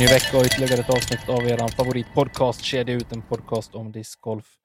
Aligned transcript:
Ny 0.00 0.06
vecka 0.06 0.38
och 0.38 0.44
ytterligare 0.44 0.80
ett 0.80 0.90
avsnitt 0.90 1.28
av 1.28 1.44
er 1.44 1.68
favoritpodcast 1.76 2.64
Kedja 2.64 2.94
ut, 2.94 3.12
en 3.12 3.22
podcast 3.22 3.74
om 3.74 3.92
discgolf. 3.92 4.58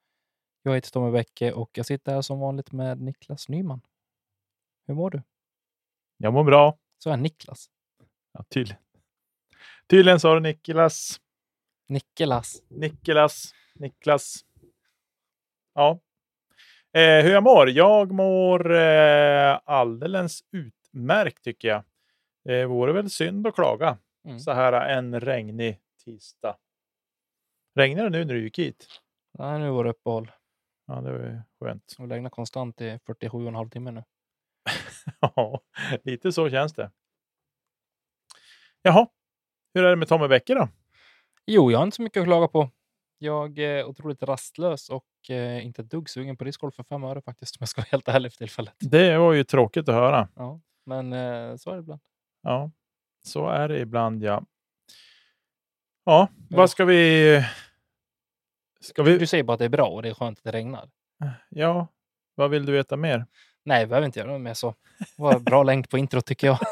Jag 0.62 0.74
heter 0.74 0.90
Tommy 0.90 1.12
Bäcke 1.12 1.52
och 1.52 1.70
jag 1.72 1.86
sitter 1.86 2.12
här 2.12 2.22
som 2.22 2.40
vanligt 2.40 2.72
med 2.72 3.00
Niklas 3.00 3.48
Nyman. 3.48 3.80
Hur 4.86 4.94
mår 4.94 5.10
du? 5.10 5.22
Jag 6.16 6.32
mår 6.32 6.44
bra. 6.44 6.78
Så 6.98 7.10
är 7.10 7.16
Niklas. 7.16 7.66
Ja, 8.32 8.44
tydligen. 8.48 8.82
Tydligen 9.90 10.20
sa 10.20 10.34
du 10.34 10.40
Niklas. 10.40 11.20
Niklas. 11.88 12.62
Niklas. 12.68 13.54
Niklas. 13.74 14.44
Ja. 15.74 16.00
Eh, 16.92 17.24
hur 17.24 17.30
jag 17.30 17.42
mår? 17.42 17.70
Jag 17.70 18.12
mår 18.12 18.74
eh, 18.74 19.58
alldeles 19.64 20.40
utmärkt 20.52 21.44
tycker 21.44 21.68
jag. 21.68 21.84
Det 22.44 22.66
vore 22.66 22.92
väl 22.92 23.10
synd 23.10 23.46
att 23.46 23.54
klaga 23.54 23.98
Mm. 24.26 24.38
så 24.38 24.52
här 24.52 24.72
en 24.72 25.20
regnig 25.20 25.80
tisdag. 26.04 26.56
Regnar 27.74 28.04
det 28.04 28.10
nu 28.10 28.24
när 28.24 28.34
du 28.34 28.42
gick 28.42 28.58
hit? 28.58 28.86
Nej, 29.38 29.58
nu 29.58 29.70
var 29.70 29.84
det 29.84 29.90
uppehåll. 29.90 30.30
Ja, 30.86 30.94
det 30.94 31.12
var 31.12 31.18
ju 31.18 31.40
skönt. 31.60 31.94
Jag 31.98 32.10
regnar 32.10 32.30
konstant 32.30 32.80
i 32.80 32.84
47,5 32.84 33.70
timmar 33.70 33.92
nu. 33.92 34.04
Ja, 35.20 35.60
lite 36.04 36.32
så 36.32 36.50
känns 36.50 36.74
det. 36.74 36.90
Jaha, 38.82 39.08
hur 39.74 39.84
är 39.84 39.90
det 39.90 39.96
med 39.96 40.08
Tommy 40.08 40.28
Bäcke 40.28 40.54
då? 40.54 40.68
Jo, 41.46 41.70
jag 41.70 41.78
har 41.78 41.84
inte 41.84 41.96
så 41.96 42.02
mycket 42.02 42.20
att 42.20 42.26
klaga 42.26 42.48
på. 42.48 42.70
Jag 43.18 43.58
är 43.58 43.84
otroligt 43.84 44.22
rastlös 44.22 44.88
och 44.88 45.30
eh, 45.30 45.66
inte 45.66 45.82
ett 45.82 45.90
dugg 45.90 46.10
sugen 46.10 46.36
på 46.36 46.44
discgolf 46.44 46.74
för 46.74 46.82
fem 46.82 47.04
öre 47.04 47.22
faktiskt, 47.22 47.56
om 47.56 47.58
jag 47.60 47.68
ska 47.68 47.80
vara 47.80 47.88
helt 47.90 48.08
ärlig 48.08 48.32
för 48.32 48.38
tillfället. 48.38 48.74
Det 48.78 49.18
var 49.18 49.32
ju 49.32 49.44
tråkigt 49.44 49.88
att 49.88 49.94
höra. 49.94 50.28
Ja, 50.36 50.60
men 50.86 51.12
eh, 51.12 51.56
så 51.56 51.70
är 51.70 51.74
det 51.74 51.80
ibland. 51.80 52.00
Ja, 52.42 52.70
så 53.26 53.48
är 53.48 53.68
det 53.68 53.78
ibland 53.78 54.22
ja. 54.22 54.42
Ja, 56.04 56.28
Ja. 56.48 56.56
vad 56.56 56.70
ska 56.70 56.84
vi... 56.84 57.44
Ska 58.80 59.02
Du 59.02 59.18
vi... 59.18 59.26
säger 59.26 59.44
bara 59.44 59.52
att 59.52 59.58
det 59.58 59.64
är 59.64 59.68
bra 59.68 59.86
och 59.88 60.02
det 60.02 60.08
är 60.08 60.14
skönt 60.14 60.38
att 60.38 60.44
det 60.44 60.52
regnar. 60.52 60.90
Ja, 61.48 61.88
vad 62.34 62.50
vill 62.50 62.66
du 62.66 62.72
veta 62.72 62.96
mer? 62.96 63.26
Nej, 63.64 63.84
vi 63.84 63.88
behöver 63.88 64.06
inte 64.06 64.18
göra 64.20 64.38
mer 64.38 64.54
så. 64.54 64.74
Det 64.98 65.22
var 65.22 65.38
bra 65.38 65.62
längd 65.62 65.90
på 65.90 65.98
intro 65.98 66.20
tycker 66.20 66.46
jag. 66.46 66.58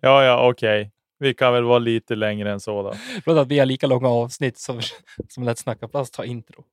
Ja, 0.00 0.24
ja, 0.24 0.48
okej. 0.50 0.92
Vi 1.18 1.34
kan 1.34 1.52
väl 1.52 1.64
vara 1.64 1.78
lite 1.78 2.14
längre 2.14 2.52
än 2.52 2.60
så 2.60 2.82
då. 2.82 2.92
Förlåt 3.24 3.38
att 3.42 3.48
vi 3.48 3.58
har 3.58 3.66
lika 3.66 3.86
långa 3.86 4.08
avsnitt 4.08 4.58
som, 4.58 4.80
som 5.28 5.44
Lätt 5.44 5.58
snacka 5.58 5.88
plast 5.88 6.16
har 6.16 6.24
intro. 6.24 6.64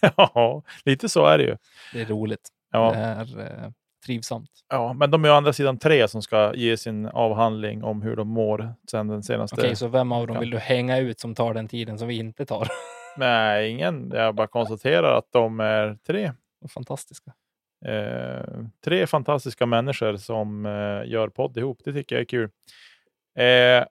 ja, 0.16 0.62
lite 0.84 1.08
så 1.08 1.26
är 1.26 1.38
det 1.38 1.44
ju. 1.44 1.56
Det 1.92 2.00
är 2.00 2.06
roligt. 2.06 2.48
Ja. 2.72 2.92
Det 2.92 2.98
är 2.98 3.40
eh, 3.64 3.70
trivsamt. 4.06 4.50
ja, 4.68 4.92
men 4.92 5.10
de 5.10 5.24
är 5.24 5.30
å 5.30 5.34
andra 5.34 5.52
sidan 5.52 5.78
tre 5.78 6.08
som 6.08 6.22
ska 6.22 6.54
ge 6.54 6.76
sin 6.76 7.06
avhandling 7.06 7.84
om 7.84 8.02
hur 8.02 8.16
de 8.16 8.28
mår 8.28 8.74
sen 8.90 9.08
den 9.08 9.22
senaste. 9.22 9.56
Okej, 9.60 9.76
så 9.76 9.88
vem 9.88 10.12
av 10.12 10.26
dem 10.26 10.40
vill 10.40 10.50
du 10.50 10.58
hänga 10.58 10.98
ut 10.98 11.20
som 11.20 11.34
tar 11.34 11.54
den 11.54 11.68
tiden 11.68 11.98
som 11.98 12.08
vi 12.08 12.16
inte 12.16 12.46
tar? 12.46 12.68
Nej, 13.16 13.70
ingen. 13.70 14.10
Jag 14.14 14.34
bara 14.34 14.46
konstaterar 14.46 15.18
att 15.18 15.32
de 15.32 15.60
är 15.60 15.98
tre. 16.06 16.32
Fantastiska. 16.68 17.32
Eh, 17.86 18.64
tre 18.84 19.06
fantastiska 19.06 19.66
människor 19.66 20.16
som 20.16 20.66
eh, 20.66 21.10
gör 21.10 21.28
podd 21.28 21.56
ihop. 21.56 21.80
Det 21.84 21.92
tycker 21.92 22.16
jag 22.16 22.20
är 22.20 22.26
kul. 22.26 22.50
Eh, 23.38 23.84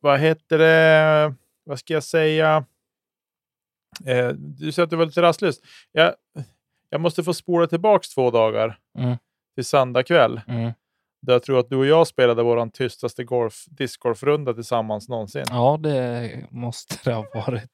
vad 0.00 0.20
heter 0.20 0.58
det? 0.58 1.34
Vad 1.64 1.78
ska 1.78 1.94
jag 1.94 2.02
säga? 2.02 2.64
Eh, 4.06 4.28
du 4.28 4.72
säger 4.72 4.84
att 4.84 4.90
du 4.90 4.96
var 4.96 5.06
lite 5.06 5.22
rastlös. 5.22 5.56
Jag, 5.92 6.14
jag 6.90 7.00
måste 7.00 7.22
få 7.24 7.34
spola 7.34 7.66
tillbaks 7.66 8.08
två 8.08 8.30
dagar 8.30 8.78
Mm. 8.98 9.16
till 9.54 9.64
söndag 9.64 10.02
kväll. 10.02 10.40
Mm. 10.48 10.72
Där 11.22 11.32
jag 11.32 11.42
tror 11.42 11.58
att 11.58 11.70
du 11.70 11.76
och 11.76 11.86
jag 11.86 12.06
spelade 12.06 12.42
vår 12.42 12.70
tystaste 12.70 13.24
golf, 13.24 13.64
discgolfrunda 13.66 14.54
tillsammans 14.54 15.08
någonsin. 15.08 15.44
Ja, 15.50 15.78
det 15.82 16.46
måste 16.50 16.94
det 17.04 17.12
ha 17.14 17.26
varit. 17.34 17.70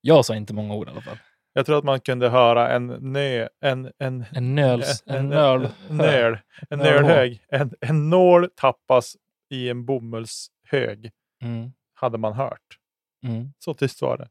Jag 0.00 0.24
sa 0.24 0.34
inte 0.36 0.54
många 0.54 0.74
ord 0.74 0.88
i 0.88 0.90
alla 0.90 1.00
fall. 1.00 1.18
Jag 1.52 1.66
tror 1.66 1.78
att 1.78 1.84
man 1.84 2.00
kunde 2.00 2.28
höra 2.28 2.70
en 2.70 2.86
nö, 2.86 3.48
en, 3.60 3.92
en, 3.98 4.24
En 4.32 4.54
nöls, 4.54 5.02
en, 5.06 5.16
en, 5.16 5.28
nöl. 5.28 5.68
en 5.90 5.96
nöl, 5.96 6.38
en 6.70 6.78
nölhög. 6.78 7.44
En, 7.48 7.74
en 7.80 8.10
nål 8.10 8.48
tappas 8.56 9.16
i 9.50 9.68
en 9.68 9.84
bomullshög, 9.84 11.10
Mm. 11.42 11.72
hade 11.94 12.18
man 12.18 12.32
hört. 12.32 12.78
Mm. 13.26 13.52
Så 13.58 13.74
tyst 13.74 14.02
var 14.02 14.18
det. 14.18 14.28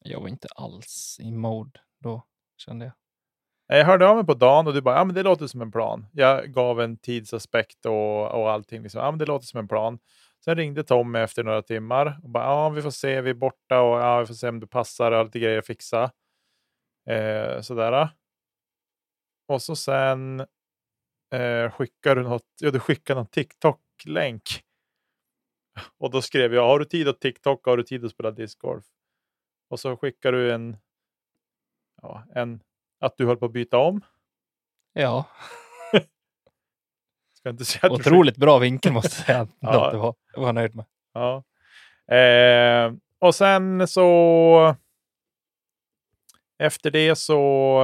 Jag 0.00 0.20
var 0.20 0.28
inte 0.28 0.48
alls 0.56 1.16
i 1.20 1.30
mode 1.32 1.80
då, 2.00 2.22
kände 2.56 2.84
jag. 2.84 2.94
Jag 3.78 3.86
hörde 3.86 4.08
av 4.08 4.16
mig 4.16 4.26
på 4.26 4.34
dagen 4.34 4.66
och 4.66 4.74
du 4.74 4.80
bara, 4.80 4.96
ja 4.96 5.04
men 5.04 5.14
det 5.14 5.22
låter 5.22 5.46
som 5.46 5.62
en 5.62 5.72
plan. 5.72 6.06
Jag 6.12 6.52
gav 6.52 6.80
en 6.80 6.96
tidsaspekt 6.96 7.86
och, 7.86 8.30
och 8.30 8.50
allting. 8.50 8.82
Liksom. 8.82 9.00
Ja 9.00 9.10
men 9.10 9.18
det 9.18 9.26
låter 9.26 9.46
som 9.46 9.60
en 9.60 9.68
plan. 9.68 9.98
Sen 10.44 10.56
ringde 10.56 10.84
Tommy 10.84 11.18
efter 11.18 11.44
några 11.44 11.62
timmar 11.62 12.20
och 12.22 12.30
bara, 12.30 12.44
ja 12.44 12.68
vi 12.68 12.82
får 12.82 12.90
se, 12.90 13.20
vi 13.20 13.30
är 13.30 13.34
borta 13.34 13.80
och 13.80 14.00
ja, 14.00 14.20
vi 14.20 14.26
får 14.26 14.34
se 14.34 14.48
om 14.48 14.60
du 14.60 14.66
passar 14.66 15.12
och 15.12 15.24
lite 15.24 15.38
grejer 15.38 15.58
att 15.58 15.66
fixa. 15.66 16.10
Eh, 17.08 17.60
sådär. 17.60 18.08
Och 19.48 19.62
så 19.62 19.76
sen 19.76 20.40
eh, 21.32 21.70
skickar 21.70 22.16
du 22.16 22.22
något, 22.22 22.46
ja 22.60 22.70
du 22.70 22.80
skickar 22.80 23.14
någon 23.14 23.26
TikTok-länk. 23.26 24.42
Och 25.98 26.10
då 26.10 26.22
skrev 26.22 26.54
jag, 26.54 26.66
har 26.66 26.78
du 26.78 26.84
tid 26.84 27.08
att 27.08 27.20
TikTok, 27.20 27.66
har 27.66 27.76
du 27.76 27.82
tid 27.82 28.04
att 28.04 28.10
spela 28.10 28.30
discgolf? 28.30 28.84
Och 29.70 29.80
så 29.80 29.96
skickar 29.96 30.32
du 30.32 30.52
en, 30.52 30.76
ja, 32.02 32.24
en 32.34 32.60
att 33.00 33.16
du 33.16 33.26
höll 33.26 33.36
på 33.36 33.46
att 33.46 33.52
byta 33.52 33.78
om. 33.78 34.00
Ja, 34.92 35.24
Ska 37.32 37.50
inte 37.50 37.64
säga 37.64 37.92
otroligt 37.92 38.36
bra 38.36 38.58
vinkel 38.58 38.92
måste 38.92 39.08
jag 39.08 39.26
säga. 39.26 39.48
Ja. 39.60 39.90
det 39.90 39.98
var, 39.98 40.14
det 40.34 40.40
var 40.40 40.46
jag 40.48 40.54
nöjd 40.54 40.74
med. 40.74 40.84
Ja. 41.14 41.44
Eh, 42.16 42.92
och 43.18 43.34
sen 43.34 43.88
så 43.88 44.76
efter 46.58 46.90
det 46.90 47.16
så, 47.16 47.36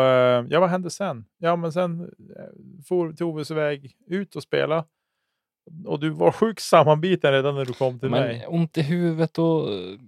eh, 0.03 0.47
ja 0.51 0.61
vad 0.61 0.71
hände 0.71 0.91
sen? 0.91 1.25
Ja 1.39 1.57
men 1.57 1.73
sen 1.73 2.01
eh, 2.37 2.85
for 2.89 3.13
Toves 3.13 3.51
iväg 3.51 3.97
ut 4.07 4.37
och 4.37 4.43
spela. 4.43 4.85
Och 5.87 6.01
du 6.01 6.11
var 6.11 6.33
sjukt 6.33 6.63
sammanbiten 6.63 7.33
redan 7.33 7.55
när 7.55 7.65
du 7.65 7.73
kom 7.73 7.99
till 7.99 8.11
mig. 8.11 8.39
Men 8.39 8.61
ont 8.61 8.79
i 8.79 8.83
huvudet 8.83 9.39
och 9.39 9.73
eh, 9.73 9.99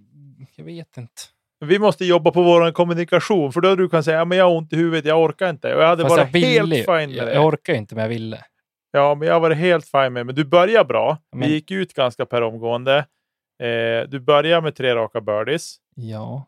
jag 0.55 0.65
vet 0.65 0.97
inte. 0.97 1.21
Vi 1.65 1.79
måste 1.79 2.05
jobba 2.05 2.31
på 2.31 2.43
vår 2.43 2.71
kommunikation 2.71 3.51
för 3.53 3.61
då 3.61 3.75
du 3.75 3.89
kan 3.89 4.03
säga 4.03 4.17
ja, 4.17 4.25
men 4.25 4.37
jag 4.37 4.45
har 4.45 4.57
ont 4.57 4.73
i 4.73 4.75
huvudet, 4.75 5.05
jag 5.05 5.21
orkar 5.23 5.49
inte. 5.49 5.75
Och 5.75 5.81
jag 5.81 5.87
hade 5.87 6.03
Fast 6.03 6.17
varit 6.17 6.33
jag 6.33 6.41
helt 6.41 6.73
fine 6.73 6.85
med 6.85 7.09
Jag, 7.11 7.27
det. 7.27 7.33
jag 7.33 7.45
orkar 7.45 7.73
inte, 7.73 7.95
men 7.95 8.01
jag 8.01 8.09
ville. 8.09 8.45
Ja, 8.91 9.15
men 9.15 9.27
jag 9.27 9.39
var 9.39 9.51
helt 9.51 9.85
fine 9.85 10.13
med 10.13 10.25
Men 10.25 10.35
du 10.35 10.45
började 10.45 10.85
bra. 10.87 11.17
Men- 11.31 11.39
Vi 11.47 11.53
gick 11.53 11.71
ut 11.71 11.93
ganska 11.93 12.25
per 12.25 12.41
omgående. 12.41 12.97
Eh, 13.63 14.07
du 14.09 14.19
började 14.19 14.61
med 14.61 14.75
tre 14.75 14.95
raka 14.95 15.21
birdies. 15.21 15.75
Ja, 15.95 16.45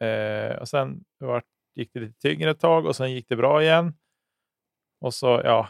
Eh, 0.00 0.56
och 0.56 0.68
sen 0.68 1.00
var, 1.18 1.42
gick 1.74 1.90
det 1.92 2.00
lite 2.00 2.18
tyngre 2.18 2.50
ett 2.50 2.60
tag 2.60 2.86
och 2.86 2.96
sen 2.96 3.12
gick 3.12 3.28
det 3.28 3.36
bra 3.36 3.62
igen. 3.62 3.94
Och 5.00 5.14
så, 5.14 5.40
ja, 5.44 5.68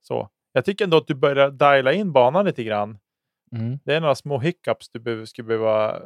så. 0.00 0.28
Jag 0.52 0.64
tycker 0.64 0.84
ändå 0.84 0.96
att 0.96 1.06
du 1.06 1.14
börjar 1.14 1.50
diala 1.50 1.92
in 1.92 2.12
banan 2.12 2.44
lite 2.44 2.64
grann. 2.64 2.98
mm. 3.52 3.78
Det 3.84 3.94
är 3.94 4.00
några 4.00 4.14
små 4.14 4.38
hiccups 4.38 4.90
du 4.92 5.26
skulle 5.26 5.46
behöva 5.48 6.02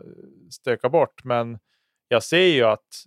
stöka 0.51 0.89
bort, 0.89 1.25
men 1.25 1.59
jag 2.15 2.23
ser 2.23 2.47
ju 2.47 2.65
att 2.65 3.05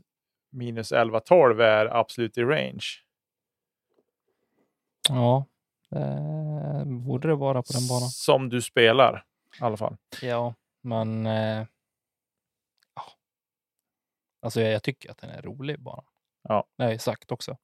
minus 0.50 0.92
11-12 0.92 1.62
är 1.62 1.86
absolut 1.86 2.38
i 2.38 2.44
range. 2.44 2.86
ja. 5.09 5.45
Eh, 5.92 6.86
borde 6.86 7.27
det 7.27 7.36
vara 7.36 7.63
på 7.63 7.74
den 7.74 7.88
banan? 7.88 8.09
Som 8.09 8.50
du 8.50 8.62
spelar 8.62 9.25
i 9.62 9.63
alla 9.63 9.77
fall. 9.77 9.98
Ja, 10.21 10.54
men... 10.81 11.25
Eh, 11.25 11.65
ja. 12.95 13.04
Alltså 14.42 14.62
jag, 14.62 14.71
jag 14.71 14.83
tycker 14.83 15.12
att 15.12 15.18
den 15.18 15.30
är 15.30 15.42
rolig 15.42 15.80
bara. 15.80 16.04
Ja. 16.44 16.65
Det 16.77 16.83
har 16.83 16.92
jag 16.92 17.01
sagt 17.01 17.31
också. 17.31 17.57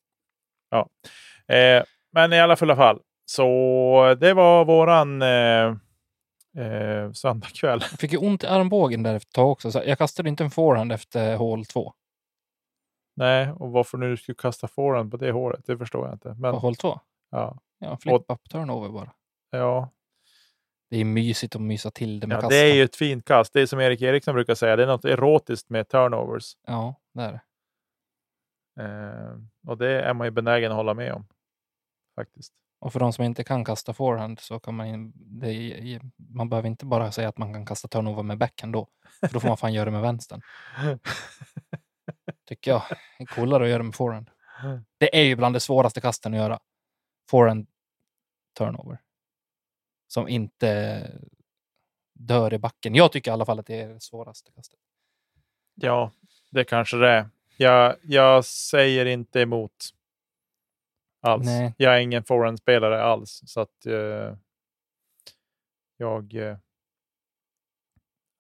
Eh, 1.48 1.84
men 2.12 2.34
i 2.34 2.40
alla 2.40 2.56
fall, 2.56 3.02
så 3.26 4.18
det 4.20 4.34
var 4.34 4.66
våran 4.66 5.22
eh, 5.22 5.76
eh, 6.58 7.12
söndagkväll. 7.12 7.80
Jag 7.92 8.00
fick 8.00 8.12
ju 8.12 8.18
ont 8.18 8.44
i 8.44 8.48
armbågen 8.48 9.04
där 9.04 9.16
efter 9.16 9.28
ett 9.30 9.34
tag 9.34 9.52
också. 9.52 9.72
Så 9.72 9.82
jag 9.86 9.98
kastade 9.98 10.30
inte 10.30 10.44
en 10.44 10.52
forehand 10.52 10.92
efter 10.92 11.36
hål 11.36 11.66
två. 11.66 11.94
Nej, 13.16 13.52
och 13.52 13.72
varför 13.72 13.98
nu 13.98 14.18
skulle 14.18 14.36
kasta 14.36 14.68
forehand 14.68 15.12
på 15.12 15.18
det 15.18 15.32
håret, 15.32 15.66
det 15.66 15.78
förstår 15.78 16.06
jag 16.08 16.16
inte. 16.16 16.30
Men 16.40 16.54
På 16.54 16.60
hål 16.60 16.76
två? 16.76 17.00
ja, 17.32 17.58
Ja, 17.80 17.98
flip-up 17.98 18.50
turnover 18.50 18.90
bara. 18.90 19.14
ja, 19.50 19.90
Det 20.90 20.98
är 20.98 21.06
mysigt 21.06 21.56
att 21.56 21.62
mysa 21.62 21.92
till 21.92 22.20
det 22.20 22.28
med 22.28 22.36
ja 22.38 22.42
kasta. 22.42 22.56
det 22.56 22.72
är 22.72 22.76
ju 22.76 22.84
ett 22.84 22.96
fint 22.96 23.26
kast. 23.26 23.54
Det 23.54 23.62
är 23.62 23.66
som 23.66 23.80
Erik 23.80 24.02
Eriksson 24.02 24.34
brukar 24.34 24.56
säga, 24.56 24.76
det 24.76 24.84
är 24.84 24.88
något 24.88 25.06
erotiskt 25.06 25.70
med 25.70 25.90
turnovers. 25.90 26.54
Ja, 26.68 26.96
det 27.14 27.22
är 27.22 27.32
det. 27.32 27.42
Eh, 28.84 29.38
och 29.68 29.78
det 29.78 30.02
är 30.02 30.14
man 30.14 30.28
ju 30.28 30.32
benägen 30.32 30.72
att 30.72 30.76
hålla 30.78 30.94
med 30.94 31.14
om. 31.14 31.26
Faktiskt. 32.16 32.54
Och 32.84 32.94
för 32.94 33.00
de 33.00 33.14
som 33.14 33.26
inte 33.26 33.44
kan 33.44 33.66
kasta 33.66 33.94
forehand 33.94 34.40
så 34.40 34.60
kan 34.60 34.76
man 34.76 34.88
in- 34.88 35.14
det 35.16 36.02
man 36.18 36.50
behöver 36.50 36.70
inte 36.70 36.86
bara 36.86 37.12
säga 37.12 37.30
att 37.30 37.38
man 37.38 37.54
kan 37.54 37.66
kasta 37.66 37.88
turnover 37.88 38.24
med 38.24 38.38
backhand 38.38 38.74
då. 38.74 38.88
För 39.20 39.34
då 39.34 39.40
får 39.40 39.48
man 39.48 39.58
fan 39.58 39.74
göra 39.74 39.86
det 39.86 39.92
med 39.92 40.02
vänstern. 40.02 40.42
Tycker 42.48 42.72
jag. 42.72 42.84
Det 43.18 43.24
är 43.24 43.26
coolare 43.26 43.64
att 43.64 43.70
göra 43.70 43.84
med 43.84 43.96
forehand. 43.96 44.30
Det 44.98 45.20
är 45.20 45.24
ju 45.24 45.36
bland 45.36 45.56
de 45.56 45.60
svåraste 45.60 46.02
kasten 46.02 46.34
att 46.34 46.40
göra. 46.40 46.60
Forehand 47.30 47.68
turnover. 48.58 49.02
Som 50.08 50.28
inte 50.28 51.12
dör 52.14 52.54
i 52.54 52.58
backen. 52.60 52.96
Jag 52.96 53.12
tycker 53.12 53.32
i 53.32 53.34
alla 53.34 53.46
fall 53.46 53.60
att 53.60 53.66
det 53.66 53.82
är 53.82 53.90
det 53.90 54.02
svåraste 54.04 54.52
kastet. 54.52 54.80
Ja, 55.76 56.12
det 56.52 56.64
kanske 56.64 56.98
det 56.98 57.10
är. 57.10 57.30
Jag, 57.58 57.96
jag 58.04 58.46
säger 58.46 59.06
inte 59.06 59.42
emot 59.42 59.90
alls. 61.24 61.46
Nej. 61.46 61.74
Jag 61.78 61.96
är 61.96 62.00
ingen 62.00 62.24
forehandspelare 62.24 63.04
alls. 63.04 63.42
Så 63.46 63.62
att 63.62 63.86
eh, 63.86 64.38
jag, 65.98 66.34
eh, 66.36 66.58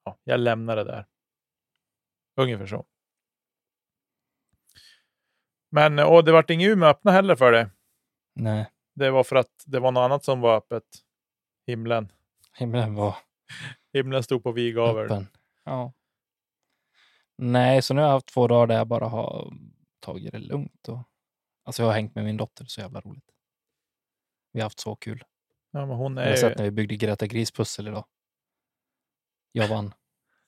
ja, 0.03 0.17
jag 0.23 0.39
lämnar 0.39 0.75
det 0.75 0.83
där. 0.83 1.05
Ungefär 2.41 2.65
så. 2.65 2.85
Men 5.71 5.99
och 5.99 6.23
det 6.25 6.31
vart 6.31 6.49
inget 6.49 6.69
Umeå 6.69 6.89
öppna 6.89 7.11
heller 7.11 7.35
för 7.35 7.51
det. 7.51 7.69
Nej, 8.35 8.71
Det 8.95 9.09
var 9.11 9.23
för 9.23 9.35
att 9.35 9.63
det 9.65 9.79
var 9.79 9.91
något 9.91 10.01
annat 10.01 10.23
som 10.23 10.41
var 10.41 10.57
öppet. 10.57 10.83
Himlen. 11.67 12.11
himlen 12.57 12.95
var 12.95 13.15
Himlen 13.93 14.23
stod 14.23 14.43
på 14.43 14.51
vid 14.51 14.75
gavel. 14.75 15.05
öppen. 15.05 15.27
Ja. 15.63 15.93
Nej, 17.37 17.81
så 17.81 17.93
nu 17.93 18.01
har 18.01 18.07
jag 18.07 18.13
haft 18.13 18.27
två 18.27 18.47
dagar 18.47 18.67
där 18.67 18.75
jag 18.75 18.87
bara 18.87 19.07
har 19.07 19.53
tagit 19.99 20.31
det 20.31 20.39
lugnt. 20.39 20.87
Och, 20.87 20.99
alltså 21.63 21.81
jag 21.81 21.87
har 21.87 21.93
hängt 21.93 22.15
med 22.15 22.23
min 22.25 22.37
dotter, 22.37 22.65
så 22.65 22.81
jävla 22.81 23.01
roligt. 23.01 23.25
Vi 24.51 24.59
har 24.59 24.65
haft 24.65 24.79
så 24.79 24.95
kul. 24.95 25.23
Ja, 25.71 25.85
men 25.85 25.97
hon 25.97 26.17
Jag 26.17 26.23
är 26.25 26.29
har 26.29 26.35
ju... 26.35 26.41
sett 26.41 26.57
när 26.57 26.65
vi 26.65 26.71
byggde 26.71 26.95
Greta 26.95 27.27
Gris-pussel 27.27 27.87
idag. 27.87 28.05
Jag 29.51 29.67
vann. 29.67 29.93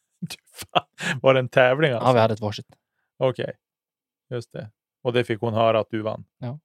Fan, 0.53 0.85
Var 1.21 1.33
det 1.33 1.39
en 1.39 1.49
tävling 1.49 1.91
alltså? 1.91 2.07
Ja, 2.09 2.13
vi 2.13 2.19
hade 2.19 2.33
ett 2.33 2.39
varsitt. 2.39 2.67
Okej, 3.17 3.57
just 4.29 4.51
det. 4.51 4.71
Och 5.01 5.13
det 5.13 5.23
fick 5.23 5.41
hon 5.41 5.53
höra 5.53 5.79
att 5.79 5.89
du 5.89 6.01
vann. 6.01 6.25
Då 6.39 6.59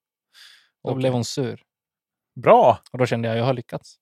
Okej. 0.82 0.96
blev 0.96 1.12
hon 1.12 1.24
sur. 1.24 1.62
Bra! 2.34 2.78
Och 2.92 2.98
då 2.98 3.06
kände 3.06 3.28
jag, 3.28 3.38
jag 3.38 3.44
har 3.44 3.54
lyckats. 3.54 4.00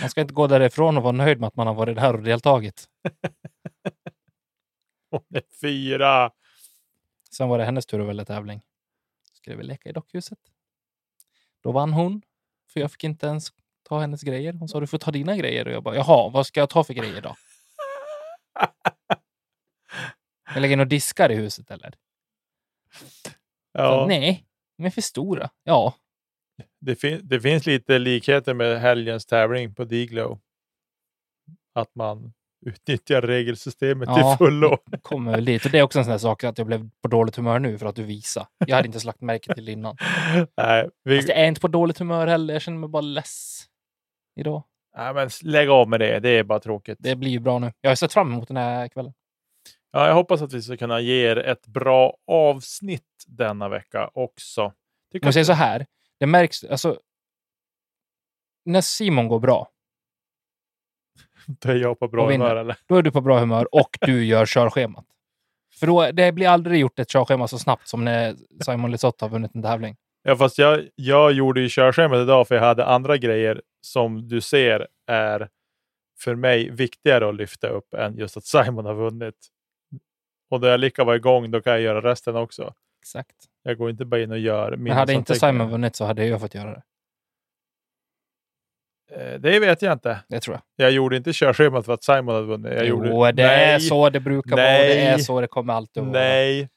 Man 0.00 0.10
ska 0.10 0.20
inte 0.20 0.34
gå 0.34 0.46
därifrån 0.46 0.96
och 0.96 1.02
vara 1.02 1.12
nöjd 1.12 1.40
med 1.40 1.46
att 1.46 1.56
man 1.56 1.66
har 1.66 1.74
varit 1.74 1.96
där 1.96 2.14
och 2.14 2.22
deltagit. 2.22 2.88
Hon 5.10 5.24
är 5.34 5.42
fyra. 5.60 6.30
Sen 7.30 7.48
var 7.48 7.58
det 7.58 7.64
hennes 7.64 7.86
tur 7.86 8.00
att 8.00 8.08
välja 8.08 8.24
tävling. 8.24 8.60
Skulle 9.46 9.56
vi 9.56 9.64
leka 9.64 9.88
i 9.88 9.92
dockhuset. 9.92 10.38
Då 11.62 11.72
vann 11.72 11.92
hon, 11.92 12.22
för 12.72 12.80
jag 12.80 12.90
fick 12.92 13.04
inte 13.04 13.26
ens 13.26 13.48
ta 13.82 14.00
hennes 14.00 14.22
grejer. 14.22 14.52
Hon 14.52 14.68
sa 14.68 14.80
du 14.80 14.86
får 14.86 14.98
ta 14.98 15.10
dina 15.10 15.36
grejer. 15.36 15.66
Och 15.68 15.72
jag 15.74 15.82
bara, 15.82 15.94
jaha, 15.94 16.28
vad 16.30 16.46
ska 16.46 16.60
jag 16.60 16.70
ta 16.70 16.84
för 16.84 16.94
grejer 16.94 17.20
då? 17.22 17.36
Jag 20.54 20.60
lägger 20.60 20.72
in 20.72 20.80
och 20.80 20.86
diskar 20.86 21.30
i 21.32 21.34
huset 21.34 21.70
eller? 21.70 21.90
Så, 22.92 23.30
Ja, 23.72 24.06
nej, 24.08 24.46
de 24.76 24.84
är 24.86 24.90
för 24.90 25.00
stora. 25.00 25.50
Ja, 25.62 25.94
det, 26.78 26.96
fin- 26.96 27.20
det 27.24 27.40
finns 27.40 27.66
lite 27.66 27.98
likheter 27.98 28.54
med 28.54 28.80
helgens 28.80 29.26
tävling 29.26 29.74
på 29.74 29.84
Diglow. 29.84 30.40
Att 31.72 31.94
man 31.94 32.32
utnyttjar 32.66 33.22
regelsystemet 33.22 34.08
Ja. 34.08 34.14
till 34.36 34.46
fullo. 34.46 34.76
kommer 35.02 35.32
väl 35.32 35.44
dit. 35.44 35.64
Och 35.64 35.70
det 35.70 35.78
är 35.78 35.82
också 35.82 35.98
en 35.98 36.04
sån 36.04 36.10
här 36.10 36.18
sak 36.18 36.44
att 36.44 36.58
jag 36.58 36.66
blev 36.66 36.90
på 37.02 37.08
dåligt 37.08 37.36
humör 37.36 37.58
nu 37.58 37.78
för 37.78 37.86
att 37.86 37.96
du 37.96 38.02
visar. 38.02 38.46
Jag 38.66 38.76
hade 38.76 38.86
inte 38.86 38.96
ens 38.96 39.04
lagt 39.04 39.20
märke 39.20 39.54
till 39.54 39.68
innan. 39.68 39.96
Nej, 40.56 40.88
vi, 41.04 41.16
Fast 41.16 41.28
jag 41.28 41.38
är 41.38 41.46
inte 41.48 41.60
på 41.60 41.68
dåligt 41.68 41.98
humör 41.98 42.26
heller. 42.26 42.54
Jag 42.54 42.62
känner 42.62 42.78
mig 42.78 42.88
bara 42.88 43.02
less 43.02 43.64
idag. 44.40 44.62
nej, 44.96 45.14
men 45.14 45.30
lägg 45.42 45.68
av 45.68 45.88
med 45.88 46.00
det. 46.00 46.20
Det 46.20 46.28
är 46.28 46.44
bara 46.44 46.60
tråkigt. 46.60 46.98
Det 47.00 47.16
blir 47.16 47.30
ju 47.30 47.38
bra 47.38 47.58
nu. 47.58 47.72
Jag 47.80 47.90
har 47.90 47.94
sett 47.96 48.12
fram 48.12 48.32
emot 48.32 48.48
den 48.48 48.56
här 48.56 48.88
kvällen. 48.88 49.12
Ja, 49.90 50.06
jag 50.06 50.14
hoppas 50.14 50.42
att 50.42 50.52
vi 50.52 50.62
ska 50.62 50.76
kunna 50.76 51.00
ge 51.00 51.30
er 51.30 51.36
ett 51.36 51.66
bra 51.66 52.16
avsnitt 52.26 53.02
denna 53.26 53.68
vecka 53.68 54.10
också. 54.14 54.72
Tycker 55.12 55.24
Om 55.24 55.28
jag 55.28 55.34
säger 55.34 55.44
så 55.44 55.52
här, 55.52 55.86
det 56.20 56.26
märks, 56.26 56.64
alltså, 56.64 56.98
när 58.64 58.80
Simon 58.80 59.28
går 59.28 59.38
bra, 59.40 59.68
Då 61.60 61.68
är 61.68 61.76
jag 61.76 61.98
på 61.98 62.08
bra 62.08 62.30
humör 62.30 62.56
eller? 62.56 62.76
då 62.88 62.96
är 62.96 63.02
du 63.02 63.10
på 63.10 63.20
bra 63.20 63.38
humör 63.38 63.74
och 63.74 63.98
du 64.00 64.24
gör 64.26 64.46
körschemat. 64.46 65.04
För 65.80 65.86
då, 65.86 66.10
det 66.12 66.32
blir 66.32 66.48
aldrig 66.48 66.80
gjort 66.80 66.98
ett 66.98 67.08
körschema 67.08 67.48
så 67.48 67.58
snabbt 67.58 67.88
som 67.88 68.04
när 68.04 68.34
Simon 68.64 68.90
Lisotte 68.90 69.24
har 69.24 69.30
vunnit 69.30 69.54
en 69.54 69.62
tävling. 69.62 69.96
Ja, 70.22 70.36
fast 70.36 70.58
jag, 70.58 70.88
jag 70.94 71.32
gjorde 71.32 71.60
ju 71.60 71.68
körschemat 71.68 72.18
idag 72.18 72.48
för 72.48 72.54
jag 72.54 72.62
hade 72.62 72.86
andra 72.86 73.16
grejer 73.16 73.62
som 73.80 74.28
du 74.28 74.40
ser 74.40 74.86
är 75.06 75.48
för 76.18 76.34
mig 76.34 76.70
viktigare 76.70 77.28
att 77.28 77.34
lyfta 77.34 77.68
upp 77.68 77.94
än 77.94 78.16
just 78.16 78.36
att 78.36 78.44
Simon 78.44 78.84
har 78.84 78.94
vunnit. 78.94 79.34
Och 80.50 80.60
då 80.60 80.66
jag 80.66 80.80
lika 80.80 81.04
var 81.04 81.14
igång, 81.14 81.50
då 81.50 81.60
kan 81.60 81.72
jag 81.72 81.82
göra 81.82 82.10
resten 82.10 82.36
också. 82.36 82.74
Exakt. 83.02 83.36
Jag 83.62 83.78
går 83.78 83.90
inte 83.90 84.04
bara 84.04 84.20
in 84.20 84.30
och 84.30 84.38
gör 84.38 84.76
Men 84.76 84.92
hade 84.92 85.12
inte. 85.12 85.34
Simon 85.34 85.70
vunnit 85.70 85.96
så 85.96 86.04
hade 86.04 86.26
jag 86.26 86.40
fått 86.40 86.54
göra 86.54 86.70
det. 86.70 86.82
Eh, 89.12 89.40
Det 89.40 89.60
vet 89.60 89.82
jag 89.82 89.92
inte. 89.92 90.24
Det 90.28 90.40
tror 90.40 90.56
jag. 90.56 90.86
Jag 90.86 90.92
gjorde 90.92 91.16
inte 91.16 91.32
körschemat 91.32 91.86
för 91.86 91.92
att 91.92 92.04
Simon 92.04 92.34
hade 92.34 92.46
vunnit. 92.46 92.72
Jag 92.72 92.86
jo, 92.86 93.06
gjorde... 93.06 93.32
det 93.32 93.42
är 93.42 93.78
så 93.78 94.10
det 94.10 94.20
brukar 94.20 94.56
vara. 94.56 94.66
Det 94.66 94.98
är 94.98 95.10
Nej. 95.10 95.20
så 95.20 95.40
det 95.40 95.46
kommer 95.46 95.72
alltid 95.74 96.02
vara. 96.02 96.12
Nej, 96.12 96.68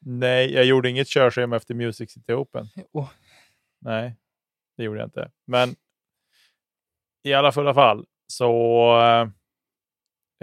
nej, 0.00 0.52
jag 0.54 0.64
gjorde 0.64 0.90
inget 0.90 1.08
körschema 1.08 1.56
efter 1.56 1.74
Music 1.74 2.10
City 2.10 2.32
Open. 2.32 2.66
Jo. 2.74 3.08
Nej, 3.80 4.14
det 4.76 4.84
gjorde 4.84 4.98
jag 4.98 5.06
inte. 5.06 5.30
Men 5.46 5.74
i 7.24 7.34
alla 7.34 7.52
fulla 7.52 7.74
fall 7.74 8.04
så 8.32 8.90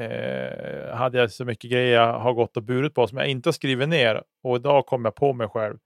eh, 0.01 0.95
hade 0.95 1.17
jag 1.17 1.31
så 1.31 1.45
mycket 1.45 1.71
grejer 1.71 1.93
jag 1.93 2.19
har 2.19 2.33
gått 2.33 2.57
och 2.57 2.63
burit 2.63 2.93
på 2.93 3.07
som 3.07 3.17
jag 3.17 3.27
inte 3.27 3.47
har 3.47 3.53
skrivit 3.53 3.89
ner. 3.89 4.23
Och 4.43 4.55
idag 4.55 4.85
kom 4.85 5.05
jag 5.05 5.15
på 5.15 5.33
mig 5.33 5.47
själv. 5.47 5.77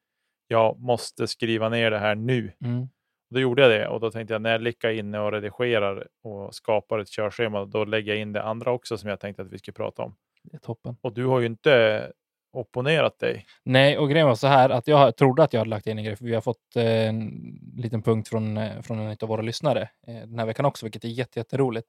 Jag 0.48 0.80
måste 0.80 1.28
skriva 1.28 1.70
ner 1.70 1.92
det 1.92 2.00
här 2.00 2.16
nu. 2.16 2.52
Mm. 2.66 2.88
Då 3.30 3.40
gjorde 3.40 3.62
jag 3.62 3.72
det 3.72 3.88
och 3.88 4.00
då 4.00 4.12
tänkte 4.12 4.34
jag 4.34 4.42
när 4.42 4.52
jag 4.52 4.62
lickar 4.62 4.90
inne 4.90 5.20
och 5.20 5.32
redigerar 5.32 6.08
och 6.24 6.56
skapar 6.56 7.00
ett 7.00 7.10
körschema, 7.10 7.66
då 7.66 7.86
lägger 7.86 8.12
jag 8.12 8.22
in 8.22 8.34
det 8.34 8.44
andra 8.44 8.72
också 8.72 8.98
som 8.98 9.10
jag 9.10 9.20
tänkte 9.20 9.42
att 9.42 9.52
vi 9.52 9.58
skulle 9.58 9.74
prata 9.74 10.02
om. 10.04 10.16
Det 10.44 10.56
är 10.56 10.60
toppen. 10.60 10.98
Och 11.02 11.14
du 11.14 11.26
har 11.26 11.40
ju 11.40 11.46
inte 11.46 12.12
opponerat 12.52 13.20
dig. 13.20 13.46
Nej, 13.64 13.98
och 13.98 14.10
grejen 14.10 14.28
var 14.28 14.36
så 14.36 14.48
här 14.48 14.70
att 14.70 14.88
jag 14.88 15.16
trodde 15.18 15.44
att 15.44 15.54
jag 15.54 15.60
hade 15.60 15.70
lagt 15.70 15.88
in 15.88 15.98
en 15.98 16.04
grej, 16.04 16.16
för 16.16 16.26
vi 16.26 16.34
har 16.34 16.42
fått 16.42 16.76
eh, 16.76 17.08
en 17.10 17.32
liten 17.78 18.02
punkt 18.04 18.30
från, 18.30 18.58
eh, 18.58 18.82
från 18.82 19.00
en 19.00 19.18
av 19.22 19.28
våra 19.30 19.42
lyssnare 19.42 19.82
eh, 20.08 20.16
den 20.16 20.40
här 20.40 20.46
veckan 20.46 20.66
också, 20.66 20.86
vilket 20.86 21.04
är 21.04 21.08
jätte, 21.08 21.40
jätteroligt. 21.40 21.88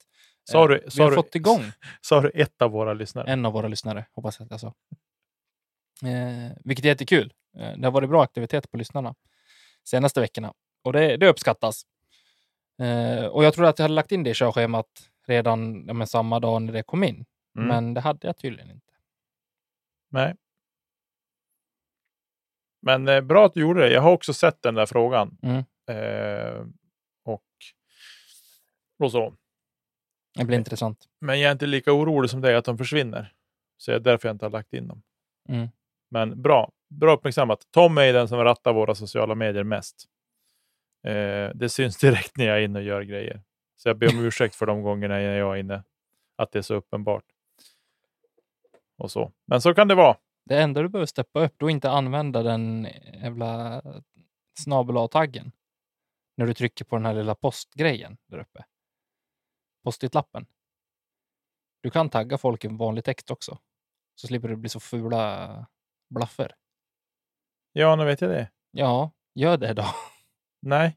Sa 0.51 0.67
du- 0.67 0.81
vi 0.85 0.91
sa 0.91 1.03
har 1.03 1.11
du- 1.11 1.17
fått 1.17 1.35
igång 1.35 1.63
Sa 2.01 2.21
du 2.21 2.31
ett 2.35 2.63
av 2.63 2.71
våra 2.71 2.95
lyssnare? 2.95 3.33
en 3.33 3.45
av 3.47 3.53
våra 3.53 3.69
lyssnare, 3.69 4.07
hoppas 4.13 4.39
jag 4.41 4.45
att 4.47 4.51
jag 4.51 4.61
sa. 4.61 4.75
Eh, 6.09 6.53
vilket 6.65 6.85
är 6.85 6.89
jättekul. 6.89 7.33
Det 7.77 7.85
har 7.85 7.91
varit 7.91 8.09
bra 8.11 8.23
aktivitet 8.23 8.71
på 8.71 8.77
lyssnarna 8.77 9.15
senaste 9.85 10.21
veckorna 10.21 10.53
och 10.83 10.93
det, 10.93 11.17
det 11.17 11.29
uppskattas. 11.29 11.83
Eh, 12.83 13.25
och 13.27 13.45
jag 13.45 13.55
trodde 13.55 13.69
att 13.69 13.79
jag 13.79 13.85
hade 13.85 13.95
lagt 13.95 14.13
in 14.13 14.23
det 14.23 14.31
i 14.31 14.35
körschemat 14.35 14.87
redan 15.27 15.87
ja, 15.87 16.07
samma 16.07 16.41
dag 16.41 16.63
när 16.63 16.73
det 16.73 16.83
kom 16.83 17.05
in, 17.05 17.25
Mm. 17.57 17.69
men 17.69 17.95
det 17.95 18.01
hade 18.01 18.27
jag 18.27 18.37
tydligen 18.37 18.71
inte. 18.71 18.93
Nej. 20.11 20.35
Men 22.83 23.09
eh, 23.09 23.21
bra 23.21 23.47
att 23.47 23.55
du 23.55 23.61
gjorde 23.61 23.81
det. 23.81 23.93
Jag 23.93 24.03
har 24.03 24.13
också 24.13 24.35
sett 24.35 24.63
den 24.63 24.75
där 24.75 24.87
frågan. 24.87 25.39
Mm. 25.43 25.65
Eh, 25.91 26.67
och, 27.25 27.45
och 28.99 29.13
så. 29.13 29.35
Det 30.39 30.45
blir 30.45 30.59
intressant. 30.59 31.05
Men 31.21 31.41
jag 31.41 31.49
är 31.49 31.53
inte 31.53 31.67
lika 31.67 31.93
orolig 31.93 32.31
som 32.31 32.41
dig 32.41 32.55
att 32.57 32.65
de 32.65 32.79
försvinner. 32.79 33.33
Så 33.77 33.91
det 33.91 33.97
är 33.97 34.01
därför 34.01 34.29
jag 34.29 34.35
inte 34.35 34.45
har 34.45 34.51
lagt 34.51 34.73
in 34.73 34.89
dem. 34.89 35.03
Mm. 35.49 35.69
Men 36.11 36.43
bra. 36.43 36.73
Bra 36.89 37.15
uppmärksammat. 37.15 37.67
Tom 37.71 37.99
är 37.99 38.13
den 38.13 38.29
som 38.29 38.45
rattar 38.45 38.73
våra 38.73 38.95
sociala 38.95 39.35
medier 39.35 39.65
mest. 39.65 40.05
Eh, 41.03 41.51
det 41.55 41.69
syns 41.69 41.97
direkt 42.01 42.37
när 42.37 42.45
jag 42.45 42.59
är 42.59 42.63
inne 42.63 42.79
och 42.79 42.85
gör 42.85 43.03
grejer. 43.03 43.43
Så 43.77 43.89
jag 43.89 43.99
ber 43.99 44.11
om 44.11 44.25
ursäkt 44.25 44.55
för 44.55 44.67
de 44.67 44.83
gångerna 44.83 45.21
jag 45.21 45.55
är 45.55 45.61
inne. 45.61 45.83
Att 46.37 46.53
det 46.53 46.59
är 46.59 46.63
så 46.63 46.75
uppenbart. 46.75 47.25
Och 48.99 49.11
så. 49.11 49.33
Men 49.47 49.61
så 49.61 49.75
kan 49.75 49.89
det 49.89 49.95
vara. 49.95 50.17
Det 50.45 50.63
enda 50.63 50.83
du 50.83 50.89
behöver 50.89 51.07
steppa 51.07 51.45
upp, 51.45 51.55
då 51.57 51.71
inte 51.71 51.91
använda 51.91 52.43
den 52.43 52.89
jävla 53.23 53.83
snabel 54.59 54.97
A-taggen. 54.97 55.53
När 56.37 56.47
du 56.47 56.55
trycker 56.55 56.85
på 56.85 56.97
den 56.97 57.07
här 57.07 57.15
lilla 57.15 57.35
postgrejen 57.35 58.17
där 58.27 58.39
uppe. 58.39 58.65
Post-it-lappen. 59.85 60.47
Du 61.81 61.91
kan 61.91 62.11
tagga 62.11 62.39
folk 62.39 62.65
i 62.65 62.69
vanlig 62.69 63.05
text 63.05 63.31
också. 63.31 63.59
Så 64.15 64.27
slipper 64.27 64.49
det 64.49 64.57
bli 64.57 64.69
så 64.69 64.81
fula 64.81 65.67
blaffer. 66.11 66.55
Ja, 67.73 67.97
nu 67.97 68.05
vet 68.05 68.21
jag 68.21 68.31
det. 68.31 68.51
Ja, 68.71 69.11
gör 69.35 69.57
det 69.57 69.75
då. 69.75 69.85
Nej, 70.61 70.97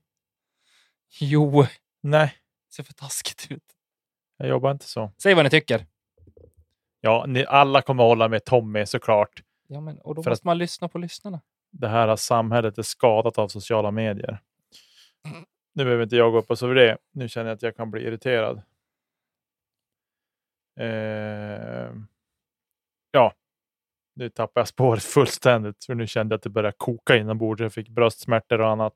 Jo, 1.20 1.66
nej, 2.02 2.34
ser 2.76 2.84
för 2.84 2.94
taskigt 2.94 3.52
ut. 3.52 3.64
jag 4.38 4.50
jobbar 4.50 4.72
inte 4.72 4.86
så. 4.86 5.12
Säg 5.24 5.34
vad 5.34 5.46
ni 5.46 5.50
tycker. 5.50 5.86
Ja, 7.02 7.26
ni 7.28 7.46
alla 7.46 7.82
kommer 7.82 8.04
hålla 8.04 8.28
med 8.28 8.46
Tommy 8.46 8.86
såklart. 8.86 9.44
Ja, 9.68 9.82
men, 9.82 10.00
och 10.00 10.16
då 10.16 10.24
För 10.24 10.30
måste 10.32 10.48
man 10.48 10.58
lyssna 10.58 10.88
på 10.88 10.98
lyssnarna. 10.98 11.42
Det 11.72 11.88
här 11.88 12.16
samhället 12.16 12.78
är 12.78 12.82
skadat 12.84 13.38
av 13.38 13.48
sociala 13.48 13.92
medier. 13.92 14.40
Nu 15.74 15.84
behöver 15.84 16.04
inte 16.04 16.16
jag 16.16 16.32
gå 16.32 16.38
upp 16.38 16.52
oss 16.52 16.64
över 16.64 16.76
det. 16.76 16.98
Nu 17.12 17.30
känner 17.30 17.50
jag 17.50 17.56
att 17.56 17.62
jag 17.62 17.76
kan 17.76 17.92
bli 17.92 18.02
irriterad. 18.02 18.62
Eh, 20.80 21.92
ja, 23.12 23.34
nu 24.16 24.30
tappar 24.30 24.62
jag 24.62 24.68
spåret 24.68 25.04
fullständigt. 25.04 25.86
För 25.86 25.96
nu 25.96 26.08
kände 26.08 26.34
jag 26.34 26.38
att 26.38 26.44
det 26.44 26.50
började 26.50 26.76
koka 26.78 27.16
inombords. 27.16 27.62
Jag 27.62 27.74
fick 27.74 27.90
bröstsmärtor 27.90 28.62
och 28.62 28.70
annat. 28.70 28.94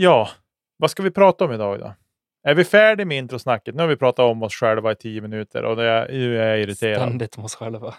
Ja, 0.00 0.28
vad 0.76 0.90
ska 0.90 1.02
vi 1.02 1.10
prata 1.10 1.44
om 1.44 1.52
idag 1.52 1.80
då? 1.80 1.94
Är 2.42 2.54
vi 2.54 2.64
färdiga 2.64 3.06
med 3.06 3.18
introsnacket? 3.18 3.74
Nu 3.74 3.82
har 3.82 3.88
vi 3.88 3.96
pratat 3.96 4.24
om 4.30 4.42
oss 4.42 4.54
själva 4.54 4.92
i 4.92 4.96
tio 4.96 5.20
minuter 5.20 5.62
och 5.62 5.76
det 5.76 5.84
är, 5.84 6.08
nu 6.08 6.38
är 6.38 6.48
jag 6.48 6.60
irriterad. 6.60 6.96
Ständigt 6.96 7.38
om 7.38 7.44
oss 7.44 7.54
själva. 7.54 7.94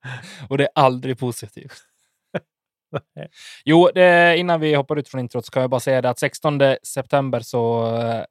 Och 0.48 0.58
det 0.58 0.64
är 0.64 0.70
aldrig 0.74 1.18
positivt. 1.18 1.72
Jo, 3.64 3.90
det, 3.94 4.36
innan 4.36 4.60
vi 4.60 4.74
hoppar 4.74 4.96
ut 4.96 5.08
från 5.08 5.20
introt 5.20 5.46
så 5.46 5.52
kan 5.52 5.60
jag 5.60 5.70
bara 5.70 5.80
säga 5.80 6.02
det 6.02 6.10
att 6.10 6.18
16 6.18 6.60
september 6.82 7.40
så 7.40 7.86
eh, 7.96 8.24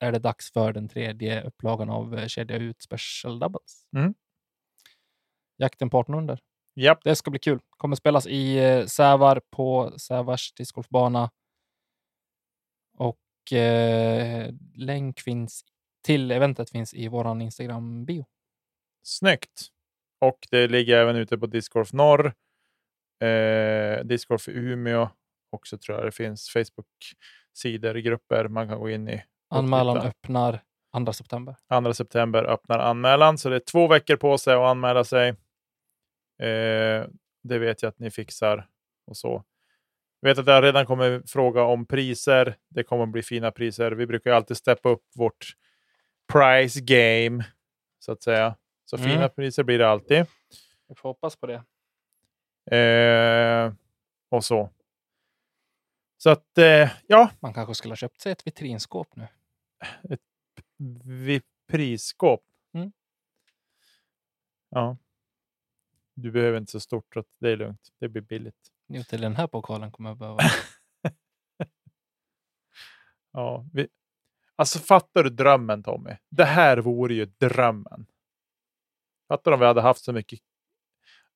är 0.00 0.12
det 0.12 0.18
dags 0.18 0.52
för 0.52 0.72
den 0.72 0.88
tredje 0.88 1.42
upplagan 1.42 1.90
av 1.90 2.18
eh, 2.18 2.26
Kedja 2.26 2.56
ut 2.56 2.82
Special 2.82 3.38
Doubles. 3.38 3.88
Mm. 3.96 4.14
Jakten 5.56 5.90
på 5.90 6.00
1800. 6.00 6.38
Japp, 6.74 7.04
Det 7.04 7.16
ska 7.16 7.30
bli 7.30 7.40
kul. 7.40 7.60
Kommer 7.70 7.96
spelas 7.96 8.26
i 8.26 8.58
eh, 8.58 8.86
Sävar 8.86 9.40
på 9.50 9.92
Sävars 9.98 10.52
discgolfbana. 10.52 11.30
Och 13.50 13.56
eh, 13.56 14.50
länk 14.74 15.20
finns 15.20 15.64
till 16.04 16.30
eventet 16.30 16.70
finns 16.70 16.94
i 16.94 17.08
våran 17.08 17.40
Instagram-bio. 17.40 18.26
snyggt. 19.02 19.66
Och 20.20 20.38
det 20.50 20.68
ligger 20.68 20.96
även 20.96 21.16
ute 21.16 21.38
på 21.38 21.46
Discgolf 21.46 21.92
Norr. 21.92 22.34
Eh, 23.24 24.04
Discgolf 24.04 24.48
i 24.48 24.52
Umeå. 24.52 25.08
Också 25.50 25.78
tror 25.78 25.98
jag 25.98 26.06
det 26.06 26.12
finns 26.12 26.50
Facebook-sidor, 26.50 27.94
grupper 27.94 28.48
man 28.48 28.68
kan 28.68 28.78
gå 28.78 28.90
in 28.90 29.08
i. 29.08 29.24
Anmälan 29.48 29.98
öppnar 29.98 30.62
2 31.04 31.12
september. 31.12 31.56
2 31.82 31.94
september 31.94 32.44
öppnar 32.44 32.78
anmälan, 32.78 33.38
så 33.38 33.48
det 33.48 33.56
är 33.56 33.60
två 33.60 33.88
veckor 33.88 34.16
på 34.16 34.38
sig 34.38 34.54
att 34.54 34.70
anmäla 34.70 35.04
sig. 35.04 35.28
Eh, 36.38 37.06
det 37.42 37.58
vet 37.58 37.82
jag 37.82 37.88
att 37.88 37.98
ni 37.98 38.10
fixar 38.10 38.68
och 39.06 39.16
så. 39.16 39.44
Jag 40.20 40.28
vet 40.30 40.38
att 40.38 40.46
jag 40.46 40.64
redan 40.64 40.86
kommer 40.86 41.22
fråga 41.26 41.62
om 41.62 41.86
priser. 41.86 42.56
Det 42.68 42.82
kommer 42.82 43.06
bli 43.06 43.22
fina 43.22 43.50
priser. 43.50 43.92
Vi 43.92 44.06
brukar 44.06 44.32
alltid 44.32 44.56
steppa 44.56 44.88
upp 44.88 45.04
vårt 45.14 45.52
price 46.32 46.80
game, 46.82 47.44
så 47.98 48.12
att 48.12 48.22
säga. 48.22 48.56
Så 48.84 48.96
Mm. 48.96 49.10
fina 49.10 49.28
priser 49.28 49.62
blir 49.62 49.78
det 49.78 49.88
alltid. 49.88 50.26
Vi 50.88 50.94
får 50.94 51.08
hoppas 51.08 51.36
på 51.36 51.46
det. 51.46 51.62
Eh, 52.76 53.72
och 54.28 54.44
så. 54.44 54.70
Så 56.16 56.30
att, 56.30 56.58
eh, 56.58 56.90
ja, 57.06 57.30
Man 57.40 57.54
kanske 57.54 57.74
skulle 57.74 57.92
ha 57.92 57.96
köpt 57.96 58.20
sig 58.20 58.32
ett 58.32 58.46
vitrinskåp 58.46 59.16
nu. 59.16 59.26
vid 61.04 61.42
prisskåp. 61.68 62.44
Mm. 62.74 62.92
Ja. 64.68 64.96
Du 66.14 66.30
behöver 66.30 66.58
inte 66.58 66.72
så 66.72 66.80
stort, 66.80 67.14
så 67.14 67.20
att 67.20 67.26
det 67.38 67.50
är 67.50 67.56
lugnt. 67.56 67.92
Det 67.98 68.08
blir 68.08 68.22
billigt. 68.22 68.72
Jo, 68.92 69.02
till 69.02 69.20
den 69.20 69.36
här 69.36 69.46
pokalen 69.46 69.90
kommer 69.90 70.10
jag 70.10 70.18
behöva. 70.18 70.38
Ja, 73.32 73.66
vi... 73.72 73.88
Alltså 74.56 74.78
fattar 74.78 75.24
du 75.24 75.30
drömmen 75.30 75.82
Tommy? 75.82 76.10
Det 76.30 76.44
här 76.44 76.78
vore 76.78 77.14
ju 77.14 77.24
drömmen. 77.24 78.06
Fattar 79.28 79.50
du 79.50 79.54
om 79.54 79.60
vi 79.60 79.66
hade 79.66 79.80
haft 79.80 80.04
så 80.04 80.12
mycket 80.12 80.40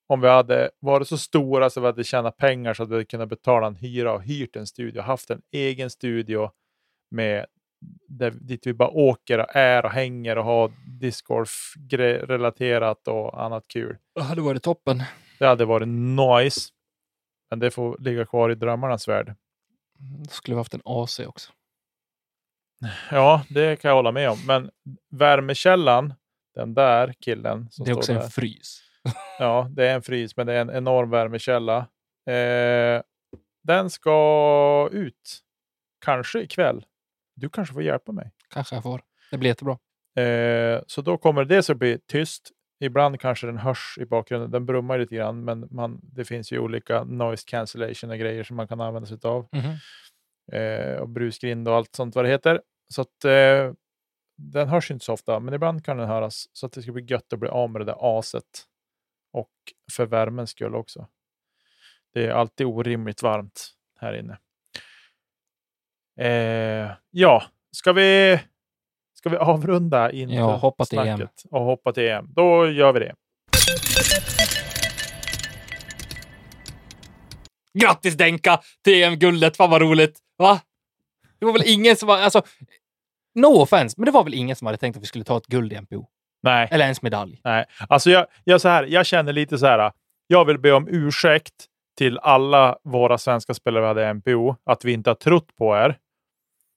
om 0.07 0.21
vi 0.21 0.29
hade 0.29 0.71
varit 0.81 1.09
så 1.09 1.19
stora 1.19 1.71
så 1.71 1.81
vi 1.81 1.87
hade 1.87 2.05
tjänat 2.05 2.37
pengar 2.37 2.75
så 2.75 2.83
att 2.83 2.89
vi 2.89 2.95
hade 2.95 3.05
kunnat 3.05 3.29
betala 3.29 3.67
en 3.67 3.77
hyra 3.77 4.13
och 4.13 4.23
hyrt 4.23 4.57
en 4.57 4.67
studio, 4.67 5.03
haft 5.03 5.31
en 5.31 5.43
egen 5.53 5.91
studio 5.91 6.51
med 7.11 7.47
där, 8.09 8.31
dit 8.31 8.67
vi 8.67 8.75
bara 8.75 8.89
åker 8.89 9.39
och 9.39 9.57
är 9.57 9.85
och 9.85 9.91
hänger 9.91 10.39
och 10.39 10.45
har 10.45 10.73
discgolf 11.01 11.75
relaterat 12.23 13.09
och 13.09 13.43
annat 13.45 13.65
kul. 13.69 13.97
Det 14.15 14.23
hade 14.23 14.41
varit 14.41 14.63
toppen. 14.63 15.03
Det 15.39 15.47
hade 15.47 15.65
varit 15.65 15.89
nice. 15.89 16.71
Men 17.55 17.59
det 17.59 17.71
får 17.71 17.97
ligga 17.99 18.27
kvar 18.27 18.51
i 18.51 18.55
drömmarnas 18.55 19.09
värld. 19.09 19.35
Då 19.99 20.31
skulle 20.31 20.55
vi 20.55 20.59
haft 20.59 20.75
en 20.75 20.83
AC 20.85 21.21
också. 21.21 21.53
Ja, 23.11 23.45
det 23.51 23.77
kan 23.81 23.89
jag 23.89 23.97
hålla 23.97 24.13
med 24.13 24.31
om. 24.31 24.39
Men 24.47 24.71
värmekällan, 25.11 26.15
den 26.55 26.75
där 26.75 27.15
killen 27.21 27.69
det 27.79 27.91
är 27.91 27.97
också 27.97 28.13
där. 28.15 28.21
en 28.21 28.31
frys. 28.31 28.81
Ja, 29.39 29.69
det 29.71 29.89
är 29.89 29.95
en 29.95 30.03
frys, 30.03 30.37
men 30.37 30.47
det 30.47 30.53
är 30.53 30.61
en 30.61 30.71
enorm 30.71 31.11
värmekälla. 31.11 31.79
Eh, 32.27 33.03
den 33.63 33.91
ska 33.91 34.89
ut. 34.93 35.41
Kanske 36.05 36.41
ikväll. 36.41 36.85
Du 37.35 37.49
kanske 37.49 37.75
får 37.75 37.83
hjälpa 37.83 38.13
mig. 38.13 38.33
Kanske 38.49 38.77
jag 38.77 38.83
får. 38.83 39.03
Det 39.31 39.39
blir 39.39 39.51
jättebra. 39.51 39.79
Eh, 40.25 40.83
så 40.87 41.03
då 41.03 41.19
kommer 41.19 41.45
det 41.45 41.71
att 41.71 41.77
bli 41.77 41.99
tyst. 42.07 42.51
Ibland 42.81 43.21
kanske 43.21 43.47
den 43.47 43.59
hörs 43.59 43.99
i 44.01 44.05
bakgrunden. 44.05 44.51
Den 44.51 44.67
brummar 44.67 44.99
lite 44.99 45.15
grann, 45.15 45.45
men 45.45 45.69
man, 45.71 46.01
det 46.03 46.25
finns 46.25 46.53
ju 46.53 46.59
olika 46.59 47.05
noise 47.05 47.45
cancellation 47.47 48.11
och 48.11 48.19
grejer 48.19 48.45
som 48.45 48.57
man 48.57 48.69
kan 48.69 48.81
använda 48.81 49.07
sig 49.07 49.19
av. 49.23 49.49
Mhm. 49.53 49.77
Eh, 50.53 50.97
och 50.97 51.09
brusgrind 51.09 51.69
och 51.69 51.75
allt 51.75 51.95
sånt 51.95 52.15
vad 52.15 52.25
det 52.25 52.29
heter. 52.29 52.61
Så 52.89 53.03
att 53.03 53.25
eh, 53.25 53.73
den 54.37 54.69
hörs 54.69 54.91
inte 54.91 55.05
så 55.05 55.13
ofta, 55.13 55.41
men 55.41 55.55
ibland 55.55 55.85
kan 55.85 55.97
den 55.97 56.09
höras. 56.09 56.49
Så 56.53 56.67
att 56.67 56.73
det 56.73 56.83
ska 56.83 56.93
bli 56.93 57.05
gött 57.05 57.33
att 57.33 57.39
bli 57.39 57.49
av 57.49 57.71
med 57.71 57.81
det 57.81 57.85
där 57.85 58.19
aset. 58.19 58.65
Och 59.33 59.53
för 59.93 60.07
värmens 60.07 60.51
skull 60.51 60.75
också. 60.75 61.07
Det 62.13 62.27
är 62.27 62.31
alltid 62.31 62.67
orimligt 62.67 63.23
varmt 63.23 63.71
här 64.01 64.15
inne. 64.15 64.39
Eh, 66.17 66.91
ja, 67.11 67.45
ska 67.71 67.93
vi, 67.93 68.41
ska 69.25 69.31
vi 69.31 69.37
avrunda 69.37 70.11
inför 70.13 70.35
Ja, 70.37 70.57
hoppa 70.57 70.85
till 70.85 70.99
EM. 70.99 71.17
snacket 71.17 71.43
och 71.51 71.61
hoppa 71.61 71.93
till 71.93 72.09
EM? 72.09 72.27
Då 72.29 72.71
gör 72.71 72.93
vi 72.93 73.01
det. 73.01 73.15
Grattis 77.79 78.15
Denka 78.15 78.61
till 78.85 79.03
EM-guldet! 79.03 79.57
Fan 79.57 79.71
vad 79.71 79.83
roligt! 79.83 80.19
Va? 80.39 80.61
Det 81.39 81.47
var 81.47 81.53
väl 81.53 81.63
ingen 81.67 81.97
som 81.97 82.09
var... 82.09 82.19
Alltså, 82.19 82.43
no 83.35 83.47
offense, 83.47 83.95
men 83.99 84.05
det 84.07 84.11
var 84.11 84.25
väl 84.25 84.35
ingen 84.35 84.57
som 84.57 84.67
hade 84.67 84.79
tänkt 84.79 84.97
att 84.97 85.03
vi 85.03 85.07
skulle 85.07 85.25
ta 85.25 85.37
ett 85.37 85.47
guld 85.47 85.73
i 85.73 85.81
NPO? 85.81 86.07
Nej, 86.43 86.69
Eller 86.71 86.85
ens 86.85 87.03
medalj? 87.03 87.41
Nej, 87.45 87.65
alltså 87.89 88.11
jag, 88.11 88.27
jag, 88.45 88.61
så 88.61 88.69
här, 88.69 88.85
jag 88.85 89.07
känner 89.07 89.33
lite 89.33 89.59
så 89.59 89.67
här. 89.67 89.93
Jag 90.27 90.45
vill 90.45 90.59
be 90.59 90.73
om 90.73 90.89
ursäkt 90.89 91.55
till 91.99 92.19
alla 92.19 92.79
våra 92.85 93.19
svenska 93.19 93.55
spelare 93.55 93.83
vi 93.83 93.89
hade 93.89 94.11
i 94.11 94.15
MPO, 94.15 94.57
att 94.65 94.85
vi 94.85 94.93
inte 94.93 95.11
har 95.11 95.15
trott 95.15 95.57
på 95.57 95.77
er. 95.77 95.99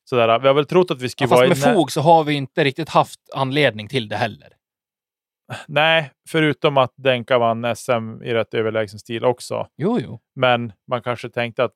Så 0.09 0.15
där, 0.15 0.39
vi 0.39 0.47
har 0.47 0.53
väl 0.55 0.65
trott 0.65 0.91
att 0.91 1.01
vi 1.01 1.05
Ja, 1.05 1.09
skulle 1.09 1.27
fast 1.27 1.39
vara 1.39 1.45
i 1.45 1.49
med 1.49 1.75
fog 1.75 1.91
så 1.91 2.01
har 2.01 2.23
vi 2.23 2.33
inte 2.33 2.63
riktigt 2.63 2.89
haft 2.89 3.19
anledning 3.33 3.87
till 3.87 4.07
det 4.09 4.15
heller. 4.15 4.53
Nej, 5.67 6.11
förutom 6.29 6.77
att 6.77 6.93
Denka 6.95 7.37
vann 7.37 7.75
SM 7.75 8.23
i 8.23 8.33
rätt 8.33 8.53
överlägsen 8.53 8.99
stil 8.99 9.25
också. 9.25 9.67
Jo, 9.77 9.99
jo. 9.99 10.19
Men 10.35 10.73
man 10.87 11.01
kanske 11.01 11.29
tänkte 11.29 11.63
att 11.63 11.75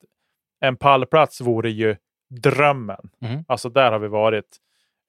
en 0.60 0.78
pallplats 0.78 1.42
vore 1.42 1.70
ju 1.70 1.96
drömmen. 2.30 3.10
Mhm. 3.22 3.46
Alltså 3.48 3.70
där 3.70 3.92
har 3.92 4.00
vi 4.00 4.08
varit. 4.08 4.58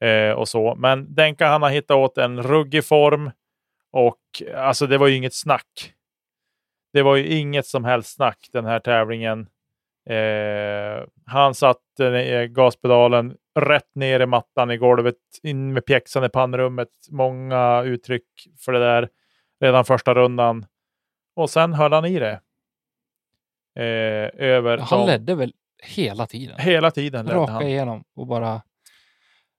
Eh, 0.01 0.31
och 0.31 0.49
så. 0.49 0.75
Men 0.75 1.15
Denka 1.15 1.47
han 1.47 1.63
har 1.63 1.71
hittat 1.71 1.97
åt 1.97 2.19
en 2.19 2.43
ruggig 2.43 2.85
form. 2.85 3.31
Och 3.93 4.21
alltså 4.57 4.87
det 4.87 4.99
var 4.99 5.07
ju 5.07 5.17
inget 5.17 5.35
snack. 5.35 5.93
Det 6.93 7.03
var 7.03 7.17
ju 7.17 7.27
inget 7.27 7.67
som 7.67 7.85
helst 7.85 8.15
snack 8.15 8.49
den 8.53 8.65
här 8.65 8.81
tävlingen. 8.81 9.47
Eh, 10.11 11.05
han 11.27 11.55
satte 11.55 12.47
gaspedalen 12.51 13.37
rätt 13.61 13.95
ner 13.95 14.21
i 14.21 14.27
mattan 14.27 14.71
i 14.71 14.77
golvet, 14.77 15.17
in 15.43 15.73
med 15.73 15.85
pjäxan 15.87 16.25
i 16.25 16.29
pannrummet. 16.29 16.89
Många 17.11 17.83
uttryck 17.83 18.25
för 18.65 18.73
det 18.73 18.79
där 18.79 19.09
redan 19.61 19.85
första 19.85 20.15
rundan. 20.15 20.67
Och 21.37 21.51
sen 21.51 21.73
höll 21.73 21.93
han 21.93 22.05
i 22.05 22.19
det. 22.19 22.41
Eh, 23.77 24.31
över 24.49 24.79
Han 24.79 25.01
de- 25.01 25.07
ledde 25.07 25.35
väl 25.35 25.53
hela 25.83 26.27
tiden? 26.27 26.59
Hela 26.59 26.91
tiden 26.91 27.27
ledde 27.27 27.39
Raka 27.39 27.53
han. 27.53 27.63
igenom 27.63 28.05
och 28.17 28.27
bara... 28.27 28.63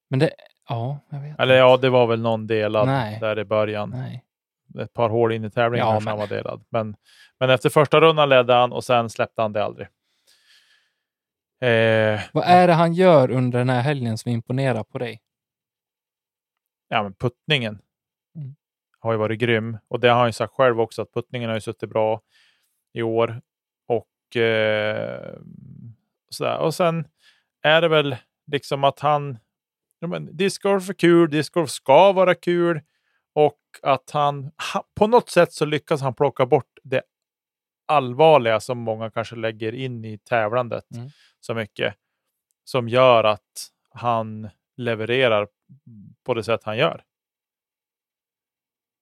Men 0.09 0.19
det... 0.19 0.31
Ja, 0.69 0.99
jag 1.09 1.19
vet 1.19 1.39
Eller 1.39 1.55
ja, 1.55 1.77
det 1.77 1.89
var 1.89 2.07
väl 2.07 2.21
någon 2.21 2.47
delad 2.47 2.87
Nej. 2.87 3.17
där 3.21 3.39
i 3.39 3.43
början. 3.45 3.89
Nej. 3.89 4.23
Ett 4.79 4.93
par 4.93 5.09
hål 5.09 5.31
in 5.31 5.43
i 5.45 5.49
tävlingen 5.51 5.87
Ja, 5.87 5.93
men- 5.99 6.07
han 6.07 6.17
var 6.17 6.27
delad. 6.27 6.63
Men, 6.69 6.95
men 7.39 7.49
efter 7.49 7.69
första 7.69 8.01
rundan 8.01 8.29
ledde 8.29 8.53
han 8.53 8.71
och 8.73 8.83
sen 8.83 9.09
släppte 9.09 9.41
han 9.41 9.53
det 9.53 9.63
aldrig. 9.63 9.87
Eh, 11.67 12.21
Vad 12.33 12.43
är 12.43 12.67
det 12.67 12.73
han 12.73 12.93
gör 12.93 13.31
under 13.31 13.59
den 13.59 13.69
här 13.69 13.81
helgen 13.81 14.17
som 14.17 14.31
imponerar 14.31 14.83
på 14.83 14.97
dig? 14.97 15.21
ja, 16.87 17.03
men 17.03 17.13
puttningen 17.13 17.79
Mm. 18.35 18.55
har 18.99 19.11
ju 19.11 19.17
varit 19.17 19.39
grym. 19.39 19.77
Och 19.87 19.99
det 19.99 20.09
har 20.09 20.17
han 20.19 20.27
ju 20.27 20.31
sagt 20.33 20.53
själv 20.53 20.81
också, 20.81 21.01
att 21.01 21.13
puttningen 21.13 21.49
har 21.49 21.57
ju 21.57 21.61
suttit 21.61 21.89
bra 21.89 22.21
i 22.93 23.01
år. 23.01 23.41
Och, 23.87 24.35
eh, 24.41 25.33
sådär. 26.29 26.57
och 26.57 26.75
sen 26.75 27.07
är 27.61 27.81
det 27.81 27.87
väl 27.87 28.15
liksom 28.51 28.83
att 28.83 28.99
han... 28.99 29.37
Ja, 29.99 30.07
men 30.07 30.37
discgolf 30.37 30.89
är 30.89 30.93
kul, 30.93 31.29
discgolf 31.29 31.69
ska 31.69 32.11
vara 32.11 32.35
kul. 32.35 32.81
Och 33.33 33.59
att 33.81 34.09
han, 34.11 34.51
ha- 34.73 34.87
på 34.95 35.07
något 35.07 35.29
sätt 35.29 35.53
så 35.53 35.65
lyckas 35.65 36.01
han 36.01 36.13
plocka 36.13 36.45
bort 36.45 36.71
det 36.83 37.01
allvarliga 37.85 38.59
som 38.59 38.77
många 38.77 39.11
kanske 39.11 39.35
lägger 39.35 39.73
in 39.75 40.05
i 40.05 40.17
tävlandet 40.17 40.91
Mm. 40.95 41.09
så 41.39 41.53
mycket. 41.53 41.95
Som 42.63 42.89
gör 42.89 43.23
att 43.23 43.69
han 43.89 44.49
levererar 44.77 45.47
på 46.23 46.33
det 46.33 46.43
sätt 46.43 46.63
han 46.63 46.77
gör. 46.77 47.03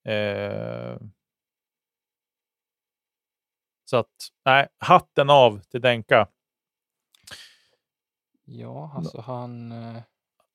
Eh, 0.06 0.98
så 3.86 3.98
att, 3.98 4.16
nej, 4.46 4.68
hatten 4.78 5.30
av 5.30 5.60
till 5.62 5.82
Denka. 5.82 6.28
Ja, 8.46 8.94
alltså 8.96 9.22
han... 9.22 9.72
eh, 9.72 10.02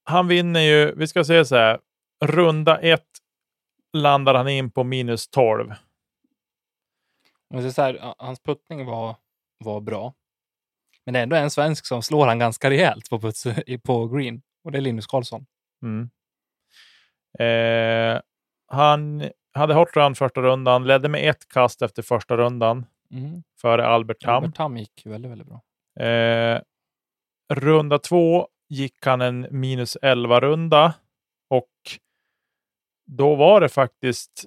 Han 0.04 0.28
vinner 0.28 0.60
ju, 0.60 0.94
vi 0.94 1.06
ska 1.08 1.24
säga 1.24 1.44
så 1.44 1.56
här, 1.56 1.80
runda 2.24 2.78
ett 2.78 3.08
landar 3.92 4.34
han 4.34 4.48
in 4.48 4.70
på 4.70 4.84
minus 4.84 5.28
12. 5.28 5.72
Säger 7.54 7.70
så 7.70 7.82
här, 7.82 8.14
hans 8.18 8.40
puttning 8.40 8.86
var, 8.86 9.16
var 9.64 9.80
bra. 9.80 10.14
Men 11.04 11.12
det 11.12 11.18
är 11.18 11.22
ändå 11.22 11.36
en 11.36 11.50
svensk 11.50 11.86
som 11.86 12.02
slår 12.02 12.26
han 12.26 12.38
ganska 12.38 12.70
rejält 12.70 13.10
på, 13.10 13.20
puts, 13.20 13.46
på 13.84 14.08
green. 14.08 14.42
Och 14.64 14.72
det 14.72 14.78
är 14.78 14.82
Linus 14.82 15.06
Karlsson. 15.06 15.46
Mm. 15.82 16.10
Eh, 17.38 18.20
han 18.68 19.30
hade 19.54 19.74
hot 19.74 19.96
run 19.96 20.14
första 20.14 20.40
rundan, 20.40 20.86
ledde 20.86 21.08
med 21.08 21.30
ett 21.30 21.48
kast 21.48 21.82
efter 21.82 22.02
första 22.02 22.36
rundan 22.36 22.86
Mm. 23.10 23.42
före 23.60 23.86
Albert 23.86 24.20
Tam. 24.20 24.34
Albert 24.34 24.54
Tam 24.56 24.76
gick 24.76 25.02
väldigt, 25.06 25.30
väldigt 25.30 25.48
bra. 25.48 25.62
Eh, 26.06 26.60
runda 27.54 27.98
två 27.98 28.48
gick 28.68 29.06
han 29.06 29.20
en 29.20 29.46
minus 29.50 29.96
11 30.02 30.40
runda 30.40 30.94
och 31.48 31.70
då 33.06 33.34
var 33.34 33.60
det 33.60 33.68
faktiskt. 33.68 34.44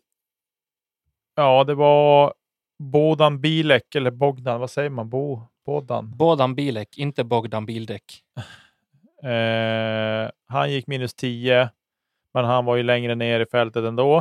Ja, 1.36 1.63
det 1.63 1.75
var 1.75 2.34
Bodan 2.79 3.41
Bilek 3.41 3.95
eller 3.95 4.12
Bogdan. 4.12 4.59
Vad 4.59 4.71
säger 4.71 4.89
man? 4.89 5.09
Bo, 5.09 5.41
Bodan. 5.65 6.17
Bodan 6.17 6.55
Bilek, 6.55 6.98
inte 6.98 7.24
Bogdan 7.24 7.65
Bildäck. 7.65 8.24
Eh, 9.24 10.29
han 10.48 10.71
gick 10.71 10.88
minus 10.88 11.13
10, 11.13 11.69
men 12.33 12.45
han 12.45 12.65
var 12.65 12.75
ju 12.75 12.83
längre 12.83 13.15
ner 13.15 13.39
i 13.39 13.45
fältet 13.45 13.83
ändå. 13.83 14.17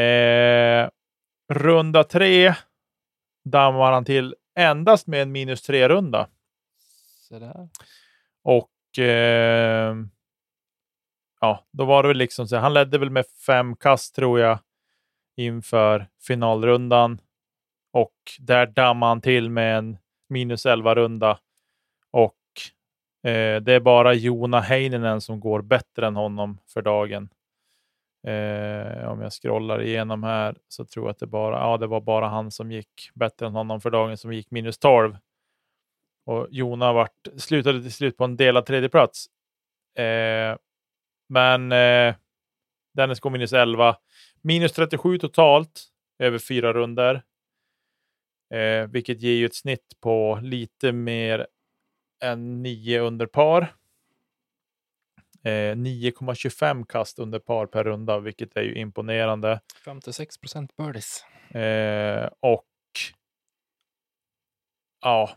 Eh, 0.00 0.88
runda 1.52 2.04
tre 2.04 2.54
dammar 3.44 3.92
han 3.92 4.04
till 4.04 4.34
endast 4.58 5.06
med 5.06 5.22
en 5.22 5.32
minus 5.32 5.62
3 5.62 5.88
runda. 5.88 6.28
Så 7.28 7.38
där. 7.38 7.68
Och 8.42 8.98
eh, 8.98 9.96
ja, 11.40 11.66
då 11.72 11.84
var 11.84 12.02
det 12.02 12.08
väl 12.08 12.16
liksom 12.16 12.48
så. 12.48 12.56
Han 12.56 12.74
ledde 12.74 12.98
väl 12.98 13.10
med 13.10 13.26
fem 13.46 13.76
kast 13.76 14.14
tror 14.14 14.40
jag 14.40 14.58
inför 15.36 16.06
finalrundan. 16.26 17.20
Och 17.92 18.14
där 18.38 18.66
dammade 18.66 19.10
han 19.10 19.20
till 19.20 19.50
med 19.50 19.78
en 19.78 19.98
minus 20.28 20.66
11 20.66 20.94
runda. 20.94 21.38
Och 22.10 22.36
eh, 23.30 23.60
det 23.60 23.72
är 23.72 23.80
bara 23.80 24.14
Jona 24.14 24.60
Heininen 24.60 25.20
som 25.20 25.40
går 25.40 25.62
bättre 25.62 26.06
än 26.06 26.16
honom 26.16 26.58
för 26.66 26.82
dagen. 26.82 27.28
Eh, 28.26 29.08
om 29.08 29.20
jag 29.20 29.32
scrollar 29.32 29.82
igenom 29.82 30.22
här 30.22 30.56
så 30.68 30.84
tror 30.84 31.06
jag 31.06 31.10
att 31.10 31.18
det 31.18 31.26
bara, 31.26 31.58
ja, 31.58 31.76
det 31.76 31.86
var 31.86 32.00
bara 32.00 32.28
han 32.28 32.50
som 32.50 32.72
gick 32.72 33.10
bättre 33.14 33.46
än 33.46 33.52
honom 33.52 33.80
för 33.80 33.90
dagen 33.90 34.16
som 34.16 34.32
gick 34.32 34.50
minus 34.50 34.78
12. 34.78 35.16
Och 36.26 36.46
Jona 36.50 36.92
vart, 36.92 37.28
slutade 37.36 37.82
till 37.82 37.92
slut 37.92 38.16
på 38.16 38.24
en 38.24 38.36
delad 38.36 38.66
tredjeplats. 38.66 39.26
Eh, 39.98 40.56
men 41.28 41.72
eh, 41.72 42.14
Dennis 42.96 43.20
går 43.20 43.30
minus 43.30 43.52
11. 43.52 43.96
Minus 44.42 44.72
37 44.72 45.18
totalt 45.18 45.84
över 46.18 46.38
fyra 46.38 46.72
runder. 46.72 47.22
Eh, 48.54 48.86
vilket 48.86 49.20
ger 49.20 49.32
ju 49.32 49.46
ett 49.46 49.54
snitt 49.54 50.00
på 50.00 50.40
lite 50.42 50.92
mer 50.92 51.46
än 52.24 52.62
9 52.62 53.00
under 53.00 53.26
par. 53.26 53.62
Eh, 55.44 55.76
9,25 55.76 56.86
kast 56.86 57.18
under 57.18 57.38
par 57.38 57.66
per 57.66 57.84
runda, 57.84 58.18
vilket 58.18 58.56
är 58.56 58.62
ju 58.62 58.74
imponerande. 58.74 59.60
56 59.84 60.38
procent 60.38 60.76
birdies. 60.76 61.24
Eh, 61.50 62.30
och 62.40 62.66
ja, 65.00 65.30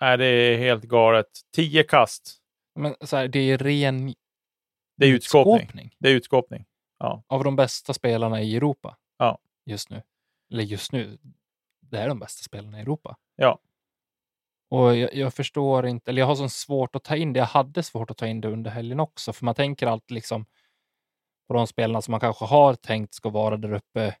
är 0.00 0.18
det 0.18 0.26
är 0.26 0.58
helt 0.58 0.84
galet. 0.84 1.26
10 1.54 1.82
kast. 1.82 2.36
Men 2.74 2.94
så 3.00 3.16
här, 3.16 3.28
det 3.28 3.38
är 3.38 3.58
ren 3.58 4.14
Det 4.96 5.06
är 5.06 5.10
utskåpning 5.10 5.94
Det 5.98 6.08
är 6.08 6.14
utskåpning. 6.14 6.66
Av 6.98 7.44
de 7.44 7.56
bästa 7.56 7.94
spelarna 7.94 8.42
i 8.42 8.56
Europa. 8.56 8.96
Ja. 9.18 9.38
Just 9.66 9.90
nu. 9.90 10.02
Eller 10.52 10.62
just 10.62 10.92
nu. 10.92 11.18
Det 11.80 11.98
är 11.98 12.08
de 12.08 12.18
bästa 12.18 12.42
spelarna 12.42 12.78
i 12.78 12.82
Europa. 12.82 13.16
Ja. 13.36 13.58
Och 14.70 14.96
jag, 14.96 15.14
jag 15.14 15.34
förstår 15.34 15.86
inte, 15.86 16.10
eller 16.10 16.22
jag 16.22 16.26
har 16.26 16.34
så 16.34 16.48
svårt 16.48 16.96
att 16.96 17.04
ta 17.04 17.16
in 17.16 17.32
det. 17.32 17.38
Jag 17.38 17.46
hade 17.46 17.82
svårt 17.82 18.10
att 18.10 18.16
ta 18.16 18.26
in 18.26 18.40
det 18.40 18.48
under 18.48 18.70
helgen 18.70 19.00
också, 19.00 19.32
för 19.32 19.44
man 19.44 19.54
tänker 19.54 19.86
alltid 19.86 20.14
liksom 20.14 20.46
på 21.48 21.54
de 21.54 21.66
spelarna 21.66 22.02
som 22.02 22.12
man 22.12 22.20
kanske 22.20 22.44
har 22.44 22.74
tänkt 22.74 23.14
ska 23.14 23.28
vara 23.28 23.56
där 23.56 23.72
uppe 23.72 24.16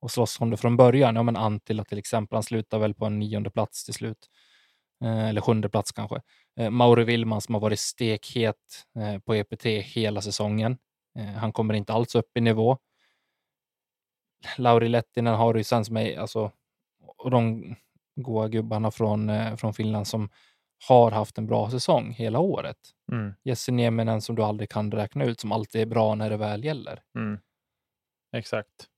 och 0.00 0.10
slåss 0.10 0.40
om 0.40 0.50
det 0.50 0.56
från 0.56 0.76
början. 0.76 1.16
Ja, 1.16 1.22
men 1.22 1.36
Antila 1.36 1.84
till 1.84 1.98
exempel, 1.98 2.36
han 2.36 2.42
slutar 2.42 2.78
väl 2.78 2.94
på 2.94 3.06
en 3.06 3.18
nionde 3.18 3.50
plats 3.50 3.84
till 3.84 3.94
slut. 3.94 4.28
Eh, 5.04 5.28
eller 5.28 5.40
sjunde 5.40 5.68
plats 5.68 5.92
kanske. 5.92 6.20
Eh, 6.60 6.70
Mauri 6.70 7.04
Willman 7.04 7.40
som 7.40 7.54
har 7.54 7.60
varit 7.60 7.80
stekhet 7.80 8.86
eh, 8.98 9.18
på 9.18 9.34
EPT 9.34 9.64
hela 9.66 10.20
säsongen. 10.20 10.78
Eh, 11.18 11.24
han 11.24 11.52
kommer 11.52 11.74
inte 11.74 11.92
alls 11.92 12.14
upp 12.14 12.36
i 12.36 12.40
nivå. 12.40 12.78
Lauri 14.56 14.88
Lettinen 14.88 15.34
har 15.34 15.54
ju 15.54 15.64
sen 15.64 15.84
som 15.84 15.96
är, 15.96 16.18
alltså, 16.18 16.52
och 17.18 17.30
de 17.30 17.74
goa 18.16 18.48
gubbarna 18.48 18.90
från, 18.90 19.30
eh, 19.30 19.56
från 19.56 19.74
Finland 19.74 20.06
som 20.06 20.30
har 20.88 21.10
haft 21.10 21.38
en 21.38 21.46
bra 21.46 21.70
säsong 21.70 22.12
hela 22.12 22.38
året. 22.38 22.78
Mm. 23.12 23.34
Jesse 23.42 23.72
Nieminen 23.72 24.22
som 24.22 24.36
du 24.36 24.42
aldrig 24.42 24.70
kan 24.70 24.92
räkna 24.92 25.24
ut, 25.24 25.40
som 25.40 25.52
alltid 25.52 25.80
är 25.80 25.86
bra 25.86 26.14
när 26.14 26.30
det 26.30 26.36
väl 26.36 26.64
gäller. 26.64 27.02
Mm. 27.14 27.38
Exakt. 28.32 28.88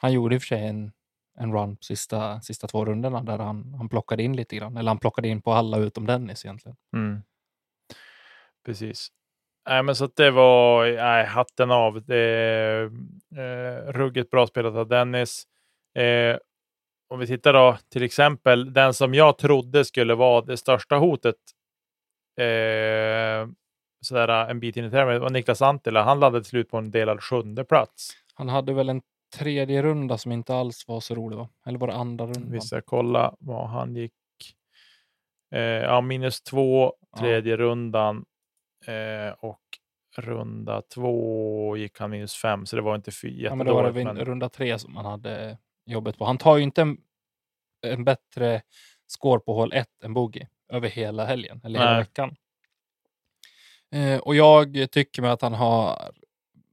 Han 0.00 0.12
gjorde 0.12 0.34
i 0.34 0.38
och 0.38 0.42
för 0.42 0.46
sig 0.46 0.66
en, 0.66 0.92
en 1.38 1.52
run 1.52 1.76
på 1.76 1.84
sista, 1.84 2.40
sista 2.40 2.66
två 2.66 2.84
rundorna 2.84 3.22
där 3.22 3.38
han, 3.38 3.74
han 3.74 3.88
plockade 3.88 4.22
in 4.22 4.36
lite 4.36 4.56
grann. 4.56 4.76
Eller 4.76 4.90
han 4.90 4.98
plockade 4.98 5.28
in 5.28 5.42
på 5.42 5.52
alla 5.52 5.78
utom 5.78 6.06
Dennis 6.06 6.44
egentligen. 6.44 6.76
Mm. 6.92 7.22
Precis. 8.64 9.12
Nej, 9.68 9.82
men 9.82 9.96
så 9.96 10.04
att 10.04 10.16
det 10.16 10.30
var 10.30 10.86
nej, 10.86 11.26
hatten 11.26 11.70
av. 11.70 12.04
Det 12.04 12.16
är 12.16 12.84
eh, 13.36 13.92
ruggigt 13.92 14.30
bra 14.30 14.46
spelat 14.46 14.74
av 14.74 14.88
Dennis. 14.88 15.44
Eh, 15.98 16.36
om 17.10 17.18
vi 17.18 17.26
tittar 17.26 17.52
då 17.52 17.76
till 17.92 18.02
exempel 18.02 18.72
den 18.72 18.94
som 18.94 19.14
jag 19.14 19.38
trodde 19.38 19.84
skulle 19.84 20.14
vara 20.14 20.40
det 20.40 20.56
största 20.56 20.96
hotet. 20.96 21.34
Eh, 22.40 23.48
sådär 24.00 24.28
en 24.50 24.60
bit 24.60 24.76
in 24.76 24.84
i 24.84 24.90
tävlingen 24.90 25.22
var 25.22 25.30
Niklas 25.30 25.62
Antila. 25.62 26.02
Han 26.02 26.20
landade 26.20 26.44
till 26.44 26.50
slut 26.50 26.70
på 26.70 26.76
en 26.78 26.90
delad 26.90 27.22
sjunde 27.22 27.64
plats. 27.64 28.10
Han 28.34 28.48
hade 28.48 28.72
väl 28.72 28.88
en 28.88 29.02
tredje 29.36 29.82
runda 29.82 30.18
som 30.18 30.32
inte 30.32 30.54
alls 30.54 30.88
var 30.88 31.00
så 31.00 31.14
rolig 31.14 31.36
va? 31.36 31.48
Eller 31.66 31.78
var 31.78 31.86
det 31.86 31.94
andra 31.94 32.24
rundan? 32.24 32.52
Vi 32.52 32.60
ska 32.60 32.80
kolla 32.80 33.34
vad 33.38 33.68
han 33.68 33.96
gick. 33.96 34.12
Eh, 35.54 35.60
ja, 35.60 36.00
minus 36.00 36.42
två, 36.42 36.92
Ja. 37.12 37.18
tredje 37.18 37.56
rundan. 37.56 38.24
Eh, 38.94 39.32
och 39.38 39.60
runda 40.16 40.82
två 40.82 41.76
gick 41.76 41.98
han 42.00 42.10
minus 42.10 42.34
fem, 42.34 42.66
så 42.66 42.76
det 42.76 42.82
var 42.82 42.94
inte 42.96 43.10
fy- 43.12 43.42
Ja, 43.42 43.54
men 43.54 43.66
då 43.66 43.74
var 43.74 43.82
det 43.82 43.88
jättedåligt. 43.88 44.18
men- 44.18 44.24
runda 44.26 44.48
tre 44.48 44.78
som 44.78 44.96
han 44.96 45.04
hade 45.06 45.58
jobbet 45.86 46.18
på. 46.18 46.24
Han 46.24 46.38
tar 46.38 46.56
ju 46.56 46.62
inte 46.62 46.82
en, 46.82 46.98
en 47.86 48.04
bättre 48.04 48.62
score 49.06 49.40
på 49.40 49.54
hål 49.54 49.72
1 49.72 49.88
än 50.04 50.14
bogey 50.14 50.46
över 50.68 50.88
hela 50.88 51.24
helgen 51.24 51.60
eller 51.64 51.78
hela 51.78 51.90
Nej. 51.90 52.00
veckan. 52.00 52.36
Eh, 53.90 54.18
och 54.18 54.34
jag 54.36 54.88
tycker 54.92 55.22
mig 55.22 55.30
att 55.30 55.42
han 55.42 55.54
har 55.54 56.10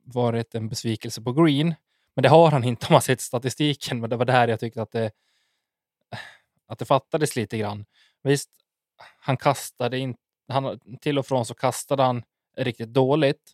varit 0.04 0.56
en 0.56 0.70
besvikelse 0.70 1.22
på 1.22 1.34
green, 1.34 1.76
men 2.16 2.24
det 2.24 2.30
har 2.30 2.52
han 2.52 2.64
inte 2.64 2.88
om 2.88 2.94
man 2.94 3.02
sett 3.02 3.22
statistiken. 3.22 4.00
Men 4.02 4.10
det 4.10 4.16
var 4.16 4.26
där 4.26 4.48
jag 4.48 4.60
tyckte 4.60 4.82
att 4.82 4.92
det, 4.92 5.12
att 6.68 6.80
det 6.80 6.86
fattades 6.86 7.36
lite 7.36 7.58
grann. 7.58 7.86
Visst, 8.24 8.50
han 9.20 9.38
kastade 9.38 9.98
in, 9.98 10.16
han, 10.48 10.80
till 11.02 11.20
och 11.20 11.26
från 11.26 11.46
så 11.46 11.54
kastade 11.56 12.04
han 12.04 12.24
riktigt 12.58 12.94
dåligt, 12.94 13.52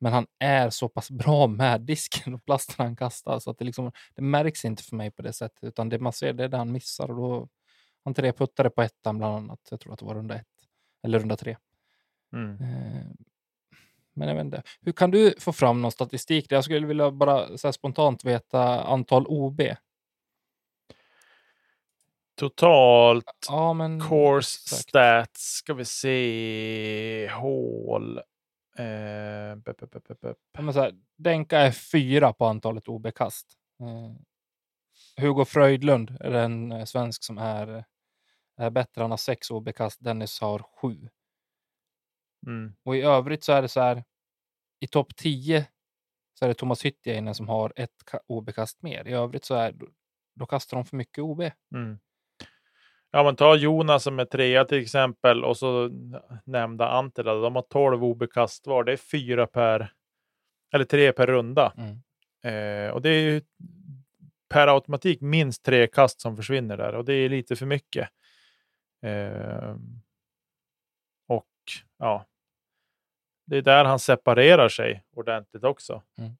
men 0.00 0.12
han 0.12 0.26
är 0.38 0.70
så 0.70 0.88
pass 0.88 1.10
bra 1.24 1.46
med 1.46 1.80
disken 1.80 2.34
och 2.34 2.44
plasten 2.44 2.74
han 2.78 2.96
kastar 2.96 3.38
så 3.38 3.50
att 3.50 3.58
det, 3.58 3.64
liksom, 3.64 3.92
det 4.14 4.22
märks 4.22 4.64
inte 4.64 4.82
för 4.82 4.96
mig 4.96 5.10
på 5.10 5.22
det 5.22 5.32
sättet, 5.32 5.64
utan 5.64 5.88
det 5.88 5.98
man 5.98 6.12
ser 6.12 6.32
det 6.32 6.44
är 6.44 6.48
det 6.48 6.56
han 6.56 6.72
missar 6.72 7.10
och 7.10 7.16
då 7.16 7.48
Han 8.04 8.14
treputtade 8.14 8.70
på 8.70 8.82
ettan 8.82 9.18
bland 9.18 9.36
annat. 9.36 9.60
Jag 9.70 9.80
tror 9.80 9.92
att 9.92 9.98
det 9.98 10.04
var 10.04 10.14
runda 10.14 10.34
ett. 10.34 10.46
Eller 11.02 11.18
runda 11.18 11.36
tre. 11.36 11.56
Mm. 12.32 12.62
Eh, 12.62 13.06
Men 14.14 14.28
jag 14.28 14.34
vet 14.34 14.44
inte. 14.44 14.62
Hur 14.80 14.92
kan 14.92 15.10
du 15.10 15.34
få 15.38 15.52
fram 15.52 15.82
någon 15.82 15.92
statistik? 15.92 16.52
Jag 16.52 16.64
skulle 16.64 16.86
vilja 16.86 17.10
bara 17.10 17.58
spontant 17.72 18.24
veta 18.24 18.84
antal 18.84 19.26
OB. 19.26 19.60
Totalt 22.34 23.46
Ja, 23.48 23.72
men... 23.72 24.00
course 24.00 24.58
exakt. 24.64 24.88
stats 24.88 25.40
ska 25.56 25.74
vi 25.74 25.84
se. 25.84 27.28
Hål. 27.32 28.18
Eh. 28.78 28.84
Ja, 30.52 30.62
här, 30.62 30.92
Denka 31.16 31.58
är 31.58 31.70
fyra 31.72 32.32
på 32.32 32.46
antalet 32.46 32.88
OB-kast. 32.88 33.46
Eh, 33.80 34.16
Hugo 35.24 35.44
Fröjdlund 35.44 36.16
är 36.20 36.30
den 36.30 36.72
eh, 36.72 36.84
svensk 36.84 37.24
som 37.24 37.38
är, 37.38 37.84
är 38.56 38.70
bättre. 38.70 39.02
Han 39.02 39.10
har 39.10 39.18
sex 39.18 39.50
OB-kast. 39.50 40.04
Dennis 40.04 40.40
har 40.40 40.58
sju. 40.58 41.08
Mm. 42.46 42.74
Och 42.82 42.96
i 42.96 43.00
övrigt 43.02 43.44
så 43.44 43.52
är 43.52 43.62
det 43.62 43.68
så 43.68 43.80
här. 43.80 44.04
I 44.80 44.86
topp 44.86 45.16
10 45.16 45.66
så 46.38 46.44
är 46.44 46.48
det 46.48 46.54
Thomas 46.54 46.84
Hyttinen 46.84 47.34
som 47.34 47.48
har 47.48 47.72
ett 47.76 47.94
ka- 48.06 48.20
OB-kast 48.26 48.82
mer. 48.82 49.08
I 49.08 49.12
övrigt 49.12 49.44
så 49.44 49.54
är 49.54 49.72
då, 49.72 49.86
då 50.34 50.46
kastar 50.46 50.76
de 50.76 50.84
för 50.84 50.96
mycket 50.96 51.18
OB. 51.24 51.40
Mm. 51.74 51.98
Ja, 53.14 53.22
men 53.22 53.36
ta 53.36 53.56
Jonas 53.56 54.02
som 54.02 54.18
är 54.18 54.24
trea 54.24 54.64
till 54.64 54.82
exempel 54.82 55.44
och 55.44 55.56
så 55.56 55.90
nämnda 56.44 56.88
Antila. 56.88 57.34
De 57.34 57.54
har 57.54 57.62
12 57.62 58.04
OB-kast 58.04 58.66
var. 58.66 58.84
Det 58.84 58.92
är 58.92 58.96
fyra 58.96 59.46
per, 59.46 59.92
eller 60.74 60.84
tre 60.84 61.12
per 61.12 61.26
runda. 61.26 61.72
Mm. 61.76 62.00
Eh, 62.44 62.90
och 62.90 63.02
det 63.02 63.08
är 63.08 63.20
ju 63.20 63.42
per 64.48 64.66
automatik 64.68 65.20
minst 65.20 65.64
tre 65.64 65.86
kast 65.86 66.20
som 66.20 66.36
försvinner 66.36 66.76
där 66.76 66.94
och 66.94 67.04
det 67.04 67.14
är 67.14 67.28
lite 67.28 67.56
för 67.56 67.66
mycket. 67.66 68.08
Eh, 69.02 69.76
och 71.28 71.52
ja, 71.98 72.26
det 73.46 73.56
är 73.56 73.62
där 73.62 73.84
han 73.84 73.98
separerar 73.98 74.68
sig 74.68 75.04
ordentligt 75.16 75.64
också, 75.64 76.02
Mm. 76.18 76.32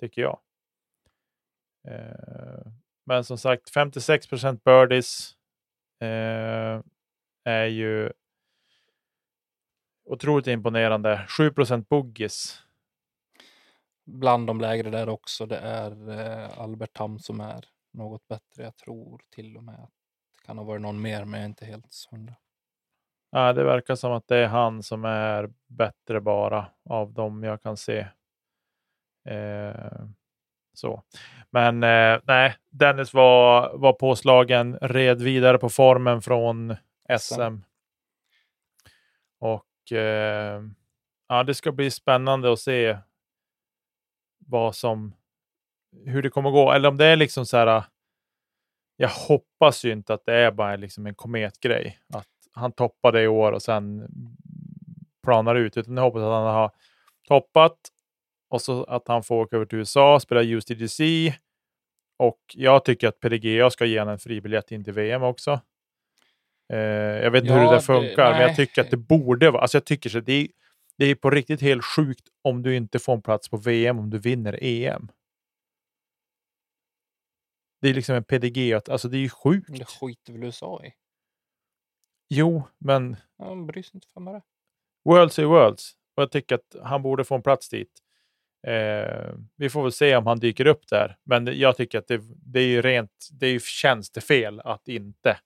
tycker 0.00 0.22
jag. 0.22 0.38
Eh, 1.88 2.72
men 3.06 3.24
som 3.24 3.38
sagt, 3.38 3.70
56 3.70 4.26
procent 4.26 4.64
birdies 4.64 5.36
eh, 6.00 6.82
är 7.44 7.66
ju 7.66 8.12
otroligt 10.04 10.46
imponerande. 10.46 11.26
7 11.28 11.50
procent 11.50 11.88
boogies. 11.88 12.62
Bland 14.04 14.46
de 14.46 14.60
lägre 14.60 14.90
där 14.90 15.08
också. 15.08 15.46
Det 15.46 15.58
är 15.58 16.10
eh, 16.10 16.58
Albert 16.58 16.92
Tam 16.92 17.18
som 17.18 17.40
är 17.40 17.64
något 17.92 18.28
bättre. 18.28 18.62
Jag 18.62 18.76
tror 18.76 19.20
till 19.30 19.56
och 19.56 19.64
med 19.64 19.74
att 19.74 19.92
det 20.36 20.46
kan 20.46 20.58
ha 20.58 20.64
varit 20.64 20.82
någon 20.82 21.02
mer, 21.02 21.24
men 21.24 21.40
jag 21.40 21.44
är 21.44 21.48
inte 21.48 21.66
helt 21.66 22.06
hundra. 22.10 22.34
Ja, 23.30 23.52
det 23.52 23.64
verkar 23.64 23.94
som 23.94 24.12
att 24.12 24.28
det 24.28 24.36
är 24.36 24.46
han 24.46 24.82
som 24.82 25.04
är 25.04 25.52
bättre 25.66 26.20
bara 26.20 26.66
av 26.84 27.12
dem 27.12 27.42
jag 27.42 27.62
kan 27.62 27.76
se. 27.76 28.06
Eh, 29.24 30.06
så. 30.74 31.02
Men 31.50 31.82
eh, 31.82 32.20
nej, 32.24 32.56
Dennis 32.70 33.14
var, 33.14 33.78
var 33.78 33.92
påslagen, 33.92 34.78
red 34.80 35.22
vidare 35.22 35.58
på 35.58 35.68
formen 35.68 36.22
från 36.22 36.76
SM. 37.18 37.56
Och 39.40 39.92
eh, 39.92 40.62
ja, 41.28 41.42
det 41.42 41.54
ska 41.54 41.72
bli 41.72 41.90
spännande 41.90 42.52
att 42.52 42.60
se 42.60 42.98
vad 44.38 44.74
som, 44.74 45.14
hur 46.04 46.22
det 46.22 46.30
kommer 46.30 46.50
gå. 46.50 46.72
Eller 46.72 46.88
om 46.88 46.96
det 46.96 47.06
är 47.06 47.16
liksom 47.16 47.46
så 47.46 47.56
här. 47.56 47.84
Jag 48.96 49.08
hoppas 49.08 49.84
ju 49.84 49.92
inte 49.92 50.14
att 50.14 50.26
det 50.26 50.34
är 50.34 50.50
bara 50.50 50.76
liksom 50.76 51.06
en 51.06 51.14
kometgrej. 51.14 51.98
Att 52.14 52.28
han 52.52 52.72
toppade 52.72 53.22
i 53.22 53.28
år 53.28 53.52
och 53.52 53.62
sen 53.62 54.08
planar 55.22 55.54
ut. 55.54 55.76
Utan 55.76 55.96
jag 55.96 56.04
hoppas 56.04 56.22
att 56.22 56.32
han 56.32 56.54
har 56.54 56.70
toppat 57.28 57.78
och 58.54 58.62
så 58.62 58.84
att 58.84 59.08
han 59.08 59.22
får 59.22 59.40
åka 59.42 59.56
över 59.56 59.66
till 59.66 59.78
USA, 59.78 60.20
spela 60.20 60.42
USDGC. 60.42 61.00
Och 62.18 62.40
jag 62.54 62.84
tycker 62.84 63.08
att 63.08 63.20
PDGA 63.20 63.70
ska 63.70 63.84
ge 63.84 63.98
honom 63.98 64.12
en 64.12 64.18
fribiljett 64.18 64.72
in 64.72 64.84
till 64.84 64.92
VM 64.92 65.22
också. 65.22 65.60
Eh, 66.72 66.78
jag 66.78 67.30
vet 67.30 67.42
inte 67.42 67.54
hur 67.54 67.60
Ja, 67.60 67.66
det 67.66 67.70
där 67.70 67.76
det- 67.80 67.82
funkar, 67.86 68.30
men 68.32 68.40
jag 68.40 68.56
tycker 68.56 68.82
att 68.82 68.90
det 68.90 68.96
borde 68.96 69.50
vara. 69.50 69.62
Alltså 69.62 69.76
jag 69.76 69.84
tycker 69.84 70.10
så. 70.10 70.20
Det 70.20 70.32
är, 70.32 70.48
det 70.98 71.04
är 71.04 71.14
på 71.14 71.30
riktigt 71.30 71.60
helt 71.60 71.84
sjukt 71.84 72.28
om 72.42 72.62
du 72.62 72.76
inte 72.76 72.98
får 72.98 73.12
en 73.12 73.22
plats 73.22 73.48
på 73.48 73.56
VM 73.56 73.98
om 73.98 74.10
du 74.10 74.18
vinner 74.18 74.58
EM. 74.62 75.08
Det 77.80 77.88
är 77.88 77.94
liksom 77.94 78.14
en 78.14 78.24
PDG, 78.24 78.72
alltså 78.72 79.08
det 79.08 79.16
är 79.16 79.20
ju 79.20 79.28
sjukt. 79.28 79.78
Det 79.78 79.84
skiter 79.84 80.32
väl 80.32 80.44
USA 80.44 80.84
i. 80.84 80.94
Jo, 82.28 82.62
men 82.78 83.16
De 83.38 83.66
bryr 83.66 83.82
sig 83.82 83.90
inte 83.94 84.08
för 84.14 84.20
det. 84.32 84.42
Worlds 85.04 85.38
är 85.38 85.44
Worlds. 85.44 85.92
Och 86.16 86.22
jag 86.22 86.30
tycker 86.32 86.54
att 86.54 86.76
han 86.82 87.02
borde 87.02 87.24
få 87.24 87.34
en 87.34 87.42
plats 87.42 87.68
dit. 87.68 88.00
Eh, 88.66 89.34
vi 89.56 89.70
får 89.70 89.82
väl 89.82 89.92
se 89.92 90.16
om 90.16 90.26
han 90.26 90.38
dyker 90.38 90.66
upp 90.66 90.88
där. 90.88 91.16
Men 91.24 91.58
jag 91.58 91.76
tycker 91.76 91.98
att 91.98 92.06
det, 92.08 92.20
det 92.36 92.60
är 92.60 92.66
ju 92.66 92.82
rent, 92.82 93.28
det 93.32 93.46
är 93.46 93.50
ju 93.52 93.60
tjänstefel 93.60 94.60
att 94.60 94.88
inte 94.88 95.38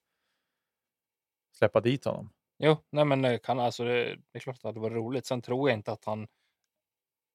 släppa 1.58 1.80
dit 1.80 2.04
honom. 2.04 2.32
Jo, 2.58 2.76
nej 2.92 3.04
men 3.04 3.22
det, 3.22 3.38
kan, 3.38 3.60
alltså, 3.60 3.84
det, 3.84 4.04
det 4.04 4.38
är 4.38 4.40
klart 4.40 4.56
att 4.56 4.62
det 4.62 4.68
hade 4.68 4.80
varit 4.80 4.96
roligt. 4.96 5.26
Sen 5.26 5.42
tror 5.42 5.70
jag 5.70 5.78
inte 5.78 5.92
att 5.92 6.04
han 6.04 6.28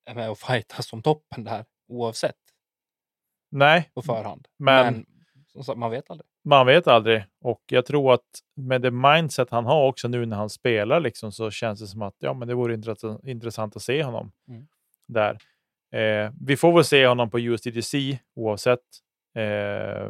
är 0.06 0.16
med 0.16 0.30
och 0.30 0.38
fightas 0.40 0.94
om 0.94 1.02
toppen 1.02 1.44
där 1.44 1.66
oavsett 1.88 2.36
Nej, 3.52 3.90
på 3.94 4.02
förhand. 4.02 4.48
men- 4.58 4.94
men 4.94 5.06
som 5.48 5.64
sagt, 5.64 5.78
man 5.80 5.92
vet 5.92 6.10
aldrig. 6.10 6.28
man 6.44 6.66
vet 6.66 6.88
aldrig. 6.88 7.26
Och 7.42 7.62
jag 7.66 7.86
tror 7.86 8.14
att 8.14 8.40
med 8.56 8.82
det 8.82 8.92
mindset 8.92 9.50
han 9.50 9.66
har 9.66 9.88
också 9.88 10.08
nu 10.08 10.26
när 10.26 10.38
han 10.38 10.50
spelar 10.50 11.00
liksom, 11.00 11.32
så 11.32 11.52
känns 11.52 11.80
det 11.80 11.88
som 11.88 12.02
att 12.02 12.16
ja, 12.20 12.34
men 12.34 12.48
det 12.48 12.54
vore 12.56 12.74
intressant, 12.74 13.24
intressant 13.28 13.76
att 13.76 13.82
se 13.82 14.04
honom 14.04 14.32
Mm. 14.48 14.68
där. 15.08 15.38
Eh, 15.94 16.32
vi 16.42 16.58
får 16.58 16.74
väl 16.74 16.84
se 16.84 17.08
honom 17.08 17.30
på 17.30 17.40
USDGC 17.40 18.20
oavsett. 18.36 18.80
Eh, 19.36 20.10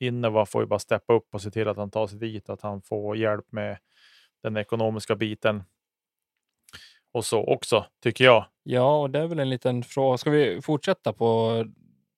Innova 0.00 0.46
får 0.46 0.62
ju 0.62 0.66
bara 0.66 0.78
steppa 0.78 1.12
upp 1.12 1.34
och 1.34 1.42
se 1.42 1.50
till 1.50 1.68
att 1.68 1.76
han 1.76 1.90
tar 1.90 2.06
sig 2.06 2.18
dit, 2.18 2.48
att 2.48 2.62
han 2.62 2.82
får 2.82 3.16
hjälp 3.16 3.52
med 3.52 3.78
den 4.42 4.56
ekonomiska 4.56 5.16
biten. 5.16 5.62
Och 7.12 7.24
så 7.24 7.44
också, 7.44 7.86
tycker 8.02 8.24
jag. 8.24 8.46
Ja, 8.62 9.00
och 9.00 9.10
det 9.10 9.18
är 9.18 9.26
väl 9.26 9.38
en 9.38 9.50
liten 9.50 9.82
fråga. 9.82 10.18
Ska 10.18 10.30
vi 10.30 10.62
fortsätta 10.62 11.12
på 11.12 11.64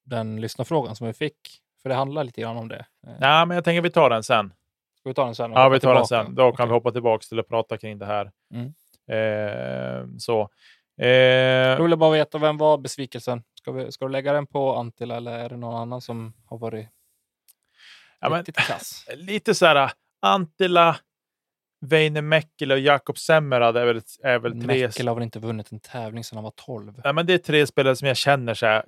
den 0.05 0.41
lyssnarfrågan 0.41 0.97
som 0.97 1.07
vi 1.07 1.13
fick? 1.13 1.37
För 1.83 1.89
det 1.89 1.95
handlar 1.95 2.25
lite 2.25 2.41
grann 2.41 2.57
om 2.57 2.69
det. 2.69 2.87
Eh, 3.07 3.13
Nej, 3.21 3.47
men 3.47 3.55
jag 3.55 3.65
tänker 3.65 3.83
vi 3.83 3.91
tar 3.91 4.11
den 4.11 4.23
sen. 4.23 4.53
Ska 5.01 5.09
vi 5.09 5.15
ta 5.15 5.25
den 5.25 5.35
sen? 5.35 5.53
Ja, 5.53 5.69
vi 5.69 5.81
tar 5.81 5.95
den 5.95 6.05
tillbaka? 6.07 6.25
sen. 6.25 6.35
Då 6.35 6.53
kan 6.53 6.69
vi 6.69 6.73
Okej. 6.73 6.75
hoppa 6.75 6.91
tillbaka 6.91 7.23
till 7.29 7.39
att 7.39 7.49
prata 7.49 7.79
kring 7.79 7.99
det 7.99 8.07
här. 8.07 8.31
Mm. 8.55 8.73
Eh, 9.09 10.07
så. 10.19 10.49
Eh, 11.01 11.77
Då 11.77 11.83
vill 11.83 11.91
jag 11.91 11.99
bara 11.99 12.11
veta, 12.11 12.39
vem 12.39 12.57
var 12.57 12.79
besvikelsen? 12.79 13.43
Ska, 13.55 13.73
vi, 13.73 13.93
ska 13.93 14.05
du 14.05 14.13
lägga 14.13 14.33
den 14.33 14.47
på 14.47 14.75
Antila 14.75 15.17
eller 15.17 15.39
är 15.39 15.49
det 15.49 15.57
någon 15.57 15.75
annan 15.75 16.01
som 16.01 16.33
har 16.47 16.59
varit 16.59 16.89
ja, 18.21 18.29
men, 18.29 18.39
riktigt 18.39 18.57
kass? 18.57 19.07
lite 19.15 19.55
så 19.55 19.67
här, 19.67 19.91
Antila, 20.23 20.97
Väinö 21.81 22.23
Mäkelä 22.23 22.75
och 22.75 22.81
Jakob 22.81 23.19
Semmerad 23.19 23.77
är 23.77 23.87
väl, 23.87 24.01
är 24.23 24.39
väl 24.39 24.53
tre... 24.53 24.87
Mäkel 24.87 25.09
har 25.09 25.15
väl 25.15 25.25
inte 25.25 25.39
vunnit 25.39 25.73
en 25.73 25.81
tävling 25.81 26.25
sedan 26.25 26.37
han 26.37 26.45
var 26.45 26.53
12? 26.57 27.01
Ja, 27.05 27.13
men 27.13 27.27
det 27.27 27.35
är 27.35 27.39
tre 27.39 27.67
spelare 27.67 27.97
som 27.97 28.09
jag 28.09 28.17
känner 28.17 28.55
så 28.55 28.67
här, 28.67 28.85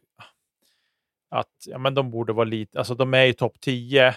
att 1.31 1.67
ja, 1.67 1.79
men 1.79 1.95
de 1.95 2.11
borde 2.11 2.33
vara 2.33 2.45
lite... 2.45 2.79
Alltså 2.79 2.95
de 2.95 3.15
är 3.15 3.27
i 3.27 3.35
topp 3.35 3.61
10, 3.61 4.07
eh, 4.09 4.15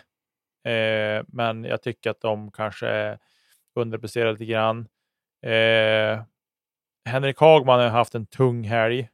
men 1.28 1.64
jag 1.64 1.82
tycker 1.82 2.10
att 2.10 2.22
de 2.22 2.52
kanske 2.52 3.18
underpresterar 3.76 4.32
lite 4.32 4.46
grann. 4.46 4.88
Eh, 5.46 6.24
Henrik 7.06 7.40
Hagman 7.40 7.80
har 7.80 7.90
haft 7.90 8.16
en 8.16 8.26
tung 8.26 8.64
helg 8.64 9.10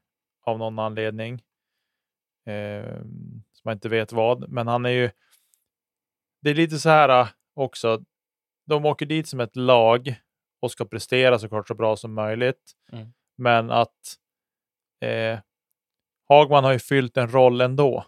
av 0.46 0.60
någon 0.60 0.80
anledning. 0.80 1.42
Eh, 2.46 2.96
som 3.52 3.64
jag 3.64 3.74
inte 3.74 3.90
vet 3.90 4.12
vad, 4.12 4.50
men 4.50 4.68
han 4.68 4.86
är 4.86 4.90
ju... 4.90 5.12
Det 6.42 6.50
är 6.50 6.56
lite 6.56 6.80
så 6.80 6.90
här 6.90 7.22
äh, 7.22 7.28
också. 7.56 8.02
De 8.66 8.86
åker 8.86 9.06
dit 9.06 9.28
som 9.28 9.40
ett 9.40 9.56
lag 9.56 10.16
och 10.62 10.72
ska 10.72 10.86
prestera 10.86 11.40
såklart 11.40 11.68
så 11.68 11.74
bra 11.76 11.96
som 11.96 12.14
möjligt. 12.14 12.72
Mm. 12.92 13.14
Men 13.38 13.72
att 13.72 14.18
eh, 15.06 15.40
Hagman 16.30 16.64
har 16.64 16.72
ju 16.72 16.80
fyllt 16.80 17.18
en 17.18 17.32
roll 17.32 17.62
ändå. 17.62 18.06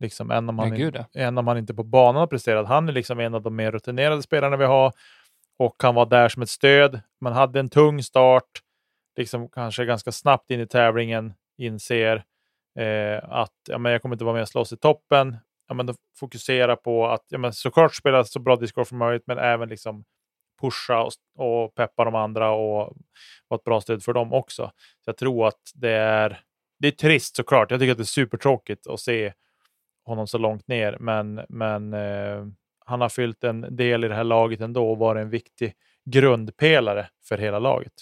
Liksom, 0.00 0.30
även, 0.30 0.48
om 0.48 0.58
han, 0.58 0.74
in, 0.74 1.04
även 1.14 1.38
om 1.38 1.46
han 1.46 1.58
inte 1.58 1.74
på 1.74 1.82
banan 1.82 2.20
har 2.20 2.26
presterat. 2.26 2.68
Han 2.68 2.88
är 2.88 2.92
liksom 2.92 3.20
en 3.20 3.34
av 3.34 3.42
de 3.42 3.56
mer 3.56 3.72
rutinerade 3.72 4.22
spelarna 4.22 4.56
vi 4.56 4.64
har 4.64 4.92
och 5.58 5.80
kan 5.80 5.94
vara 5.94 6.06
där 6.06 6.28
som 6.28 6.42
ett 6.42 6.48
stöd. 6.48 7.00
Man 7.20 7.32
hade 7.32 7.60
en 7.60 7.68
tung 7.68 8.02
start, 8.02 8.44
liksom 9.16 9.48
kanske 9.48 9.84
ganska 9.84 10.12
snabbt 10.12 10.50
in 10.50 10.60
i 10.60 10.66
tävlingen, 10.66 11.34
inser 11.58 12.24
eh, 12.78 13.18
att 13.22 13.54
ja, 13.68 13.78
men 13.78 13.92
jag 13.92 14.02
kommer 14.02 14.14
inte 14.14 14.24
vara 14.24 14.34
med 14.34 14.42
och 14.42 14.48
slåss 14.48 14.72
i 14.72 14.76
toppen. 14.76 15.36
Ja, 15.68 15.74
men 15.74 15.86
då 15.86 15.94
fokusera 16.18 16.76
på 16.76 17.06
att 17.06 17.24
ja, 17.28 17.38
men 17.38 17.52
såklart 17.52 17.94
spela 17.94 18.24
så 18.24 18.40
bra 18.40 18.56
discgolf 18.56 18.88
som 18.88 18.98
möjligt, 18.98 19.26
men 19.26 19.38
även 19.38 19.68
liksom 19.68 20.04
pusha 20.60 21.02
och, 21.02 21.12
och 21.36 21.74
peppa 21.74 22.04
de 22.04 22.14
andra 22.14 22.50
och 22.50 22.96
vara 23.48 23.58
ett 23.58 23.64
bra 23.64 23.80
stöd 23.80 24.02
för 24.02 24.12
dem 24.12 24.32
också. 24.32 24.72
Så 25.04 25.08
jag 25.08 25.16
tror 25.16 25.46
att 25.46 25.60
det 25.74 25.92
är, 25.92 26.40
det 26.78 26.88
är 26.88 26.92
trist 26.92 27.36
såklart. 27.36 27.70
Jag 27.70 27.80
tycker 27.80 27.92
att 27.92 27.98
det 27.98 28.02
är 28.02 28.04
supertråkigt 28.04 28.86
att 28.86 29.00
se 29.00 29.32
honom 30.04 30.26
så 30.26 30.38
långt 30.38 30.68
ner, 30.68 30.96
men, 31.00 31.40
men 31.48 31.94
eh, 31.94 32.46
han 32.86 33.00
har 33.00 33.08
fyllt 33.08 33.44
en 33.44 33.76
del 33.76 34.04
i 34.04 34.08
det 34.08 34.14
här 34.14 34.24
laget 34.24 34.60
ändå 34.60 34.90
och 34.90 34.98
varit 34.98 35.20
en 35.20 35.30
viktig 35.30 35.74
grundpelare 36.04 37.08
för 37.28 37.38
hela 37.38 37.58
laget. 37.58 37.92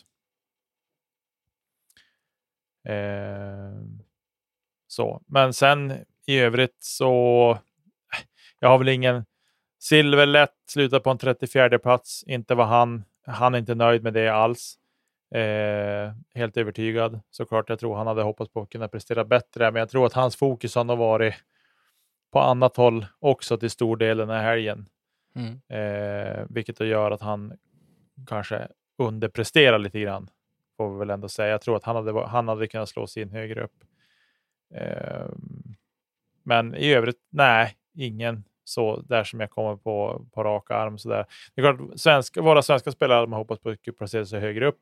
Eh, 2.88 3.72
så, 4.86 5.22
men 5.26 5.52
sen 5.52 5.92
i 6.26 6.38
övrigt 6.38 6.76
så. 6.78 7.58
Jag 8.60 8.68
har 8.68 8.78
väl 8.78 8.88
ingen 8.88 9.24
silverlätt 9.78 10.54
slutar 10.66 11.00
på 11.00 11.10
en 11.10 11.18
34 11.18 11.78
plats. 11.78 12.24
Inte 12.26 12.54
var 12.54 12.64
han. 12.64 13.04
Han 13.26 13.54
är 13.54 13.58
inte 13.58 13.74
nöjd 13.74 14.02
med 14.02 14.14
det 14.14 14.28
alls. 14.28 14.78
Eh, 15.34 16.12
helt 16.34 16.56
övertygad 16.56 17.20
såklart. 17.30 17.68
Jag 17.68 17.78
tror 17.78 17.96
han 17.96 18.06
hade 18.06 18.22
hoppats 18.22 18.52
på 18.52 18.60
att 18.60 18.70
kunna 18.70 18.88
prestera 18.88 19.24
bättre, 19.24 19.70
men 19.70 19.80
jag 19.80 19.88
tror 19.88 20.06
att 20.06 20.12
hans 20.12 20.36
fokus 20.36 20.74
har 20.74 20.84
nog 20.84 20.98
varit 20.98 21.34
på 22.32 22.40
annat 22.40 22.76
håll 22.76 23.06
också 23.18 23.56
till 23.56 23.70
stor 23.70 23.96
del 23.96 24.18
den 24.18 24.30
här 24.30 24.42
helgen. 24.42 24.86
Mm. 25.34 25.60
Eh, 25.68 26.46
vilket 26.48 26.80
gör 26.80 27.10
att 27.10 27.20
han 27.20 27.52
kanske 28.26 28.68
underpresterar 28.98 29.78
lite 29.78 30.00
grann. 30.00 30.30
Får 30.78 30.92
vi 30.92 30.98
väl 30.98 31.10
ändå 31.10 31.28
säga. 31.28 31.50
Jag 31.50 31.60
tror 31.60 31.76
att 31.76 31.84
han 31.84 31.96
hade, 31.96 32.26
han 32.26 32.48
hade 32.48 32.66
kunnat 32.66 32.88
slå 32.88 33.06
sig 33.06 33.22
in 33.22 33.30
högre 33.30 33.64
upp. 33.64 33.84
Eh, 34.74 35.26
men 36.42 36.74
i 36.74 36.92
övrigt, 36.92 37.18
nej, 37.30 37.76
ingen 37.94 38.44
så 38.64 39.00
där 39.00 39.24
som 39.24 39.40
jag 39.40 39.50
kommer 39.50 39.76
på 39.76 40.26
på 40.32 40.44
raka 40.44 40.74
arm. 40.74 40.98
Så 40.98 41.08
där. 41.08 41.26
Det 41.54 41.60
är 41.60 41.76
klart, 41.76 42.00
svenska, 42.00 42.42
våra 42.42 42.62
svenska 42.62 42.92
spelare 42.92 43.16
hade 43.16 43.30
man 43.30 43.38
hoppats 43.38 43.62
på 43.62 43.70
att 43.70 43.96
placera 43.98 44.26
sig 44.26 44.40
högre 44.40 44.66
upp. 44.66 44.80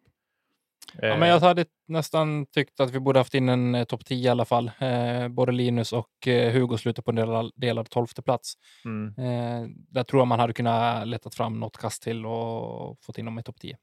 Ja, 0.92 1.16
men 1.16 1.28
jag 1.28 1.40
hade 1.40 1.64
nästan 1.88 2.46
tyckt 2.46 2.80
att 2.80 2.90
vi 2.90 3.00
borde 3.00 3.20
haft 3.20 3.34
in 3.34 3.48
en 3.48 3.74
eh, 3.74 3.84
topp 3.84 4.04
10 4.04 4.26
i 4.26 4.28
alla 4.28 4.44
fall. 4.44 4.70
Eh, 4.78 5.28
både 5.28 5.52
Linus 5.52 5.92
och 5.92 6.28
eh, 6.28 6.52
Hugo 6.52 6.78
slutar 6.78 7.02
på 7.02 7.10
en 7.10 7.16
delad, 7.16 7.52
delad 7.54 7.90
tolfte 7.90 8.22
plats. 8.22 8.54
Mm. 8.84 9.14
Eh, 9.18 9.68
där 9.90 10.04
tror 10.04 10.20
jag 10.20 10.26
man 10.26 10.40
hade 10.40 10.52
kunnat 10.52 11.08
letat 11.08 11.34
fram 11.34 11.60
något 11.60 11.76
kast 11.76 12.02
till 12.02 12.26
och 12.26 12.98
fått 13.00 13.18
in 13.18 13.24
dem 13.24 13.38
i 13.38 13.42
topp 13.42 13.60
10. 13.60 13.76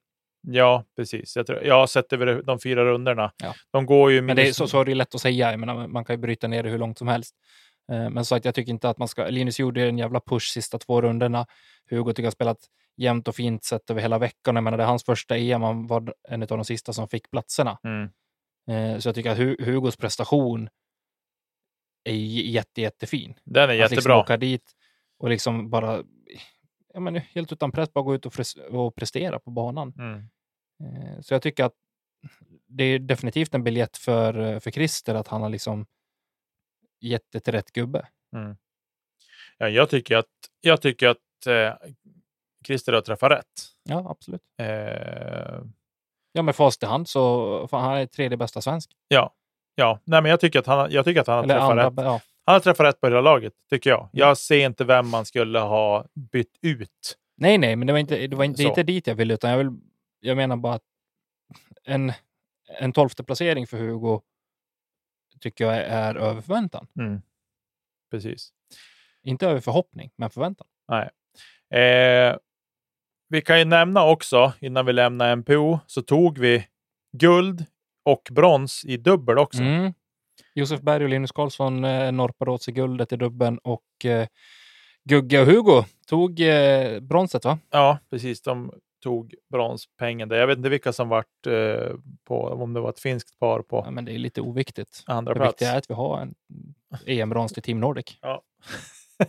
Ja, 0.47 0.85
precis. 0.95 1.35
Jag, 1.35 1.47
tror, 1.47 1.63
jag 1.63 1.75
har 1.75 1.87
sett 1.87 2.13
över 2.13 2.41
de 2.43 2.59
fyra 2.59 2.85
rundorna. 2.85 3.31
Ja. 3.43 3.53
De 3.71 3.85
går 3.85 4.11
ju 4.11 4.21
Men 4.21 4.35
det 4.35 4.47
är, 4.47 4.51
så, 4.53 4.67
så 4.67 4.81
är 4.81 4.85
det 4.85 4.95
lätt 4.95 5.15
att 5.15 5.21
säga. 5.21 5.51
Jag 5.51 5.59
menar, 5.59 5.87
man 5.87 6.05
kan 6.05 6.13
ju 6.15 6.17
bryta 6.21 6.47
ner 6.47 6.63
det 6.63 6.69
hur 6.69 6.77
långt 6.77 6.97
som 6.97 7.07
helst. 7.07 7.35
Eh, 7.91 8.09
men 8.09 8.25
så 8.25 8.35
att 8.35 8.45
jag 8.45 8.55
tycker 8.55 8.71
inte 8.71 8.89
att 8.89 8.97
man 8.97 9.07
ska... 9.07 9.25
Linus 9.27 9.59
gjorde 9.59 9.87
en 9.87 9.97
jävla 9.97 10.19
push 10.19 10.51
sista 10.53 10.77
två 10.77 11.01
rundorna. 11.01 11.45
Hugo 11.89 12.09
tycker 12.11 12.23
jag 12.23 12.27
har 12.27 12.31
spelat 12.31 12.57
jämnt 12.97 13.27
och 13.27 13.35
fint 13.35 13.63
sett 13.63 13.89
över 13.89 14.01
hela 14.01 14.17
veckan. 14.19 14.55
Jag 14.55 14.63
menar, 14.63 14.77
det 14.77 14.83
är 14.83 14.87
hans 14.87 15.03
första 15.05 15.37
EM. 15.37 15.61
Han 15.61 15.87
var 15.87 16.13
en 16.29 16.41
av 16.41 16.47
de 16.47 16.65
sista 16.65 16.93
som 16.93 17.07
fick 17.07 17.31
platserna. 17.31 17.77
Mm. 17.83 18.09
Eh, 18.93 18.99
Så 18.99 19.07
jag 19.07 19.15
tycker 19.15 19.31
att 19.31 19.37
Hu- 19.37 19.65
Hugos 19.65 19.97
prestation 19.97 20.69
är 22.03 22.13
jätte, 22.13 22.81
jättefin. 22.81 23.33
Den 23.43 23.63
är 23.63 23.73
Att 23.73 23.77
liksom 23.79 23.95
jättebra. 23.95 24.19
åka 24.19 24.37
dit 24.37 24.71
och 25.19 25.29
liksom 25.29 25.69
bara 25.69 26.03
ja, 26.93 26.99
men 26.99 27.15
helt 27.15 27.51
utan 27.51 27.71
press 27.71 27.93
bara 27.93 28.03
gå 28.03 28.15
ut 28.15 28.25
och, 28.25 28.33
och 28.71 28.95
prestera 28.95 29.39
på 29.39 29.51
banan. 29.51 29.93
Mm. 29.97 30.17
Eh, 30.83 31.21
Så 31.21 31.33
jag 31.33 31.41
tycker 31.41 31.63
att 31.65 31.73
det 32.67 32.83
är 32.83 32.99
definitivt 32.99 33.53
en 33.53 33.63
biljett 33.63 33.97
för, 33.97 34.39
eh, 34.39 34.59
för 34.59 34.71
Christer 34.71 35.15
att 35.15 35.27
han 35.27 35.41
har 35.41 35.49
liksom 35.49 35.85
gett 36.99 37.31
det 37.31 37.39
till 37.39 37.53
rätt 37.53 37.71
gubbe. 37.71 38.07
Mm. 38.35 38.57
Ja, 39.57 39.69
jag 39.69 39.89
tycker 39.89 40.17
att, 40.17 40.27
jag 40.61 40.81
tycker 40.81 41.07
att 41.07 41.47
eh, 41.47 41.73
Christer 42.67 42.93
har 42.93 43.01
träffat 43.01 43.31
rätt. 43.31 43.61
Ja, 43.83 44.09
absolut. 44.09 44.41
Eh, 44.61 45.63
Ja, 46.35 46.41
med 46.41 46.55
fast 46.55 46.83
i 46.83 46.85
hand 46.85 47.07
så 47.09 47.67
fan, 47.67 47.83
han 47.83 47.97
är 47.97 48.05
tredje 48.05 48.37
bästa 48.37 48.61
svensk. 48.61 48.91
ja, 49.07 49.33
ja. 49.75 49.99
Nej, 50.03 50.21
men 50.21 50.29
jag 50.29 50.39
tycker 50.39 50.59
att 50.59 50.65
han, 50.65 50.91
jag 50.91 51.05
tycker 51.05 51.21
att 51.21 51.27
han 51.27 51.35
har 51.37 51.43
Eller 51.43 51.53
träffat 51.53 51.69
andra, 51.69 51.87
rätt. 51.87 51.93
ja. 52.05 52.21
Han 52.45 52.53
har 52.53 52.59
träffat 52.59 52.85
rätt 52.85 53.01
på 53.01 53.07
hela 53.07 53.21
laget, 53.21 53.53
tycker 53.69 53.89
jag. 53.89 54.09
Jag 54.11 54.37
ser 54.37 54.65
inte 54.65 54.83
vem 54.83 55.09
man 55.09 55.25
skulle 55.25 55.59
ha 55.59 56.05
bytt 56.31 56.57
ut. 56.61 57.17
Nej, 57.37 57.57
nej, 57.57 57.75
men 57.75 57.87
det 57.87 57.93
var 57.93 57.99
inte, 57.99 58.27
det 58.27 58.35
var 58.35 58.43
inte, 58.43 58.63
det 58.63 58.69
inte 58.69 58.83
dit 58.83 59.07
jag 59.07 59.15
vill, 59.15 59.31
utan 59.31 59.51
jag, 59.51 59.57
vill, 59.57 59.71
jag 60.19 60.37
menar 60.37 60.57
bara 60.57 60.73
att 60.73 60.83
en, 61.83 62.11
en 62.79 62.93
tolfte 62.93 63.23
placering 63.23 63.67
för 63.67 63.77
Hugo 63.77 64.21
tycker 65.39 65.65
jag 65.65 65.75
är, 65.75 66.15
över 66.15 66.41
förväntan. 66.41 66.87
Mm. 66.99 67.21
Precis. 68.11 68.53
Inte 69.23 69.47
över 69.47 69.59
förhoppning, 69.59 70.11
men 70.15 70.29
förväntan. 70.29 70.67
Eh, 71.79 72.37
vi 73.29 73.41
kan 73.41 73.59
ju 73.59 73.65
nämna 73.65 74.05
också, 74.05 74.53
innan 74.59 74.85
vi 74.85 74.93
lämnar 74.93 75.35
MPO, 75.35 75.79
så 75.87 76.01
tog 76.01 76.37
vi 76.37 76.67
guld 77.17 77.65
och 78.05 78.29
brons 78.31 78.85
i 78.85 78.97
dubbel 78.97 79.37
också. 79.37 79.61
Mm. 79.61 79.93
Josef 80.53 80.81
Berg 80.81 81.03
och 81.03 81.09
Linus 81.09 81.31
Karlsson 81.31 81.83
eh, 81.83 82.11
norpade 82.11 82.51
åt 82.51 82.63
sig 82.63 82.73
guldet 82.73 83.13
i 83.13 83.15
dubben 83.15 83.57
och 83.57 84.05
eh, 84.05 84.27
Gugge 85.09 85.39
och 85.41 85.45
Hugo 85.47 85.83
tog 86.07 86.39
eh, 86.41 86.99
bronset, 86.99 87.45
va? 87.45 87.59
Ja, 87.69 87.99
precis. 88.09 88.41
De 88.41 88.73
tog 89.03 89.35
bronspengen 89.51 90.29
där. 90.29 90.37
Jag 90.37 90.47
vet 90.47 90.57
inte 90.57 90.69
vilka 90.69 90.93
som 90.93 91.09
vart 91.09 91.47
eh, 91.47 91.95
på, 92.27 92.47
om 92.47 92.73
det 92.73 92.79
var 92.79 92.89
ett 92.89 92.99
finskt 92.99 93.39
par 93.39 93.61
på 93.61 93.81
Ja, 93.85 93.91
men 93.91 94.05
det 94.05 94.11
är 94.11 94.17
lite 94.17 94.41
oviktigt. 94.41 95.03
andra 95.05 95.33
Det 95.33 95.39
plats. 95.39 95.51
viktiga 95.53 95.71
är 95.71 95.77
att 95.77 95.89
vi 95.89 95.93
har 95.93 96.21
en 96.21 96.35
EM-brons 97.05 97.53
till 97.53 97.63
Team 97.63 97.79
Nordic. 97.79 98.17
Ja. 98.21 98.41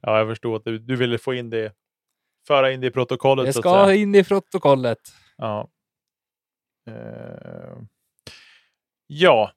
ja, 0.00 0.18
jag 0.18 0.28
förstod 0.28 0.56
att 0.56 0.64
du, 0.64 0.78
du 0.78 0.96
ville 0.96 1.18
få 1.18 1.34
in 1.34 1.50
det, 1.50 1.72
föra 2.46 2.72
in 2.72 2.80
det 2.80 2.86
i 2.86 2.90
protokollet. 2.90 3.46
Det 3.46 3.52
ska 3.52 3.94
in 3.94 4.14
i 4.14 4.24
protokollet. 4.24 4.98
Ja. 5.36 5.68
Eh, 6.90 7.78
ja, 9.06 9.52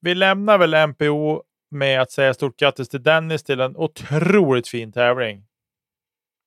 vi 0.00 0.14
lämnar 0.14 0.58
väl 0.58 0.74
MPO 0.88 1.42
med 1.70 2.00
att 2.00 2.10
säga 2.10 2.34
stort 2.34 2.56
grattis 2.58 2.88
till 2.88 3.02
Dennis 3.02 3.42
till 3.42 3.60
en 3.60 3.76
otroligt 3.76 4.68
fin 4.68 4.92
tävling. 4.92 5.46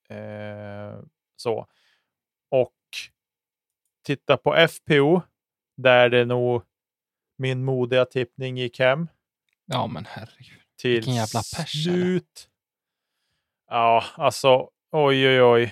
Eh, 0.10 0.99
så. 1.36 1.67
Och 2.51 2.73
titta 4.05 4.38
på 4.38 4.67
FPO 4.67 5.21
där 5.77 6.10
det 6.10 6.25
nog 6.25 6.63
min 7.38 7.63
modiga 7.65 8.05
tippning 8.05 8.57
gick 8.57 8.79
hem 8.79 9.07
Ja, 9.65 9.88
men 9.88 10.05
herregud. 10.05 10.62
till 10.81 10.91
Vilken 10.91 11.15
jävla 11.15 11.39
pers, 11.39 11.88
eller? 11.88 11.93
slut. 11.95 12.49
Ja, 13.69 14.03
alltså 14.15 14.69
oj, 14.91 15.27
oj, 15.27 15.41
oj. 15.43 15.63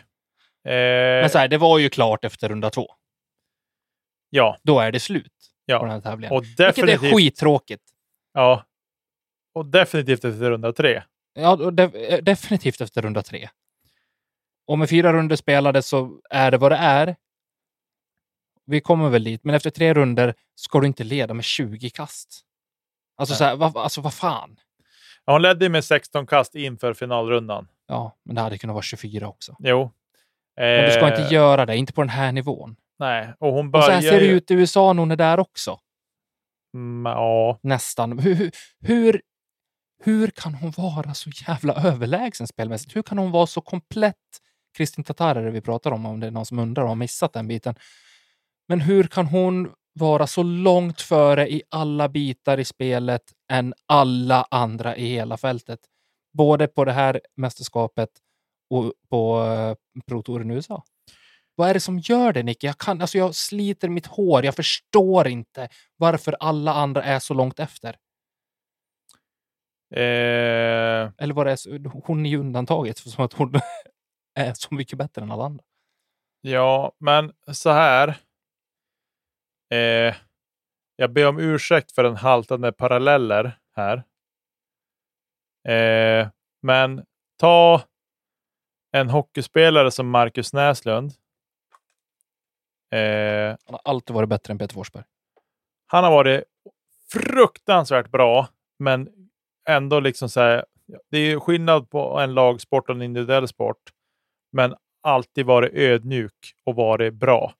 Eh, 0.71 1.21
Men 1.21 1.29
så 1.29 1.37
här, 1.37 1.47
det 1.47 1.57
var 1.57 1.79
ju 1.79 1.89
klart 1.89 2.25
efter 2.25 2.49
runda 2.49 2.69
två. 2.69 2.87
ja, 4.29 4.57
Då 4.63 4.79
är 4.79 4.91
det 4.91 4.99
slut 4.99 5.51
Ja, 5.65 5.79
på 5.79 5.85
den 5.85 5.93
här 5.93 6.01
tävlingen. 6.01 6.35
och 6.37 6.43
Vilket 6.43 6.59
är 6.59 6.65
definitivt. 6.67 7.15
skittråkigt. 7.15 7.83
Ja, 8.33 8.65
och 9.53 9.65
definitivt 9.65 10.25
efter 10.25 10.49
runda 10.51 10.73
tre. 10.73 11.03
Ja, 11.33 11.55
de- 11.55 11.81
eh, 11.95 12.17
definitivt 12.23 12.81
efter 12.81 13.01
runda 13.01 13.21
tre. 13.23 13.49
Och 14.67 14.79
med 14.79 14.89
fyra 14.89 15.13
runder 15.13 15.35
spelade 15.35 15.81
så 15.81 16.21
är 16.29 16.51
det 16.51 16.57
vad 16.57 16.71
det 16.71 16.75
är. 16.77 17.15
Vi 18.65 18.81
kommer 18.81 19.09
väl 19.09 19.23
dit, 19.23 19.43
men 19.43 19.55
efter 19.55 19.69
tre 19.69 19.93
runder 19.93 20.33
ska 20.55 20.79
du 20.79 20.87
inte 20.87 21.03
leda 21.03 21.33
med 21.33 21.43
20 21.45 21.89
kast. 21.89 22.41
Alltså, 23.17 23.33
Nej. 23.33 23.37
så 23.37 23.43
här, 23.43 23.55
vad, 23.55 23.77
alltså 23.77 24.01
vad 24.01 24.13
fan? 24.13 24.59
Ja, 25.25 25.33
hon 25.33 25.41
ledde 25.41 25.69
med 25.69 25.85
16 25.85 26.27
kast 26.27 26.55
inför 26.55 26.93
finalrundan. 26.93 27.67
Ja, 27.87 28.17
men 28.23 28.35
det 28.35 28.41
hade 28.41 28.57
kunnat 28.57 28.73
vara 28.73 28.83
24 28.83 29.27
också. 29.27 29.55
Jo. 29.59 29.91
Men 30.57 30.85
du 30.85 30.91
ska 30.91 31.07
Eh, 31.07 31.21
inte 31.21 31.33
göra 31.33 31.65
det, 31.65 31.77
inte 31.77 31.93
på 31.93 32.01
den 32.01 32.09
här 32.09 32.31
nivån. 32.31 32.75
Nej, 32.99 33.33
och 33.39 33.53
hon 33.53 33.67
Och 33.67 33.83
så 33.83 33.87
börjar 33.87 34.01
här 34.01 34.01
ser 34.01 34.19
det 34.19 34.27
ut 34.27 34.51
i 34.51 34.53
USA 34.53 34.93
när 34.93 34.99
hon 34.99 35.11
är 35.11 35.15
där 35.15 35.39
också. 35.39 35.79
Mm, 36.73 37.11
ja, 37.11 37.59
Nästan. 37.63 38.19
Hur, 38.19 38.51
hur- 38.79 39.21
hur, 40.03 40.27
kan 40.27 40.53
hon 40.53 40.71
vara 40.77 41.13
så 41.13 41.29
jävla 41.47 41.73
överlägsen 41.73 42.47
spelmässigt? 42.47 42.95
Hur 42.95 43.01
kan 43.01 43.17
hon 43.17 43.31
vara 43.31 43.47
så 43.47 43.61
komplett? 43.61 44.15
Kristin 44.77 45.03
Tatar 45.03 45.35
är 45.35 45.43
det 45.45 45.51
vi 45.51 45.61
pratar 45.61 45.91
om, 45.91 46.05
om 46.05 46.19
det 46.19 46.27
är 46.27 46.31
någon 46.31 46.45
som 46.45 46.59
undrar 46.59 46.83
och 46.83 46.89
har 46.89 46.95
missat 46.95 47.33
den 47.33 47.47
biten. 47.47 47.75
Men 48.67 48.81
hur 48.81 49.03
kan 49.03 49.25
hon 49.25 49.71
vara 49.93 50.27
så 50.27 50.43
långt 50.43 51.01
före 51.01 51.51
i 51.51 51.61
alla 51.69 52.09
bitar 52.09 52.59
i 52.59 52.65
spelet 52.65 53.21
än 53.51 53.73
alla 53.85 54.47
andra 54.51 54.95
i 54.95 55.07
hela 55.07 55.37
fältet? 55.37 55.79
Både 56.33 56.67
på 56.67 56.85
det 56.85 56.91
här 56.91 57.21
mästerskapet 57.35 58.09
och 58.69 58.93
på 59.09 59.43
uh, 59.43 60.01
Pro 60.07 60.21
Touren 60.21 60.51
i 60.51 60.53
USA. 60.53 60.83
Vad 61.55 61.69
är 61.69 61.73
det 61.73 61.79
som 61.79 61.99
gör 61.99 62.33
det, 62.33 62.43
Nicke? 62.43 62.67
Jag, 62.67 62.77
kan, 62.77 63.01
alltså 63.01 63.17
jag 63.17 63.35
sliter 63.35 63.89
mitt 63.89 64.05
hår. 64.07 64.45
Jag 64.45 64.55
förstår 64.55 65.27
inte 65.27 65.69
varför 65.97 66.35
alla 66.39 66.73
andra 66.73 67.03
är 67.03 67.19
så 67.19 67.33
långt 67.33 67.59
efter. 67.59 67.95
eh, 69.95 71.11
Eller 71.17 71.33
vad 71.33 71.45
det 71.47 71.51
är, 71.51 71.89
hon 72.07 72.25
är 72.25 72.29
ju 72.29 72.37
undantaget, 72.39 72.99
för 72.99 73.09
som 73.09 73.25
att 73.25 73.33
hon 73.33 73.53
är 74.39 74.53
så 74.53 74.73
mycket 74.75 74.97
bättre 74.97 75.21
än 75.21 75.31
alla 75.31 75.43
andra. 75.45 75.63
ja, 76.41 76.91
men 76.99 77.33
så 77.51 77.69
här. 77.69 78.07
Eh, 79.73 80.15
jag 80.95 81.13
ber 81.13 81.27
om 81.27 81.39
ursäkt 81.39 81.91
för 81.91 82.03
den 82.03 82.15
haltande 82.15 82.71
paralleller 82.71 83.59
här. 83.75 84.03
Eh, 85.67 86.27
men 86.61 87.05
ta 87.39 87.81
en 88.91 89.09
hockeyspelare 89.09 89.91
som 89.91 90.09
Marcus 90.09 90.53
Näslund. 90.53 91.11
Eh, 92.95 93.55
Han 93.65 93.73
har 93.73 93.81
alltid 93.83 94.13
varit 94.15 94.29
bättre 94.29 94.51
än 94.51 94.57
Peter 94.57 94.73
Forsberg. 94.73 95.03
han 95.87 96.03
har 96.03 96.11
varit 96.11 96.43
fruktansvärt 97.11 98.09
bra, 98.11 98.47
men 98.79 99.09
ändå 99.69 99.99
liksom 99.99 100.29
så 100.29 100.39
här. 100.39 100.65
det 101.11 101.17
är 101.17 101.39
skillnad 101.39 101.89
på 101.89 102.19
en 102.19 102.33
lagsport 102.33 102.89
och 102.89 102.95
en 102.95 103.01
individuell 103.01 103.47
sport, 103.47 103.81
men 104.51 104.75
alltid 105.03 105.45
varit 105.45 105.73
ödmjuk 105.73 106.53
och 106.65 106.75
varit 106.75 107.13
bra. 107.13 107.53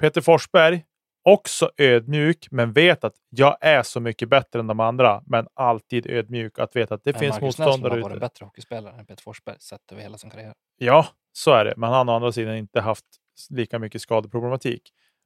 Peter 0.00 0.20
Forsberg, 0.20 0.84
också 1.24 1.70
ödmjuk, 1.76 2.48
men 2.50 2.72
vet 2.72 3.04
att 3.04 3.14
jag 3.28 3.56
är 3.60 3.82
så 3.82 4.00
mycket 4.00 4.28
bättre 4.28 4.60
än 4.60 4.66
de 4.66 4.80
andra, 4.80 5.22
men 5.26 5.48
alltid 5.54 6.06
ödmjuk 6.06 6.58
att 6.58 6.76
veta 6.76 6.94
att 6.94 7.04
det 7.04 7.12
Men 7.12 7.20
finns 7.20 7.40
Marcus 7.40 7.58
motståndare 7.58 7.90
har 7.90 7.96
varit 7.98 8.06
en 8.06 8.12
ute. 8.12 8.20
bättre 8.20 8.44
hockeyspelare 8.44 8.94
än 8.98 9.06
Peter 9.06 9.22
Forsberg 9.22 9.56
sett 9.60 9.92
över 9.92 10.02
hela 10.02 10.18
sin 10.18 10.30
karriär. 10.30 10.52
Ja, 10.78 11.06
så 11.32 11.50
är 11.52 11.64
det, 11.64 11.74
men 11.76 11.90
han 11.90 12.08
har 12.08 12.14
å 12.14 12.16
andra 12.16 12.32
sidan 12.32 12.56
inte 12.56 12.80
haft 12.80 13.04
lika 13.50 13.78
mycket 13.78 14.00
skadeproblematik. 14.02 14.82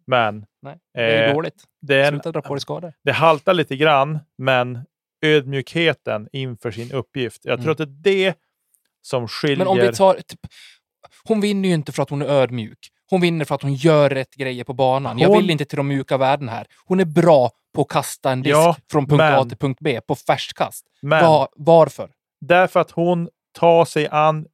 Men 0.06 0.46
Nej, 0.62 0.78
det 0.94 1.00
är 1.00 1.28
Eh, 1.28 1.34
dåligt. 1.34 1.64
det, 1.82 1.94
är 1.96 2.10
Sluta 2.10 2.32
dra 2.32 2.42
på 2.42 2.54
dig 2.54 2.60
skador. 2.60 2.92
det 3.04 3.12
haltar 3.12 3.54
lite 3.54 3.76
grann, 3.76 4.18
men 4.38 4.78
ödmjukheten 5.22 6.28
inför 6.32 6.70
sin 6.70 6.92
uppgift. 6.92 7.44
Jag 7.44 7.62
tror 7.62 7.74
Mm. 7.80 7.82
att 7.92 8.02
det 8.02 8.10
är 8.24 8.30
det 8.30 8.34
som 9.02 9.28
skiljer. 9.28 9.56
Men 9.58 9.66
om 9.66 9.76
vi 9.78 9.92
tar... 9.92 10.14
Typ, 10.14 10.40
hon 11.24 11.40
vinner 11.40 11.68
ju 11.68 11.74
inte 11.74 11.92
för 11.92 12.02
att 12.02 12.10
hon 12.10 12.22
är 12.22 12.26
ödmjuk. 12.26 12.78
Hon 13.10 13.20
vinner 13.20 13.44
för 13.44 13.54
att 13.54 13.62
hon 13.62 13.74
gör 13.74 14.10
rätt 14.10 14.34
grejer 14.34 14.64
på 14.64 14.72
banan. 14.74 15.18
Jag 15.18 15.28
Hon- 15.28 15.38
vill 15.38 15.50
inte 15.50 15.64
till 15.64 15.76
de 15.76 15.88
mjuka 15.88 16.16
värden 16.16 16.48
här. 16.48 16.66
Hon 16.86 17.00
är 17.00 17.04
bra 17.04 17.50
på 17.74 17.82
att 17.82 17.88
kasta 17.88 18.30
en 18.32 18.42
disk 18.42 18.54
Ja, 18.56 18.76
från 18.90 19.06
punkt 19.06 19.20
A 19.22 19.36
men- 19.38 19.48
till 19.48 19.58
punkt 19.58 19.78
B 19.80 20.00
på 20.06 20.14
färstkast. 20.14 20.86
men 21.02 21.24
Va, 21.24 21.48
varför? 21.56 22.10
därför 22.40 22.80
att 22.80 22.90
hon 22.90 23.28
tar 23.58 23.84
sig 23.84 24.08
an 24.08 24.46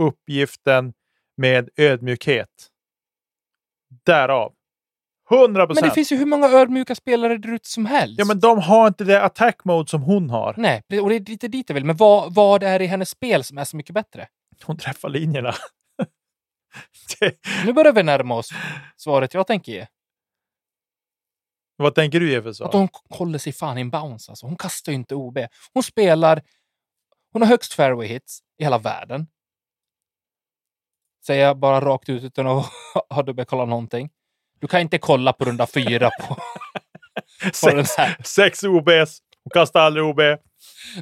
uppgiften 0.00 0.92
med 1.36 1.68
ödmjukhet. 1.76 2.48
Därav. 4.04 4.52
100 5.30 5.60
Men 5.60 5.66
procent. 5.66 5.86
det 5.86 5.94
finns 5.94 6.12
ju 6.12 6.16
hur 6.16 6.26
många 6.26 6.48
ödmjuka 6.48 6.94
spelare 6.94 7.38
där 7.38 7.54
ute 7.54 7.68
som 7.68 7.86
helst. 7.86 8.14
Ja, 8.18 8.24
men 8.24 8.40
de 8.40 8.58
har 8.58 8.88
inte 8.88 9.04
det 9.04 9.22
attack 9.22 9.64
mode 9.64 9.90
som 9.90 10.02
hon 10.02 10.30
har. 10.30 10.54
Nej, 10.56 10.82
och 11.00 11.08
det 11.08 11.16
är 11.16 11.20
lite 11.20 11.48
dit 11.48 11.68
jag 11.68 11.74
vill. 11.74 11.84
Men 11.84 11.96
vad, 11.96 12.34
vad 12.34 12.62
är 12.62 12.78
det 12.78 12.84
i 12.84 12.88
hennes 12.88 13.10
spel 13.10 13.44
som 13.44 13.58
är 13.58 13.64
så 13.64 13.76
mycket 13.76 13.94
bättre? 13.94 14.28
Hon 14.64 14.76
träffar 14.76 15.08
linjerna. 15.08 15.54
det, 17.20 17.36
Nu 17.66 17.72
börjar 17.72 17.92
vi 17.92 18.02
närma 18.02 18.34
oss 18.34 18.50
svaret 18.96 19.34
jag 19.34 19.46
tänker 19.46 19.72
ge. 19.72 19.86
vad 21.76 21.94
tänker 21.94 22.20
du 22.20 22.30
ge 22.30 22.42
för 22.42 22.52
svar? 22.52 22.66
Att 22.66 22.74
hon 22.74 22.88
håller 23.10 23.38
sig 23.38 23.52
fan 23.52 23.78
i 23.78 23.80
en 23.80 23.90
bounce. 23.90 24.32
Alltså. 24.32 24.46
Hon 24.46 24.56
kastar 24.56 24.92
ju 24.92 24.96
inte 24.96 25.14
OB. 25.14 25.38
Hon 25.74 25.82
spelar... 25.82 26.42
Hon 27.32 27.42
har 27.42 27.48
högst 27.48 27.72
fairway 27.72 28.06
hits 28.06 28.40
i 28.58 28.64
hela 28.64 28.78
världen. 28.78 29.26
Säger 31.26 31.44
jag 31.44 31.58
bara 31.58 31.80
rakt 31.80 32.08
ut 32.08 32.24
utan 32.24 32.46
att 32.46 32.66
ha 33.10 33.22
dubbelkollat 33.22 33.68
någonting. 33.68 34.10
Du 34.60 34.66
kan 34.68 34.80
inte 34.80 34.98
kolla 34.98 35.32
på 35.32 35.44
runda 35.44 35.66
fyra 35.66 36.10
på, 36.20 36.34
på 37.44 37.50
Sex, 37.52 37.90
sex 38.24 38.64
OBs. 38.64 39.18
Hon 39.44 39.50
kastar 39.50 39.80
aldrig 39.80 40.04
OB. 40.04 40.20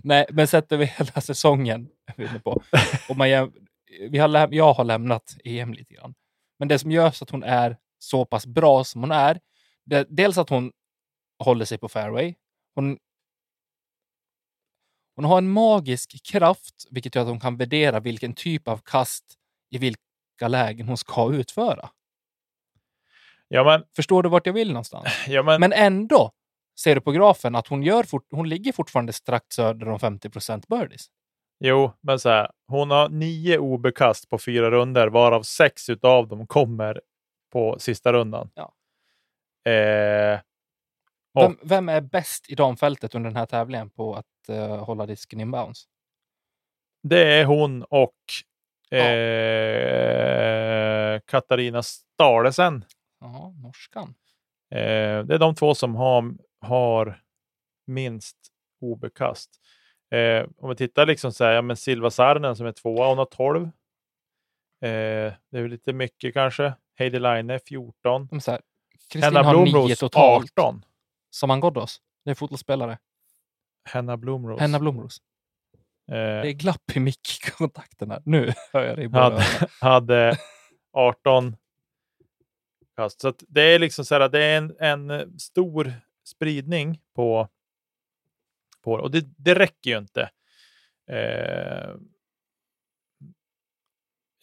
Nej, 0.02 0.26
men 0.30 0.46
sätter 0.46 0.76
vi 0.76 0.84
hela 0.84 1.20
säsongen 1.20 1.88
vi 2.16 2.28
på. 2.38 2.62
Och 3.08 3.16
man 3.16 3.52
vi 4.10 4.18
har 4.18 4.54
jag 4.54 4.72
har 4.72 4.84
lämnat 4.84 5.36
EM 5.44 5.74
lite 5.74 5.94
grann. 5.94 6.14
Men 6.58 6.68
det 6.68 6.78
som 6.78 6.90
gör 6.90 7.10
så 7.10 7.24
att 7.24 7.30
hon 7.30 7.42
är 7.42 7.76
så 7.98 8.24
pass 8.24 8.46
bra 8.46 8.84
som 8.84 9.00
hon 9.00 9.10
är, 9.10 9.40
det 9.84 10.06
dels 10.10 10.38
att 10.38 10.48
hon 10.48 10.72
håller 11.44 11.64
sig 11.64 11.78
på 11.78 11.88
fairway. 11.88 12.34
Hon, 12.74 12.98
hon 15.16 15.24
har 15.24 15.38
en 15.38 15.50
magisk 15.50 16.24
kraft, 16.24 16.86
vilket 16.90 17.14
gör 17.14 17.22
att 17.22 17.28
hon 17.28 17.40
kan 17.40 17.56
värdera 17.56 18.00
vilken 18.00 18.34
typ 18.34 18.68
av 18.68 18.80
kast 18.84 19.24
i 19.70 19.78
vilka 20.40 20.48
lägen 20.48 20.88
hon 20.88 20.96
ska 20.96 21.32
utföra. 21.32 21.90
Ja, 23.48 23.64
men, 23.64 23.84
Förstår 23.96 24.22
du 24.22 24.28
vart 24.28 24.46
jag 24.46 24.52
vill 24.52 24.68
någonstans? 24.68 25.08
ja, 25.28 25.42
men, 25.42 25.60
Men 25.60 25.72
ändå 25.72 26.32
ser 26.80 26.94
du 26.94 27.00
på 27.00 27.12
grafen 27.12 27.54
att 27.54 27.66
hon, 27.66 27.82
gör 27.82 28.02
fort, 28.02 28.26
hon 28.30 28.48
ligger 28.48 28.72
fortfarande 28.72 29.12
strax 29.12 29.56
söder 29.56 29.88
om 29.88 29.98
50% 29.98 30.64
birdies. 30.68 31.06
jo, 31.64 31.92
men 32.00 32.18
så 32.18 32.28
här. 32.28 32.50
Hon 32.66 32.90
har 32.90 33.08
nio 33.08 33.58
OB-kast 33.58 34.28
på 34.28 34.38
fyra 34.38 34.70
runder, 34.70 35.08
varav 35.08 35.42
sex 35.42 35.88
utav 35.88 36.28
dem 36.28 36.46
kommer 36.46 37.00
på 37.52 37.78
sista 37.78 38.12
rundan. 38.12 38.50
Ja. 38.54 38.72
Eh, 39.72 40.40
Och- 41.34 41.42
Vem, 41.42 41.58
vem 41.62 41.88
är 41.88 42.00
bäst 42.00 42.50
i 42.50 42.54
damfältet 42.54 43.14
under 43.14 43.30
den 43.30 43.36
här 43.36 43.46
tävlingen 43.46 43.90
på 43.90 44.14
att 44.14 44.48
eh, 44.48 44.84
hålla 44.84 45.06
disken 45.06 45.40
inbounds? 45.40 45.84
det 47.02 47.40
är 47.40 47.44
hon 47.44 47.82
och. 47.84 48.14
Eh, 48.98 51.20
Katarina 51.26 51.82
Stalesen. 51.82 52.84
Ja, 53.20 53.54
norskan. 53.62 54.14
Eh, 54.70 55.24
det 55.24 55.34
är 55.34 55.38
de 55.38 55.54
två 55.54 55.74
som 55.74 55.94
har, 55.94 56.34
har 56.60 57.22
minst 57.86 58.36
OB-kast. 58.80 59.50
Eh, 60.10 60.46
om 60.58 60.68
vi 60.68 60.76
tittar 60.76 61.06
liksom 61.06 61.32
så 61.32 61.44
här, 61.44 61.52
ja, 61.52 61.62
men 61.62 61.76
Silva 61.76 62.10
Saarinen 62.10 62.56
som 62.56 62.66
är 62.66 62.72
tvåa, 62.72 63.08
hon 63.08 63.18
har 63.18 63.24
12. 63.24 63.62
Eh, 63.62 63.70
det 65.50 65.58
är 65.58 65.68
lite 65.68 65.92
mycket 65.92 66.34
kanske. 66.34 66.74
Heidi 66.98 67.18
Line 67.18 67.58
14. 67.66 68.26
De 68.26 68.36
är 68.36 68.40
så 68.40 68.50
här, 68.50 68.60
Kristin 69.10 69.22
Henna 69.22 69.42
har 69.42 69.54
nio 69.54 69.72
Blomros 69.72 69.98
totalt. 69.98 70.58
18. 70.58 70.84
Saman 71.30 71.60
Ghoddos, 71.60 72.00
det 72.24 72.30
är 72.30 72.34
fotbollsspelare. 72.34 72.98
Henna 73.84 74.16
Blomros. 74.16 74.60
Henna 74.60 74.78
Blomros. 74.78 75.22
Eh, 76.10 76.42
Det 76.42 76.48
är 76.48 76.52
glapp 76.52 76.96
i 76.96 77.00
mickkontakten 77.00 78.10
här. 78.10 78.22
Nu 78.24 78.52
hör 78.72 78.98
jag 78.98 79.10
båda 79.10 79.24
hade, 79.24 79.68
hade 79.80 80.38
18 80.92 81.56
kast. 82.96 83.20
Så 83.20 83.34
det 83.48 83.62
är 83.62 83.78
liksom 83.78 84.04
så 84.04 84.14
här, 84.14 84.28
det 84.28 84.44
är 84.44 84.58
en, 84.58 84.76
en 84.78 85.10
eh, 85.10 85.26
stor 85.38 85.92
spridning 86.24 87.00
på, 87.14 87.48
på. 88.82 88.92
Och 88.92 89.10
det, 89.10 89.24
det 89.36 89.54
räcker 89.54 89.90
ju 89.90 89.98
inte. 89.98 90.22
Eh, 91.10 91.94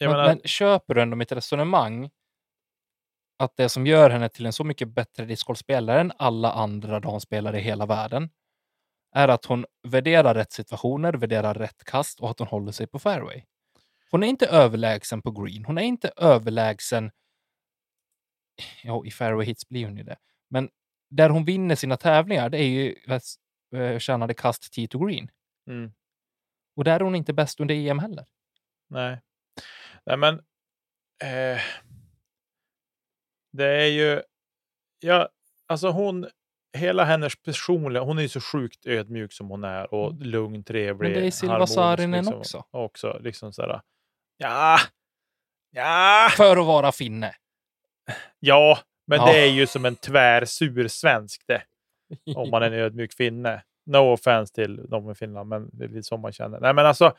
Men, 0.00 0.10
menar, 0.10 0.26
men 0.26 0.40
köper 0.44 0.94
du 0.94 1.02
ändå 1.02 1.16
mitt 1.16 1.32
resonemang 1.32 2.10
att 3.38 3.56
det 3.56 3.68
som 3.68 3.86
gör 3.86 4.10
henne 4.10 4.28
till 4.28 4.46
en 4.46 4.52
så 4.52 4.64
mycket 4.64 4.88
bättre 4.88 5.24
discgolfspelare 5.24 6.00
än 6.00 6.12
alla 6.18 6.52
andra 6.52 7.00
damspelare 7.00 7.58
i 7.58 7.62
hela 7.62 7.86
världen 7.86 8.30
är 9.14 9.28
att 9.28 9.44
hon 9.44 9.66
värderar 9.88 10.34
rätt 10.34 10.52
situationer, 10.52 11.12
värderar 11.12 11.54
rätt 11.54 11.84
kast 11.84 12.20
och 12.20 12.30
att 12.30 12.38
hon 12.38 12.48
håller 12.48 12.72
sig 12.72 12.86
på 12.86 12.98
fairway. 12.98 13.42
Hon 14.10 14.22
är 14.22 14.26
inte 14.26 14.46
överlägsen 14.46 15.22
på 15.22 15.30
green. 15.30 15.64
Hon 15.64 15.78
är 15.78 15.82
inte 15.82 16.12
överlägsen... 16.16 17.10
Ja, 18.82 19.04
i 19.06 19.10
fairway 19.10 19.46
hits 19.46 19.68
blir 19.68 19.84
hon 19.86 19.96
ju 19.96 20.02
det. 20.02 20.16
Men 20.50 20.70
där 21.10 21.30
hon 21.30 21.44
vinner 21.44 21.74
sina 21.74 21.96
tävlingar, 21.96 22.50
det 22.50 22.58
är 22.58 22.68
ju 22.68 22.96
eh, 23.74 23.98
tjänade 23.98 24.34
kast 24.34 24.72
tee 24.72 24.88
to 24.88 24.98
green. 25.06 25.30
mm, 25.66 25.92
Och 26.76 26.84
där 26.84 27.00
är 27.00 27.04
hon 27.04 27.14
inte 27.14 27.32
bäst 27.32 27.60
under 27.60 27.74
EM 27.74 27.98
heller. 27.98 28.26
nej. 28.88 29.20
nej, 30.06 30.16
men 30.16 30.34
eh, 31.24 31.60
det 33.52 33.66
är 33.66 33.86
ju, 33.86 34.22
ja, 35.00 35.28
alltså 35.66 35.90
hon, 35.90 36.26
hela 36.76 37.04
hennes 37.04 37.36
personliga, 37.42 38.02
hon 38.02 38.18
är 38.18 38.22
ju 38.22 38.28
så 38.28 38.40
sjukt 38.40 38.86
ödmjuk 38.86 39.32
som 39.32 39.48
hon 39.48 39.64
är 39.64 39.94
och 39.94 40.14
lugn, 40.20 40.64
trevlig. 40.64 41.06
Mm. 41.08 41.12
Men 41.12 41.22
det 41.22 41.26
är 41.26 41.30
Silva 41.30 41.66
Saarinen 41.66 42.24
liksom, 42.24 42.38
också. 42.38 42.64
också. 42.70 43.18
Liksom 43.20 43.52
sådär, 43.52 43.80
ja, 44.36 44.78
ja, 45.70 46.28
För 46.36 46.56
att 46.56 46.66
vara 46.66 46.92
finne. 46.92 47.34
ja, 48.38 48.78
men 49.06 49.18
Ja. 49.18 49.26
det 49.26 49.38
är 49.40 49.50
ju 49.50 49.66
som 49.66 49.84
en 49.84 49.96
tvärsur 49.96 50.88
svensk 50.88 51.42
det, 51.46 51.62
om 52.36 52.50
man 52.50 52.62
är 52.62 52.66
en 52.66 52.72
ödmjuk 52.84 53.12
finne. 53.14 53.62
No 53.86 53.96
offense 54.12 54.54
till 54.54 54.86
de 54.88 55.10
i 55.10 55.14
Finland, 55.14 55.48
men 55.48 55.70
det 55.72 55.84
är 55.84 55.88
lite 55.88 56.02
så 56.02 56.16
man 56.16 56.32
känner. 56.32 56.60
Nej, 56.60 56.74
men 56.74 56.86
alltså, 56.86 57.16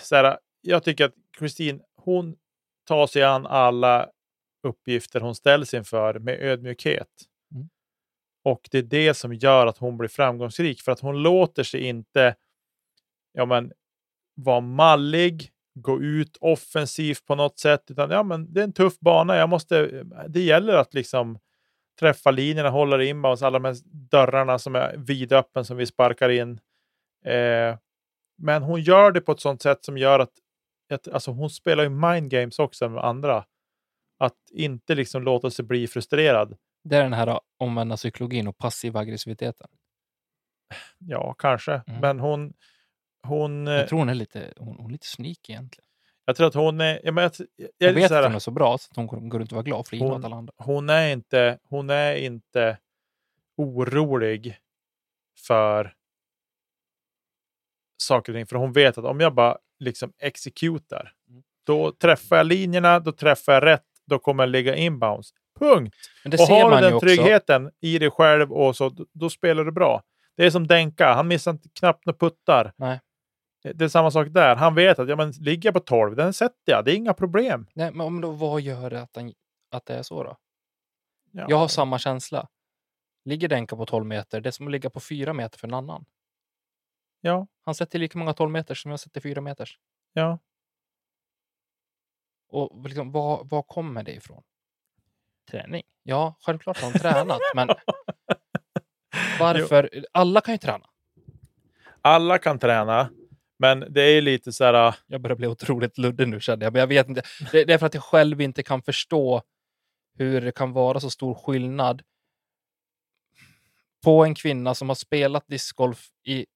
såhär, 0.00 0.38
jag 0.60 0.84
tycker 0.84 1.04
att 1.04 1.14
Kristin, 1.38 1.82
hon 1.96 2.36
tar 2.88 3.06
sig 3.06 3.22
an 3.24 3.46
alla 3.46 4.08
uppgifter 4.66 5.20
hon 5.20 5.34
ställs 5.34 5.74
inför 5.74 6.18
med 6.18 6.40
ödmjukhet. 6.42 7.08
Och 8.42 8.68
det 8.70 8.78
är 8.78 8.82
det 8.82 9.14
som 9.14 9.34
gör 9.34 9.66
att 9.66 9.78
hon 9.78 9.98
blir 9.98 10.08
framgångsrik, 10.08 10.82
för 10.82 10.92
att 10.92 11.00
hon 11.00 11.22
låter 11.22 11.62
sig 11.62 11.80
inte 11.80 12.34
ja, 13.32 13.44
men, 13.44 13.72
vara 14.34 14.60
mallig, 14.60 15.50
gå 15.74 16.00
ut 16.02 16.36
offensivt 16.40 17.26
på 17.26 17.34
något 17.34 17.58
sätt, 17.58 17.90
utan 17.90 18.10
ja, 18.10 18.22
men, 18.22 18.52
det 18.52 18.60
är 18.60 18.64
en 18.64 18.72
tuff 18.72 18.98
bana. 18.98 19.36
Jag 19.36 19.48
måste, 19.48 20.04
det 20.28 20.40
gäller 20.40 20.74
att 20.74 20.94
liksom 20.94 21.38
träffa 22.00 22.30
linjerna, 22.30 22.70
hålla 22.70 22.96
det 22.96 23.06
inbounds, 23.06 23.42
alla 23.42 23.58
de 23.58 23.64
här 23.64 23.76
dörrarna 24.10 24.58
som 24.58 24.74
är 24.74 24.96
vidöppen 24.96 25.64
som 25.64 25.76
vi 25.76 25.86
sparkar 25.86 26.28
in. 26.28 26.60
Eh, 27.24 27.76
men 28.38 28.62
hon 28.62 28.80
gör 28.80 29.12
det 29.12 29.20
på 29.20 29.32
ett 29.32 29.40
sånt 29.40 29.62
sätt 29.62 29.84
som 29.84 29.98
gör 29.98 30.18
att, 30.18 30.32
att 30.92 31.08
alltså 31.08 31.30
hon 31.30 31.50
spelar 31.50 31.82
ju 31.82 31.88
mind 31.88 32.30
games 32.30 32.58
också 32.58 32.88
med 32.88 33.04
andra. 33.04 33.44
Att 34.18 34.36
inte 34.50 34.94
liksom 34.94 35.22
låta 35.22 35.50
sig 35.50 35.64
bli 35.64 35.86
frustrerad. 35.86 36.56
Det 36.82 36.96
är 36.96 37.02
den 37.02 37.12
här 37.12 37.40
omvända 37.58 37.96
psykologin 37.96 38.48
och 38.48 38.58
passiva 38.58 39.00
aggressiviteten. 39.00 39.68
Ja, 40.98 41.34
kanske. 41.38 41.72
Mm. 41.86 42.00
Men 42.00 42.20
hon, 42.20 42.52
hon 43.26 43.68
eh, 43.68 43.74
Jag 43.74 43.88
tror 43.88 43.98
hon 43.98 44.08
är 44.08 44.14
lite, 44.14 44.54
hon, 44.56 44.76
hon 44.76 44.86
är 44.86 44.92
lite 44.92 45.06
sneaky 45.06 45.52
egentligen. 45.52 45.86
jag 46.24 46.36
tror 46.36 46.46
att 46.46 46.54
hon 46.54 46.80
är, 46.80 47.00
jag, 47.04 47.14
men, 47.14 47.22
jag, 47.24 47.32
jag, 47.56 47.68
Jag 47.78 47.92
vet 47.92 48.08
så 48.08 48.14
att 48.14 48.18
här, 48.20 48.26
hon 48.28 48.34
är 48.34 48.38
så 48.38 48.50
bra 48.50 48.78
så 48.78 48.88
att 48.90 48.96
hon 48.96 49.06
går- 49.06 49.38
runt 49.38 49.52
och 49.52 49.56
vara 49.56 49.62
glad 49.62 49.86
flina 49.86 50.06
Hon- 50.06 50.24
alla 50.24 50.36
andra. 50.36 50.52
hon 50.56 50.90
är 50.90 51.12
inte, 51.12 51.58
hon 51.62 51.90
är 51.90 52.14
inte 52.14 52.78
orolig 53.56 54.58
för 55.46 55.94
saker 58.02 58.32
och 58.32 58.36
ting. 58.36 58.46
För 58.46 58.56
hon 58.56 58.72
vet 58.72 58.98
att 58.98 59.04
om 59.04 59.20
jag 59.20 59.34
bara 59.34 59.58
liksom 59.78 60.12
exekutar, 60.18 61.14
Mm. 61.28 61.42
då 61.64 61.92
träffar 61.92 62.36
jag 62.36 62.46
linjerna, 62.46 63.00
då 63.00 63.12
träffar 63.12 63.52
jag 63.52 63.64
rätt, 63.64 63.86
då 64.06 64.18
kommer 64.18 64.42
jag 64.42 64.50
ligga 64.50 64.76
inbounds. 64.76 65.34
Punkt! 65.60 65.96
Och 66.24 66.32
ser 66.46 66.62
har 66.62 66.70
man 66.70 66.82
du 66.82 66.86
den 66.88 66.94
också. 66.94 67.06
tryggheten 67.06 67.70
i 67.80 67.98
dig 67.98 68.10
själv 68.10 68.52
och 68.52 68.76
så, 68.76 68.88
då, 68.88 69.06
då 69.12 69.30
spelar 69.30 69.64
du 69.64 69.72
bra. 69.72 70.02
Det 70.36 70.46
är 70.46 70.50
som 70.50 70.66
Denka, 70.66 71.12
han 71.14 71.28
missar 71.28 71.58
knappt 71.80 72.06
några 72.06 72.18
puttar. 72.18 72.72
Nej. 72.76 73.00
Det 73.62 73.84
är 73.84 73.88
samma 73.88 74.10
sak 74.10 74.28
där. 74.30 74.56
Han 74.56 74.74
vet 74.74 74.98
att 74.98 75.08
ja, 75.08 75.16
men, 75.16 75.30
ligger 75.30 75.66
jag 75.66 75.74
på 75.74 75.80
12, 75.80 76.16
den 76.16 76.32
sätter 76.32 76.72
jag. 76.72 76.84
Det 76.84 76.92
är 76.92 76.96
inga 76.96 77.14
problem. 77.14 77.66
Nej, 77.74 77.90
men 77.92 78.06
om 78.06 78.20
då, 78.20 78.30
vad 78.30 78.60
gör 78.60 78.90
det 78.90 79.02
att, 79.02 79.12
den, 79.12 79.32
att 79.70 79.86
det 79.86 79.94
är 79.94 80.02
så 80.02 80.22
då? 80.22 80.36
Ja. 81.32 81.46
Jag 81.48 81.56
har 81.56 81.68
samma 81.68 81.98
känsla. 81.98 82.48
Ligger 83.24 83.48
Denka 83.48 83.76
på 83.76 83.86
12 83.86 84.06
meter, 84.06 84.40
det 84.40 84.48
är 84.48 84.50
som 84.50 84.66
att 84.66 84.72
ligga 84.72 84.90
på 84.90 85.00
4 85.00 85.32
meter 85.32 85.58
för 85.58 85.68
en 85.68 85.74
annan. 85.74 86.04
Ja, 87.20 87.46
Han 87.64 87.74
sätter 87.74 87.98
lika 87.98 88.18
många 88.18 88.32
12 88.32 88.50
meter 88.50 88.74
som 88.74 88.90
jag 88.90 89.00
sätter 89.00 89.20
4 89.20 89.40
meters. 89.40 89.78
ja. 90.12 90.38
Och 92.52 92.88
liksom, 92.88 93.12
var, 93.12 93.44
var 93.44 93.62
kommer 93.62 94.02
det 94.02 94.12
ifrån? 94.12 94.42
Träning? 95.50 95.82
Ja, 96.02 96.36
självklart 96.40 96.80
har 96.80 96.92
de 96.92 96.98
tränat, 96.98 97.40
men 97.54 97.68
varför? 99.40 99.90
Alla 100.12 100.40
kan 100.40 100.54
ju 100.54 100.58
träna. 100.58 100.86
Alla 102.02 102.38
kan 102.38 102.58
träna, 102.58 103.10
men 103.58 103.80
det 103.92 104.02
är 104.02 104.22
lite 104.22 104.52
så 104.52 104.64
här... 104.64 104.88
äh, 104.88 104.94
Jag 105.06 105.20
börjar 105.20 105.36
bli 105.36 105.46
otroligt 105.46 105.98
luddig 105.98 106.28
nu 106.28 106.40
känner 106.40 106.66
jag, 106.66 106.72
men 106.72 106.80
jag 106.80 106.86
vet 106.86 107.08
inte. 107.08 107.22
Det, 107.52 107.64
det 107.64 107.72
är 107.74 107.78
för 107.78 107.86
att 107.86 107.94
jag 107.94 108.02
själv 108.02 108.40
inte 108.40 108.62
kan 108.62 108.82
förstå 108.82 109.42
hur 110.18 110.40
det 110.40 110.52
kan 110.52 110.72
vara 110.72 111.00
så 111.00 111.10
stor 111.10 111.34
skillnad 111.34 112.02
på 114.04 114.24
en 114.24 114.34
kvinna 114.34 114.74
som 114.74 114.88
har 114.88 114.94
spelat 114.96 115.44
discgolf 115.48 116.06
i... 116.24 116.46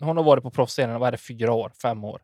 Hon 0.00 0.16
har 0.16 0.24
varit 0.24 0.42
på 0.42 0.50
proffsscenen, 0.50 1.00
vad 1.00 1.06
är 1.06 1.12
det, 1.12 1.18
fyra 1.18 1.52
år, 1.52 1.72
fem 1.82 2.04
år. 2.04 2.22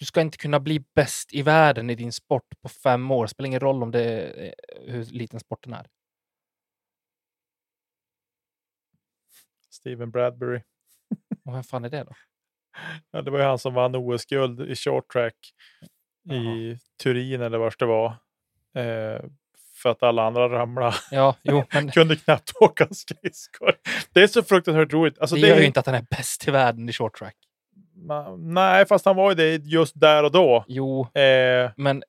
Du 0.00 0.06
ska 0.06 0.20
inte 0.20 0.38
kunna 0.38 0.60
bli 0.60 0.84
bäst 0.94 1.34
i 1.34 1.42
världen 1.42 1.90
i 1.90 1.94
din 1.94 2.12
sport 2.12 2.60
på 2.62 2.68
fem 2.68 3.10
år. 3.10 3.26
spelar 3.26 3.46
ingen 3.46 3.60
roll 3.60 3.82
om 3.82 3.90
det 3.90 4.04
är, 4.04 4.54
hur 4.86 5.04
liten 5.04 5.40
sporten 5.40 5.72
är. 5.72 5.86
Steven 9.70 10.10
Bradbury. 10.10 10.62
Och 11.44 11.54
vem 11.54 11.62
fan 11.62 11.84
är 11.84 11.88
det 11.88 12.04
då? 12.04 12.12
Ja, 13.10 13.22
det 13.22 13.30
var 13.30 13.38
ju 13.38 13.44
han 13.44 13.58
som 13.58 13.74
vann 13.74 13.96
OS-guld 13.96 14.60
i 14.60 14.76
short 14.76 15.12
track 15.12 15.54
i 16.30 16.78
Turin 17.02 17.40
eller 17.40 17.58
vart 17.58 17.78
det 17.78 17.86
var. 17.86 18.06
Eh, 18.74 19.24
för 19.74 19.90
att 19.90 20.02
alla 20.02 20.26
andra 20.26 20.48
ramlade. 20.48 20.96
Ja, 21.10 21.36
jo, 21.42 21.64
men 21.72 21.90
Kunde 21.90 22.16
knappt 22.16 22.52
åka 22.60 22.88
skridskor. 22.90 23.74
Det 24.12 24.22
är 24.22 24.26
så 24.26 24.42
fruktansvärt 24.42 24.92
roligt. 24.92 25.18
Alltså, 25.18 25.36
det 25.36 25.42
det 25.42 25.48
gör 25.48 25.56
är 25.56 25.60
ju 25.60 25.66
inte 25.66 25.80
att 25.80 25.86
han 25.86 25.94
är 25.94 26.06
bäst 26.10 26.48
i 26.48 26.50
världen 26.50 26.88
i 26.88 26.92
short 26.92 27.18
track. 27.18 27.36
Nej, 28.38 28.86
fast 28.86 29.04
han 29.04 29.16
var 29.16 29.30
ju 29.30 29.34
det 29.34 29.64
just 29.66 30.00
där 30.00 30.24
och 30.24 30.32
då. 30.32 30.64
Jo, 30.68 31.00
Eh, 31.00 31.70
men, 31.76 32.02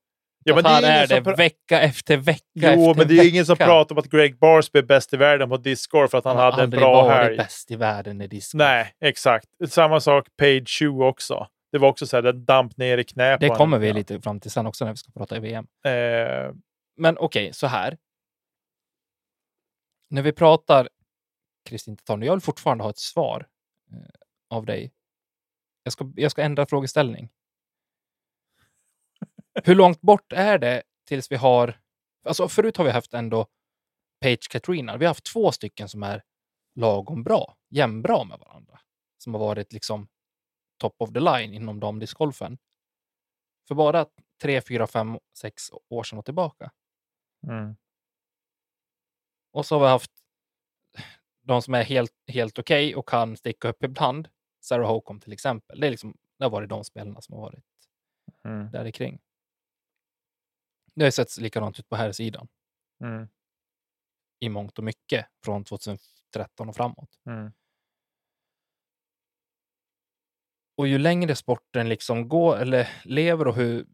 ja, 0.44 0.56
men 0.56 0.64
det 0.64 0.70
är 0.70 1.14
är 1.14 1.22
det 1.22 1.36
vecka 1.36 1.82
efter 1.82 2.18
vecka 2.18 2.44
Jo, 2.54 2.70
efter 2.70 2.96
men 2.96 3.08
det 3.08 3.14
är 3.24 3.30
ingen 3.30 3.46
som 3.46 3.56
pratar 3.58 3.96
om 3.96 4.00
att 4.00 4.10
Greg 4.10 4.40
Barsby 4.40 4.80
är 4.80 4.84
bäst 4.84 5.14
i 5.14 5.18
världen 5.18 5.50
på 5.50 5.58
discgolf 5.58 6.12
för 6.12 6.18
att 6.18 6.26
han 6.26 6.36
har 6.38 6.44
hade 6.44 6.58
en 6.58 6.64
aldrig 6.64 6.82
bra 6.82 7.10
helg. 7.10 7.38
bäst 7.38 7.72
i 7.72 7.76
världen 7.76 8.22
i 8.22 8.28
discgolf. 8.28 8.60
Nej, 8.60 8.94
exakt. 9.02 9.48
Samma 9.70 10.00
sak 10.00 10.28
Page 10.38 10.70
Shoe 10.80 11.06
också. 11.06 11.48
Det 11.72 11.78
var 11.78 11.90
också 11.90 12.08
så 12.08 12.18
här, 12.18 12.22
den 12.22 12.46
damp 12.46 12.78
ner 12.78 12.98
i 12.98 13.04
knä 13.04 13.38
på 13.38 13.42
Det 13.46 13.50
kommer 13.50 13.78
vi 13.80 13.94
lite 13.94 14.22
fram 14.22 14.40
till 14.40 14.52
sen 14.52 14.68
också 14.68 14.86
när 14.86 14.92
vi 14.92 14.98
ska 14.98 15.12
prata 15.12 15.38
i 15.38 15.40
VM. 15.40 15.68
Eh, 15.86 16.54
Men 16.98 17.18
okej, 17.18 17.54
så 17.54 17.68
här. 17.68 17.98
När 20.10 20.22
vi 20.22 20.32
pratar 20.32 20.90
Kristin 21.70 21.98
Tatarn, 21.98 22.24
jag 22.24 22.34
vill 22.34 22.42
fortfarande 22.42 22.84
ha 22.84 22.90
ett 22.90 22.98
svar 23.00 23.48
eh, 23.92 24.58
av 24.58 24.66
dig. 24.66 24.92
Jag 25.84 25.94
ska, 25.94 26.12
jag 26.16 26.32
ska 26.32 26.42
ändra 26.42 26.66
frågeställning. 26.66 27.30
Hur 29.64 29.76
långt 29.76 30.02
bort 30.02 30.34
är 30.34 30.58
det 30.58 30.84
tills 31.08 31.32
vi 31.32 31.36
har... 31.36 31.82
Alltså 32.24 32.48
förut 32.48 32.78
har 32.78 32.86
vi 32.86 32.92
haft 32.92 33.14
ändå 33.14 33.48
Page 34.22 34.48
Katrina. 34.50 34.98
Vi 34.98 35.06
har 35.06 35.10
haft 35.10 35.26
två 35.26 35.52
stycken 35.52 35.90
som 35.90 36.04
är 36.04 36.24
lagom 36.76 37.24
bra, 37.24 37.58
jämnbra 37.70 38.24
med 38.24 38.40
varandra. 38.40 38.80
Som 39.18 39.34
har 39.34 39.40
varit 39.40 39.74
liksom 39.74 40.08
top 40.78 40.96
of 41.02 41.14
the 41.14 41.20
line 41.20 41.54
inom 41.54 41.80
damdiscgolfen. 41.80 42.58
För 43.68 43.76
bara 43.76 44.06
tre, 44.42 44.62
fyra, 44.62 44.88
fem, 44.88 45.20
sex 45.38 45.64
år 45.90 46.04
sedan 46.04 46.20
och 46.20 46.26
tillbaka. 46.26 46.72
mm. 47.48 47.76
Och 49.54 49.66
så 49.66 49.76
har 49.76 49.82
vi 49.82 49.88
haft 49.88 50.12
de 51.42 51.62
som 51.62 51.74
är 51.74 51.84
helt, 51.84 52.14
helt 52.28 52.60
okej 52.60 52.96
och 52.96 53.08
kan 53.08 53.38
sticka 53.38 53.68
upp 53.68 53.84
ibland. 53.84 54.30
Sarah 54.62 54.88
Hocum 54.94 55.20
till 55.20 55.34
exempel. 55.34 55.80
Det, 55.80 55.88
är 55.88 55.92
liksom, 55.92 56.18
det 56.38 56.46
har 56.46 56.50
varit 56.52 56.70
de 56.70 56.84
spelarna 56.84 57.22
som 57.22 57.36
har 57.36 57.42
varit 57.42 57.64
Mm. 58.44 58.72
där 58.72 58.92
kring. 58.92 59.22
Det 60.96 61.04
har 61.04 61.12
sett 61.12 61.38
likadant 61.38 61.80
ut 61.80 61.90
på 61.90 61.96
här 61.96 62.12
sidan 62.12 62.48
Mm. 63.04 63.28
i 64.40 64.50
mångt 64.50 64.78
och 64.78 64.84
mycket 64.84 65.28
från 65.44 65.64
2013 65.64 66.70
och 66.70 66.76
framåt. 66.76 67.20
Mm. 67.26 67.52
Och 70.78 70.88
ju 70.88 70.98
längre 70.98 71.36
sporten 71.36 71.90
liksom 71.90 72.30
går 72.30 72.58
eller 72.58 72.90
lever 73.06 73.48
och 73.48 73.56
hur, 73.56 73.88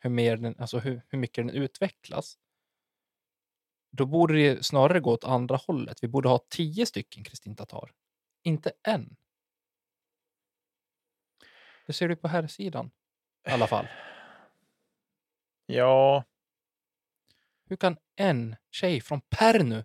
hur, 0.00 0.10
mer 0.10 0.36
den, 0.36 0.54
alltså 0.58 0.78
hur, 0.78 1.02
hur 1.08 1.18
mycket 1.18 1.46
den 1.46 1.50
utvecklas, 1.50 2.38
då 3.90 4.06
borde 4.06 4.34
det 4.34 4.66
snarare 4.66 5.00
gå 5.00 5.12
åt 5.12 5.24
andra 5.24 5.56
hållet. 5.56 6.02
Vi 6.02 6.08
borde 6.08 6.28
ha 6.28 6.38
tio 6.50 6.86
stycken 6.86 7.24
Kristin 7.24 7.56
Tatar, 7.56 7.92
inte 8.42 8.72
en. 8.82 9.16
Det 11.88 11.94
ser 11.94 12.08
du 12.08 12.16
på 12.16 12.28
här 12.28 12.46
sidan 12.46 12.90
i 13.48 13.50
alla 13.50 13.66
fall. 13.66 13.86
Ja, 15.66 16.24
Hur 17.68 17.76
kan 17.76 17.96
en 18.16 18.56
tjej 18.70 19.00
från 19.00 19.20
Pernu 19.20 19.84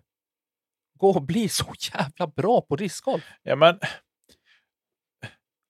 gå 0.94 1.10
och 1.10 1.22
bli 1.22 1.48
så 1.48 1.74
jävla 1.94 2.26
bra 2.26 2.60
på 2.60 2.76
discgolf? 2.76 3.24
ja, 3.42 3.56
men 3.56 3.78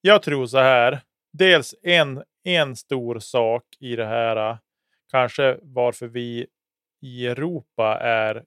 jag 0.00 0.22
tror 0.22 0.46
så 0.46 0.58
här. 0.58 1.00
Dels 1.32 1.74
en, 1.82 2.22
en 2.42 2.76
stor 2.76 3.18
sak 3.18 3.64
i 3.78 3.96
det 3.96 4.06
här, 4.06 4.50
äh, 4.50 4.58
kanske 5.10 5.58
varför 5.62 6.06
vi 6.06 6.46
i 7.00 7.26
Europa 7.26 7.98
är 8.00 8.44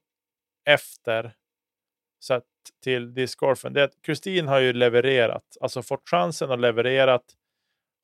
efter 0.65 1.35
sett 2.23 2.43
till 2.83 3.13
discgolfen. 3.13 3.73
Det 3.73 3.81
är 3.81 3.85
att 3.85 4.01
Kristin 4.01 4.47
har 4.47 4.59
ju 4.59 4.73
levererat, 4.73 5.57
alltså 5.61 5.81
fått 5.81 6.09
chansen 6.09 6.51
och 6.51 6.59
levererat, 6.59 7.23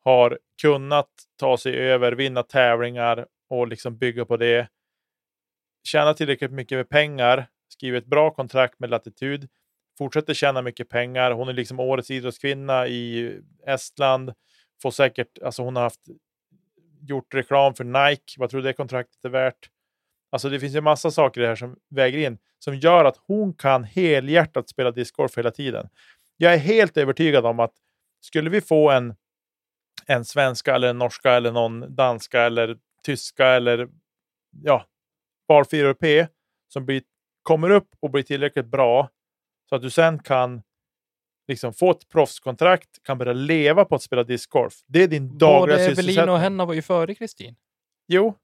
har 0.03 0.39
kunnat 0.61 1.09
ta 1.39 1.57
sig 1.57 1.75
över, 1.75 2.11
vinna 2.11 2.43
tävlingar 2.43 3.27
och 3.49 3.67
liksom 3.67 3.97
bygga 3.97 4.25
på 4.25 4.37
det. 4.37 4.67
Tjäna 5.87 6.13
tillräckligt 6.13 6.51
mycket 6.51 6.77
med 6.77 6.89
pengar, 6.89 7.47
skriva 7.67 7.97
ett 7.97 8.05
bra 8.05 8.31
kontrakt 8.31 8.79
med 8.79 8.89
Latitud, 8.89 9.49
fortsätter 9.97 10.33
tjäna 10.33 10.61
mycket 10.61 10.89
pengar. 10.89 11.31
Hon 11.31 11.49
är 11.49 11.53
liksom 11.53 11.79
årets 11.79 12.11
idrottskvinna 12.11 12.87
i 12.87 13.33
Estland. 13.67 14.33
Får 14.81 14.91
säkert, 14.91 15.39
alltså 15.41 15.63
hon 15.63 15.75
har 15.75 15.83
haft 15.83 16.01
gjort 17.01 17.33
reklam 17.33 17.73
för 17.73 17.83
Nike. 17.83 18.33
Vad 18.37 18.49
tror 18.49 18.61
du 18.61 18.67
det 18.67 18.73
kontraktet 18.73 19.25
är 19.25 19.29
värt? 19.29 19.69
Alltså 20.31 20.49
det 20.49 20.59
finns 20.59 20.75
ju 20.75 20.81
massa 20.81 21.11
saker 21.11 21.41
i 21.41 21.43
det 21.43 21.47
här 21.47 21.55
som 21.55 21.75
väger 21.89 22.17
in 22.17 22.37
som 22.59 22.75
gör 22.75 23.05
att 23.05 23.17
hon 23.27 23.53
kan 23.53 23.83
helhjärtat 23.83 24.69
spela 24.69 24.91
discgolf 24.91 25.37
hela 25.37 25.51
tiden. 25.51 25.89
Jag 26.37 26.53
är 26.53 26.57
helt 26.57 26.97
övertygad 26.97 27.45
om 27.45 27.59
att 27.59 27.73
skulle 28.21 28.49
vi 28.49 28.61
få 28.61 28.91
en, 28.91 29.15
en 30.07 30.25
svenska 30.25 30.75
eller 30.75 30.87
en 30.87 30.97
norska 30.97 31.31
eller 31.31 31.51
någon 31.51 31.95
danska 31.95 32.41
eller 32.41 32.77
tyska 33.03 33.47
eller 33.47 33.87
ja, 34.63 34.85
valfri 35.47 35.79
europé 35.79 36.27
som 36.73 36.85
blir, 36.85 37.01
kommer 37.43 37.69
upp 37.69 37.89
och 37.99 38.11
blir 38.11 38.23
tillräckligt 38.23 38.65
bra 38.65 39.09
så 39.69 39.75
att 39.75 39.81
du 39.81 39.89
sen 39.89 40.19
kan 40.19 40.61
liksom 41.47 41.73
få 41.73 41.91
ett 41.91 42.09
proffskontrakt, 42.09 43.03
kan 43.03 43.17
börja 43.17 43.33
leva 43.33 43.85
på 43.85 43.95
att 43.95 44.01
spela 44.01 44.23
discgolf. 44.23 44.73
Det 44.87 45.03
är 45.03 45.07
din 45.07 45.37
dagliga 45.37 45.59
Både 45.59 45.73
Evelina 45.73 45.95
sysselsättning. 45.95 46.29
och 46.29 46.39
Henna 46.39 46.65
var 46.65 46.73
ju 46.73 46.81
före 46.81 47.15
Kristin. 47.15 47.55
Jo, 48.07 48.35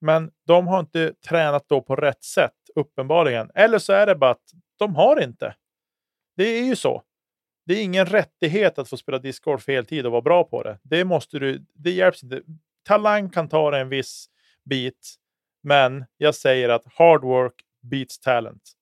men 0.00 0.30
de 0.46 0.66
har 0.66 0.80
inte 0.80 1.14
tränat 1.28 1.68
då 1.68 1.82
på 1.82 1.96
rätt 1.96 2.24
sätt, 2.24 2.54
uppenbarligen. 2.74 3.50
Eller 3.54 3.78
så 3.78 3.92
är 3.92 4.06
det 4.06 4.14
bara 4.14 4.30
att 4.30 4.50
de 4.78 4.94
har 4.94 5.20
inte. 5.20 5.54
Det 6.36 6.44
är 6.44 6.64
ju 6.64 6.76
så. 6.76 7.02
Det 7.70 7.74
är 7.76 7.84
ingen 7.84 8.06
rättighet 8.06 8.78
att 8.78 8.88
få 8.88 8.96
spela 8.96 9.18
discgolf 9.18 9.68
heltid 9.68 10.06
och 10.06 10.12
vara 10.12 10.22
bra 10.22 10.44
på 10.44 10.62
det. 10.62 10.78
Det 10.82 11.04
måste 11.04 11.38
du, 11.38 11.64
det 11.74 11.90
hjälps 11.90 12.22
inte. 12.22 12.42
Talang 12.84 13.30
kan 13.30 13.48
ta 13.48 13.70
dig 13.70 13.80
en 13.80 13.88
viss 13.88 14.30
bit, 14.64 15.14
men 15.62 16.04
jag 16.16 16.34
säger 16.34 16.68
att 16.68 16.84
hard 16.94 17.24
work 17.24 17.54
beats 17.82 18.18
talent. 18.18 18.72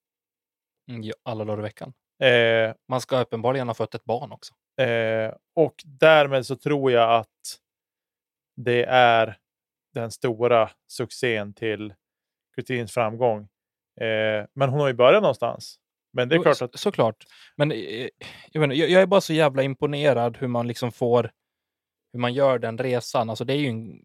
Mm, 0.90 1.10
alla 1.22 1.44
dagar 1.44 1.58
i 1.58 1.62
veckan. 1.62 1.92
Eh, 2.22 2.74
Man 2.88 3.00
ska 3.00 3.20
uppenbarligen 3.20 3.68
ha 3.68 3.74
fött 3.74 3.94
ett 3.94 4.04
barn 4.04 4.32
också. 4.32 4.54
Eh, 4.82 5.34
och 5.54 5.74
därmed 5.84 6.46
så 6.46 6.56
tror 6.56 6.92
jag 6.92 7.14
att 7.14 7.58
det 8.56 8.84
är 8.88 9.38
den 9.94 10.10
stora 10.10 10.70
succén 10.86 11.54
till 11.54 11.94
Kristins 12.54 12.92
framgång. 12.92 13.48
Eh, 14.00 14.46
men 14.52 14.68
hon 14.68 14.80
har 14.80 14.88
ju 14.88 14.94
börjat 14.94 15.22
någonstans. 15.22 15.80
Men 16.18 16.28
det 16.28 16.36
är 16.36 16.42
klart 16.42 16.62
att 16.62 16.80
Såklart. 16.80 17.26
Men 17.56 17.72
eh, 17.72 18.08
jag, 18.52 18.60
menar, 18.60 18.74
jag, 18.74 19.02
är 19.02 19.06
bara 19.06 19.20
så 19.20 19.32
jävla 19.32 19.62
imponerad 19.62 20.36
hur 20.36 20.48
man 20.48 20.66
liksom 20.68 20.92
får, 20.92 21.30
hur 22.12 22.20
man 22.20 22.34
gör 22.34 22.58
den 22.58 22.78
resan. 22.78 23.30
Alltså 23.30 23.44
det 23.44 23.52
är 23.52 23.58
ju 23.58 23.68
en 23.68 24.00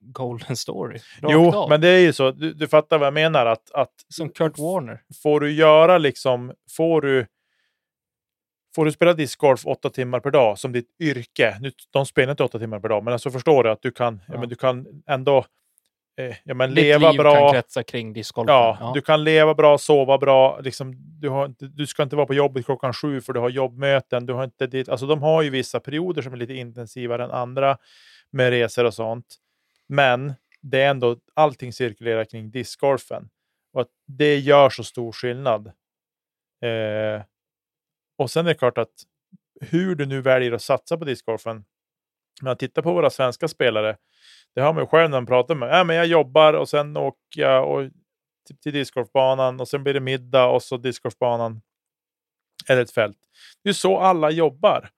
golden 0.00 0.56
story. 0.56 0.98
Jo, 1.22 1.54
av. 1.54 1.68
men 1.68 1.80
det 1.80 1.88
är 1.88 1.98
ju 1.98 2.12
så. 2.12 2.30
Du, 2.30 2.52
du 2.52 2.68
fattar 2.68 2.98
vad 2.98 3.06
jag 3.06 3.14
menar. 3.14 3.46
Att, 3.46 3.70
att 3.70 3.92
Som 4.08 4.28
Kurt 4.28 4.58
Warner. 4.58 5.02
får 5.22 5.40
du 5.40 5.52
göra 5.52 5.98
liksom, 5.98 6.52
får 6.70 7.00
du 7.00 7.26
Får 8.74 8.84
du 8.84 8.92
spela 8.92 9.12
discgolf 9.12 9.66
åtta 9.66 9.90
timmar 9.90 10.20
per 10.20 10.30
dag 10.30 10.58
som 10.58 10.72
ditt 10.72 10.96
yrke, 11.00 11.58
nu, 11.60 11.72
de 11.90 12.06
spelar 12.06 12.30
inte 12.30 12.44
åtta 12.44 12.58
timmar 12.58 12.80
per 12.80 12.88
dag, 12.88 13.04
men 13.04 13.12
alltså 13.12 13.30
förstår 13.30 13.64
du 13.64 13.70
att 13.70 13.82
du 13.82 13.90
kan, 13.90 14.20
ja. 14.26 14.34
Ja. 14.34 14.40
men 14.40 14.48
du 14.48 14.54
kan 14.54 15.02
ändå 15.06 15.44
eh, 16.18 16.36
ja, 16.44 16.54
men 16.54 16.70
Ditt 16.70 16.84
leva 16.84 17.10
liv 17.10 17.18
bra. 17.18 17.34
kan 17.34 17.52
kretsa 17.52 17.82
kring 17.82 18.12
discgolfen. 18.12 18.54
Ja, 18.54 18.92
du 18.94 19.00
kan 19.00 19.24
leva 19.24 19.54
bra, 19.54 19.78
sova 19.78 20.18
bra. 20.18 20.60
Liksom, 20.60 20.94
du, 20.96 21.28
har 21.28 21.54
du 21.58 21.86
ska 21.86 22.02
inte 22.02 22.16
vara 22.16 22.26
på 22.26 22.34
jobbet 22.34 22.64
klockan 22.64 22.92
sju 22.92 23.20
för 23.20 23.32
du 23.32 23.40
har 23.40 23.50
jobbmöten. 23.50 24.26
Du 24.26 24.32
har 24.32 24.44
inte 24.44 24.66
dit, 24.66 24.88
alltså, 24.88 25.06
de 25.06 25.22
har 25.22 25.42
ju 25.42 25.50
vissa 25.50 25.80
perioder 25.80 26.22
som 26.22 26.32
är 26.32 26.36
lite 26.36 26.54
intensivare 26.54 27.24
än 27.24 27.30
andra 27.30 27.78
med 28.30 28.50
resor 28.50 28.84
och 28.84 28.94
sånt. 28.94 29.36
Men 29.88 30.34
det 30.60 30.82
är 30.82 30.90
ändå, 30.90 31.16
allting 31.34 31.72
cirkulerar 31.72 32.24
kring 32.24 32.50
discgolfen. 32.50 33.28
Och 33.72 33.80
att 33.80 33.90
det 34.06 34.38
gör 34.38 34.70
så 34.70 34.84
stor 34.84 35.12
skillnad. 35.12 35.66
Eh, 36.62 37.22
och 38.18 38.30
sen 38.30 38.46
är 38.46 38.50
det 38.50 38.58
klart 38.58 38.78
att 38.78 38.92
hur 39.60 39.94
du 39.94 40.06
nu 40.06 40.20
väljer 40.20 40.52
att 40.52 40.62
satsa 40.62 40.96
på 40.96 41.04
discgolfen. 41.04 41.64
När 42.40 42.50
man 42.50 42.56
tittar 42.56 42.82
på 42.82 42.92
våra 42.92 43.10
svenska 43.10 43.48
spelare, 43.48 43.96
det 44.54 44.60
har 44.60 44.72
man 44.72 44.82
ju 44.82 44.86
själv 44.86 45.10
när 45.10 45.16
man 45.16 45.26
pratar 45.26 45.54
med. 45.54 45.80
äh, 45.80 45.84
men 45.84 45.96
jag 45.96 46.06
jobbar 46.06 46.54
och 46.54 46.68
sen 46.68 46.96
åker 46.96 47.40
jag 47.40 47.70
och 47.70 47.90
till, 48.46 48.58
till 48.58 48.72
discgolfbanan 48.72 49.60
och 49.60 49.68
sen 49.68 49.82
blir 49.82 49.94
det 49.94 50.00
middag 50.00 50.46
och 50.46 50.62
så 50.62 50.76
discgolfbanan 50.76 51.60
eller 52.68 52.82
ett 52.82 52.90
fält. 52.90 53.18
Det 53.64 53.68
är 53.68 53.74
så 53.74 53.98
alla 53.98 54.30
jobbar. 54.30 54.90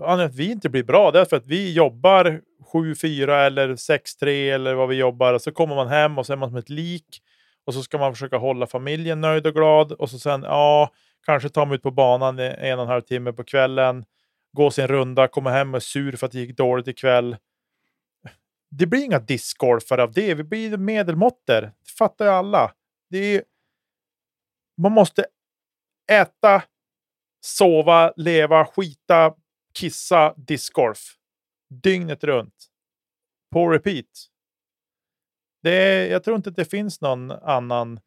Anledningen 0.00 0.30
att 0.30 0.36
vi 0.36 0.50
inte 0.50 0.68
blir 0.68 0.84
bra 0.84 1.10
det 1.10 1.20
är 1.20 1.24
för 1.24 1.36
att 1.36 1.46
vi 1.46 1.72
jobbar 1.72 2.40
7-4 2.72 3.46
eller 3.46 3.68
6-3 3.68 4.54
eller 4.54 4.74
vad 4.74 4.88
vi 4.88 4.96
jobbar 4.96 5.34
och 5.34 5.42
så 5.42 5.52
kommer 5.52 5.74
man 5.74 5.88
hem 5.88 6.18
och 6.18 6.26
så 6.26 6.32
är 6.32 6.36
man 6.36 6.48
som 6.48 6.58
ett 6.58 6.70
lik 6.70 7.20
och 7.66 7.74
så 7.74 7.82
ska 7.82 7.98
man 7.98 8.12
försöka 8.12 8.36
hålla 8.36 8.66
familjen 8.66 9.20
nöjd 9.20 9.46
och 9.46 9.54
glad 9.54 9.92
och 9.92 10.10
så 10.10 10.18
sen 10.18 10.42
ja, 10.42 10.90
kanske 11.26 11.48
ta 11.48 11.64
mig 11.64 11.74
ut 11.74 11.82
på 11.82 11.90
banan 11.90 12.38
en 12.38 12.78
och 12.78 12.84
en 12.84 12.88
halv 12.88 13.00
timme 13.00 13.32
på 13.32 13.44
kvällen, 13.44 14.04
gå 14.54 14.70
sin 14.70 14.86
runda, 14.86 15.28
komma 15.28 15.50
hem 15.50 15.74
och 15.74 15.76
är 15.76 15.80
sur 15.80 16.16
för 16.16 16.26
att 16.26 16.32
det 16.32 16.38
gick 16.38 16.56
dåligt 16.56 16.88
ikväll. 16.88 17.36
Det 18.70 18.86
blir 18.86 19.04
inga 19.04 19.18
discgolfare 19.18 20.02
av 20.02 20.12
det. 20.12 20.34
Vi 20.34 20.44
blir 20.44 20.76
medelmåttor. 20.76 21.60
Det 21.60 21.90
fattar 21.98 22.24
ju 22.24 22.30
alla. 22.30 22.74
Det 23.10 23.18
är, 23.18 23.44
man 24.76 24.92
måste 24.92 25.26
äta, 26.12 26.62
sova, 27.40 28.12
leva, 28.16 28.64
skita, 28.64 29.34
kissa, 29.78 30.34
discgolf. 30.36 30.98
Dygnet 31.70 32.24
runt. 32.24 32.66
På 33.52 33.68
repeat. 33.68 34.06
Det 35.62 35.70
är, 35.70 36.10
jag 36.10 36.24
tror 36.24 36.36
inte 36.36 36.50
att 36.50 36.56
det 36.56 36.64
finns 36.64 37.00
någon 37.00 37.30
annan 37.30 38.00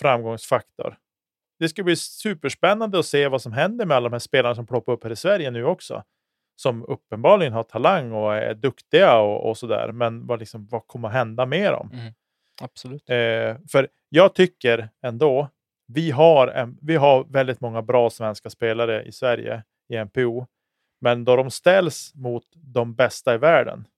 framgångsfaktor. 0.00 0.98
Det 1.58 1.68
ska 1.68 1.82
bli 1.82 1.96
superspännande 1.96 2.98
att 2.98 3.06
se 3.06 3.28
vad 3.28 3.42
som 3.42 3.52
händer 3.52 3.86
med 3.86 3.96
alla 3.96 4.08
de 4.08 4.14
här 4.14 4.18
spelarna 4.18 4.54
som 4.54 4.66
ploppar 4.66 4.92
upp 4.92 5.04
här 5.04 5.10
i 5.10 5.16
Sverige 5.16 5.50
nu 5.50 5.64
också. 5.64 6.04
Som 6.56 6.84
uppenbarligen 6.84 7.52
har 7.52 7.62
talang 7.62 8.12
och 8.12 8.34
är 8.36 8.54
duktiga 8.54 9.18
och, 9.18 9.50
och 9.50 9.58
sådär. 9.58 9.92
Men 9.92 10.26
vad, 10.26 10.38
liksom, 10.38 10.66
vad 10.66 10.86
kommer 10.86 11.08
hända 11.08 11.46
med 11.46 11.72
dem? 11.72 11.90
Absolut. 12.60 13.10
Eh, 13.10 13.56
för 13.68 13.88
jag 14.08 14.34
tycker 14.34 14.88
ändå, 15.02 15.48
vi 15.86 16.10
har, 16.10 16.48
en, 16.48 16.78
vi 16.82 16.96
har 16.96 17.24
väldigt 17.24 17.60
många 17.60 17.82
bra 17.82 18.10
svenska 18.10 18.50
spelare 18.50 19.04
i 19.04 19.12
Sverige 19.12 19.62
i 19.88 20.04
NPO. 20.04 20.46
Men 21.00 21.24
då 21.24 21.36
de 21.36 21.50
ställs 21.50 22.14
mot 22.14 22.44
de 22.54 22.94
bästa 22.94 23.34
i 23.34 23.38
världen 23.38 23.88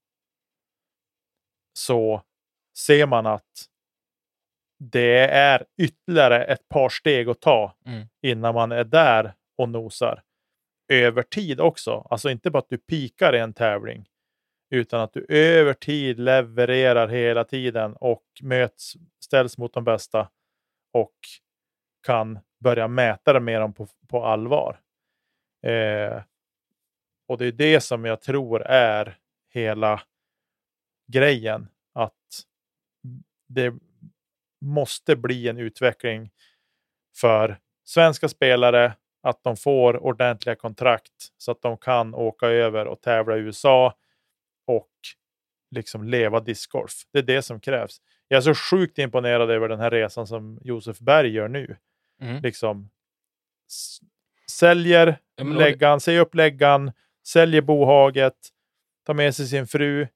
så 1.73 2.23
ser 2.77 3.07
man 3.07 3.27
att 3.27 3.69
det 4.79 5.19
är 5.29 5.65
ytterligare 5.79 6.45
ett 6.45 6.69
par 6.69 6.89
steg 6.89 7.29
att 7.29 7.41
ta 7.41 7.75
Mm. 7.87 8.09
innan 8.23 8.55
man 8.55 8.73
är 8.73 8.85
där 8.85 9.35
och 9.59 9.69
nosar. 9.69 10.23
Över 10.93 11.23
tid 11.23 11.61
också. 11.61 12.07
Alltså 12.11 12.31
inte 12.31 12.51
bara 12.51 12.59
att 12.59 12.69
du 12.69 12.79
pikar 12.79 13.35
i 13.35 13.39
en 13.39 13.55
tävling 13.55 14.09
utan 14.71 15.01
att 15.01 15.13
du 15.13 15.27
över 15.29 15.75
tid 15.75 16.19
levererar 16.21 17.09
hela 17.09 17.45
tiden 17.45 17.97
och 17.97 18.25
möts, 18.43 18.95
ställs 19.25 19.59
mot 19.59 19.73
de 19.73 19.85
bästa 19.85 20.31
och 20.93 21.15
kan 22.07 22.39
börja 22.61 22.89
mäta 22.89 23.33
det 23.33 23.41
med 23.41 23.61
dem 23.61 23.73
på, 23.75 23.89
på 24.09 24.25
allvar. 24.25 24.81
Eh, 25.63 26.23
och 27.29 27.39
det 27.39 27.47
är 27.47 27.53
det 27.53 27.81
som 27.81 28.05
jag 28.05 28.21
tror 28.23 28.63
är 28.67 29.19
hela 29.55 30.03
grejen. 31.13 31.69
Att 31.95 32.45
det 33.49 33.75
måste 34.61 35.17
bli 35.17 35.49
en 35.49 35.59
utveckling 35.59 36.31
för 37.17 37.59
svenska 37.85 38.29
spelare 38.29 38.95
att 39.23 39.45
de 39.45 39.57
får 39.57 39.97
ordentliga 39.97 40.57
kontrakt 40.57 41.33
så 41.37 41.51
att 41.51 41.63
de 41.63 41.77
kan 41.77 42.15
åka 42.15 42.47
över 42.47 42.87
och 42.87 43.01
tävla 43.01 43.37
i 43.37 43.41
USA 43.41 43.95
och 44.67 44.91
liksom 45.71 46.05
leva 46.05 46.41
discgolf. 46.41 46.93
Det 47.13 47.19
är 47.19 47.23
det 47.23 47.43
som 47.43 47.61
krävs. 47.61 48.01
Jag 48.29 48.37
är 48.37 48.41
så 48.41 48.55
sjukt 48.55 48.99
imponerad 48.99 49.51
över 49.51 49.69
den 49.69 49.81
här 49.81 49.91
resan 49.91 50.27
som 50.27 50.59
Josef 50.63 50.99
Berg 50.99 51.33
gör 51.33 51.49
nu. 51.49 51.77
Mm. 52.21 52.43
Liksom 52.43 52.91
säljer 54.51 55.19
Ja, 55.37 55.45
läggan, 55.45 56.01
säger 56.01 56.21
upp 56.21 56.35
läggan, 56.35 56.93
säljer 57.27 57.61
bohaget, 57.61 58.35
tar 59.07 59.15
med 59.15 59.35
sig 59.35 59.47
sin 59.47 59.67
fru, 59.67 60.07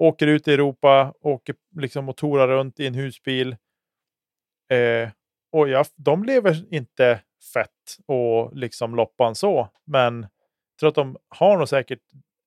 åker 0.00 0.26
ut 0.26 0.48
i 0.48 0.52
Europa, 0.52 1.14
åker 1.20 1.54
liksom 1.76 2.08
och 2.08 2.16
torar 2.16 2.48
runt 2.48 2.80
i 2.80 2.86
en 2.86 2.94
husbil. 2.94 3.56
Eh, 4.72 5.10
och 5.52 5.68
ja, 5.68 5.84
de 5.96 6.24
lever 6.24 6.74
inte 6.74 7.20
fett 7.54 7.68
och 8.06 8.56
liksom 8.56 8.94
loppan 8.94 9.34
så, 9.34 9.68
men 9.86 10.20
jag 10.22 10.78
tror 10.80 10.88
att 10.88 10.94
de 10.94 11.16
har 11.28 11.58
nog 11.58 11.68
säkert 11.68 12.00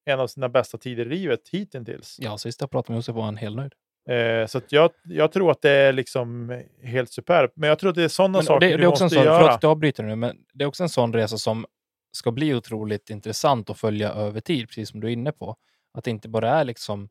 en 0.06 0.20
av 0.20 0.28
sina 0.28 0.50
bästa 0.50 0.78
tider 0.78 1.06
i 1.06 1.10
livet 1.10 1.50
hittills. 1.52 2.18
Ja, 2.20 2.38
sist 2.38 2.62
jag 2.62 2.72
pratade 2.72 2.92
med 2.92 2.98
Josef 2.98 3.16
var 3.16 3.24
han 3.24 3.38
helt 3.38 3.56
nöjd. 3.56 3.74
Eh, 4.10 4.48
så 4.48 4.62
jag, 4.70 4.92
jag 5.04 5.32
tror 5.32 5.52
att 5.52 5.62
det 5.62 5.70
är 5.72 5.94
liksom 5.94 6.62
helt 6.84 7.12
superbt. 7.12 7.54
Men 7.56 7.70
jag 7.70 7.80
tror 7.80 7.90
att 7.90 7.96
det 7.96 8.04
är 8.04 8.08
sådana 8.08 8.38
Men, 8.38 8.46
saker 8.46 8.68
det, 8.68 8.72
du 8.72 8.78
det 8.78 8.84
är 8.84 8.88
också 8.88 9.04
en 9.04 9.06
måste 9.06 9.16
sån, 9.16 9.26
göra. 9.26 9.38
förlåt 9.38 9.56
att 9.56 9.64
jag 9.64 9.72
avbryter 9.72 10.04
nu, 10.04 10.16
men 10.16 10.38
det 10.54 10.64
är 10.64 10.68
också 10.68 10.84
en 10.84 10.90
sån 10.90 11.14
resa 11.14 11.38
som 11.38 11.66
ska 12.12 12.32
bli 12.32 12.54
otroligt 12.54 13.10
intressant 13.10 13.70
att 13.70 13.80
följa 13.80 14.12
över 14.12 14.40
tid, 14.40 14.68
precis 14.68 14.90
som 14.90 15.00
du 15.00 15.08
är 15.08 15.12
inne 15.12 15.32
på. 15.32 15.56
Att 15.94 16.04
det 16.04 16.12
inte 16.12 16.30
bara 16.30 16.50
är 16.50 16.64
liksom 16.64 17.10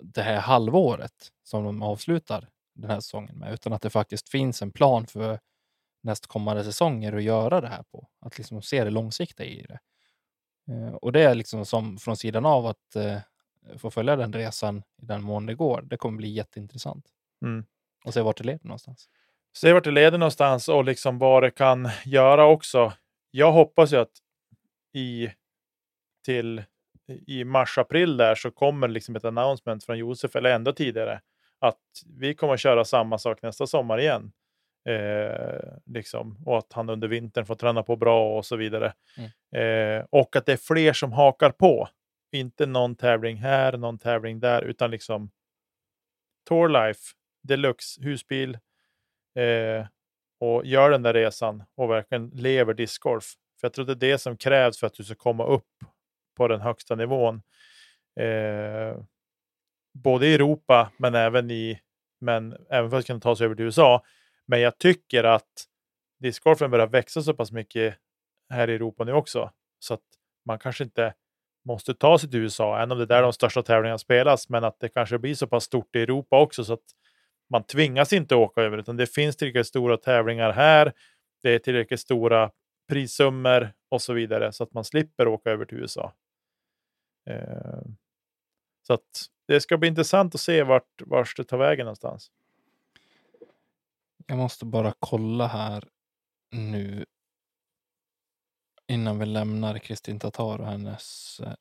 det 0.00 0.22
här 0.22 0.40
halvåret 0.40 1.32
som 1.42 1.64
de 1.64 1.82
avslutar 1.82 2.48
den 2.74 2.90
här 2.90 3.00
säsongen 3.00 3.38
med, 3.38 3.52
utan 3.52 3.72
att 3.72 3.82
det 3.82 3.90
faktiskt 3.90 4.28
finns 4.28 4.62
en 4.62 4.70
plan 4.70 5.06
för 5.06 5.40
nästkommande 6.02 6.64
säsonger 6.64 7.12
att 7.12 7.22
göra 7.22 7.60
det 7.60 7.68
här 7.68 7.82
på. 7.82 8.08
Att 8.20 8.38
liksom 8.38 8.62
se 8.62 8.84
det 8.84 8.90
långsiktiga 8.90 9.46
i 9.46 9.62
det. 9.62 9.78
Eh, 10.72 10.94
Och 10.94 11.12
det 11.12 11.22
är 11.22 11.34
liksom 11.34 11.66
som 11.66 11.98
från 11.98 12.16
sidan 12.16 12.46
av 12.46 12.66
att 12.66 12.96
eh, 12.96 13.18
få 13.78 13.90
följa 13.90 14.16
den 14.16 14.32
resan 14.32 14.82
i 15.02 15.06
den 15.06 15.22
mån 15.22 15.46
det 15.46 15.54
går. 15.54 15.82
Det 15.82 15.96
kommer 15.96 16.16
bli 16.16 16.28
jätteintressant. 16.28 17.06
Mm. 17.42 17.64
Och 18.04 18.14
se 18.14 18.20
vart 18.20 18.36
det 18.38 18.44
leder 18.44 18.66
någonstans. 18.66 19.08
Se 19.56 19.72
vart 19.72 19.84
det 19.84 19.90
leder 19.90 20.18
någonstans 20.18 20.68
och 20.68 20.84
liksom 20.84 21.18
vad 21.18 21.42
det 21.42 21.50
kan 21.50 21.88
göra 22.04 22.46
också. 22.46 22.92
Jag 23.30 23.52
hoppas 23.52 23.92
ju 23.92 23.96
att 23.96 24.12
i, 24.92 25.30
till, 26.24 26.62
i 27.26 27.44
mars-april 27.44 28.16
där 28.16 28.34
så 28.34 28.50
kommer 28.50 28.88
liksom 28.88 29.16
ett 29.16 29.24
announcement 29.24 29.84
från 29.84 29.98
Josef, 29.98 30.36
eller 30.36 30.50
ända 30.50 30.72
tidigare, 30.72 31.20
att 31.58 31.80
vi 32.18 32.34
kommer 32.34 32.54
att 32.54 32.60
köra 32.60 32.84
samma 32.84 33.18
sak 33.18 33.42
nästa 33.42 33.66
sommar 33.66 34.00
igen. 34.00 34.32
Eh, 34.88 35.72
liksom, 35.86 36.38
och 36.46 36.58
att 36.58 36.72
han 36.72 36.90
under 36.90 37.08
vintern 37.08 37.46
får 37.46 37.54
träna 37.54 37.82
på 37.82 37.96
bra 37.96 38.36
och 38.36 38.46
så 38.46 38.56
vidare. 38.56 38.92
Eh, 39.62 40.04
och 40.10 40.36
att 40.36 40.46
det 40.46 40.52
är 40.52 40.56
fler 40.56 40.92
som 40.92 41.12
hakar 41.12 41.50
på. 41.50 41.88
Inte 42.32 42.66
någon 42.66 42.96
tävling 42.96 43.36
här, 43.36 43.76
någon 43.76 43.98
tävling 43.98 44.40
där, 44.40 44.62
utan 44.62 44.90
liksom 44.90 45.30
Tour 46.48 46.68
Life, 46.68 47.00
Deluxe, 47.42 48.02
husbil, 48.02 48.58
eh, 49.38 49.86
och 50.40 50.66
gör 50.66 50.90
den 50.90 51.02
där 51.02 51.14
resan 51.14 51.64
och 51.76 51.90
verkligen 51.90 52.28
lever 52.28 52.74
discgolf. 52.74 53.24
För 53.60 53.66
jag 53.66 53.72
tror 53.72 53.84
det 53.84 53.92
är 53.92 54.10
det 54.12 54.18
som 54.18 54.36
krävs 54.36 54.78
för 54.78 54.86
att 54.86 54.94
du 54.94 55.04
ska 55.04 55.14
komma 55.14 55.44
upp 55.44 55.64
på 56.38 56.48
den 56.48 56.60
högsta 56.60 56.94
nivån. 56.94 57.42
Eh, 58.20 58.96
både 59.94 60.26
i 60.26 60.34
Europa 60.34 60.90
men 60.96 61.14
även 61.14 61.50
i 61.50 61.80
men 62.20 62.56
även 62.70 62.90
för 62.90 62.98
att 62.98 63.06
kunna 63.06 63.20
ta 63.20 63.36
sig 63.36 63.44
över 63.44 63.54
till 63.54 63.64
USA. 63.64 64.04
Men 64.46 64.60
jag 64.60 64.78
tycker 64.78 65.24
att 65.24 65.64
discgolfen 66.20 66.70
börjar 66.70 66.86
växa 66.86 67.22
så 67.22 67.34
pass 67.34 67.52
mycket 67.52 67.94
här 68.50 68.70
i 68.70 68.74
Europa 68.74 69.04
nu 69.04 69.12
också. 69.12 69.50
Så 69.78 69.94
att 69.94 70.00
man 70.46 70.58
kanske 70.58 70.84
inte 70.84 71.14
måste 71.64 71.94
ta 71.94 72.18
sig 72.18 72.30
till 72.30 72.40
USA, 72.40 72.76
även 72.76 72.92
om 72.92 72.98
det 72.98 73.04
är 73.04 73.06
där 73.06 73.22
de 73.22 73.32
största 73.32 73.62
tävlingarna 73.62 73.98
spelas, 73.98 74.48
men 74.48 74.64
att 74.64 74.80
det 74.80 74.88
kanske 74.88 75.18
blir 75.18 75.34
så 75.34 75.46
pass 75.46 75.64
stort 75.64 75.96
i 75.96 76.02
Europa 76.02 76.40
också 76.40 76.64
så 76.64 76.72
att 76.72 76.84
man 77.50 77.62
tvingas 77.64 78.12
inte 78.12 78.34
åka 78.34 78.62
över, 78.62 78.78
utan 78.78 78.96
det 78.96 79.06
finns 79.06 79.36
tillräckligt 79.36 79.66
stora 79.66 79.96
tävlingar 79.96 80.52
här. 80.52 80.92
Det 81.42 81.54
är 81.54 81.58
tillräckligt 81.58 82.00
stora 82.00 82.50
prissummor 82.88 83.72
och 83.88 84.02
så 84.02 84.12
vidare 84.12 84.52
så 84.52 84.64
att 84.64 84.72
man 84.72 84.84
slipper 84.84 85.28
åka 85.28 85.50
över 85.50 85.64
till 85.64 85.78
USA. 85.78 86.12
Eh, 87.28 87.82
så 88.82 88.92
att 88.92 89.30
det 89.46 89.60
ska 89.60 89.78
bli 89.78 89.88
intressant 89.88 90.34
att 90.34 90.40
se 90.40 90.62
vart, 90.62 91.02
vart 91.06 91.36
det 91.36 91.44
tar 91.44 91.58
vägen 91.58 91.84
någonstans. 91.84 92.30
Jag 94.26 94.38
måste 94.38 94.64
bara 94.64 94.94
kolla 94.98 95.46
här 95.46 95.88
nu 96.50 97.06
innan 98.86 99.18
vi 99.18 99.26
lämnar 99.26 99.78
Kristin 99.78 100.20
Tatar 100.20 100.58
och 100.58 100.66
hennes 100.66 101.40
eh, 101.40 101.54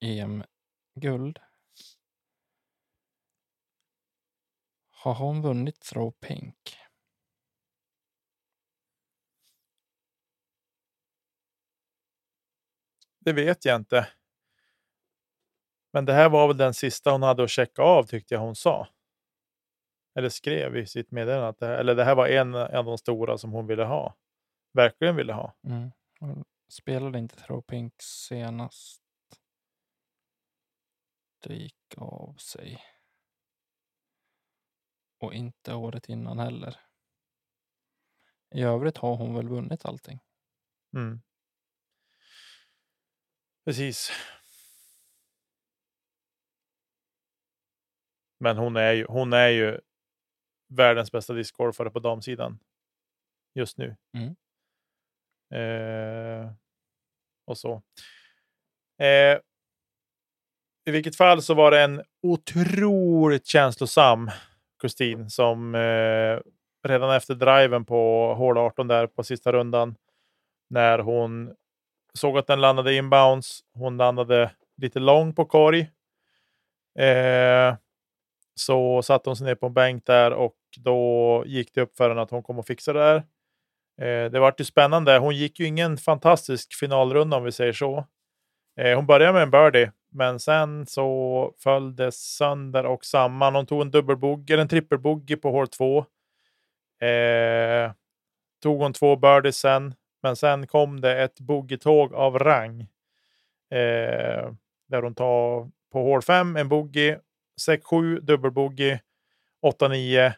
EM-guld. 0.00 1.38
Har 4.90 5.14
hon 5.14 5.42
vunnit 5.42 5.80
throw 5.80 6.10
pink? 6.10 6.76
Det 13.18 13.32
vet 13.32 13.64
jag 13.64 13.76
inte. 13.76 14.08
Men 15.96 16.04
det 16.04 16.12
här 16.12 16.28
var 16.28 16.48
väl 16.48 16.56
den 16.56 16.74
sista 16.74 17.10
hon 17.10 17.22
hade 17.22 17.44
att 17.44 17.50
checka 17.50 17.82
av 17.82 18.04
tyckte 18.04 18.34
jag 18.34 18.40
hon 18.40 18.56
sa. 18.56 18.88
Eller 20.14 20.28
skrev 20.28 20.76
i 20.76 20.86
sitt 20.86 21.10
meddelande. 21.10 21.48
Att 21.48 21.58
det 21.58 21.66
här, 21.66 21.78
eller 21.78 21.94
det 21.94 22.04
här 22.04 22.14
var 22.14 22.28
en 22.28 22.54
av 22.54 22.84
de 22.84 22.98
stora 22.98 23.38
som 23.38 23.52
hon 23.52 23.66
ville 23.66 23.84
ha. 23.84 24.16
Verkligen 24.72 25.16
ville 25.16 25.32
ha. 25.32 25.56
Mm. 25.64 25.90
Hon 26.20 26.44
spelade 26.68 27.18
inte 27.18 27.36
throw 27.36 27.62
pink 27.62 27.94
senast. 28.02 29.02
Det 31.42 31.54
gick 31.54 31.94
av 31.96 32.34
sig. 32.34 32.84
Och 35.18 35.34
inte 35.34 35.74
året 35.74 36.08
innan 36.08 36.38
heller. 36.38 36.80
I 38.54 38.62
övrigt 38.62 38.96
har 38.96 39.16
hon 39.16 39.34
väl 39.34 39.48
vunnit 39.48 39.84
allting. 39.84 40.20
Mm. 40.96 41.22
Precis. 43.64 44.10
Men 48.40 48.56
hon 48.56 48.76
är 48.76 48.92
ju, 48.92 49.06
hon 49.08 49.32
är 49.32 49.48
ju 49.48 49.80
världens 50.68 51.12
bästa 51.12 51.32
discgolfare 51.32 51.90
på 51.90 51.98
damsidan 51.98 52.58
just 53.54 53.78
nu. 53.78 53.96
Mm. 54.14 54.36
Eh, 55.54 56.52
och 57.46 57.58
så. 57.58 57.82
Eh, 58.98 59.38
I 60.86 60.90
vilket 60.90 61.16
fall 61.16 61.42
så 61.42 61.54
var 61.54 61.70
det 61.70 61.80
en 61.80 62.02
otroligt 62.22 63.46
känslosam 63.46 64.30
Kristin 64.80 65.30
som 65.30 65.74
eh, 65.74 66.40
redan 66.88 67.10
efter 67.10 67.34
driven 67.34 67.84
på 67.84 68.34
hål 68.34 68.58
18 68.58 68.88
där 68.88 69.06
på 69.06 69.24
sista 69.24 69.52
rundan 69.52 69.94
när 70.70 70.98
hon 70.98 71.54
såg 72.14 72.38
att 72.38 72.46
den 72.46 72.60
landade 72.60 72.94
inbounds. 72.94 73.60
Hon 73.74 73.96
landade 73.96 74.50
lite 74.76 74.98
lång 74.98 75.34
på 75.34 75.44
korg. 75.44 75.80
Eh, 76.98 77.76
så 78.60 79.02
satte 79.02 79.30
hon 79.30 79.36
sig 79.36 79.46
ner 79.46 79.54
på 79.54 79.66
en 79.66 79.74
bänk 79.74 80.06
där 80.06 80.30
och 80.30 80.56
då 80.78 81.42
gick 81.46 81.74
det 81.74 81.80
upp 81.80 81.96
för 81.96 82.08
henne 82.08 82.22
att 82.22 82.30
hon 82.30 82.42
kommer 82.42 82.60
att 82.60 82.66
fixa 82.66 82.92
det 82.92 83.00
där. 83.00 83.16
Eh, 84.00 84.30
det 84.30 84.40
vart 84.40 84.60
ju 84.60 84.64
spännande. 84.64 85.18
Hon 85.18 85.36
gick 85.36 85.60
ju 85.60 85.66
ingen 85.66 85.96
fantastisk 85.96 86.74
finalrunda 86.74 87.36
om 87.36 87.44
vi 87.44 87.52
säger 87.52 87.72
så. 87.72 88.06
Eh, 88.80 88.96
hon 88.96 89.06
började 89.06 89.32
med 89.32 89.42
en 89.42 89.50
birdie, 89.50 89.90
men 90.12 90.40
sen 90.40 90.86
så 90.86 91.54
föll 91.58 91.96
det 91.96 92.12
sönder 92.12 92.86
och 92.86 93.04
samman. 93.04 93.54
Hon 93.54 93.66
tog 93.66 93.82
en 93.82 93.90
dubbelbogey, 93.90 94.54
eller 94.54 94.62
en 94.62 94.68
trippelbogey 94.68 95.36
på 95.36 95.50
hål 95.50 95.68
två. 95.68 95.98
Eh, 97.06 97.92
tog 98.62 98.80
hon 98.80 98.92
två 98.92 99.16
birdies 99.16 99.56
sen, 99.56 99.94
men 100.22 100.36
sen 100.36 100.66
kom 100.66 101.00
det 101.00 101.22
ett 101.22 101.40
bogeytåg 101.40 102.14
av 102.14 102.38
rang. 102.38 102.80
Eh, 103.70 104.52
där 104.88 105.02
hon 105.02 105.14
tar 105.14 105.70
på 105.92 106.02
hål 106.02 106.22
fem 106.22 106.56
en 106.56 106.68
bogey 106.68 107.16
6-7 107.60 108.20
dubbelbogey, 108.20 109.00
8-9 109.62 110.32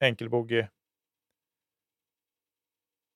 enkelbogey. 0.00 0.66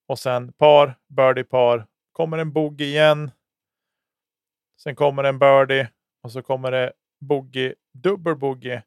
Och 0.06 0.18
sen 0.18 0.52
par, 0.52 0.98
birdie 1.08 1.44
par. 1.44 1.86
Kommer 2.12 2.38
en 2.38 2.52
bogey 2.52 2.86
igen. 2.86 3.30
Sen 4.82 4.96
kommer 4.96 5.24
en 5.24 5.38
birdie 5.38 5.88
och 6.22 6.32
så 6.32 6.42
kommer 6.42 6.70
det 6.70 6.92
bogey, 7.20 7.74
dubbelbogey. 7.92 8.82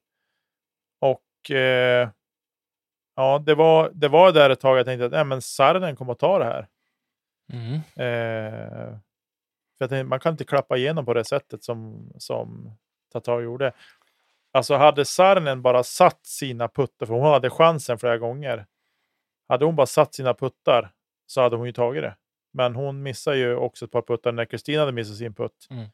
Och 1.00 1.52
eh, 1.52 2.10
ja, 3.16 3.40
det 3.40 3.56
var, 3.56 3.92
det 3.94 4.08
var 4.08 4.32
där 4.32 4.50
ett 4.50 4.60
tag 4.60 4.78
jag 4.78 4.86
tänkte 4.86 5.06
att 5.06 5.14
äh, 5.14 5.26
men 5.26 5.42
Sarden 5.42 5.96
kommer 5.96 6.12
att 6.12 6.20
ta 6.20 6.40
det 6.40 6.46
här. 6.46 6.68
Mm. 7.54 7.76
Eh, 7.76 8.98
för 9.78 9.88
tänkte, 9.88 10.04
man 10.04 10.20
kan 10.20 10.34
inte 10.34 10.46
klappa 10.46 10.78
igenom 10.78 11.06
på 11.06 11.14
det 11.14 11.26
sättet 11.26 11.64
som, 11.64 12.12
som 12.18 12.78
Tatar 13.12 13.42
gjorde. 13.42 13.74
Alltså 14.54 14.76
hade 14.76 15.06
Sarnen 15.06 15.62
bara 15.62 15.84
satt 15.84 16.26
sina 16.26 16.68
puttar, 16.68 17.06
för 17.06 17.14
hon 17.14 17.26
hade 17.26 17.50
chansen 17.50 17.98
flera 17.98 18.18
gånger. 18.18 18.66
Hade 19.48 19.66
hon 19.66 19.76
bara 19.76 19.88
satt 19.88 20.14
sina 20.14 20.34
puttar 20.34 20.92
så 21.26 21.42
hade 21.42 21.56
hon 21.56 21.66
ju 21.66 21.72
tagit 21.72 22.04
det. 22.04 22.16
Men 22.54 22.76
hon 22.76 23.04
missade 23.04 23.38
ju 23.38 23.56
också 23.56 23.86
ett 23.86 23.92
par 23.92 24.02
puttar 24.02 24.32
när 24.32 24.46
Kristina 24.46 24.80
hade 24.80 24.92
missat 24.92 25.18
sin 25.18 25.34
putt. 25.34 25.68
Mm. 25.70 25.88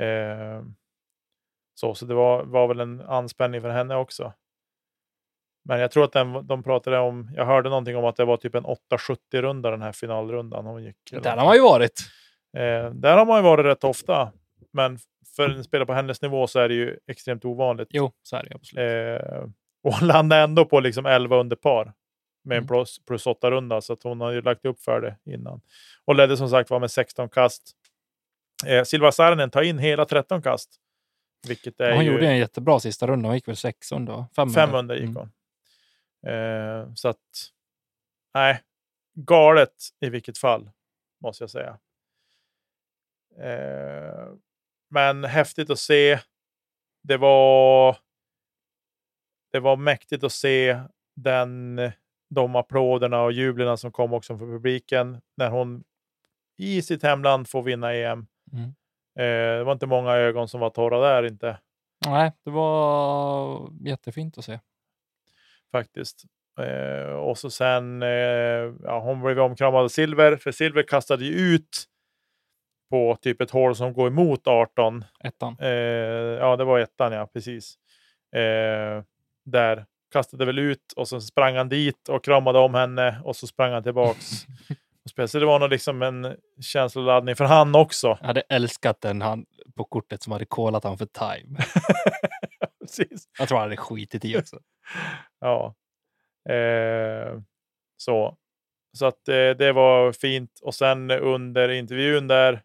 Eh, 0.00 0.64
så, 1.74 1.94
så 1.94 2.06
det 2.06 2.14
var, 2.14 2.44
var 2.44 2.68
väl 2.68 2.80
en 2.80 3.00
anspänning 3.00 3.60
för 3.60 3.68
henne 3.68 3.96
också. 3.96 4.32
Men 5.64 5.80
jag 5.80 5.90
tror 5.90 6.04
att 6.04 6.12
den, 6.12 6.46
de 6.46 6.62
pratade 6.62 6.98
om, 6.98 7.30
jag 7.36 7.46
hörde 7.46 7.68
någonting 7.68 7.96
om 7.96 8.04
att 8.04 8.16
det 8.16 8.24
var 8.24 8.36
typ 8.36 8.54
en 8.54 8.64
870 8.64 9.42
runda 9.42 9.70
den 9.70 9.82
här 9.82 9.92
finalrundan 9.92 10.66
hon 10.66 10.84
gick. 10.84 10.96
Där 11.10 11.36
har 11.36 11.44
man 11.44 11.54
ju 11.54 11.62
varit. 11.62 12.00
Eh, 12.56 12.90
där 12.90 13.16
har 13.16 13.26
man 13.26 13.36
ju 13.36 13.42
varit 13.42 13.66
rätt 13.66 13.84
ofta. 13.84 14.32
Men 14.72 14.98
för 15.36 15.48
en 15.48 15.64
spelare 15.64 15.86
på 15.86 15.92
hennes 15.92 16.22
nivå 16.22 16.46
så 16.46 16.60
är 16.60 16.68
det 16.68 16.74
ju 16.74 16.98
extremt 17.06 17.44
ovanligt. 17.44 17.88
Jo, 17.90 18.12
så 18.22 18.36
är 18.36 18.42
det 18.42 18.54
absolut. 18.54 19.22
Eh, 19.22 19.48
och 19.82 19.94
hon 19.94 20.08
landade 20.08 20.42
ändå 20.42 20.64
på 20.64 20.80
liksom 20.80 21.06
11 21.06 21.36
under 21.36 21.56
par 21.56 21.84
med 22.44 22.56
en 22.56 22.62
Mm. 22.62 22.68
plus, 22.68 22.98
plus 23.04 23.26
8 23.26 23.50
runda 23.50 23.80
så 23.80 23.92
att 23.92 24.02
hon 24.02 24.20
har 24.20 24.30
ju 24.30 24.42
lagt 24.42 24.64
upp 24.64 24.80
för 24.80 25.00
det 25.00 25.32
innan. 25.32 25.60
Och 26.04 26.14
ledde 26.14 26.36
som 26.36 26.48
sagt 26.48 26.70
var 26.70 26.80
med 26.80 26.90
16 26.90 27.28
kast. 27.28 27.72
Eh, 28.66 28.84
Silva 28.84 29.12
Saarinen 29.12 29.50
tar 29.50 29.62
in 29.62 29.78
hela 29.78 30.04
13 30.04 30.42
kast. 30.42 30.80
Vilket 31.48 31.80
är 31.80 31.92
Hon 31.94 32.04
ju 32.04 32.12
gjorde 32.12 32.26
en 32.28 32.38
jättebra 32.38 32.80
sista 32.80 33.06
runda. 33.06 33.28
Hon 33.28 33.34
gick 33.34 33.48
väl 33.48 33.56
sex 33.56 33.92
under? 33.92 34.24
Fem, 34.36 34.50
500 34.50 34.94
gick 34.94 35.04
Mm. 35.04 35.16
hon. 35.16 35.30
Eh, 36.32 36.94
så 36.94 37.08
att, 37.08 37.18
nej, 38.34 38.60
galet 39.14 39.74
i 40.00 40.08
vilket 40.08 40.38
fall, 40.38 40.70
måste 41.22 41.42
jag 41.44 41.50
säga. 41.50 41.78
Eh, 43.38 44.28
men 44.94 45.24
häftigt 45.24 45.70
att 45.70 45.78
se. 45.78 46.18
Det 47.02 47.16
var, 47.16 47.96
det 49.52 49.60
var 49.60 49.76
mäktigt 49.76 50.24
att 50.24 50.32
se 50.32 50.80
den, 51.16 51.80
de 52.30 52.56
applåderna 52.56 53.22
och 53.22 53.32
jublerna 53.32 53.76
som 53.76 53.92
kom 53.92 54.12
också 54.12 54.38
från 54.38 54.48
publiken 54.48 55.20
när 55.36 55.50
hon 55.50 55.84
i 56.58 56.82
sitt 56.82 57.02
hemland 57.02 57.48
får 57.48 57.62
vinna 57.62 57.94
EM. 57.94 58.26
Mm. 58.52 58.64
Eh, 59.18 59.58
det 59.58 59.64
var 59.64 59.72
inte 59.72 59.86
många 59.86 60.12
ögon 60.12 60.48
som 60.48 60.60
var 60.60 60.70
torra 60.70 61.00
där 61.00 61.26
inte. 61.26 61.58
Nej, 62.06 62.32
det 62.44 62.50
var 62.50 63.70
jättefint 63.80 64.38
att 64.38 64.44
se. 64.44 64.60
faktiskt. 65.72 66.24
Eh, 66.60 67.14
och 67.14 67.38
så 67.38 67.50
sen, 67.50 68.02
eh, 68.02 68.08
ja, 68.82 69.00
hon 69.00 69.22
blev 69.22 69.40
omkramad 69.40 69.84
av 69.84 69.88
Silver, 69.88 70.36
för 70.36 70.52
Silver 70.52 70.82
kastade 70.82 71.24
ju 71.24 71.32
ut 71.32 71.88
på 72.94 73.16
typ 73.22 73.40
ett 73.40 73.50
hål 73.50 73.76
som 73.76 73.92
går 73.92 74.06
emot 74.06 74.46
18. 74.46 75.04
Ettan. 75.24 75.56
Eh, 75.60 75.68
ja, 75.68 76.56
det 76.56 76.64
var 76.64 76.78
ettan, 76.78 77.12
ja, 77.12 77.26
precis. 77.26 77.74
Eh, 78.36 79.02
där 79.44 79.86
kastade 80.12 80.44
väl 80.44 80.58
ut 80.58 80.92
och 80.96 81.08
så 81.08 81.20
sprang 81.20 81.56
han 81.56 81.68
dit 81.68 82.08
och 82.08 82.24
kramade 82.24 82.58
om 82.58 82.74
henne 82.74 83.20
och 83.24 83.36
så 83.36 83.46
sprang 83.46 83.72
han 83.72 83.82
tillbaks. 83.82 84.30
så 85.26 85.38
det 85.38 85.46
var 85.46 85.58
nog 85.58 85.70
liksom 85.70 86.02
en 86.02 86.36
känsloladdning 86.60 87.36
för 87.36 87.44
han 87.44 87.74
också. 87.74 88.18
Jag 88.20 88.26
hade 88.26 88.40
älskat 88.40 89.00
den 89.00 89.22
han 89.22 89.46
på 89.76 89.84
kortet 89.84 90.22
som 90.22 90.32
hade 90.32 90.46
kollat 90.46 90.84
han 90.84 90.98
för 90.98 91.06
time. 91.06 91.58
precis. 92.80 93.28
Jag 93.38 93.48
tror 93.48 93.58
han 93.58 93.64
hade 93.64 93.76
skitit 93.76 94.24
i 94.24 94.36
också. 94.38 94.58
Ja. 95.40 95.74
Eh, 96.54 97.40
så. 97.96 98.36
Så 98.98 99.06
att 99.06 99.28
eh, 99.28 99.50
det 99.50 99.72
var 99.72 100.12
fint. 100.12 100.60
Och 100.62 100.74
sen 100.74 101.10
under 101.10 101.68
intervjun 101.68 102.28
där 102.28 102.62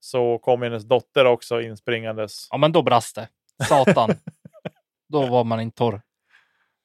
så 0.00 0.38
kom 0.38 0.62
hennes 0.62 0.84
dotter 0.84 1.24
också 1.24 1.60
inspringandes. 1.60 2.48
Ja, 2.50 2.56
men 2.56 2.72
då 2.72 2.82
brast 2.82 3.14
det. 3.16 3.28
Satan. 3.68 4.10
då 5.08 5.26
var 5.26 5.44
man 5.44 5.60
inte 5.60 5.76
torr. 5.78 6.00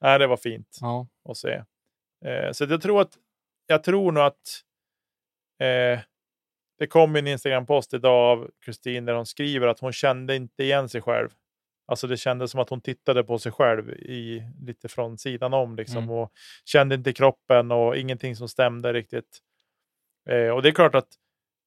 Nej, 0.01 0.19
det 0.19 0.27
var 0.27 0.37
fint 0.37 0.77
Ja. 0.81 1.07
att 1.29 1.37
se. 1.37 1.63
Eh, 2.25 2.51
så 2.51 2.63
jag 2.63 2.81
tror 2.81 3.01
att 3.01 3.17
jag 3.67 3.83
tror 3.83 4.11
nog 4.11 4.23
att 4.23 4.61
eh, 5.61 5.99
det 6.79 6.87
kom 6.87 7.15
en 7.15 7.27
Instagram-post 7.27 7.93
idag 7.93 8.31
av 8.31 8.51
Kristin 8.65 9.05
där 9.05 9.13
hon 9.13 9.25
skriver 9.25 9.67
att 9.67 9.79
hon 9.79 9.93
kände 9.93 10.35
inte 10.35 10.63
igen 10.63 10.89
sig 10.89 11.01
själv. 11.01 11.29
Alltså 11.87 12.07
det 12.07 12.17
kändes 12.17 12.51
som 12.51 12.59
att 12.59 12.69
hon 12.69 12.81
tittade 12.81 13.23
på 13.23 13.39
sig 13.39 13.51
själv 13.51 13.89
i, 13.89 14.43
lite 14.61 14.87
från 14.89 15.17
sidan 15.17 15.53
om 15.53 15.75
liksom, 15.75 15.97
Mm. 16.03 16.09
och 16.09 16.31
kände 16.65 16.95
inte 16.95 17.13
kroppen 17.13 17.71
och 17.71 17.97
ingenting 17.97 18.35
som 18.35 18.49
stämde 18.49 18.93
riktigt. 18.93 19.39
Eh, 20.29 20.49
och 20.49 20.61
det 20.61 20.69
är 20.69 20.73
klart 20.73 20.95
att 20.95 21.07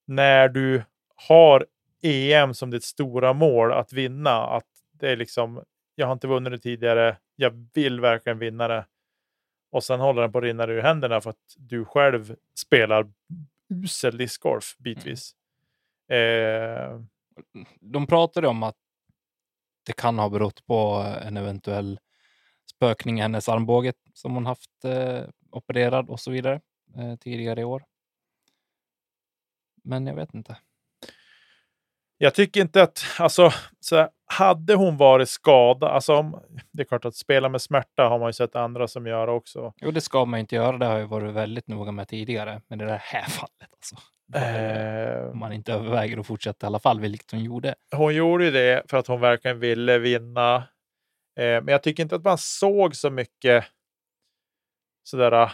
när 0.07 0.49
du 0.49 0.83
har 1.29 1.67
EM 2.03 2.55
som 2.55 2.71
ditt 2.71 2.85
stora 2.85 3.33
mål 3.33 3.73
att 3.73 3.93
vinna, 3.93 4.47
att 4.47 4.67
det 4.93 5.11
är 5.11 5.17
liksom, 5.17 5.65
jag 5.95 6.07
har 6.07 6.13
inte 6.13 6.27
vunnit 6.29 6.53
det 6.53 6.59
tidigare, 6.59 7.17
jag 7.37 7.69
vill 7.75 8.01
verkligen 8.01 8.39
vinna 8.39 8.69
det. 8.69 8.87
Och 9.71 9.85
sen 9.85 10.01
håller 10.01 10.23
den 10.23 10.33
på 10.33 10.39
att 10.39 10.45
rinna 10.45 10.67
ur 10.67 10.83
händerna 10.83 11.21
för 11.21 11.31
att 11.31 11.55
du 11.57 11.85
själv 11.85 12.37
spelar 12.55 13.13
usel 13.69 14.17
discgolf 14.17 14.77
bitvis. 14.79 15.37
Eh, 16.09 17.01
De 17.81 18.07
pratade 18.07 18.49
om 18.49 18.63
att 18.63 18.77
det 19.87 19.93
kan 19.93 20.19
ha 20.19 20.29
berott 20.29 20.67
på 20.67 21.05
en 21.23 21.37
eventuell 21.37 22.01
spökning 22.71 23.19
i 23.19 23.23
hennes 23.23 23.49
armbåge 23.49 23.93
som 24.13 24.35
hon 24.35 24.47
haft 24.47 24.85
eh, 24.85 25.23
opererad 25.51 26.11
och 26.11 26.21
så 26.21 26.31
vidare 26.31 26.61
eh, 26.97 27.17
tidigare 27.17 27.61
i 27.61 27.65
år. 27.65 27.85
Men 29.85 30.07
jag 30.07 30.15
vet 30.15 30.35
inte. 30.35 30.57
Jag 32.19 32.35
tycker 32.35 32.61
inte 32.61 32.83
att, 32.83 33.05
alltså, 33.19 33.51
så 33.81 33.97
här, 33.97 34.09
hade 34.27 34.75
hon 34.75 34.97
varit 34.97 35.29
skadad, 35.29 35.91
alltså, 35.91 36.15
om, 36.15 36.41
det 36.73 36.83
är 36.83 36.85
klart 36.85 37.05
att 37.05 37.15
spela 37.15 37.49
med 37.49 37.63
smärta 37.63 38.03
har 38.09 38.19
man 38.19 38.29
ju 38.29 38.33
sett 38.33 38.57
andra 38.57 38.89
som 38.89 39.07
gör 39.07 39.29
också. 39.29 39.73
Jo, 39.77 39.91
det 39.91 40.01
ska 40.01 40.25
man 40.25 40.39
ju 40.39 40.41
inte 40.41 40.55
göra. 40.55 40.79
Det 40.79 40.87
har 40.87 40.99
jag 40.99 41.07
varit 41.07 41.35
väldigt 41.35 41.69
noga 41.69 41.93
med 41.93 42.09
tidigare. 42.09 42.63
Men 42.69 42.79
det 42.79 42.85
där 42.85 43.01
här 43.03 43.23
fallet 43.29 43.73
alltså. 43.73 43.97
Eh, 44.35 45.31
Om 45.31 45.39
man 45.39 45.53
inte 45.53 45.73
överväger 45.73 46.19
att 46.19 46.27
fortsätta 46.27 46.67
i 46.67 46.69
alla 46.69 46.79
fall, 46.79 47.01
vilket 47.01 47.31
hon 47.31 47.45
gjorde. 47.45 47.75
hon 47.97 48.15
gjorde 48.15 48.45
ju 48.45 48.51
det 48.51 48.83
för 48.91 48.97
att 48.97 49.07
hon 49.07 49.21
verkligen 49.21 49.59
ville 49.61 49.99
vinna. 49.99 50.57
Eh, 51.39 51.63
men 51.63 51.69
jag 51.69 51.83
tycker 51.83 52.03
inte 52.03 52.17
att 52.17 52.25
man 52.25 52.39
såg 52.39 52.97
så 52.97 53.11
mycket 53.11 53.65
sådär. 55.03 55.53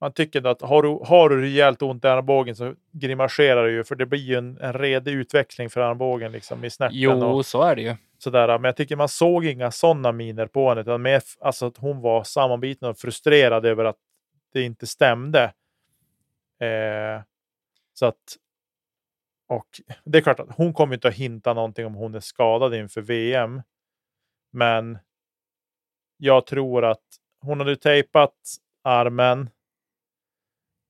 Man 0.00 0.12
tycker 0.12 0.46
att 0.46 0.62
har 0.62 0.82
du, 0.82 0.98
har 1.04 1.28
du 1.28 1.40
rejält 1.40 1.82
ont 1.82 2.04
i 2.04 2.08
armbågen 2.08 2.56
så 2.56 2.74
grimaserar 2.92 3.64
du 3.64 3.72
ju, 3.72 3.84
för 3.84 3.94
det 3.94 4.06
blir 4.06 4.20
ju 4.20 4.34
en, 4.34 4.58
en 4.58 4.72
redig 4.72 5.12
utveckling 5.12 5.70
för 5.70 5.80
armbågen 5.80 6.32
liksom, 6.32 6.64
i 6.64 6.70
snärten. 6.70 6.98
Jo, 6.98 7.24
och, 7.24 7.46
så 7.46 7.62
är 7.62 7.76
det 7.76 7.82
ju. 7.82 7.96
sådär. 8.18 8.58
Men 8.58 8.64
jag 8.64 8.76
tycker 8.76 8.96
man 8.96 9.08
såg 9.08 9.44
inga 9.44 9.70
sådana 9.70 10.12
miner 10.12 10.46
på 10.46 10.68
henne, 10.68 10.80
utan 10.80 11.02
mer 11.02 11.22
alltså 11.40 11.66
att 11.66 11.76
hon 11.76 12.00
var 12.00 12.24
sammanbiten 12.24 12.88
och 12.88 12.98
frustrerad 12.98 13.66
över 13.66 13.84
att 13.84 13.96
det 14.52 14.62
inte 14.62 14.86
stämde. 14.86 15.42
Eh, 16.60 17.22
så 17.94 18.06
att, 18.06 18.36
och 19.48 19.66
det 20.04 20.18
är 20.18 20.22
klart 20.22 20.40
att 20.40 20.56
hon 20.56 20.74
kommer 20.74 20.94
inte 20.94 21.08
att 21.08 21.14
hinta 21.14 21.54
någonting 21.54 21.86
om 21.86 21.94
hon 21.94 22.14
är 22.14 22.20
skadad 22.20 22.74
inför 22.74 23.00
VM. 23.00 23.62
Men 24.52 24.98
jag 26.16 26.46
tror 26.46 26.84
att 26.84 27.02
hon 27.40 27.60
hade 27.60 27.76
tejpat 27.76 28.34
armen 28.82 29.50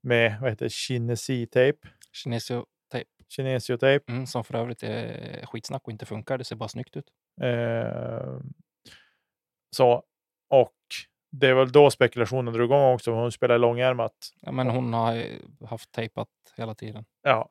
med 0.05 0.41
vad 0.41 0.51
heter 0.51 0.69
kinesitejp, 0.69 1.79
Kinesiotejp. 2.13 3.11
kinesiotejp. 3.29 4.13
Mm, 4.13 4.27
som 4.27 4.45
för 4.45 4.55
övrigt 4.55 4.83
är 4.83 5.47
skitsnack 5.47 5.83
och 5.85 5.93
inte 5.93 6.07
funkar. 6.07 6.39
Det 6.39 6.45
ser 6.45 6.57
bara 6.57 6.69
snyggt 6.69 6.97
ut. 6.97 7.07
Eh, 7.41 8.39
så, 9.77 10.03
och 10.51 10.75
det 11.31 11.49
är 11.49 11.55
väl 11.55 11.73
då 11.73 11.91
spekulationen 11.91 12.55
drog 12.55 12.67
igång 12.67 12.95
också. 12.95 13.13
Hon 13.13 13.33
spelar 13.33 13.59
långärmat. 13.59 14.13
Ja, 14.41 14.53
men 14.53 14.67
hon 14.67 14.93
har 14.93 15.25
haft 15.67 15.93
tejpat 15.93 16.29
hela 16.57 16.75
tiden. 16.75 17.05
Ja. 17.23 17.51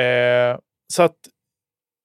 Eh, 0.00 0.58
så 0.92 1.02
att, 1.02 1.18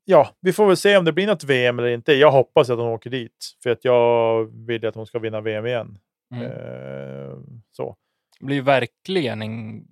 ja, 0.06 0.30
vi 0.40 0.54
får 0.54 0.68
väl 0.68 0.78
se 0.78 0.98
om 0.98 1.06
det 1.06 1.14
blir 1.14 1.28
något 1.28 1.44
VM 1.44 1.80
eller 1.80 1.90
inte. 1.90 2.14
Jag 2.14 2.32
hoppas 2.32 2.70
att 2.70 2.78
hon 2.78 2.88
åker 2.88 3.10
dit, 3.10 3.58
för 3.64 3.70
att 3.70 3.86
jag 3.86 4.46
vill 4.68 4.86
att 4.86 4.96
hon 4.96 5.08
ska 5.08 5.20
vinna 5.20 5.42
VM 5.42 5.66
igen. 5.66 6.00
Mm. 6.36 6.46
Eh, 6.46 7.38
så. 7.72 7.96
Det 8.40 8.46
blir 8.46 8.62
verkligen 8.62 9.42
en 9.42 9.88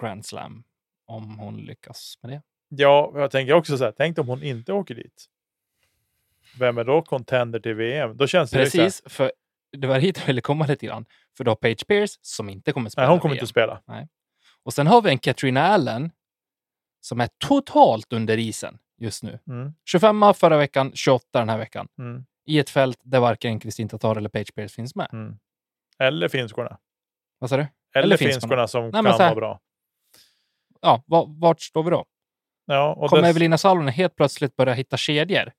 Grand 0.00 0.26
Slam 0.26 0.64
om 1.06 1.38
hon 1.38 1.56
lyckas 1.56 2.18
med 2.22 2.32
det. 2.32 2.42
Ja, 2.68 3.12
jag 3.14 3.30
tänker 3.30 3.52
också 3.52 3.78
så 3.78 3.84
här, 3.84 3.94
tänk 3.96 4.18
om 4.18 4.28
hon 4.28 4.42
inte 4.42 4.72
åker 4.72 4.94
dit. 4.94 5.26
Vem 6.58 6.78
är 6.78 6.84
då 6.84 7.02
contender 7.02 7.60
till 7.60 7.74
VM? 7.74 8.16
Då 8.16 8.26
känns 8.26 8.50
det 8.50 8.58
Precis, 8.58 9.02
för 9.06 9.32
det 9.72 9.86
var 9.86 9.98
hit 9.98 10.18
jag 10.18 10.26
ville 10.26 10.40
komma 10.40 10.66
lite 10.66 10.86
grann. 10.86 11.04
För 11.36 11.44
du 11.44 11.50
har 11.50 11.56
Paige 11.56 11.86
Pierce 11.86 12.18
som 12.22 12.48
inte 12.48 12.72
kommer 12.72 12.86
att 12.86 12.92
spela 12.92 13.06
nej, 13.06 13.12
hon 13.12 13.20
kommer 13.20 13.34
VM. 13.34 13.36
inte 13.36 13.44
att 13.44 13.48
spela. 13.48 14.08
Och 14.62 14.74
sen 14.74 14.86
har 14.86 15.02
vi 15.02 15.10
en 15.10 15.18
Katrina 15.18 15.62
Allen 15.62 16.10
som 17.00 17.20
är 17.20 17.28
totalt 17.38 18.12
under 18.12 18.38
isen 18.38 18.78
just 18.98 19.22
nu. 19.22 19.38
Mm, 19.46 19.74
25 19.84 20.34
förra 20.34 20.56
veckan, 20.58 20.92
28 20.94 21.38
den 21.38 21.48
här 21.48 21.58
veckan. 21.58 21.88
mm, 21.98 22.24
I 22.46 22.58
ett 22.58 22.70
fält 22.70 23.00
där 23.02 23.20
varken 23.20 23.60
Kristin 23.60 23.88
Tatar 23.88 24.16
eller 24.16 24.28
Paige 24.28 24.54
Pierce 24.54 24.74
finns 24.74 24.94
med. 24.94 25.08
mm. 25.12 25.38
Eller 25.98 26.28
finskorna. 26.28 26.78
Vad 27.42 27.50
sa 27.50 27.56
du? 27.56 27.66
Eller, 27.94 28.04
Eller 28.04 28.16
finskorna, 28.16 28.68
som 28.68 28.82
Nej, 28.84 28.92
kan 28.92 29.06
här- 29.06 29.18
vara 29.18 29.34
bra. 29.34 29.60
Ja, 30.80 31.02
va- 31.06 31.24
vart 31.28 31.60
står 31.60 31.82
vi 31.82 31.90
då? 31.90 32.04
Ja, 32.66 32.94
och 32.94 33.08
Kommer 33.10 33.22
dess- 33.22 33.30
Evelina 33.30 33.58
Salonen 33.58 33.88
helt 33.94 34.16
plötsligt 34.16 34.56
börja 34.56 34.74
hitta 34.74 34.96
kedjor 34.96 35.52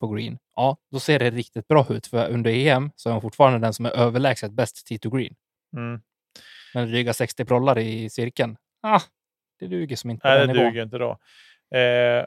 på 0.00 0.08
green? 0.08 0.38
Ja, 0.56 0.76
då 0.90 1.00
ser 1.00 1.18
det 1.18 1.30
riktigt 1.30 1.68
bra 1.68 1.86
ut. 1.90 2.06
För 2.06 2.28
under 2.30 2.50
EM 2.50 2.90
så 2.96 3.08
är 3.08 3.12
hon 3.12 3.22
fortfarande 3.22 3.58
den 3.58 3.74
som 3.74 3.86
är 3.86 3.90
överlägset 3.90 4.52
bäst 4.52 4.86
T2 4.90 5.16
green. 5.16 5.34
mm. 5.76 6.00
Men 6.74 6.88
dryga 6.88 7.12
60 7.12 7.44
prollar 7.44 7.78
i 7.78 8.10
cirkeln. 8.10 8.56
Ah, 8.82 9.00
det 9.58 9.66
duger 9.66 9.96
som 9.96 10.10
inte 10.10 10.28
Nej, 10.28 10.46
det 10.46 10.52
nivån. 10.52 10.64
duger 10.64 10.82
inte 10.82 10.98
då. 10.98 11.10
Eh, 11.78 12.24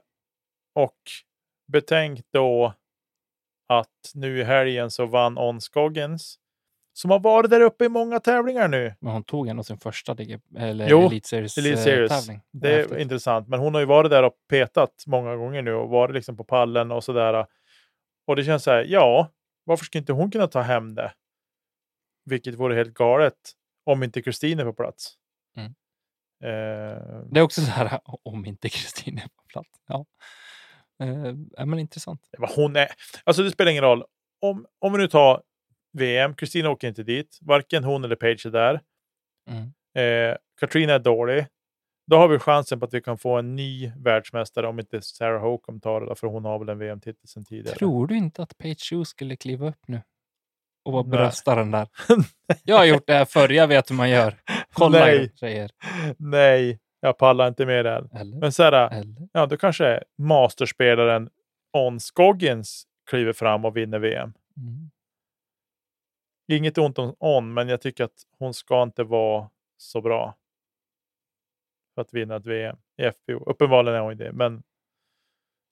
och 0.75 0.97
betänk 1.71 2.19
då 2.31 2.73
att 3.67 4.11
nu 4.13 4.39
i 4.39 4.43
helgen 4.43 4.91
så 4.91 5.05
vann 5.05 5.37
On 5.37 5.61
Scoggins 5.61 6.39
som 6.97 7.11
har 7.11 7.19
varit 7.19 7.49
där 7.49 7.61
uppe 7.61 7.85
i 7.85 7.89
många 7.89 8.19
tävlingar 8.19 8.67
nu. 8.67 8.93
Men 8.99 9.13
hon 9.13 9.23
tog 9.23 9.47
ändå 9.47 9.63
sin 9.63 9.77
första 9.77 10.13
DG, 10.13 10.39
eller 10.57 10.89
Jo, 10.89 11.05
Elite 11.07 11.27
Series, 11.27 11.57
Elite 11.57 11.79
eh, 11.79 11.83
Series. 11.83 12.11
tävling. 12.11 12.41
Det 12.51 12.73
är 12.73 12.77
häftigt. 12.77 12.99
intressant, 12.99 13.47
men 13.47 13.59
hon 13.59 13.73
har 13.73 13.81
ju 13.81 13.87
varit 13.87 14.11
där 14.11 14.23
och 14.23 14.33
petat 14.49 15.03
många 15.07 15.35
gånger 15.35 15.61
nu 15.61 15.73
och 15.73 15.89
varit 15.89 16.13
liksom 16.15 16.37
på 16.37 16.43
pallen 16.43 16.91
och 16.91 17.03
sådär. 17.03 17.45
Och 18.27 18.35
det 18.35 18.43
känns 18.43 18.63
så 18.63 18.71
här, 18.71 18.85
ja, 18.89 19.31
varför 19.63 19.85
ska 19.85 19.97
inte 19.97 20.13
hon 20.13 20.31
kunna 20.31 20.47
ta 20.47 20.61
hem 20.61 20.95
det? 20.95 21.13
Vilket 22.25 22.55
vore 22.55 22.75
helt 22.75 22.93
galet 22.93 23.51
om 23.85 24.03
inte 24.03 24.21
Kristin 24.21 24.59
är 24.59 24.63
på 24.65 24.73
plats. 24.73 25.13
Mm. 25.57 25.67
Eh, 26.43 27.01
Det 27.31 27.39
är 27.39 27.43
också 27.43 27.61
så 27.61 27.71
här, 27.71 27.99
om 28.23 28.45
inte 28.45 28.69
Kristin 28.69 29.17
är 29.17 29.21
på 29.27 29.43
plats. 29.47 29.69
Ja. 29.87 30.05
Eh, 31.03 31.65
men 31.65 31.79
intressant. 31.79 32.29
vad 32.37 32.49
hon 32.55 32.75
är. 32.75 32.87
Alltså 33.23 33.43
det 33.43 33.51
spelar 33.51 33.71
ingen 33.71 33.83
roll. 33.83 34.03
Om, 34.41 34.65
om 34.79 34.91
vi 34.91 34.97
nu 34.97 35.07
tar 35.07 35.41
VM, 35.95 36.35
Kristina 36.35 36.69
åker 36.69 36.87
inte 36.87 37.03
dit. 37.03 37.39
Varken 37.41 37.83
hon 37.83 38.03
eller 38.03 38.15
Page 38.15 38.45
är 38.45 38.49
där. 38.49 38.81
Mm. 39.49 40.31
Eh, 40.31 40.37
Katrina 40.59 40.93
är 40.93 40.99
dålig. 40.99 41.47
Då 42.07 42.17
har 42.17 42.27
vi 42.27 42.39
chansen 42.39 42.79
på 42.79 42.85
att 42.85 42.93
vi 42.93 43.01
kan 43.01 43.17
få 43.17 43.37
en 43.37 43.55
ny 43.55 43.91
världsmästare 43.97 44.67
om 44.67 44.79
inte 44.79 45.01
Sarah 45.01 45.41
Hokom 45.41 45.79
tar 45.79 46.01
det, 46.01 46.15
för 46.15 46.27
hon 46.27 46.45
har 46.45 46.59
väl 46.59 46.69
en 46.69 46.79
VM-titel 46.79 47.27
sedan 47.27 47.45
tidigare. 47.45 47.77
Tror 47.77 48.07
du 48.07 48.17
inte 48.17 48.43
att 48.43 48.57
Page 48.57 48.89
Shoe 48.89 49.05
skulle 49.05 49.35
kliva 49.35 49.67
upp 49.67 49.87
nu? 49.87 50.01
Och 50.85 50.93
vara 50.93 51.03
bröstaren 51.03 51.71
där. 51.71 51.87
Jag 52.63 52.77
har 52.77 52.85
gjort 52.85 53.07
det 53.07 53.13
här 53.13 53.25
förr, 53.25 53.49
jag 53.49 53.67
vet 53.67 53.91
hur 53.91 53.95
man 53.95 54.09
gör. 54.09 54.35
Kolla 54.73 54.99
Nej. 54.99 55.23
er 55.23 55.29
tjejer. 55.35 55.71
Nej, 56.17 56.79
jag 56.99 57.17
pallar 57.17 57.47
inte 57.47 57.65
med. 57.65 57.85
Eller? 57.85 58.39
Men 58.39 58.51
så 58.51 58.63
här, 58.63 58.93
Eller? 58.93 59.27
ja, 59.33 59.45
då 59.45 59.57
kanske 59.57 60.03
masterspelaren 60.17 61.29
On 61.73 61.99
Scoggins 61.99 62.83
kliver 63.09 63.33
fram 63.33 63.65
och 63.65 63.77
vinner 63.77 63.99
VM. 63.99 64.33
Mm. 64.57 64.91
Inget 66.47 66.77
ont 66.77 66.99
om 66.99 67.15
On, 67.19 67.53
men 67.53 67.69
jag 67.69 67.81
tycker 67.81 68.03
att 68.03 68.23
hon 68.37 68.53
ska 68.53 68.83
inte 68.83 69.03
vara 69.03 69.49
så 69.77 70.01
bra 70.01 70.35
för 71.95 72.01
att 72.01 72.13
vinna 72.13 72.35
ett 72.35 72.45
VM 72.45 72.77
i 72.97 73.03
FPO. 73.11 73.49
Uppenbarligen 73.49 73.97
är 73.97 74.01
hon 74.03 74.17
det, 74.17 74.31
men 74.31 74.63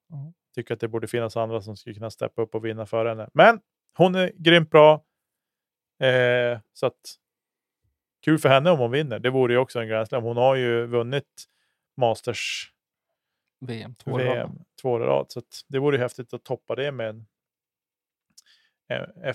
Ja. 0.10 0.34
tycker 0.56 0.74
att 0.74 0.80
det 0.80 0.88
borde 0.88 1.08
finnas 1.08 1.38
andra 1.38 1.62
som 1.62 1.78
skulle 1.78 1.96
kunna 1.96 2.10
steppa 2.10 2.42
upp 2.42 2.56
och 2.56 2.66
vinna 2.66 2.86
för 2.86 3.06
henne. 3.06 3.30
Men 3.34 3.62
hon 3.98 4.16
är 4.16 4.32
grymt 4.36 4.70
bra. 4.70 4.94
Eh, 6.00 6.60
så 6.74 6.86
att 6.86 7.16
kul 8.22 8.40
för 8.40 8.50
henne 8.50 8.72
om 8.72 8.80
hon 8.80 8.92
vinner. 8.92 9.20
Det 9.20 9.30
vore 9.30 9.54
ju 9.54 9.60
också 9.60 9.80
en 9.80 9.88
Grand 9.88 10.08
Slam. 10.08 10.24
Hon 10.24 10.38
har 10.38 10.56
ju 10.56 10.86
vunnit 10.86 11.46
Masters 11.98 12.74
VM 13.60 13.96
två 14.82 14.96
år 14.96 15.04
i 15.04 15.06
rad. 15.06 15.30
Två. 15.30 15.42
Så 15.42 15.42
det 15.68 15.80
vore 15.80 15.98
häftigt 15.98 16.34
att 16.34 16.44
toppa 16.44 16.76
det 16.76 16.92
med 16.92 17.10
en 17.10 17.26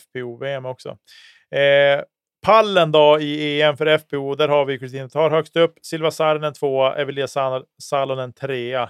FPO-VM 0.01 0.65
också. 0.67 0.89
Eh, 1.51 2.05
pallen 2.47 2.93
då 2.93 3.21
i 3.21 3.63
EM 3.63 3.77
för 3.77 3.87
FPO, 3.99 4.35
där 4.35 4.49
har 4.49 4.65
vi 4.65 4.79
Kristina 4.79 5.09
Tar 5.09 5.31
högst 5.31 5.57
upp, 5.57 5.75
Silva 5.83 6.11
Saarinen 6.11 6.53
tvåa, 6.53 6.95
Evelia 6.97 7.27
Sal- 7.27 7.65
Salonen 7.83 8.33
trea, 8.33 8.83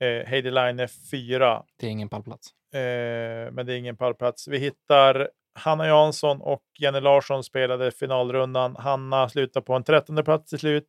eh, 0.00 0.26
Heidi 0.28 0.50
Line 0.50 0.88
fyra. 1.10 1.62
Det 1.78 1.86
är 1.86 1.90
ingen 1.90 2.08
pallplats. 2.08 2.48
Eh, 2.74 3.52
men 3.52 3.66
det 3.66 3.72
är 3.72 3.76
ingen 3.76 3.96
pallplats. 3.96 4.48
Vi 4.48 4.58
hittar 4.58 5.30
Hanna 5.54 5.86
Jansson 5.86 6.40
och 6.40 6.62
Jenny 6.78 7.00
Larsson 7.00 7.44
spelade 7.44 7.90
finalrundan. 7.90 8.76
Hanna 8.76 9.28
slutar 9.28 9.60
på 9.60 9.74
en 9.74 9.84
trettonde 9.84 10.22
plats 10.24 10.50
till 10.50 10.58
slut 10.58 10.88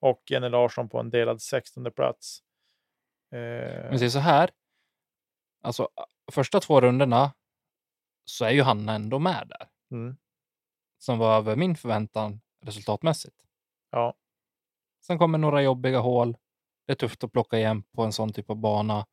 och 0.00 0.22
Jenny 0.30 0.48
Larsson 0.48 0.88
på 0.88 0.98
en 0.98 1.10
delad 1.10 1.42
sextonde 1.42 1.90
plats. 1.90 2.38
Eh, 3.34 3.38
Men 3.90 3.98
det 3.98 4.04
är 4.04 4.08
så 4.08 4.18
här. 4.18 4.50
Alltså, 5.64 5.88
första 6.32 6.60
två 6.60 6.80
rundorna 6.80 7.32
så 8.24 8.44
är 8.44 8.50
ju 8.50 8.62
han 8.62 8.88
ändå 8.88 9.18
med 9.18 9.48
där. 9.48 9.68
Mm. 9.90 10.16
Som 10.98 11.18
var 11.18 11.36
över 11.36 11.56
min 11.56 11.76
förväntan 11.76 12.40
resultatmässigt. 12.64 13.36
Ja. 13.90 14.14
Sen 15.06 15.18
kommer 15.18 15.38
några 15.38 15.62
jobbiga 15.62 15.98
hål. 15.98 16.36
Det 16.86 16.92
är 16.92 16.96
tufft 16.96 17.24
att 17.24 17.32
plocka 17.32 17.58
igen 17.58 17.82
på 17.82 18.02
en 18.02 18.12
sån 18.12 18.32
typ 18.32 18.50
av 18.50 18.56
bana. 18.56 19.06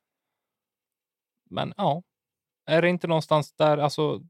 Men 1.49 1.73
ja, 1.77 2.03
är 2.65 2.81
det 2.81 2.89
inte 2.89 3.07
någonstans 3.07 3.53
där, 3.53 3.77
alltså 3.77 4.21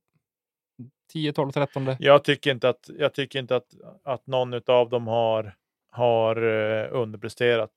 10, 1.11 1.33
12, 1.33 1.51
13? 1.51 1.95
Jag 1.99 2.23
tycker 2.23 2.51
inte 2.51 2.69
att, 2.69 2.89
jag 2.97 3.13
tycker 3.13 3.39
inte 3.39 3.55
att, 3.55 3.73
att 4.03 4.27
någon 4.27 4.53
av 4.53 4.89
dem 4.89 5.07
har, 5.07 5.55
har 5.91 6.43
uh, 6.43 6.89
underpresterat. 6.91 7.71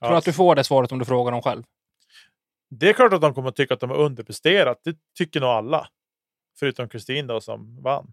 Tror 0.00 0.10
du 0.10 0.16
att 0.16 0.24
du 0.24 0.32
får 0.32 0.54
det 0.54 0.64
svaret 0.64 0.92
om 0.92 0.98
du 0.98 1.04
frågar 1.04 1.32
dem 1.32 1.42
själv? 1.42 1.62
Det 2.70 2.88
är 2.88 2.92
klart 2.92 3.12
att 3.12 3.20
de 3.20 3.34
kommer 3.34 3.48
att 3.48 3.56
tycka 3.56 3.74
att 3.74 3.80
de 3.80 3.90
har 3.90 3.96
underpresterat. 3.96 4.80
Det 4.84 4.96
tycker 5.18 5.40
nog 5.40 5.50
alla. 5.50 5.88
Förutom 6.58 6.88
Kristin 6.88 7.26
då 7.26 7.40
som 7.40 7.82
vann. 7.82 8.12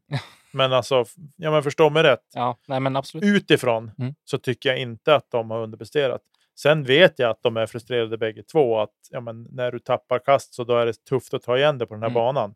men 0.51 0.73
alltså, 0.73 1.05
ja 1.35 1.51
men 1.51 1.63
förstå 1.63 1.89
mig 1.89 2.03
rätt. 2.03 2.23
Ja, 2.33 2.57
nej 2.67 2.79
men 2.79 2.95
absolut. 2.95 3.23
Utifrån 3.23 3.91
Mm. 3.99 4.15
så 4.23 4.37
tycker 4.37 4.69
jag 4.69 4.79
inte 4.79 5.15
att 5.15 5.31
de 5.31 5.51
har 5.51 5.59
underpresterat. 5.61 6.21
Sen 6.59 6.83
vet 6.83 7.19
jag 7.19 7.29
att 7.29 7.43
de 7.43 7.57
är 7.57 7.65
frustrerade 7.67 8.17
bägge 8.17 8.43
två. 8.43 8.79
Att 8.79 8.93
ja, 9.11 9.19
men 9.19 9.43
när 9.51 9.71
du 9.71 9.79
tappar 9.79 10.19
kast 10.19 10.53
så 10.53 10.63
då 10.63 10.77
är 10.77 10.85
det 10.85 11.05
tufft 11.05 11.33
att 11.33 11.43
ta 11.43 11.57
igen 11.57 11.77
det 11.77 11.85
på 11.85 11.93
den 11.93 12.01
här 12.03 12.09
Mm. 12.09 12.13
banan. 12.13 12.55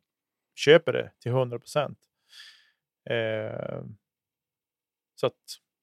Köper 0.55 0.93
det 0.93 1.11
till 1.21 1.31
100 1.31 1.59
procent. 1.59 1.97
Eh, 3.09 3.81
så 5.15 5.27
att, 5.27 5.33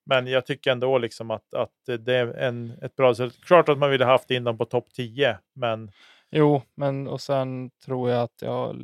men 0.05 0.27
jag 0.27 0.45
tycker 0.45 0.71
ändå 0.71 0.97
liksom 0.97 1.31
att, 1.31 1.53
att 1.53 1.73
det 1.99 2.15
är 2.15 2.27
en, 2.27 2.71
ett 2.81 2.95
bra 2.95 3.09
resultat. 3.09 3.45
Klart 3.45 3.69
att 3.69 3.77
man 3.77 3.89
ville 3.89 4.05
haft 4.05 4.31
in 4.31 4.43
dem 4.43 4.57
på 4.57 4.65
topp 4.65 4.87
10, 4.93 5.39
men 5.53 5.91
Jo, 6.31 6.61
men 6.75 7.07
och 7.07 7.21
sen 7.21 7.71
tror 7.85 8.09
jag 8.09 8.21
att 8.23 8.41
jag 8.41 8.75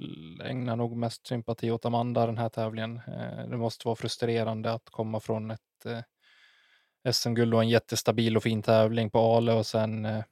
ägnar 0.44 0.76
nog 0.76 0.98
mest 0.98 1.28
sympati 1.28 1.72
åt 1.72 1.86
Amanda 1.86 2.26
den 2.26 2.38
här 2.38 2.50
tävlingen. 2.50 3.02
Eh, 3.08 3.50
det 3.50 3.58
måste 3.58 3.88
vara 3.88 3.96
frustrerande 3.96 4.72
att 4.74 4.89
komma 4.89 5.20
från 5.20 5.52
ett 5.52 5.86
eh, 5.86 7.12
SM-guld 7.14 7.54
och 7.54 7.62
en 7.62 7.70
jättestabil 7.70 8.38
och 8.38 8.44
fin 8.44 8.62
tävling 8.62 9.10
på 9.10 9.20
Ale 9.20 9.54
och 9.54 9.66
sen 9.66 10.06
eh, 10.06 10.24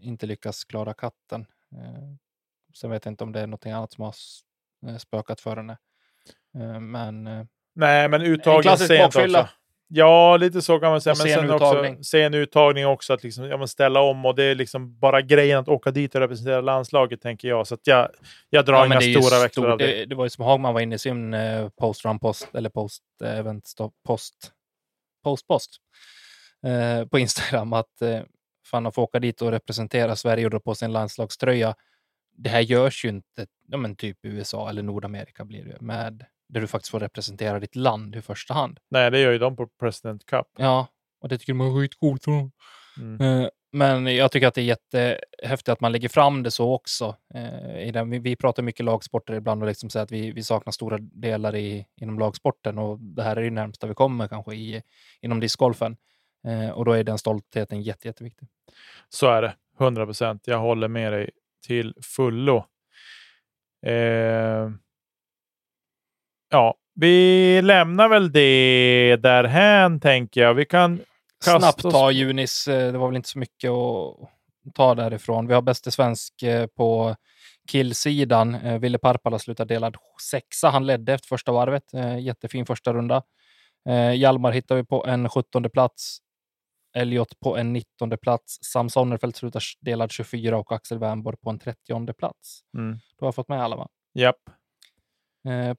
inte 0.00 0.26
lyckas 0.26 0.64
klara 0.64 0.94
katten. 0.94 1.46
Sen 2.74 2.90
vet 2.90 3.04
jag 3.04 3.12
inte 3.12 3.24
om 3.24 3.32
det 3.32 3.40
är 3.40 3.46
något 3.46 3.66
annat 3.66 3.92
som 3.92 4.04
har 4.04 4.14
spökat 4.98 5.40
för 5.40 5.56
henne. 5.56 5.78
Men 6.80 7.24
Nej, 7.74 8.08
men 8.08 8.20
en 8.20 8.26
uttagen 8.26 8.78
sent 8.78 9.14
bakfylla. 9.14 9.40
också. 9.42 9.52
Ja, 9.90 10.36
lite 10.36 10.62
så 10.62 10.78
kan 10.78 10.90
man 10.90 11.00
säga. 11.00 11.12
Och 11.12 11.18
Men 11.18 11.26
sen 11.32 11.40
sen 11.40 11.50
också 11.50 11.66
uttagning. 11.66 12.04
sen 12.04 12.34
uttagning 12.34 12.86
också, 12.86 13.12
att 13.12 13.22
liksom, 13.22 13.44
ja, 13.44 13.56
men 13.56 13.68
ställa 13.68 14.00
om. 14.00 14.26
Och 14.26 14.34
det 14.34 14.44
är 14.44 14.54
liksom 14.54 14.98
bara 14.98 15.20
grejen 15.22 15.58
att 15.58 15.68
åka 15.68 15.90
dit 15.90 16.14
och 16.14 16.20
representera 16.20 16.60
landslaget, 16.60 17.22
tänker 17.22 17.48
jag. 17.48 17.66
Så 17.66 17.74
att 17.74 17.86
jag, 17.86 18.08
jag 18.50 18.64
drar 18.64 18.74
Ja, 18.74 18.86
inga 18.86 19.00
stora 19.00 19.40
växlar 19.42 19.48
stor- 19.48 19.70
av 19.70 19.78
det. 19.78 19.86
det. 19.86 20.04
Det 20.06 20.14
var 20.14 20.24
ju 20.24 20.30
som 20.30 20.44
Hagman 20.44 20.74
var 20.74 20.80
inne 20.80 20.94
i 20.94 20.98
sin 20.98 21.34
eh, 21.34 21.68
post-run 21.68 22.18
post 22.18 22.48
eller 22.54 22.70
post-event 22.70 23.66
stop- 23.66 23.92
post 24.06 24.52
post-post 25.24 25.76
eh, 26.66 27.06
på 27.08 27.18
Instagram 27.18 27.72
att 27.72 28.02
eh, 28.02 28.20
fan 28.66 28.86
att 28.86 28.94
få 28.94 29.02
åka 29.02 29.18
dit 29.20 29.42
och 29.42 29.50
representera 29.50 30.16
Sverige 30.16 30.44
och 30.44 30.50
dra 30.50 30.60
på 30.60 30.74
sin 30.74 30.92
landslagströja. 30.92 31.74
Det 32.36 32.50
här 32.50 32.60
görs 32.60 33.04
ju 33.04 33.08
inte, 33.08 33.46
ja, 33.68 33.76
men 33.76 33.96
typ 33.96 34.18
USA 34.22 34.68
eller 34.70 34.82
Nordamerika 34.82 35.44
blir 35.44 35.64
det 35.64 35.80
med 35.80 36.24
där 36.48 36.60
du 36.60 36.66
faktiskt 36.66 36.90
får 36.90 37.00
representera 37.00 37.60
ditt 37.60 37.76
land 37.76 38.16
i 38.16 38.22
första 38.22 38.54
hand. 38.54 38.80
Nej, 38.90 39.10
det 39.10 39.20
gör 39.20 39.32
ju 39.32 39.38
de 39.38 39.56
på 39.56 39.66
President 39.66 40.26
Cup. 40.26 40.46
Ja, 40.58 40.86
och 41.20 41.28
det 41.28 41.38
tycker 41.38 41.52
de 41.52 41.60
är 41.60 41.80
skitcoolt. 41.80 42.26
Mm. 42.98 43.20
Eh, 43.20 43.48
Men 43.72 44.16
jag 44.16 44.32
tycker 44.32 44.46
att 44.46 44.54
det 44.54 44.60
är 44.60 44.64
jättehäftigt 44.64 45.68
att 45.68 45.80
man 45.80 45.92
lägger 45.92 46.08
fram 46.08 46.42
det 46.42 46.50
så 46.50 46.74
också. 46.74 47.16
Eh, 47.34 48.04
vi, 48.04 48.36
pratar 48.36 48.62
mycket 48.62 48.84
lagsporter 48.84 49.34
ibland 49.34 49.62
och 49.62 49.68
liksom 49.68 49.90
säger 49.90 50.04
att 50.04 50.12
vi, 50.12 50.32
vi 50.32 50.42
saknar 50.42 50.72
stora 50.72 50.98
delar 50.98 51.56
i, 51.56 51.86
inom 52.00 52.18
lagsporten 52.18 52.78
och 52.78 52.98
det 53.00 53.22
här 53.22 53.36
är 53.36 53.42
det 53.42 53.50
närmsta 53.50 53.86
vi 53.86 53.94
kommer 53.94 54.28
kanske 54.28 54.54
i, 54.54 54.82
inom 55.20 55.40
discgolfen. 55.40 55.96
Eh, 56.46 56.70
och 56.70 56.84
då 56.84 56.92
är 56.92 57.04
den 57.04 57.18
stoltheten 57.18 57.82
jätte, 57.82 58.08
jätteviktig. 58.08 58.48
Så 59.08 59.26
är 59.26 59.42
det. 59.42 59.54
100 59.80 60.06
procent. 60.06 60.42
Jag 60.46 60.58
håller 60.58 60.88
med 60.88 61.12
dig 61.12 61.30
till 61.66 61.94
fullo. 62.02 62.56
Eh, 63.86 64.70
ja, 66.50 66.74
vi 66.94 67.62
lämnar 67.62 68.08
väl 68.08 68.32
det 68.32 69.16
därhän, 69.16 70.00
tänker 70.00 70.40
jag. 70.40 70.54
Vi 70.54 70.64
kan 70.64 71.00
kasta 71.44 71.60
Snabbt 71.60 71.84
oss- 71.84 71.92
ta 71.94 72.10
Junis, 72.10 72.68
eh, 72.68 72.92
det 72.92 72.98
var 72.98 73.06
väl 73.08 73.16
inte 73.16 73.28
så 73.28 73.38
mycket 73.38 73.70
att 73.70 74.74
ta 74.74 74.94
därifrån. 74.94 75.46
Vi 75.46 75.54
har 75.54 75.62
bäste 75.62 75.90
svensk 75.90 76.42
eh, 76.42 76.66
på 76.66 77.16
killsidan. 77.70 78.54
Eh, 78.54 78.78
Ville 78.78 78.98
Parpala 78.98 79.38
slutade 79.38 79.74
delad 79.74 79.96
sexa. 80.30 80.68
Han 80.70 80.86
ledde 80.86 81.12
efter 81.14 81.28
första 81.28 81.52
varvet. 81.52 81.84
Jättefin 82.20 82.66
första 82.66 82.92
runda. 82.94 83.22
Hjalmar 84.16 84.52
hittar 84.52 84.74
vi 84.76 84.84
på 84.84 85.06
en 85.06 85.28
17 85.28 85.70
plats. 85.70 86.18
Elliot 86.96 87.40
på 87.40 87.56
en 87.56 87.72
19 87.72 88.18
plats. 88.22 88.58
Sam 88.64 88.88
Sonnerfeldt 88.90 89.36
slutar 89.36 89.62
delad 89.80 90.12
24 90.12 90.58
och 90.58 90.72
Axel 90.72 90.98
Wernborg 90.98 91.36
på 91.42 91.50
en 91.50 91.58
30 91.58 92.12
plats. 92.12 92.60
Mm. 92.76 92.98
Du 93.18 93.24
har 93.24 93.32
fått 93.32 93.48
med 93.48 93.62
alla 93.62 93.76
va? 93.76 93.88
Japp. 94.14 94.36
Eh, 94.48 94.52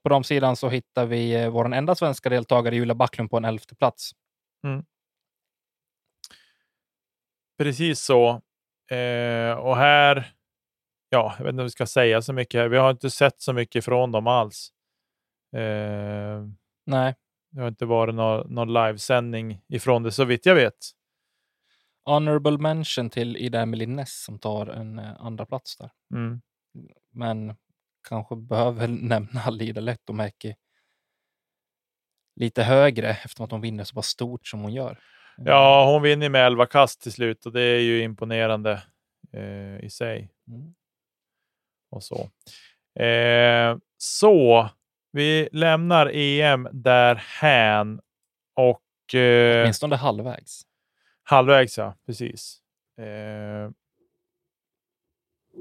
På 0.02 0.08
de 0.08 0.24
sidan 0.24 0.56
så 0.56 0.68
hittar 0.68 1.06
vi 1.06 1.34
eh, 1.34 1.50
vår 1.50 1.74
enda 1.74 1.94
svenska 1.94 2.28
deltagare 2.28 2.76
Julia 2.76 2.94
Backlund 2.94 3.30
på 3.30 3.36
en 3.36 3.44
11 3.44 3.60
plats. 3.78 4.10
Precis 7.58 8.00
så. 8.00 8.28
Eh, 8.96 9.52
och 9.52 9.76
här, 9.76 10.32
ja, 11.08 11.34
jag 11.38 11.44
vet 11.44 11.50
inte 11.52 11.60
om 11.60 11.66
vi 11.66 11.70
ska 11.70 11.86
säga 11.86 12.22
så 12.22 12.32
mycket 12.32 12.60
här. 12.60 12.68
Vi 12.68 12.76
har 12.76 12.90
inte 12.90 13.10
sett 13.10 13.40
så 13.40 13.52
mycket 13.52 13.84
från 13.84 14.12
dem 14.12 14.26
alls. 14.26 14.72
Eh, 15.56 16.44
Nej, 16.86 17.14
det 17.50 17.60
har 17.60 17.68
inte 17.68 17.86
varit 17.86 18.14
någon, 18.14 18.54
någon 18.54 18.72
livesändning 18.72 19.60
ifrån 19.68 20.02
det 20.02 20.12
så 20.12 20.24
vitt 20.24 20.46
jag 20.46 20.54
vet. 20.54 20.74
honorable 22.04 22.58
mention 22.58 23.10
till 23.10 23.36
Ida 23.36 23.60
Emily 23.60 23.86
Ness 23.86 24.24
som 24.24 24.38
tar 24.38 24.66
en 24.66 24.98
eh, 24.98 25.12
andra 25.18 25.46
plats 25.46 25.76
där. 25.76 25.90
Mm. 26.14 26.40
Men 27.12 27.54
kanske 28.08 28.36
behöver 28.36 28.88
nämna 29.08 29.50
Lida 29.50 29.80
Lehtomäki 29.80 30.54
lite 32.36 32.62
högre 32.62 33.10
eftersom 33.10 33.44
att 33.44 33.50
hon 33.50 33.60
vinner 33.60 33.84
så 33.84 33.94
pass 33.94 34.06
stort 34.06 34.46
som 34.46 34.60
hon 34.60 34.72
gör. 34.72 34.98
Ja, 35.36 35.92
hon 35.92 36.02
vinner 36.02 36.28
med 36.28 36.46
11 36.46 36.66
kast 36.66 37.00
till 37.00 37.12
slut 37.12 37.46
och 37.46 37.52
det 37.52 37.60
är 37.60 37.80
ju 37.80 38.02
imponerande 38.02 38.82
eh, 39.32 39.84
i 39.84 39.90
sig. 39.90 40.30
Mm. 40.48 40.74
och 41.90 42.02
så. 42.02 42.30
Eh, 43.02 43.76
så 43.96 44.68
vi 45.12 45.48
lämnar 45.52 46.10
EM 46.14 46.68
därhän 46.72 48.00
och 48.54 49.14
eh, 49.14 49.62
Åtminstone 49.62 49.96
halvvägs. 49.96 50.62
halvvägs, 51.22 51.78
ja, 51.78 51.94
precis. 52.06 52.60
Eh, 52.98 53.70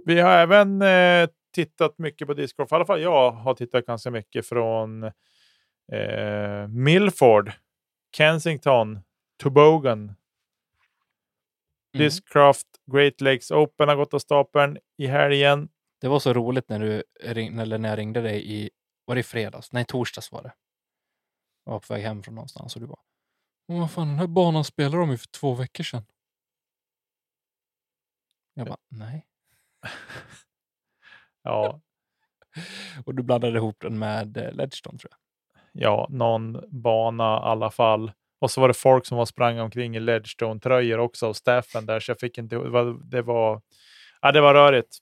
vi 0.06 0.20
har 0.20 0.32
även 0.32 0.82
eh, 0.82 1.30
tittat 1.66 1.98
mycket 1.98 2.28
på 2.28 2.34
discgolf. 2.34 2.72
I 2.72 2.76
alla 2.76 2.86
fall 2.86 3.02
jag 3.02 3.32
har 3.32 3.54
tittat 3.54 3.86
ganska 3.86 4.12
mycket 4.12 4.48
från 4.48 5.04
eh, 5.92 6.68
Milford, 6.68 7.52
Kensington, 8.18 9.00
Tobogan, 9.38 10.16
Mm. 11.94 12.06
Discraft 12.06 12.68
Great 12.92 13.22
Lakes 13.22 13.52
Open 13.52 13.90
har 13.90 13.96
gått 13.96 14.14
av 14.14 14.20
stapeln 14.20 14.78
i 14.98 15.08
helgen. 15.08 15.70
Det 16.02 16.08
var 16.08 16.20
så 16.20 16.34
roligt 16.34 16.70
när, 16.70 16.80
du 16.80 17.04
ring, 17.22 17.60
eller 17.60 17.78
när 17.78 17.90
jag 17.90 17.98
ringde 17.98 18.22
dig 18.22 18.52
i, 18.52 18.70
var 19.06 19.16
det 19.16 19.20
i 19.20 19.24
fredags? 19.24 19.72
Nej, 19.72 19.86
torsdags 19.86 20.32
var 20.32 20.44
det. 20.44 20.54
Jag 21.66 21.72
var 21.72 21.80
på 21.80 21.94
väg 21.94 22.04
hem 22.04 22.24
från 22.24 22.36
någonstans 22.36 22.76
och 22.76 22.82
du 22.82 22.88
bara, 22.88 23.00
"Åh, 23.68 23.80
vad 23.80 23.92
fan, 23.92 24.08
den 24.08 24.20
här 24.20 24.28
banan 24.28 24.64
spelade 24.64 24.98
de 24.98 25.12
ju 25.12 25.18
för 25.18 25.28
två 25.28 25.54
veckor 25.54 25.84
sedan. 25.84 26.06
Jag 28.54 28.68
bara, 28.68 28.78
nej. 28.90 29.26
Ja, 31.44 31.80
Och 33.06 33.16
du 33.16 33.24
blandade 33.24 33.58
ihop 33.58 33.78
den 33.82 34.00
med 34.00 34.38
eh, 34.38 34.52
Ledgestone 34.52 34.98
tror 35.00 35.12
jag. 35.12 35.20
ja, 35.84 36.08
någon 36.10 36.64
bana 36.82 37.24
i 37.38 37.42
alla 37.44 37.72
fall. 37.72 38.12
Och 38.42 38.52
så 38.52 38.62
var 38.62 38.68
det 38.68 38.74
folk 38.74 39.06
som 39.06 39.18
var 39.18 39.26
sprang 39.26 39.60
omkring 39.60 39.96
i 39.96 40.00
Ledgestone-tröjor 40.00 40.98
också 40.98 41.28
och 41.28 41.36
staffen 41.36 41.86
där, 41.86 42.00
så 42.00 42.12
jag 42.12 42.20
fick 42.20 42.38
inte... 42.38 42.56
Det 42.56 42.70
var, 42.70 43.10
det 43.12 43.22
var, 43.22 43.62
ja, 44.22 44.32
det 44.32 44.42
var 44.42 44.54
rörigt. 44.54 44.98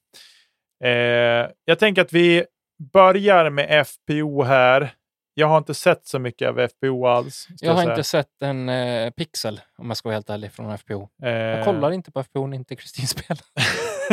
Eh, 0.83 1.51
jag 1.65 1.79
tänker 1.79 2.01
att 2.01 2.13
vi 2.13 2.45
börjar 2.93 3.49
med 3.49 3.87
FPO 3.87 4.43
här. 4.43 4.93
Jag 5.33 5.47
har 5.47 5.57
inte 5.57 5.73
sett 5.73 6.05
så 6.07 6.19
mycket 6.19 6.49
av 6.49 6.67
FPO 6.67 7.05
alls. 7.07 7.47
Jag 7.59 7.73
har 7.73 7.81
säga. 7.81 7.91
inte 7.91 8.03
sett 8.03 8.41
en 8.41 8.69
eh, 8.69 9.11
pixel, 9.11 9.61
om 9.77 9.87
jag 9.87 9.97
ska 9.97 10.09
vara 10.09 10.15
helt 10.15 10.29
ärlig, 10.29 10.51
från 10.51 10.77
FPO. 10.77 11.09
Eh, 11.23 11.29
Jag 11.29 11.65
kollar 11.65 11.91
inte 11.91 12.11
på 12.11 12.23
FPO 12.23 12.47
när 12.47 12.57
inte 12.57 12.75
Kristin 12.75 13.07
spelar. 13.07 13.43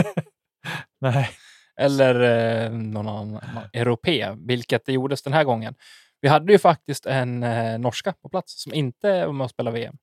Nej. 1.01 1.31
Eller 1.81 2.21
eh, 2.65 2.71
någon 2.71 3.09
annan 3.09 3.41
europé, 3.73 4.29
vilket 4.39 4.87
det 4.87 4.93
gjordes 4.93 5.23
den 5.23 5.33
här 5.33 5.45
gången. 5.45 5.75
Vi 6.21 6.29
hade 6.29 6.53
ju 6.53 6.59
faktiskt 6.59 7.07
en 7.07 7.43
eh, 7.43 7.79
norska 7.79 8.13
på 8.23 8.29
plats 8.29 8.63
som 8.63 8.75
inte 8.75 9.27
var 9.27 9.33
med 9.33 9.45
och 9.45 9.51
spelade 9.51 9.79
VM. 9.79 9.97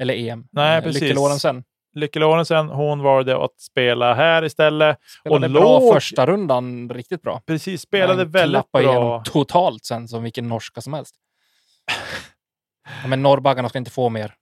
Eller 0.00 0.14
EM. 0.14 0.48
Nej, 0.52 0.78
Eh, 0.78 0.82
precis. 0.84 1.02
Lykke 1.02 1.14
Lorentzen. 1.14 1.64
Lykke 1.94 2.18
Lorentzen, 2.18 2.68
hon 2.68 3.02
valde 3.02 3.44
att 3.44 3.60
spela 3.60 4.14
här 4.14 4.44
istället. 4.44 4.98
Spelade 5.20 5.46
Och 5.46 5.52
bra 5.52 5.62
låg- 5.80 5.92
första 5.94 6.26
rundan, 6.26 6.90
riktigt 6.90 7.22
bra. 7.22 7.42
Precis, 7.46 7.80
spelade 7.82 8.16
Men 8.24 8.30
väldigt 8.30 8.54
klappade 8.54 8.84
bra. 8.84 8.92
igenom 8.92 9.22
totalt 9.24 9.84
sen 9.84 10.08
som 10.08 10.22
vilken 10.22 10.48
norska 10.48 10.80
som 10.80 10.92
helst. 10.94 11.14
Ja, 13.02 13.08
men 13.08 13.22
norrbaggarna 13.22 13.68
ska 13.68 13.78
inte 13.78 13.90
få 13.90 14.08
mer. 14.08 14.34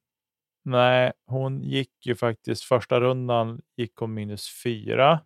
Nej, 0.65 1.13
hon 1.27 1.63
gick 1.63 2.07
ju 2.07 2.15
faktiskt 2.17 2.63
första 2.65 3.01
rundan 3.01 3.61
gick 3.77 3.97
hon 3.97 4.15
minus 4.15 4.63
fyra. 4.65 5.21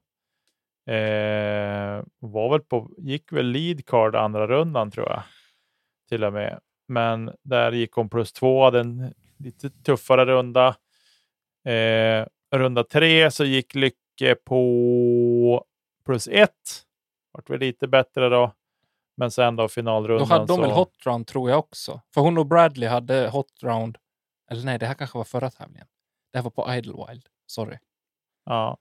Eh, 0.88 2.04
var 2.18 2.50
väl 2.50 2.60
på, 2.60 2.90
gick 2.98 3.32
väl 3.32 3.46
lead 3.46 3.86
card 3.86 4.16
andra 4.16 4.46
rundan 4.46 4.90
tror 4.90 5.08
jag. 5.08 5.22
Till 6.08 6.24
och 6.24 6.32
med. 6.32 6.60
Men 6.88 7.30
där 7.42 7.72
gick 7.72 7.92
hon 7.92 8.08
plus 8.08 8.32
två, 8.32 8.64
hade 8.64 8.80
en 8.80 9.14
lite 9.38 9.70
tuffare 9.70 10.24
runda. 10.26 10.76
Eh, 11.64 12.26
runda 12.56 12.84
tre 12.84 13.30
så 13.30 13.44
gick 13.44 13.74
Lycke 13.74 14.34
på 14.44 15.64
plus 16.04 16.28
ett. 16.28 16.84
Vart 17.32 17.50
väl 17.50 17.60
lite 17.60 17.88
bättre 17.88 18.28
då. 18.28 18.52
Men 19.16 19.30
sen 19.30 19.56
då 19.56 19.62
Då 19.62 19.68
finalrundan. 19.68 20.28
hade 20.30 20.46
de 20.46 20.56
så... 20.56 20.60
väl 20.62 20.70
hot 20.70 21.06
round 21.06 21.26
tror 21.26 21.50
jag 21.50 21.58
också. 21.58 22.00
För 22.14 22.20
hon 22.20 22.38
och 22.38 22.46
Bradley 22.46 22.88
hade 22.88 23.28
hot 23.28 23.62
round. 23.62 23.98
Eller 24.50 24.64
nej, 24.64 24.78
det 24.78 24.86
här 24.86 24.94
kanske 24.94 25.18
var 25.18 25.24
förra 25.24 25.50
tävlingen. 25.50 25.86
Det 26.32 26.38
här 26.38 26.42
var 26.42 26.50
på 26.50 26.74
Idlewild. 26.74 27.26
Sorry. 27.46 27.78
Ja. 28.48 28.78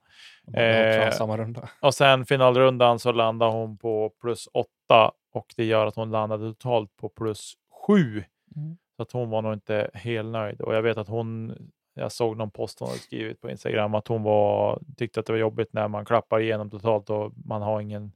Eh, 0.60 1.10
samma 1.10 1.36
runda. 1.36 1.68
Och 1.80 1.94
sen 1.94 2.26
finalrundan 2.26 2.98
så 2.98 3.12
landade 3.12 3.52
hon 3.52 3.78
på 3.78 4.12
plus 4.20 4.48
åtta 4.54 5.12
och 5.32 5.46
det 5.56 5.64
gör 5.64 5.86
att 5.86 5.96
hon 5.96 6.10
landade 6.10 6.48
totalt 6.54 6.96
på 6.96 7.08
plus 7.08 7.54
sju. 7.86 8.24
Mm. 8.56 8.76
Så 8.96 9.02
att 9.02 9.12
hon 9.12 9.30
var 9.30 9.42
nog 9.42 9.52
inte 9.52 9.90
helt 9.94 10.28
nöjd. 10.28 10.60
Och 10.60 10.74
jag 10.74 10.82
vet 10.82 10.98
att 10.98 11.08
hon, 11.08 11.56
jag 11.94 12.12
såg 12.12 12.36
någon 12.36 12.50
post 12.50 12.80
hon 12.80 12.88
hade 12.88 13.00
skrivit 13.00 13.40
på 13.40 13.50
Instagram 13.50 13.94
att 13.94 14.08
hon 14.08 14.22
var, 14.22 14.82
tyckte 14.96 15.20
att 15.20 15.26
det 15.26 15.32
var 15.32 15.40
jobbigt 15.40 15.72
när 15.72 15.88
man 15.88 16.04
klappar 16.04 16.40
igenom 16.40 16.70
totalt 16.70 17.10
och 17.10 17.32
man 17.44 17.62
har 17.62 17.80
ingen 17.80 18.12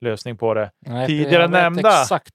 lösning 0.00 0.36
på 0.36 0.54
det. 0.54 0.70
Nej, 0.80 1.06
tidigare 1.06 1.48
nämnda. 1.48 2.00
Exakt. 2.00 2.34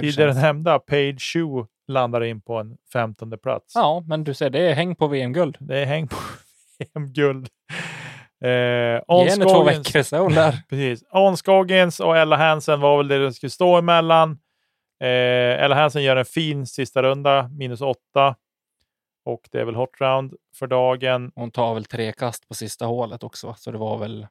Tidigare 0.00 0.34
nämnda 0.34 0.78
Page 0.78 1.20
Shoe 1.20 1.66
landar 1.88 2.24
in 2.24 2.40
på 2.40 2.56
en 2.58 2.76
femtonde 2.92 3.38
plats. 3.38 3.72
Ja, 3.74 4.04
men 4.06 4.24
du 4.24 4.34
ser, 4.34 4.50
det 4.50 4.60
är 4.60 4.74
häng 4.74 4.96
på 4.96 5.06
VM-guld. 5.06 5.56
Det 5.60 5.78
är 5.78 5.84
häng 5.84 6.08
på 6.08 6.16
VM-guld. 6.78 7.48
Eh, 8.44 8.50
Ge 8.50 9.02
On 9.06 9.28
henne 9.28 9.44
två 9.44 9.62
veckor 9.62 10.14
är 10.14 10.18
hon 10.18 10.32
där. 10.34 10.62
Precis. 10.68 11.04
On 11.10 11.36
Scoggins 11.36 12.00
och 12.00 12.16
Ella 12.16 12.36
Hansen 12.36 12.80
var 12.80 12.96
väl 12.96 13.08
det 13.08 13.18
det 13.18 13.32
skulle 13.32 13.50
stå 13.50 13.76
emellan. 13.76 14.30
Eh, 15.00 15.62
Ella 15.64 15.74
Hansen 15.74 16.02
gör 16.02 16.16
en 16.16 16.24
fin 16.24 16.66
sista 16.66 17.02
runda, 17.02 17.48
minus 17.48 17.80
åtta. 17.80 18.36
Och 19.24 19.48
det 19.52 19.60
är 19.60 19.64
väl 19.64 19.74
hot 19.74 20.00
round 20.00 20.34
för 20.58 20.66
dagen. 20.66 21.32
Hon 21.34 21.50
tar 21.50 21.74
väl 21.74 21.84
tre 21.84 22.12
kast 22.12 22.48
på 22.48 22.54
sista 22.54 22.86
hålet 22.86 23.22
också, 23.22 23.54
så 23.58 23.70
det 23.70 23.78
var 23.78 23.98
väl 23.98 24.26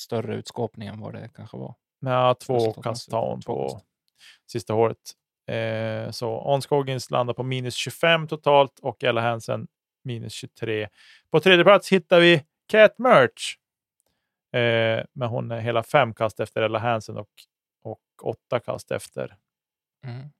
större 0.00 0.34
utskåpning 0.34 0.88
än 0.88 1.00
vad 1.00 1.12
det 1.12 1.30
kanske 1.34 1.56
var. 1.56 1.74
Ja, 2.00 2.34
två 2.34 2.72
kast 2.72 3.10
tar 3.10 3.30
hon 3.30 3.40
på 3.40 3.80
sista 4.52 4.72
hålet. 4.72 4.98
Eh, 5.50 6.10
så 6.10 6.40
On 6.40 6.62
Scoggins 6.62 7.10
landar 7.10 7.34
på 7.34 7.42
minus 7.42 7.74
25 7.74 8.28
totalt 8.28 8.78
och 8.82 9.04
Ella 9.04 9.20
Hansen 9.20 9.66
minus 10.04 10.32
23. 10.32 10.88
På 11.30 11.40
tredje 11.40 11.64
plats 11.64 11.92
hittar 11.92 12.20
vi 12.20 12.44
Cat 12.68 12.98
Merch. 12.98 13.56
Eh, 14.52 15.04
men 15.12 15.28
hon 15.28 15.50
är 15.50 15.60
hela 15.60 15.82
fem 15.82 16.14
kast 16.14 16.40
efter 16.40 16.62
Ella 16.62 16.78
Hansen 16.78 17.16
och, 17.16 17.28
och 17.82 18.00
åtta 18.22 18.60
kast 18.60 18.90
efter 18.90 19.36
Mm. 20.04 20.30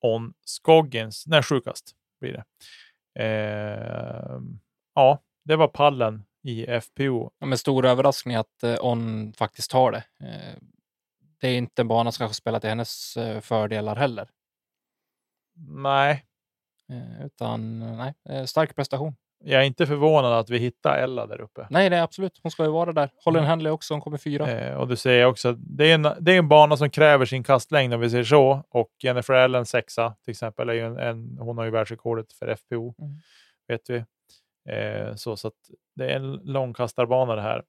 On 0.00 0.34
Scoggins. 0.44 1.26
Nej, 1.26 1.42
sju 1.42 1.60
kast 1.60 1.94
blir 2.20 2.32
det. 2.32 2.44
Eh, 3.24 4.40
ja, 4.94 5.18
det 5.44 5.56
var 5.56 5.68
pallen 5.68 6.24
i 6.42 6.80
FPO. 6.80 7.30
Ja, 7.38 7.46
men 7.46 7.58
stor 7.58 7.86
överraskning 7.86 8.36
att 8.36 8.62
eh, 8.62 8.76
On 8.80 9.32
faktiskt 9.32 9.70
tar 9.70 9.92
det. 9.92 10.04
Eh, 10.26 10.56
det 11.40 11.48
är 11.48 11.56
inte 11.56 11.82
en 11.82 11.88
bana 11.88 12.12
som 12.12 12.22
kanske 12.22 12.36
spelar 12.36 12.60
till 12.60 12.68
hennes 12.68 13.16
eh, 13.16 13.40
fördelar 13.40 13.96
heller. 13.96 14.30
Nej, 15.68 16.24
utan 17.24 17.82
eh, 17.82 17.96
nej, 17.96 18.14
eh, 18.28 18.44
stark 18.44 18.76
prestation. 18.76 19.16
jag 19.44 19.60
är 19.60 19.66
inte 19.66 19.86
förvånad 19.86 20.32
att 20.32 20.50
vi 20.50 20.58
hittar 20.58 20.98
Ella 20.98 21.26
där 21.26 21.40
uppe. 21.40 21.66
Nej, 21.70 21.86
är 21.86 22.02
absolut. 22.02 22.40
Hon 22.42 22.50
ska 22.50 22.64
ju 22.64 22.70
vara 22.70 22.92
där. 22.92 23.10
Holland 23.24 23.46
Henley 23.46 23.72
också, 23.72 23.94
hon 23.94 24.00
kommer 24.00 24.18
fyra. 24.18 24.50
Eh, 24.50 24.74
och 24.74 24.88
du 24.88 24.96
säger 24.96 25.24
också 25.24 25.48
att 25.48 25.56
det 25.60 25.90
är, 25.90 25.94
en, 25.94 26.02
det 26.02 26.32
är 26.32 26.38
en 26.38 26.48
bana 26.48 26.76
som 26.76 26.90
kräver 26.90 27.26
sin 27.26 27.42
kastlängd 27.42 27.94
om 27.94 28.00
vi 28.00 28.10
säger 28.10 28.24
så. 28.24 28.64
Och 28.68 28.90
Jennifer 29.02 29.34
Allen 29.34 29.66
sexa 29.66 30.14
till 30.24 30.32
exempel, 30.32 30.68
är 30.68 30.72
ju 30.72 30.86
en, 30.86 30.98
en, 30.98 31.38
hon 31.38 31.58
har 31.58 31.64
ju 31.64 31.70
världsrekordet 31.70 32.32
för 32.32 32.56
FPO. 32.56 32.94
Mm. 32.98 33.14
Vet 33.68 33.90
vi. 33.90 34.04
Eh, 34.68 35.14
så, 35.14 35.36
så 35.36 35.52
det 35.96 36.12
är 36.12 36.16
en 36.16 36.32
långkastarbana 36.32 37.34
det 37.34 37.42
här. 37.42 37.64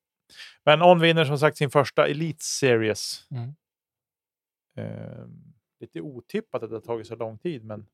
Men 0.66 0.82
On 0.82 1.00
vinner 1.00 1.26
som 1.26 1.38
sagt 1.38 1.58
sin 1.58 1.70
första 1.70 2.08
Elite 2.08 2.44
Series. 2.44 3.28
Mm. 3.32 3.56
Eh, 4.78 5.26
lite 5.80 6.02
otippat 6.02 6.64
att 6.64 6.70
det 6.70 6.76
har 6.76 6.82
tagit 6.82 7.08
så 7.08 7.16
lång 7.16 7.38
tid, 7.38 7.64
men 7.64 7.88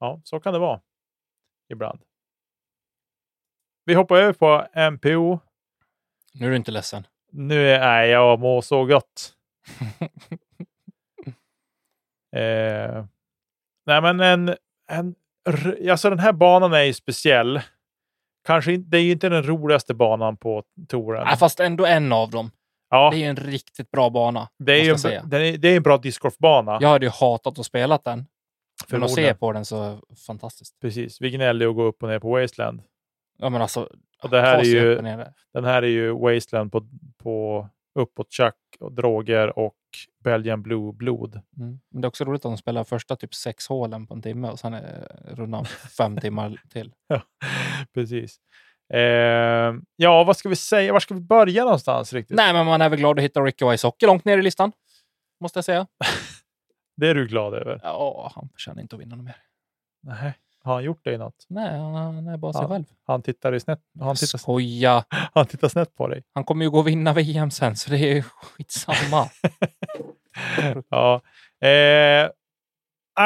ja, 0.00 0.20
så 0.24 0.40
kan 0.40 0.52
det 0.52 0.58
vara 0.58 0.80
ibland. 1.72 2.00
Vi 3.84 3.94
hoppar 3.94 4.16
över 4.16 4.32
på 4.32 4.66
MPO. 4.90 5.38
Nu 6.34 6.46
är 6.46 6.50
du 6.50 6.56
inte 6.56 6.70
ledsen. 6.70 7.06
Nu 7.32 7.68
är 7.70 7.80
nej, 7.80 8.10
jag 8.10 8.40
mår 8.40 8.60
så 8.60 8.84
gott. 8.84 9.34
eh, 12.36 13.04
nej, 13.86 14.02
men 14.02 14.20
en, 14.20 14.56
en, 14.90 15.14
alltså 15.90 16.10
den 16.10 16.18
här 16.18 16.32
banan 16.32 16.72
är 16.72 16.82
ju 16.82 16.92
speciell. 16.92 17.60
Kanske 18.46 18.72
inte, 18.72 18.90
det 18.90 18.98
är 18.98 19.02
ju 19.02 19.12
inte 19.12 19.28
den 19.28 19.42
roligaste 19.42 19.94
banan 19.94 20.36
på 20.36 20.62
touren. 20.88 21.24
Nej, 21.26 21.36
fast 21.36 21.60
ändå 21.60 21.86
en 21.86 22.12
av 22.12 22.30
dem. 22.30 22.50
ja, 22.90 23.10
Det 23.10 23.16
är 23.16 23.18
ju 23.18 23.24
en 23.24 23.36
riktigt 23.36 23.90
bra 23.90 24.10
bana. 24.10 24.48
det 24.58 24.72
är 24.72 24.84
ju 24.84 24.90
en, 24.90 25.28
den 25.28 25.42
är, 25.42 25.58
det 25.58 25.68
är 25.68 25.76
en 25.76 25.82
bra 25.82 25.98
discgolfbana. 25.98 26.78
Jag 26.80 26.88
hade 26.88 27.06
ju 27.06 27.10
hatat 27.10 27.58
att 27.58 27.66
spela 27.66 27.98
den. 28.04 28.26
Men 28.92 29.02
att 29.02 29.10
se 29.10 29.34
på 29.34 29.52
den 29.52 29.64
så 29.64 30.00
fantastiskt. 30.26 30.80
Precis, 30.80 31.20
vi 31.20 31.30
gnällde 31.30 31.64
ju 31.64 31.70
att 31.70 31.76
gå 31.76 31.82
upp 31.82 32.02
och 32.02 32.08
ner 32.08 32.18
på 32.18 32.30
Wasteland. 32.30 32.82
Ja, 33.38 33.48
men 33.48 33.62
alltså, 33.62 33.88
Och 34.22 34.30
det 34.30 34.40
här 34.40 34.58
är 34.58 34.64
ju-. 34.64 35.24
Den 35.52 35.64
här 35.64 35.82
är 35.82 35.86
ju 35.86 36.12
Wasteland 36.12 36.72
på, 36.72 36.88
på 37.22 37.68
uppåt 37.98 38.32
Chuck 38.32 38.54
och 38.80 38.92
droger 38.92 39.58
och 39.58 39.74
Belgian 40.24 40.62
Blue 40.62 40.92
blod. 40.92 41.40
Mm. 41.58 41.80
Men 41.90 42.00
det 42.00 42.06
är 42.06 42.08
också 42.08 42.24
roligt 42.24 42.38
att 42.38 42.52
de 42.52 42.56
spelar 42.56 42.84
första 42.84 43.16
typ 43.16 43.34
sex 43.34 43.68
hålen 43.68 44.06
på 44.06 44.14
en 44.14 44.22
timme 44.22 44.48
och 44.48 44.58
sen 44.58 44.74
är 44.74 45.08
rundan 45.30 45.64
fem 45.96 46.16
timmar 46.20 46.62
till. 46.72 46.92
Ja, 47.06 47.22
precis. 47.94 48.36
Eh, 48.94 49.74
ja, 49.96 50.24
vad 50.24 50.36
ska 50.36 50.48
vi 50.48 50.56
säga? 50.56 50.92
Var 50.92 51.00
ska 51.00 51.14
vi 51.14 51.20
börja 51.20 51.64
någonstans 51.64 52.12
riktigt? 52.12 52.36
Nej, 52.36 52.52
men 52.52 52.66
man 52.66 52.82
är 52.82 52.88
väl 52.88 52.98
glad 52.98 53.18
att 53.18 53.24
hitta 53.24 53.40
Ricky 53.40 53.64
Wysocki 53.70 54.06
långt 54.06 54.24
ner 54.24 54.38
i 54.38 54.42
listan. 54.42 54.72
Måste 55.40 55.56
jag 55.56 55.64
säga. 55.64 55.86
Det 56.98 57.08
är 57.08 57.14
du 57.14 57.26
glad 57.26 57.54
över? 57.54 57.80
Ja, 57.82 58.32
han 58.34 58.48
förtjänar 58.48 58.82
inte 58.82 58.96
att 58.96 59.02
vinna 59.02 59.16
något 59.16 59.24
mer. 59.24 59.36
Nej. 60.02 60.32
Har 60.62 60.74
han 60.74 60.84
gjort 60.84 61.00
det 61.04 61.12
i 61.12 61.18
något? 61.18 61.46
Nej, 61.48 61.78
han, 61.78 61.94
han 61.94 62.28
är 62.28 62.36
bara 62.36 62.52
sig 62.52 62.62
Ja. 62.62 62.68
själv. 62.68 62.84
Han 63.06 63.22
tittar, 63.22 63.54
i 63.54 63.60
snett, 63.60 63.80
han, 64.00 64.16
tittar, 64.16 64.38
Skoja! 64.38 65.04
han 65.34 65.46
tittar 65.46 65.68
snett 65.68 65.94
på 65.96 66.08
dig. 66.08 66.22
Han 66.34 66.44
kommer 66.44 66.64
ju 66.64 66.70
gå 66.70 66.78
och 66.78 66.88
vinna 66.88 67.12
VM 67.12 67.50
sen, 67.50 67.76
så 67.76 67.90
det 67.90 67.98
är 67.98 68.14
ju 68.14 68.22
skitsamma. 68.22 69.28
Ja. 70.88 71.20
Eh, 71.68 72.30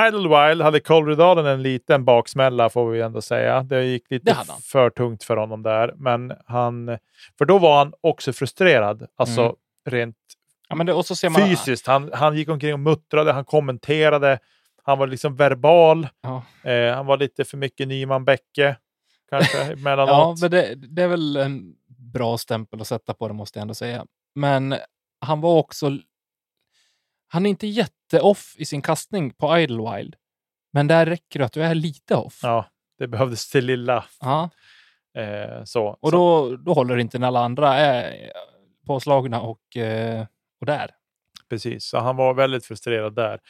Idlewild 0.08 0.62
hade 0.62 0.80
Colredalen 0.80 1.46
en 1.46 1.62
liten 1.62 2.04
baksmälla 2.04 2.70
får 2.70 2.90
vi 2.90 3.00
ändå 3.00 3.22
säga. 3.22 3.62
Det 3.62 3.84
gick 3.84 4.08
Det 4.08 4.14
lite 4.14 4.32
han. 4.32 4.46
för 4.62 4.90
tungt 4.90 5.24
för 5.24 5.36
honom 5.36 5.62
där. 5.62 5.92
Men 5.96 6.32
han, 6.46 6.98
för 7.38 7.44
då 7.44 7.58
var 7.58 7.78
han 7.78 7.92
också 8.00 8.32
frustrerad. 8.32 9.06
Alltså 9.16 9.40
Mm. 9.42 9.54
rent 9.90 10.16
Ja, 10.72 10.76
men 10.76 10.86
det, 10.86 10.92
och 10.92 11.06
så 11.06 11.16
ser 11.16 11.30
man... 11.30 11.48
fysiskt. 11.48 11.86
Han, 11.86 12.10
han 12.12 12.36
gick 12.36 12.48
omkring 12.48 12.72
och 12.72 12.80
muttrade, 12.80 13.32
han 13.32 13.44
kommenterade. 13.44 14.38
Han 14.82 14.98
var 14.98 15.06
liksom 15.06 15.36
verbal. 15.36 16.08
Ja. 16.20 16.42
Eh, 16.70 16.94
han 16.94 17.06
var 17.06 17.16
lite 17.16 17.44
för 17.44 17.56
mycket 17.56 17.88
Nyman 17.88 18.24
Bäcke. 18.24 18.76
Kanske 19.30 19.58
Ja, 19.84 20.36
men 20.40 20.50
det, 20.50 20.74
det 20.74 21.02
är 21.02 21.08
väl 21.08 21.36
en 21.36 21.74
bra 22.12 22.38
stämpel 22.38 22.80
att 22.80 22.86
sätta 22.86 23.14
på 23.14 23.28
det, 23.28 23.34
måste 23.34 23.58
jag 23.58 23.62
ändå 23.62 23.74
säga. 23.74 24.06
Men 24.34 24.74
han 25.20 25.40
var 25.40 25.58
också... 25.58 25.98
Han 27.28 27.46
är 27.46 27.50
inte 27.50 27.66
jätte-off 27.66 28.54
i 28.58 28.64
sin 28.64 28.82
kastning 28.82 29.30
på 29.30 29.58
Idlewild. 29.58 30.16
Men 30.72 30.86
där 30.86 31.06
räcker 31.06 31.38
det 31.38 31.44
att 31.44 31.52
du 31.52 31.62
är 31.62 31.74
lite 31.74 32.16
off. 32.16 32.40
ja, 32.42 32.66
det 32.98 33.08
behövdes 33.08 33.50
till 33.50 33.66
lilla. 33.66 34.04
Ja. 34.20 34.50
Eh, 35.18 35.64
så. 35.64 35.86
Och 36.00 36.10
så. 36.10 36.16
då, 36.16 36.56
då 36.56 36.72
håller 36.72 36.96
det 36.96 37.02
inte 37.02 37.18
när 37.18 37.26
alla 37.26 37.44
andra 37.44 37.74
är 37.74 38.32
påslagna 38.86 39.40
och, 39.40 39.76
eh, 39.76 40.26
och 40.62 40.66
där. 40.66 40.90
Precis, 41.48 41.84
så 41.84 41.98
han 41.98 42.16
var 42.16 42.34
väldigt 42.34 42.66
frustrerad 42.66 43.14
där. 43.14 43.40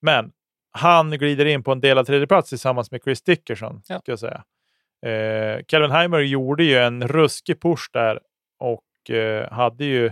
Men 0.00 0.32
han 0.70 1.10
glider 1.10 1.46
in 1.46 1.62
på 1.62 1.72
en 1.72 1.80
delad 1.80 2.06
tredjeplats 2.06 2.48
tillsammans 2.48 2.90
med 2.90 3.00
Chris 3.04 3.22
Dickerson. 3.22 3.82
Ja. 3.86 3.98
Ska 4.00 4.12
jag 4.12 4.18
säga. 4.18 4.44
Eh, 5.06 5.64
Calvin 5.68 5.90
Heimer 5.90 6.18
gjorde 6.18 6.64
ju 6.64 6.78
en 6.78 7.08
ruskig 7.08 7.60
push 7.62 7.90
där 7.92 8.20
och 8.58 9.10
eh, 9.10 9.52
hade 9.52 9.84
ju... 9.84 10.06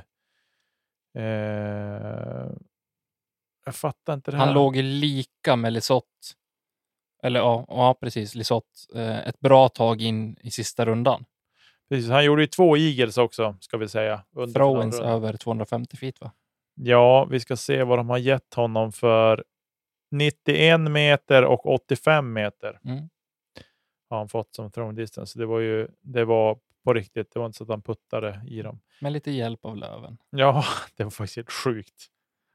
Eh, 1.18 2.50
jag 3.64 3.74
fattar 3.74 4.14
inte 4.14 4.30
det 4.30 4.36
här. 4.36 4.44
Han 4.44 4.54
låg 4.54 4.76
lika 4.76 5.56
med 5.56 5.72
Lisotte. 5.72 6.06
Eller 7.22 7.40
ja, 7.40 7.64
ja 7.68 7.94
precis, 8.00 8.34
Lisotte. 8.34 8.78
Eh, 8.94 9.28
ett 9.28 9.40
bra 9.40 9.68
tag 9.68 10.02
in 10.02 10.36
i 10.40 10.50
sista 10.50 10.84
rundan. 10.84 11.24
Precis, 11.88 12.10
han 12.10 12.24
gjorde 12.24 12.42
ju 12.42 12.46
två 12.46 12.76
Eagles 12.76 13.18
också, 13.18 13.56
ska 13.60 13.76
vi 13.76 13.88
säga. 13.88 14.24
under 14.36 14.54
Throwins 14.54 15.00
över 15.00 15.36
250 15.36 15.96
feet 15.96 16.20
va? 16.20 16.32
Ja, 16.78 17.24
vi 17.24 17.40
ska 17.40 17.56
se 17.56 17.82
vad 17.82 17.98
de 17.98 18.10
har 18.10 18.18
gett 18.18 18.54
honom 18.54 18.92
för 18.92 19.44
91 20.10 20.80
meter 20.80 21.44
och 21.44 21.66
85 21.66 22.32
meter. 22.32 22.78
Mm. 22.84 23.08
Har 24.10 24.18
han 24.18 24.28
fått 24.28 24.54
som 24.54 24.70
throwing 24.70 24.94
distance. 24.94 25.38
Det 25.38 25.46
var 25.46 25.60
ju 25.60 25.88
det 26.00 26.24
var 26.24 26.58
på 26.84 26.94
riktigt. 26.94 27.30
Det 27.34 27.38
var 27.38 27.46
inte 27.46 27.58
så 27.58 27.64
att 27.64 27.70
han 27.70 27.82
puttade 27.82 28.40
i 28.46 28.62
dem. 28.62 28.80
Med 29.00 29.12
lite 29.12 29.30
hjälp 29.30 29.64
av 29.64 29.76
Löven. 29.76 30.18
Ja, 30.30 30.64
det 30.96 31.04
var 31.04 31.10
faktiskt 31.10 31.36
helt 31.36 31.52
sjukt. 31.52 32.06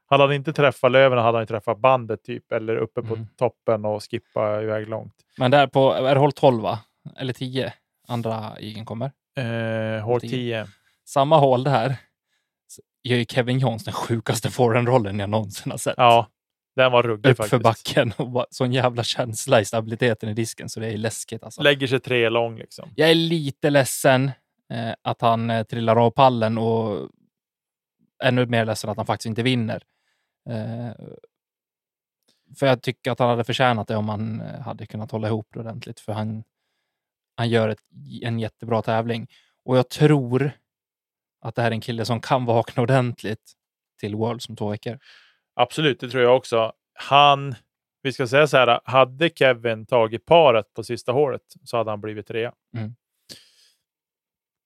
Hade 0.06 0.22
han 0.22 0.32
inte 0.32 0.52
träffat 0.52 0.92
löven 0.92 1.18
hade 1.18 1.38
han 1.38 1.46
träffat 1.46 1.78
bandet 1.78 2.22
typ, 2.24 2.52
eller 2.52 2.76
uppe 2.76 3.02
på 3.02 3.14
Mm. 3.14 3.26
toppen 3.36 3.84
och 3.84 4.02
skippa 4.10 4.62
iväg 4.62 4.88
långt. 4.88 5.14
Men 5.38 5.50
där 5.50 5.66
på, 5.66 5.92
är 5.92 6.14
det 6.14 6.20
håll 6.20 6.32
12 6.32 6.62
va? 6.62 6.78
Eller 7.16 7.32
10? 7.32 7.72
Andra 8.08 8.60
igen 8.60 8.84
kommer. 8.84 9.10
Eh, 9.36 10.04
hål 10.04 10.20
10. 10.20 10.66
Samma 11.04 11.38
hål 11.38 11.64
där 11.64 11.96
gör 13.02 13.16
ju 13.16 13.24
Kevin 13.24 13.58
Jones 13.58 13.84
den 13.84 13.94
sjukaste 13.94 14.50
forehand-rollen 14.50 15.18
jag 15.18 15.30
någonsin 15.30 15.70
har 15.70 15.78
sett. 15.78 15.94
Ja, 15.96 16.28
den 16.76 16.92
var 16.92 17.02
ruggig 17.02 17.30
Upp 17.30 17.36
för 17.36 17.44
faktiskt. 17.44 17.62
backen 17.62 18.12
och 18.16 18.30
bara, 18.30 18.46
sån 18.50 18.72
jävla 18.72 19.02
känsla 19.02 19.60
i 19.60 19.64
stabiliteten 19.64 20.28
i 20.28 20.34
disken 20.34 20.68
så 20.68 20.80
det 20.80 20.86
är 20.86 20.96
läskigt 20.96 21.42
alltså. 21.42 21.62
Lägger 21.62 21.86
sig 21.86 22.00
tre 22.00 22.28
lång 22.28 22.58
liksom. 22.58 22.90
Jag 22.96 23.10
är 23.10 23.14
lite 23.14 23.70
ledsen 23.70 24.30
eh, 24.72 24.94
att 25.02 25.20
han 25.20 25.50
eh, 25.50 25.62
trillar 25.62 25.96
av 25.96 26.10
pallen 26.10 26.58
och 26.58 27.10
ännu 28.24 28.46
mer 28.46 28.64
ledsen 28.64 28.90
att 28.90 28.96
han 28.96 29.06
faktiskt 29.06 29.26
inte 29.26 29.42
vinner. 29.42 29.82
Eh, 30.50 31.06
för 32.58 32.66
jag 32.66 32.82
tycker 32.82 33.10
att 33.10 33.18
han 33.18 33.28
hade 33.28 33.44
förtjänat 33.44 33.88
det 33.88 33.96
om 33.96 34.08
han 34.08 34.40
eh, 34.40 34.60
hade 34.60 34.86
kunnat 34.86 35.10
hålla 35.10 35.28
ihop 35.28 35.48
det 35.52 35.60
ordentligt. 35.60 36.00
För 36.00 36.12
han, 36.12 36.44
han 37.36 37.48
gör 37.48 37.68
ett, 37.68 37.80
en 38.22 38.38
jättebra 38.38 38.82
tävling. 38.82 39.26
Och 39.64 39.78
jag 39.78 39.88
tror 39.88 40.50
att 41.44 41.54
det 41.54 41.62
här 41.62 41.70
är 41.70 41.74
en 41.74 41.80
kille 41.80 42.04
som 42.04 42.20
kan 42.20 42.44
vakna 42.44 42.82
ordentligt 42.82 43.52
till 44.00 44.16
World 44.16 44.42
som 44.42 44.56
två 44.56 44.68
veckor. 44.68 44.98
Absolut, 45.54 46.00
det 46.00 46.10
tror 46.10 46.22
jag 46.22 46.36
också. 46.36 46.72
Han, 46.94 47.54
vi 48.02 48.12
ska 48.12 48.26
säga 48.26 48.46
så 48.46 48.56
här, 48.56 48.80
hade 48.84 49.30
Kevin 49.30 49.86
tagit 49.86 50.26
paret 50.26 50.74
på 50.74 50.84
sista 50.84 51.12
hålet 51.12 51.42
så 51.64 51.76
hade 51.76 51.90
han 51.90 52.00
blivit 52.00 52.26
trea. 52.26 52.52
Mm. 52.76 52.94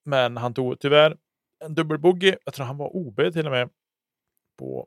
Men 0.05 0.37
han 0.37 0.55
tog 0.55 0.81
tyvärr 0.81 1.17
en 1.65 1.75
dubbelbogey. 1.75 2.37
Jag 2.45 2.55
tror 2.55 2.67
han 2.67 2.77
var 2.77 2.97
OB 2.97 3.17
till 3.33 3.47
och 3.47 3.53
med. 3.53 3.71
På, 4.59 4.87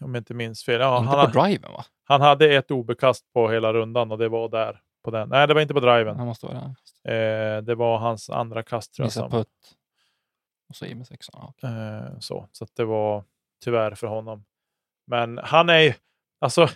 om 0.00 0.14
jag 0.14 0.20
inte 0.20 0.34
minns 0.34 0.64
fel. 0.64 0.80
Ja, 0.80 0.98
inte 0.98 1.16
han, 1.16 1.32
på 1.32 1.40
driven 1.40 1.72
va? 1.72 1.84
han 2.04 2.20
hade 2.20 2.54
ett 2.54 2.70
OB-kast 2.70 3.32
på 3.32 3.50
hela 3.50 3.72
rundan 3.72 4.12
och 4.12 4.18
det 4.18 4.28
var 4.28 4.48
där. 4.48 4.80
På 5.04 5.10
den. 5.10 5.28
Nej, 5.28 5.46
det 5.46 5.54
var 5.54 5.60
inte 5.60 5.74
på 5.74 5.80
driven. 5.80 6.16
Han 6.16 6.26
måste 6.26 6.46
vara. 6.46 6.74
Eh, 7.16 7.62
det 7.62 7.74
var 7.74 7.98
hans 7.98 8.30
andra 8.30 8.62
kast. 8.62 8.94
Tror 8.94 9.06
jag, 9.06 9.12
som, 9.12 9.30
putt. 9.30 9.48
Och 10.68 10.76
så 10.76 10.86
i 10.86 10.94
med 10.94 11.06
sexan. 11.06 11.42
Okej. 11.48 11.70
Eh, 11.70 12.18
så 12.18 12.48
så 12.52 12.66
det 12.76 12.84
var 12.84 13.24
tyvärr 13.64 13.94
för 13.94 14.06
honom. 14.06 14.44
Men 15.06 15.38
han 15.38 15.68
är 15.68 15.78
ju, 15.78 15.94
alltså, 16.40 16.68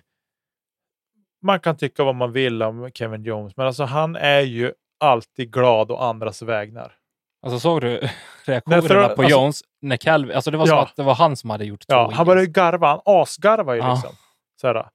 man 1.43 1.61
kan 1.61 1.76
tycka 1.76 2.05
vad 2.05 2.14
man 2.14 2.32
vill 2.32 2.62
om 2.62 2.91
Kevin 2.95 3.22
Jones, 3.24 3.57
men 3.57 3.66
alltså 3.66 3.84
han 3.84 4.16
är 4.16 4.41
ju 4.41 4.72
alltid 5.01 5.53
glad 5.53 5.91
och 5.91 6.05
andras 6.05 6.43
vägnar. 6.43 6.93
Alltså 7.43 7.61
såg 7.61 7.80
du 7.80 8.01
reaktionerna 8.45 8.80
Därför- 8.82 9.16
på 9.16 9.22
alltså- 9.22 9.38
Jones 9.38 9.62
när 9.82 9.97
Calvin, 9.97 10.36
alltså 10.36 10.51
det 10.51 10.57
var 10.57 10.66
som 10.66 10.76
Ja. 10.76 10.82
att 10.82 10.97
det 10.97 11.03
var 11.03 11.14
han 11.14 11.36
som 11.36 11.51
hade 11.51 11.64
gjort 11.64 11.84
Ja, 11.88 12.11
han 12.14 12.26
började 12.26 12.47
ju 12.47 12.53
garva, 12.53 12.88
han 12.88 13.01
asgarvar 13.05 13.74
ju 13.74 13.80
Ja. 13.80 13.93
liksom. 13.95 14.11
Så, 14.61 14.66
här, 14.66 14.88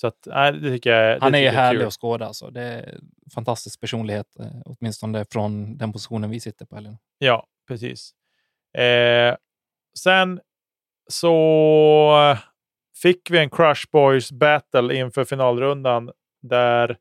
så 0.00 0.06
att, 0.06 0.26
nej, 0.26 0.52
det 0.52 0.70
tycker 0.70 0.90
jag 0.90 1.20
det 1.20 1.24
Han 1.24 1.34
är 1.34 1.38
ju 1.38 1.48
härlig 1.48 1.80
kul. 1.80 1.86
att 1.86 1.92
skåda. 1.92 2.26
Alltså. 2.26 2.50
Det 2.50 2.62
är 2.62 2.98
fantastisk 3.34 3.80
personlighet, 3.80 4.36
eh, 4.40 4.46
åtminstone 4.64 5.24
från 5.24 5.76
den 5.76 5.92
positionen 5.92 6.30
vi 6.30 6.40
sitter 6.40 6.66
på. 6.66 6.76
Eller? 6.76 6.96
Ja, 7.18 7.46
precis. 7.68 8.14
Eh, 8.74 9.36
sen 9.98 10.40
så 11.08 12.36
fick 13.02 13.30
vi 13.30 13.38
en 13.38 13.50
Crush 13.50 13.84
Boys 13.92 14.32
battle 14.32 14.94
inför 14.96 15.24
finalrundan 15.24 16.10
där 16.42 16.98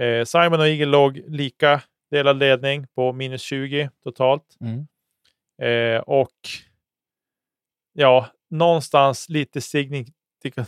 eh, 0.00 0.24
Simon 0.24 0.60
och 0.60 0.68
Eagle 0.68 0.86
låg 0.86 1.16
lika 1.26 1.82
delad 2.10 2.36
ledning 2.38 2.86
på 2.94 3.12
minus 3.12 3.42
20 3.42 3.90
totalt. 4.04 4.56
Mm. 4.60 4.86
Eh, 5.62 6.00
och 6.00 6.36
ja, 7.92 8.26
någonstans 8.50 9.28
lite 9.28 9.60
signifika- 9.60 10.66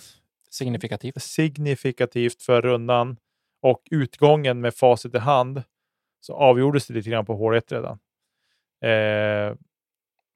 Signifikativt. 0.51 1.23
signifikativt 1.23 2.43
för 2.43 2.63
rundan 2.63 3.17
och 3.63 3.83
utgången 3.91 4.61
med 4.61 4.75
facit 4.75 5.15
i 5.15 5.19
hand 5.19 5.63
så 6.21 6.35
avgjordes 6.35 6.87
det 6.87 6.95
lite 6.95 7.11
grann 7.11 7.27
på 7.27 7.35
hål 7.35 7.55
1 7.57 7.73
redan. 7.73 7.99
Eh, 8.85 9.57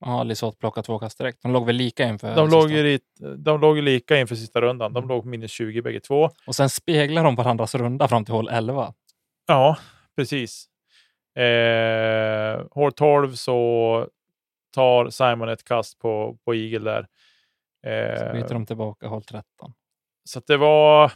Ja, 0.00 0.22
Lisotte 0.22 0.58
plockade 0.58 0.84
två 0.86 0.98
kast 0.98 1.18
direkt. 1.18 1.42
De 1.42 1.52
låg 1.52 1.66
väl 1.66 1.76
lika 1.76 2.04
inför 2.08 2.34
De 2.34 2.50
låg, 2.50 2.70
lite, 2.70 3.34
de 3.36 3.60
låg 3.60 3.78
lika 3.78 4.16
inför 4.20 4.34
sista 4.34 4.60
rundan. 4.60 4.92
De 4.92 5.08
låg 5.08 5.22
på 5.22 5.28
minus 5.28 5.50
20 5.50 5.82
bägge 5.82 6.00
två. 6.00 6.30
Och 6.46 6.54
sen 6.54 6.68
speglar 6.70 7.24
de 7.24 7.34
varandras 7.34 7.74
runda 7.74 8.08
fram 8.08 8.24
till 8.24 8.34
hål 8.34 8.48
11. 8.48 8.94
Ja, 9.46 9.76
precis. 10.16 10.66
Eh, 11.38 12.62
hål 12.70 12.92
12 12.92 13.34
så 13.34 14.06
tar 14.74 15.10
Simon 15.10 15.48
ett 15.48 15.64
kast 15.64 15.98
på, 15.98 16.38
på 16.44 16.54
Eagle 16.54 16.90
där. 16.90 17.06
Så 18.18 18.24
Eh, 18.24 18.32
byter 18.32 18.52
de 18.54 18.66
tillbaka 18.66 19.08
hål 19.08 19.22
13. 19.22 19.72
så 20.24 20.40
det 20.46 20.56
var... 20.56 21.12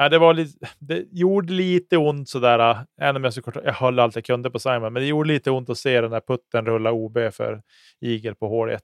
Ja, 0.00 0.08
det, 0.08 0.18
var 0.18 0.34
lite, 0.34 0.68
det 0.78 1.06
gjorde 1.12 1.52
lite 1.52 1.96
ont 1.96 2.28
sådär. 2.28 2.86
Även 3.00 3.16
om 3.16 3.24
jag, 3.24 3.34
såklart, 3.34 3.64
jag 3.64 3.72
höll 3.72 3.98
allt 3.98 4.14
jag 4.14 4.24
kunde 4.24 4.50
på 4.50 4.58
Simon. 4.58 4.92
Men 4.92 4.94
det 4.94 5.06
gjorde 5.06 5.28
lite 5.28 5.50
ont 5.50 5.70
att 5.70 5.78
se 5.78 6.00
den 6.00 6.10
där 6.10 6.20
putten 6.20 6.66
rulla 6.66 6.92
OB 6.92 7.18
för 7.32 7.62
Eagle 8.00 8.34
på 8.34 8.48
hål 8.48 8.70
1. 8.70 8.82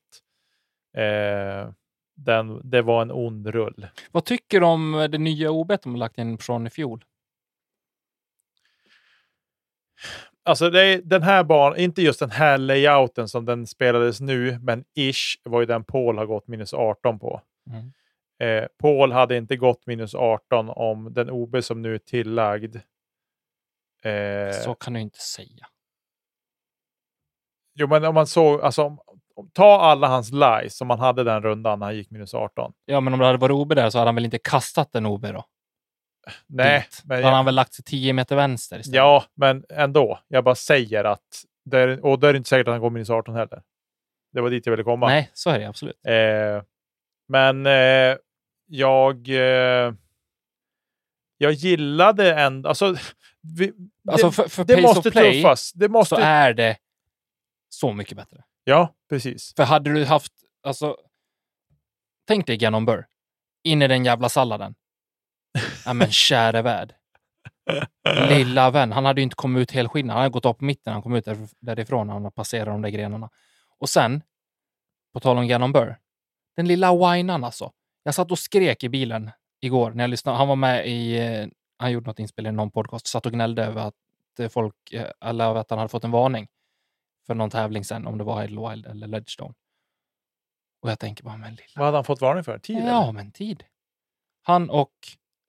Eh, 0.97 1.71
den, 2.17 2.71
det 2.71 2.83
var 2.83 3.03
en 3.03 3.11
ond 3.11 3.47
rull. 3.47 3.87
Vad 4.13 4.25
tycker 4.25 4.61
du 4.61 4.67
om 4.67 5.09
det 5.11 5.19
nya 5.19 5.51
OB 5.51 5.73
de 5.83 5.91
har 5.91 5.99
lagt 5.99 6.19
in 6.19 6.39
från 6.39 6.67
i 6.67 6.71
fjol? 6.71 7.05
Alltså 10.45 10.71
det 10.71 11.01
den 11.05 11.23
här 11.23 11.45
banan, 11.45 11.79
inte 11.79 12.03
just 12.03 12.21
den 12.21 12.31
här 12.31 12.59
layouten 12.59 13.29
som 13.29 13.45
den 13.45 13.67
spelades 13.67 14.21
nu, 14.21 14.59
men 14.63 14.85
ish 14.95 15.41
var 15.45 15.61
ju 15.61 15.67
den 15.67 15.85
Paul 15.85 16.19
har 16.19 16.27
gått 16.27 16.49
minus 16.49 16.75
18 16.75 17.19
på. 17.19 17.41
Mm. 17.71 17.93
Eh, 18.43 18.65
Paul 18.83 19.13
hade 19.13 19.37
inte 19.37 19.57
gått 19.57 19.87
minus 19.87 20.15
18 20.15 20.69
om 20.69 21.15
den 21.15 21.31
OB 21.31 21.65
som 21.65 21.83
nu 21.83 21.95
är 21.95 21.99
tillagd. 21.99 22.77
Eh, 24.03 24.53
Så 24.65 24.75
kan 24.75 24.93
du 24.93 25.01
inte 25.01 25.19
säga. 25.21 25.67
Jo, 27.75 27.87
men 27.89 28.05
om 28.05 28.15
man 28.15 28.27
såg, 28.27 28.61
alltså, 28.61 28.97
ta 29.53 29.81
alla 29.81 30.09
hans 30.09 30.33
lies 30.33 30.77
som 30.77 30.91
han 30.91 30.99
hade 31.01 31.25
den 31.25 31.43
rundan 31.43 31.79
när 31.79 31.87
han 31.87 31.97
gick 31.97 32.11
minus 32.11 32.35
18. 32.35 32.73
Ja, 32.85 33.01
men 33.01 33.13
om 33.13 33.19
det 33.21 33.27
hade 33.27 33.39
varit 33.39 33.53
OB 33.55 33.75
där 33.75 33.91
så 33.91 33.99
hade 33.99 34.09
han 34.09 34.15
väl 34.15 34.25
inte 34.25 34.39
kastat 34.39 34.95
en 34.95 35.07
OB 35.07 35.23
då? 35.23 35.45
Nej, 36.47 36.81
Dit. 36.81 37.03
men, 37.05 37.19
Då 37.21 37.25
hade 37.25 37.37
han 37.37 37.45
väl 37.45 37.55
lagt 37.55 37.75
sig 37.75 37.85
10 37.85 38.13
meter 38.13 38.37
vänster 38.37 38.79
istället? 38.79 38.97
ja, 38.97 39.25
men 39.35 39.65
ändå. 39.69 40.19
Jag 40.29 40.45
bara 40.45 40.55
säger 40.55 41.05
att, 41.05 41.45
det 41.65 41.79
är, 41.79 42.05
och 42.05 42.19
då 42.19 42.27
är 42.27 42.33
det 42.33 42.37
inte 42.37 42.49
säkert 42.49 42.69
att 42.69 42.73
han 42.75 42.81
går 42.81 42.91
minus 42.91 43.11
18 43.11 43.35
heller. 43.35 43.63
Det 44.33 44.41
var 44.41 44.51
dit 44.51 44.67
jag 44.67 44.71
ville 44.71 44.85
komma. 44.85 45.07
Nej, 45.07 45.31
så 45.33 45.51
är 45.51 45.59
det 45.59 45.69
absolut. 45.69 46.07
Eh, 46.07 46.63
men 47.29 47.67
eh, 47.67 48.17
jag, 48.67 49.29
eh, 49.29 49.95
jag 51.39 51.53
gillade 51.53 52.35
ändå... 52.35 52.69
Alltså, 52.69 52.97
vi, 53.59 53.73
Alltså 54.09 54.27
det, 54.27 54.33
för, 54.33 54.49
för 54.49 54.65
det 54.65 54.75
pace 54.75 54.87
måste 54.87 55.09
of 55.09 55.13
play 55.13 55.43
tuffas. 55.43 55.73
Det 55.73 55.89
måste, 55.89 56.15
så 56.15 56.21
är 56.21 56.55
det 56.55 56.77
så 57.69 57.93
mycket 57.93 58.17
bättre. 58.17 58.45
Ja, 58.65 58.95
precis. 59.09 59.55
För 59.57 59.65
hade 59.65 59.93
du 59.93 60.05
haft, 60.05 60.33
alltså, 60.63 60.97
tänk 62.27 62.47
dig 62.47 62.57
Gannon 62.57 62.85
Burr, 62.85 63.07
in 63.65 63.83
i 63.83 63.89
den 63.89 64.05
jävla 64.05 64.29
salladen. 64.29 64.75
Ja 65.85 65.93
men 65.93 66.11
käre 66.11 66.63
värld. 66.63 66.95
Lilla 68.29 68.71
vän, 68.71 68.93
han 68.93 69.05
hade 69.05 69.21
ju 69.21 69.23
inte 69.23 69.37
kommit 69.37 69.61
ut 69.61 69.71
helskinnad. 69.71 70.15
Han 70.15 70.23
hade 70.23 70.33
gått 70.33 70.47
upp 70.47 70.59
på 70.59 70.65
mitten 70.65 70.83
när 70.85 70.93
han 70.93 71.03
kom 71.03 71.15
ut 71.15 71.25
där, 71.25 71.37
därifrån. 71.61 72.09
Han 72.09 72.33
passerat 72.33 72.67
de 72.67 72.83
där 72.83 72.91
grenarna. 72.91 73.31
Och 73.79 73.89
sen, 73.89 74.23
på 75.13 75.21
tal 75.21 75.39
om 75.39 75.49
Gannon 75.49 75.73
Burr, 75.73 75.99
den 76.57 76.69
lilla 76.69 77.13
winan 77.13 77.45
alltså. 77.45 77.73
Jag 78.07 78.15
satt 78.15 78.31
och 78.31 78.39
skrek 78.39 78.85
i 78.85 78.89
bilen 78.89 79.31
igår 79.61 79.91
när 79.91 80.05
jag 80.05 80.11
lyssnade. 80.11 80.39
Han 80.39 80.49
var 80.49 80.57
med 80.57 80.89
i, 80.89 81.19
eh, 81.19 81.47
han 81.77 81.93
gjorde 81.93 82.07
något 82.07 82.19
inspel 82.19 82.47
i 82.47 82.53
någon 82.53 82.71
podcast, 82.71 83.07
satt 83.07 83.27
och 83.27 83.33
gnällde 83.33 83.65
över 83.65 83.83
att 83.83 83.95
eh, 84.39 84.49
folk, 84.49 84.93
eh, 84.93 85.11
alla 85.19 85.45
över 85.45 85.61
att 85.61 85.71
han 85.71 85.79
hade 85.79 85.89
fått 85.89 86.05
en 86.05 86.11
varning 86.11 86.49
för 87.27 87.35
någon 87.35 87.51
tävling 87.51 87.85
sen, 87.85 88.07
om 88.07 88.19
det 88.19 88.25
var 88.25 88.45
Idlewild 88.45 88.87
eller 88.87 89.07
Ledgestone. 89.07 89.55
Och 90.81 90.91
jag 90.91 90.99
tänker 90.99 91.25
bara, 91.25 91.37
men 91.37 91.55
lilla 91.55 91.73
Vad 91.77 91.85
hade 91.85 91.97
han 91.97 92.05
fått 92.05 92.21
varning 92.21 92.45
för? 92.45 92.59
Tid? 92.59 92.77
Ja, 92.77 93.03
eller? 93.03 93.13
men 93.13 93.33
tid. 93.33 93.65
Han 94.43 94.71
och, 94.71 94.95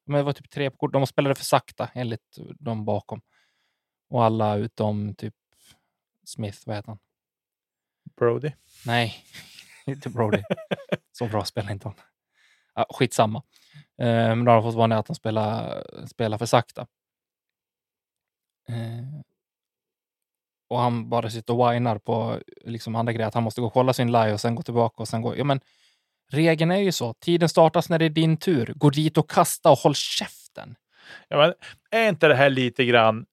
men 0.06 0.18
det 0.18 0.24
var 0.24 0.34
typ 0.34 0.50
tre 0.50 0.70
på 0.72 0.78
kort, 0.78 0.94
de 0.94 1.08
spelade 1.08 1.36
för 1.36 1.46
sakta 1.46 1.90
enligt 1.94 2.38
de 2.60 2.86
bakom. 2.86 3.22
Och 4.10 4.24
alla 4.24 4.56
utom 4.56 5.16
typ 5.16 5.36
Smith, 6.24 6.60
vad 6.66 6.76
heter 6.76 6.88
han? 6.88 7.00
Brody. 8.16 8.52
Nej, 8.86 9.16
inte 9.86 10.10
Brody. 10.10 10.44
Så 11.12 11.28
bra 11.28 11.46
spelar 11.46 11.72
inte 11.72 11.88
han. 11.88 11.96
Ja, 12.76 12.86
skitsamma. 12.90 13.44
Eh, 14.02 14.06
men 14.08 14.46
då 14.46 14.52
har 14.52 14.56
de 14.56 14.64
fått 14.64 14.76
vara 14.76 14.98
att 14.98 15.06
de 15.06 15.16
spelar, 15.16 15.84
spelar 16.08 16.38
för 16.38 16.46
sakta. 16.46 16.88
Eh, 18.70 19.22
och 20.70 20.80
han 20.80 21.10
bara 21.10 21.30
sitter 21.30 21.54
och 21.54 21.72
whinar 21.72 21.98
på 21.98 22.40
liksom 22.66 22.96
andra 22.96 23.14
grejer, 23.14 23.28
att 23.28 23.34
han 23.34 23.44
måste 23.44 23.62
gå 23.62 23.68
och 23.68 23.74
kolla 23.74 23.94
sin 23.94 24.12
live 24.12 24.34
och 24.34 24.42
sen 24.42 24.56
gå 24.56 24.64
tillbaka 24.64 25.02
och 25.02 25.08
sen 25.08 25.22
gå. 25.22 25.38
Ja, 25.38 25.44
men 25.44 25.60
regeln 26.32 26.72
är 26.72 26.80
ju 26.80 26.92
så. 26.92 27.14
Tiden 27.14 27.50
startas 27.50 27.90
när 27.90 28.00
det 28.00 28.06
är 28.06 28.10
din 28.10 28.38
tur. 28.38 28.74
Gå 28.76 28.90
dit 28.90 29.18
och 29.18 29.30
kasta 29.30 29.72
och 29.72 29.78
håll 29.78 29.96
käften. 29.96 30.76
Ja, 31.28 31.38
men 31.38 31.54
är 32.02 32.10
inte 32.10 32.28
det 32.28 32.36
här 32.36 32.50
lite 32.50 32.86
grann 32.86 33.26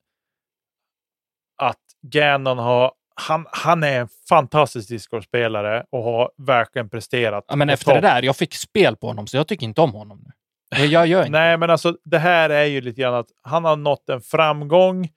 att 1.57 1.81
Gannon 2.03 2.59
har 2.59 2.93
han, 3.15 3.47
han 3.53 3.83
är 3.83 4.01
en 4.01 4.09
fantastisk 4.29 4.89
discgolfspelare 4.89 5.85
och 5.91 6.03
har 6.05 6.31
verkligen 6.39 6.89
presterat. 6.91 7.45
Ja, 7.49 7.57
men 7.57 7.71
efter 7.71 7.95
det 7.95 8.01
topp. 8.01 8.03
där, 8.03 8.23
jag 8.23 8.37
fick 8.37 8.55
spel 8.55 8.97
på 8.97 9.07
honom, 9.07 9.27
så 9.27 9.37
jag 9.37 9.49
tycker 9.49 9.67
inte 9.67 9.81
om 9.81 9.93
honom 9.93 10.25
nu. 10.25 10.31
Jag, 10.77 10.87
jag 10.87 11.07
gör 11.07 11.21
inte 11.21 11.31
Nej, 11.31 11.57
men 11.59 11.71
alltså 11.71 11.97
det 12.05 12.19
här 12.19 12.51
är 12.51 12.65
ju 12.65 12.81
lite 12.81 13.01
grann 13.01 13.15
att 13.15 13.29
han 13.43 13.65
har 13.65 13.77
nått 13.77 14.09
en 14.09 14.21
framgång 14.21 15.09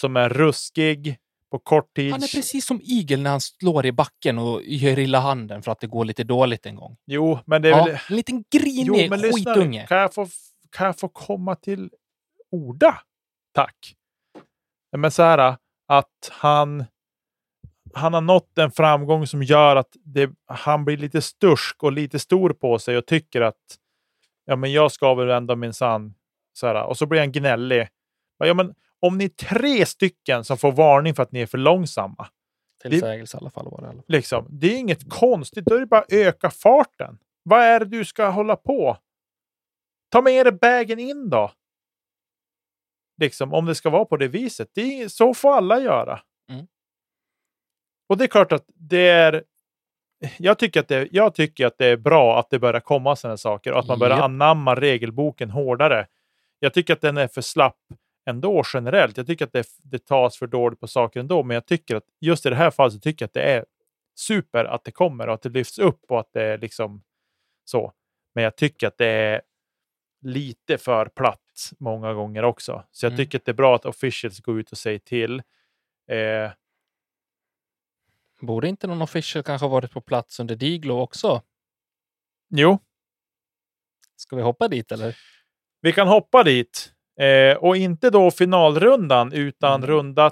som 0.00 0.16
är 0.16 0.28
ruskig 0.28 1.16
på 1.50 1.58
kort 1.58 1.96
tid. 1.96 2.12
Han 2.12 2.22
är 2.22 2.34
precis 2.36 2.66
som 2.66 2.80
Igel 2.84 3.22
när 3.22 3.30
han 3.30 3.40
slår 3.40 3.86
i 3.86 3.92
backen 3.92 4.38
och 4.38 4.62
gör 4.64 4.98
illa 4.98 5.20
handen 5.20 5.62
för 5.62 5.72
att 5.72 5.80
det 5.80 5.86
går 5.86 6.04
lite 6.04 6.24
dåligt 6.24 6.66
en 6.66 6.74
gång. 6.76 6.96
Jo, 7.06 7.38
men 7.46 7.62
det 7.62 7.68
är 7.68 7.72
Ja, 7.72 7.84
väl... 7.84 7.98
en 8.08 8.16
liten 8.16 8.44
grinig 8.50 9.10
lyssna 9.10 9.16
nu. 9.16 9.32
skitunge. 9.32 9.86
Kan 9.86 9.98
jag, 9.98 10.14
få, 10.14 10.26
kan 10.70 10.86
jag 10.86 10.98
få 10.98 11.08
komma 11.08 11.54
till 11.54 11.90
orda? 12.50 13.00
Tack. 13.54 13.94
Men 14.96 15.10
så 15.10 15.22
här 15.22 15.56
att 15.88 16.30
han, 16.30 16.84
han 17.94 18.14
har 18.14 18.20
nått 18.20 18.58
en 18.58 18.70
framgång 18.70 19.26
som 19.26 19.42
gör 19.42 19.76
att 19.76 19.96
det, 20.04 20.30
han 20.46 20.84
blir 20.84 20.96
lite 20.96 21.22
stursk 21.22 21.82
och 21.82 21.92
lite 21.92 22.18
stor 22.18 22.50
på 22.50 22.78
sig 22.78 22.96
och 22.96 23.06
tycker 23.06 23.40
att 23.40 23.78
ja, 24.44 24.56
men 24.56 24.72
jag 24.72 24.92
ska 24.92 25.14
väl 25.14 25.30
ändå 25.30 25.56
minsann. 25.56 26.14
Och 26.86 26.98
så 26.98 27.06
blir 27.06 27.20
han 27.20 27.32
gnällig. 27.32 27.88
Ja, 28.38 28.54
men 28.54 28.74
om 29.00 29.18
ni 29.18 29.24
är 29.24 29.28
tre 29.28 29.86
stycken 29.86 30.44
som 30.44 30.58
får 30.58 30.72
varning 30.72 31.14
för 31.14 31.22
att 31.22 31.32
ni 31.32 31.40
är 31.40 31.46
för 31.46 31.58
långsamma, 31.58 32.28
Tillsägelse 32.82 33.36
i 33.36 33.40
alla 33.40 33.50
fall 33.50 33.70
var 33.70 33.80
det. 33.80 33.88
alla 33.88 34.02
liksom, 34.06 34.46
det 34.50 34.66
är 34.66 34.78
inget 34.78 35.10
konstigt. 35.10 35.64
Då 35.64 35.74
är 35.74 35.80
det 35.80 35.86
bara 35.86 36.00
att 36.00 36.12
öka 36.12 36.50
farten. 36.50 37.18
Vad 37.42 37.60
är 37.60 37.80
det 37.80 37.86
du 37.86 38.04
ska 38.04 38.28
hålla 38.28 38.56
på? 38.56 38.96
Ta 40.08 40.22
med 40.22 40.46
dig 40.46 40.52
bagen 40.52 40.98
in 40.98 41.30
då. 41.30 41.50
Liksom, 43.20 43.54
om 43.54 43.66
det 43.66 43.74
ska 43.74 43.90
vara 43.90 44.04
på 44.04 44.16
det 44.16 44.28
viset. 44.28 44.70
Det 44.74 45.02
är, 45.02 45.08
så 45.08 45.34
får 45.34 45.52
alla 45.52 45.80
göra. 45.80 46.20
Och 48.10 48.16
det 48.18 48.24
är 48.24 48.28
klart 48.28 48.52
att 48.52 48.64
det 48.74 49.08
är... 49.08 49.44
Jag 50.38 50.58
tycker 50.58 50.80
att 50.80 50.88
det, 50.88 51.08
jag 51.12 51.34
tycker 51.34 51.66
att 51.66 51.78
det 51.78 51.86
är 51.86 51.96
bra 51.96 52.38
att 52.38 52.50
det 52.50 52.58
börjar 52.58 52.80
komma 52.80 53.16
sådana 53.16 53.36
saker 53.36 53.72
och 53.72 53.78
att 53.78 53.86
man 53.86 53.98
börjar 53.98 54.16
Japp. 54.16 54.24
anamma 54.24 54.74
regelboken 54.74 55.50
hårdare. 55.50 56.06
Jag 56.58 56.74
tycker 56.74 56.92
att 56.92 57.00
den 57.00 57.16
är 57.16 57.28
för 57.28 57.40
slapp 57.40 57.76
ändå 58.26 58.62
generellt. 58.74 59.16
Jag 59.16 59.26
tycker 59.26 59.44
att 59.44 59.52
det, 59.52 59.66
det 59.82 60.06
tas 60.06 60.38
för 60.38 60.46
dåligt 60.46 60.80
på 60.80 60.86
saker 60.86 61.20
ändå, 61.20 61.42
men 61.42 61.54
jag 61.54 61.66
tycker 61.66 61.96
att 61.96 62.04
just 62.20 62.46
i 62.46 62.50
det 62.50 62.56
här 62.56 62.70
fallet 62.70 62.92
så 62.92 62.98
tycker 63.00 63.22
jag 63.22 63.26
att 63.28 63.34
det 63.34 63.42
är 63.42 63.64
super 64.14 64.64
att 64.64 64.84
det 64.84 64.90
kommer 64.90 65.26
och 65.28 65.34
att 65.34 65.42
det 65.42 65.48
lyfts 65.48 65.78
upp 65.78 66.00
och 66.08 66.20
att 66.20 66.32
det 66.32 66.42
är 66.42 66.58
liksom 66.58 67.02
så. 67.64 67.92
Men 68.34 68.44
jag 68.44 68.56
tycker 68.56 68.86
att 68.86 68.98
det 68.98 69.06
är 69.06 69.42
lite 70.22 70.78
för 70.78 71.06
platt 71.06 71.70
många 71.78 72.12
gånger 72.14 72.42
också. 72.42 72.84
Så 72.90 73.06
jag 73.06 73.10
Mm. 73.12 73.16
tycker 73.24 73.38
att 73.38 73.44
det 73.44 73.52
är 73.52 73.54
bra 73.54 73.74
att 73.74 73.84
officials 73.86 74.40
går 74.40 74.60
ut 74.60 74.72
och 74.72 74.78
säger 74.78 74.98
till. 74.98 75.42
Eh, 76.10 76.50
Borde 78.40 78.68
inte 78.68 78.86
någon 78.86 79.02
official 79.02 79.42
kanske 79.44 79.68
varit 79.68 79.92
på 79.92 80.00
plats 80.00 80.40
under 80.40 80.54
Diglo 80.56 81.00
också? 81.00 81.42
jo, 82.54 82.78
Ska 84.16 84.36
vi 84.36 84.42
hoppa 84.42 84.68
dit 84.68 84.92
eller? 84.92 85.16
vi 85.80 85.92
kan 85.92 86.08
hoppa 86.08 86.42
dit. 86.42 86.92
Eh, 87.20 87.56
och 87.56 87.76
inte 87.76 88.10
då 88.10 88.30
finalrundan, 88.30 89.32
utan 89.32 89.74
Mm. 89.74 89.86
runda 89.90 90.30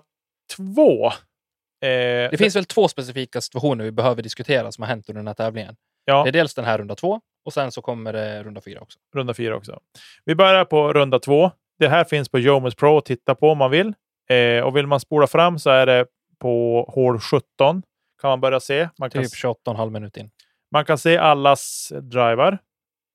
två. 0.57 1.07
Eh, 1.07 2.31
Det 2.31 2.39
finns 2.39 2.57
väl 2.57 2.65
två 2.65 2.89
specifika 2.89 3.41
situationer 3.41 3.85
vi 3.85 3.91
behöver 3.93 4.23
diskutera 4.23 4.73
som 4.73 4.83
har 4.83 4.89
hänt 4.89 5.09
under 5.09 5.19
den 5.21 5.27
här 5.27 5.35
tävlingen. 5.35 5.77
ja. 6.05 6.23
Det 6.23 6.31
är 6.31 6.33
dels 6.33 6.55
den 6.55 6.65
här 6.65 6.79
runda 6.79 6.95
två 6.95 7.21
och 7.45 7.53
sen 7.53 7.73
så 7.73 7.83
kommer 7.83 8.13
det 8.13 8.43
runda 8.43 8.61
fyra 8.61 8.81
också. 8.81 8.99
runda 9.15 9.35
fyra 9.35 9.57
också. 9.57 9.81
Vi 10.25 10.35
börjar 10.35 10.65
på 10.65 10.93
runda 10.93 11.19
två. 11.19 11.51
Det 11.79 11.89
här 11.89 12.05
finns 12.05 12.29
på 12.29 12.39
Jomus 12.39 12.75
Pro 12.75 12.99
att 12.99 13.05
titta 13.05 13.35
på 13.35 13.51
om 13.51 13.59
man 13.59 13.71
vill. 13.71 13.95
Eh, 14.31 14.63
och 14.65 14.77
vill 14.77 14.87
man 14.87 15.01
spola 15.01 15.27
fram 15.27 15.59
så 15.59 15.71
är 15.71 15.87
det 15.87 16.07
på 16.39 16.85
hål 16.95 17.21
17 17.21 17.83
kan 18.21 18.31
man 18.31 18.41
börja 18.41 18.61
se. 18.61 18.89
Man 18.99 19.11
kan, 19.11 19.23
Typ 19.23 19.33
28,5 19.33 19.91
minut 19.91 20.17
in. 20.17 20.31
man 20.73 20.85
kan 20.85 20.99
se 20.99 21.17
allas 21.17 21.93
drivar. 22.03 22.59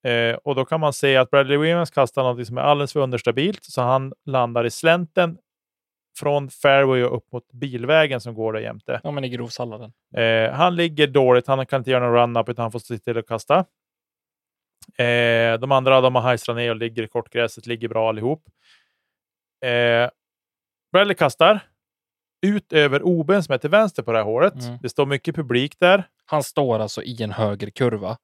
Eh, 0.08 0.36
och 0.36 0.56
då 0.56 0.66
kan 0.66 0.80
man 0.80 0.94
se 0.94 1.18
att 1.18 1.30
Bradley 1.32 1.58
Williams 1.58 1.92
kastar 1.92 2.24
något 2.24 2.48
som 2.48 2.58
är 2.58 2.62
alldeles 2.62 2.94
för 2.94 3.00
understabilt, 3.00 3.64
så 3.64 3.82
han 3.82 4.14
landar 4.26 4.66
i 4.66 4.70
slänten 4.72 5.38
från 6.20 6.50
fairway 6.50 7.04
och 7.04 7.18
upp 7.18 7.32
mot 7.32 7.52
bilvägen 7.52 8.22
som 8.22 8.34
går 8.34 8.54
där 8.54 8.60
jämte. 8.60 9.02
Ja, 9.04 9.12
men 9.12 9.24
i 9.24 9.30
grovsalladen. 9.30 9.94
Eh, 10.16 10.52
han 10.52 10.76
ligger 10.76 11.08
dåligt, 11.08 11.48
han 11.48 11.66
kan 11.66 11.82
inte 11.82 11.92
göra 11.92 12.06
någon 12.06 12.14
run-up 12.16 12.50
utan 12.50 12.64
han 12.64 12.72
får 12.72 12.80
sitta 12.80 13.04
till 13.04 13.18
och 13.18 13.28
kasta. 13.28 13.66
Eh, 14.98 15.60
de 15.60 15.72
andra 15.72 16.02
de 16.02 16.16
har 16.16 16.22
hajsat 16.22 16.56
ner 16.56 16.70
och 16.70 16.76
ligger 16.76 17.04
i 17.04 17.08
kortgräset, 17.08 17.66
ligger 17.66 17.88
bra 17.88 18.10
allihop. 18.10 18.44
Eh, 19.66 20.10
Bradley 20.92 21.16
kastar 21.16 21.60
ut 22.44 22.74
över 22.74 23.03
OB 23.03 23.32
som 23.44 23.53
är 23.53 23.57
till 23.57 23.70
vänster 23.70 24.03
på 24.03 24.11
det 24.11 24.18
här 24.18 24.26
håret. 24.26 24.53
Mm. 24.53 24.78
Det 24.82 24.90
står 24.90 25.06
mycket 25.06 25.36
publik 25.36 25.80
där. 25.80 26.10
Han 26.26 26.44
står 26.44 26.80
alltså 26.80 27.03
i 27.03 27.24
en 27.24 27.32
högerkurva 27.32 28.18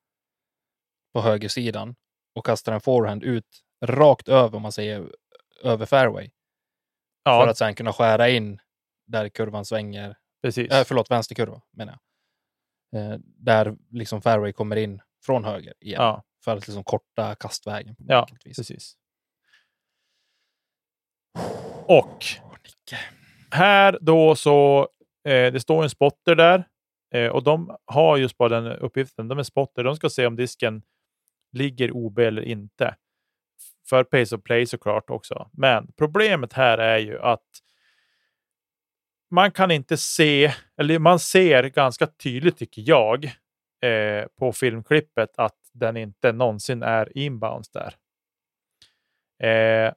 på 1.14 1.22
högersidan 1.22 1.96
och 2.36 2.46
kastar 2.46 2.74
en 2.74 2.82
forehand 2.82 3.24
ut 3.24 3.64
rakt 3.86 4.28
över, 4.30 4.56
om 4.56 4.62
man 4.62 4.72
säger, 4.72 5.12
över 5.64 5.86
fairway. 5.86 6.30
Ja, 7.24 7.42
För 7.42 7.48
att 7.48 7.58
sen 7.58 7.76
kunna 7.76 7.94
skära 7.94 8.30
in 8.30 8.60
där 9.08 9.30
kurvan 9.30 9.66
svänger. 9.66 10.18
precis. 10.42 10.72
Äh, 10.72 10.84
förlåt, 10.84 11.12
vänsterkurva 11.12 11.62
menar 11.72 11.98
jag. 12.92 13.02
Eh, 13.02 13.20
där 13.24 13.78
liksom 13.92 14.22
fairway 14.22 14.54
kommer 14.54 14.76
in 14.76 15.02
från 15.26 15.44
höger 15.46 15.74
igen. 15.80 16.02
Ja, 16.02 16.24
För 16.44 16.58
att 16.58 16.68
liksom 16.68 16.84
korta 16.84 17.36
kastvägen. 17.36 17.96
På 17.96 18.04
Ja, 18.08 18.28
precis. 18.44 18.96
Och 21.86 22.26
Nicke 22.64 23.00
här 23.52 23.98
då 24.02 24.36
så, 24.36 24.88
eh, 25.28 25.54
det 25.54 25.60
står 25.60 25.84
en 25.84 25.90
spotter 25.90 26.36
där 26.36 26.64
eh, 27.14 27.28
och 27.28 27.44
de 27.44 27.78
har 27.86 28.18
just 28.18 28.38
bara 28.38 28.62
den 28.62 28.66
uppgiften. 28.66 29.28
De 29.28 29.40
är 29.40 29.44
spotter. 29.44 29.84
De 29.84 29.96
ska 29.96 30.10
se 30.10 30.26
om 30.26 30.36
disken 30.36 30.82
ligger 31.52 31.92
OB 31.92 32.20
eller 32.20 32.42
inte. 32.42 32.96
För 33.90 34.04
pace 34.04 34.36
of 34.36 34.44
play 34.44 34.66
såklart 34.66 35.10
också. 35.10 35.50
Men 35.54 35.92
problemet 35.98 36.54
här 36.54 36.78
är 36.78 36.98
ju 36.98 37.20
att 37.20 37.48
man 39.32 39.52
kan 39.52 39.72
inte 39.72 39.98
se, 39.98 40.54
eller 40.78 41.00
man 41.00 41.20
ser 41.20 41.64
ganska 41.64 42.08
tydligt 42.08 42.58
tycker 42.58 42.84
jag, 42.86 43.26
eh, 43.82 44.26
på 44.40 44.52
filmklippet 44.52 45.30
att 45.38 45.56
den 45.74 45.98
inte 45.98 46.32
någonsin 46.32 46.84
är 46.84 47.18
inbounds 47.18 47.70
där. 47.70 47.96
Eh, 49.44 49.94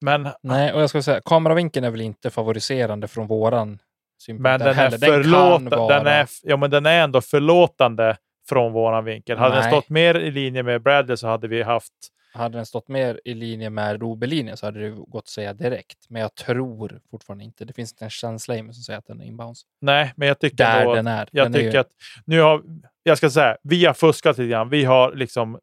men 0.00 0.28
Nej, 0.42 0.72
och 0.72 0.82
jag 0.82 0.90
ska 0.90 1.02
säga, 1.02 1.20
kameravinkeln 1.24 1.84
är 1.84 1.90
väl 1.90 2.00
inte 2.00 2.30
favoriserande 2.30 3.08
från 3.08 3.26
våran 3.26 3.78
synpunkt. 4.22 4.42
Men 4.42 4.60
den 4.60 4.68
är, 4.78 4.90
den, 4.90 5.70
vara- 5.70 6.10
är, 6.10 6.28
ja, 6.42 6.56
men 6.56 6.70
den 6.70 6.86
är 6.86 7.04
ändå 7.04 7.20
förlåtande 7.20 8.16
från 8.48 8.72
våran 8.72 9.04
vinkel. 9.04 9.38
Hade 9.38 9.54
den 9.54 9.62
Nej. 9.62 9.72
stått 9.72 9.88
mer 9.88 10.14
i 10.14 10.30
linje 10.30 10.62
med 10.62 10.82
Bradley 10.82 11.16
så 11.16 11.26
hade 11.26 11.48
vi 11.48 11.62
haft... 11.62 11.92
Hade 12.34 12.58
den 12.58 12.66
stått 12.66 12.88
mer 12.88 13.20
i 13.24 13.34
linje 13.34 13.70
med 13.70 14.02
OB-linjen 14.02 14.56
så 14.56 14.66
hade 14.66 14.80
det 14.80 14.90
gått 14.90 15.22
att 15.24 15.28
säga 15.28 15.52
direkt. 15.52 15.98
Men 16.08 16.22
jag 16.22 16.34
tror 16.34 17.00
fortfarande 17.10 17.44
inte. 17.44 17.64
Det 17.64 17.72
finns 17.72 17.92
inte 17.92 18.04
en 18.04 18.10
känsla 18.10 18.56
i 18.56 18.62
mig 18.62 18.74
som 18.74 18.82
säger 18.82 18.98
att 18.98 19.06
den 19.06 19.20
är 19.20 19.24
inbounds. 19.24 19.62
Nej, 19.80 20.12
men 20.16 20.28
jag 20.28 20.38
tycker 20.40 20.56
Där 20.56 20.80
ändå, 20.80 20.94
den 20.94 21.06
är. 21.06 21.28
Jag 21.32 21.46
den 21.46 21.54
är 21.54 21.58
tycker 21.58 21.72
ju, 21.72 21.78
att 21.78 21.90
nu 22.24 22.40
har... 22.40 22.62
Jag 23.02 23.18
ska 23.18 23.30
säga, 23.30 23.56
vi 23.62 23.84
har 23.84 23.94
fuskat 23.94 24.38
lite 24.38 24.48
grann. 24.50 24.68
Vi 24.68 24.84
har 24.84 25.12
liksom 25.14 25.58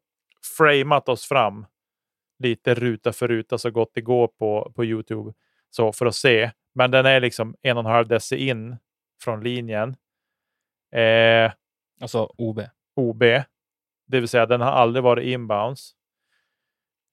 framat 0.56 1.08
oss 1.08 1.24
fram 1.24 1.66
lite 2.38 2.74
ruta 2.74 3.12
för 3.12 3.28
ruta 3.28 3.58
så 3.58 3.70
gott 3.70 3.90
det 3.94 4.00
går 4.00 4.28
på, 4.28 4.72
på 4.76 4.84
Youtube. 4.84 5.32
Så 5.70 5.92
för 5.92 6.06
att 6.06 6.14
se. 6.14 6.50
Men 6.74 6.90
den 6.90 7.06
är 7.06 7.20
liksom 7.20 7.56
en 7.62 7.76
och 7.76 7.84
en 7.84 7.90
halv 7.90 8.08
deci 8.08 8.48
in 8.48 8.76
från 9.22 9.42
linjen. 9.42 9.96
Eh, 10.92 11.52
Alltså 12.00 12.34
OB. 12.38 12.60
OB. 12.96 13.22
Det 14.06 14.20
vill 14.20 14.28
säga 14.28 14.46
den 14.46 14.60
har 14.60 14.70
aldrig 14.70 15.02
varit 15.02 15.24
inbounds. 15.24 15.92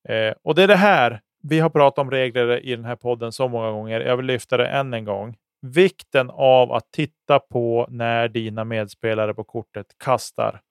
Eh, 0.10 0.34
och 0.44 0.56
det 0.56 0.64
är 0.64 0.68
det 0.68 0.76
här. 0.76 1.22
Vi 1.44 1.60
har 1.60 1.70
pratat 1.70 2.00
om 2.00 2.12
regler 2.12 2.66
i 2.66 2.76
den 2.76 2.86
här 2.86 2.96
podden 2.96 3.32
så 3.32 3.48
många 3.48 3.72
gånger. 3.72 4.00
Jag 4.00 4.18
vill 4.18 4.26
lyfta 4.26 4.58
det 4.58 4.68
än 4.68 4.94
en 4.94 5.06
gång. 5.06 5.38
Vikten 5.62 6.30
av 6.30 6.72
att 6.72 6.92
titta 6.92 7.40
på 7.40 7.88
när 7.90 8.28
dina 8.28 8.64
medspelare 8.64 9.34
på 9.34 9.44
kortet 9.44 9.86
kastar 9.98 10.62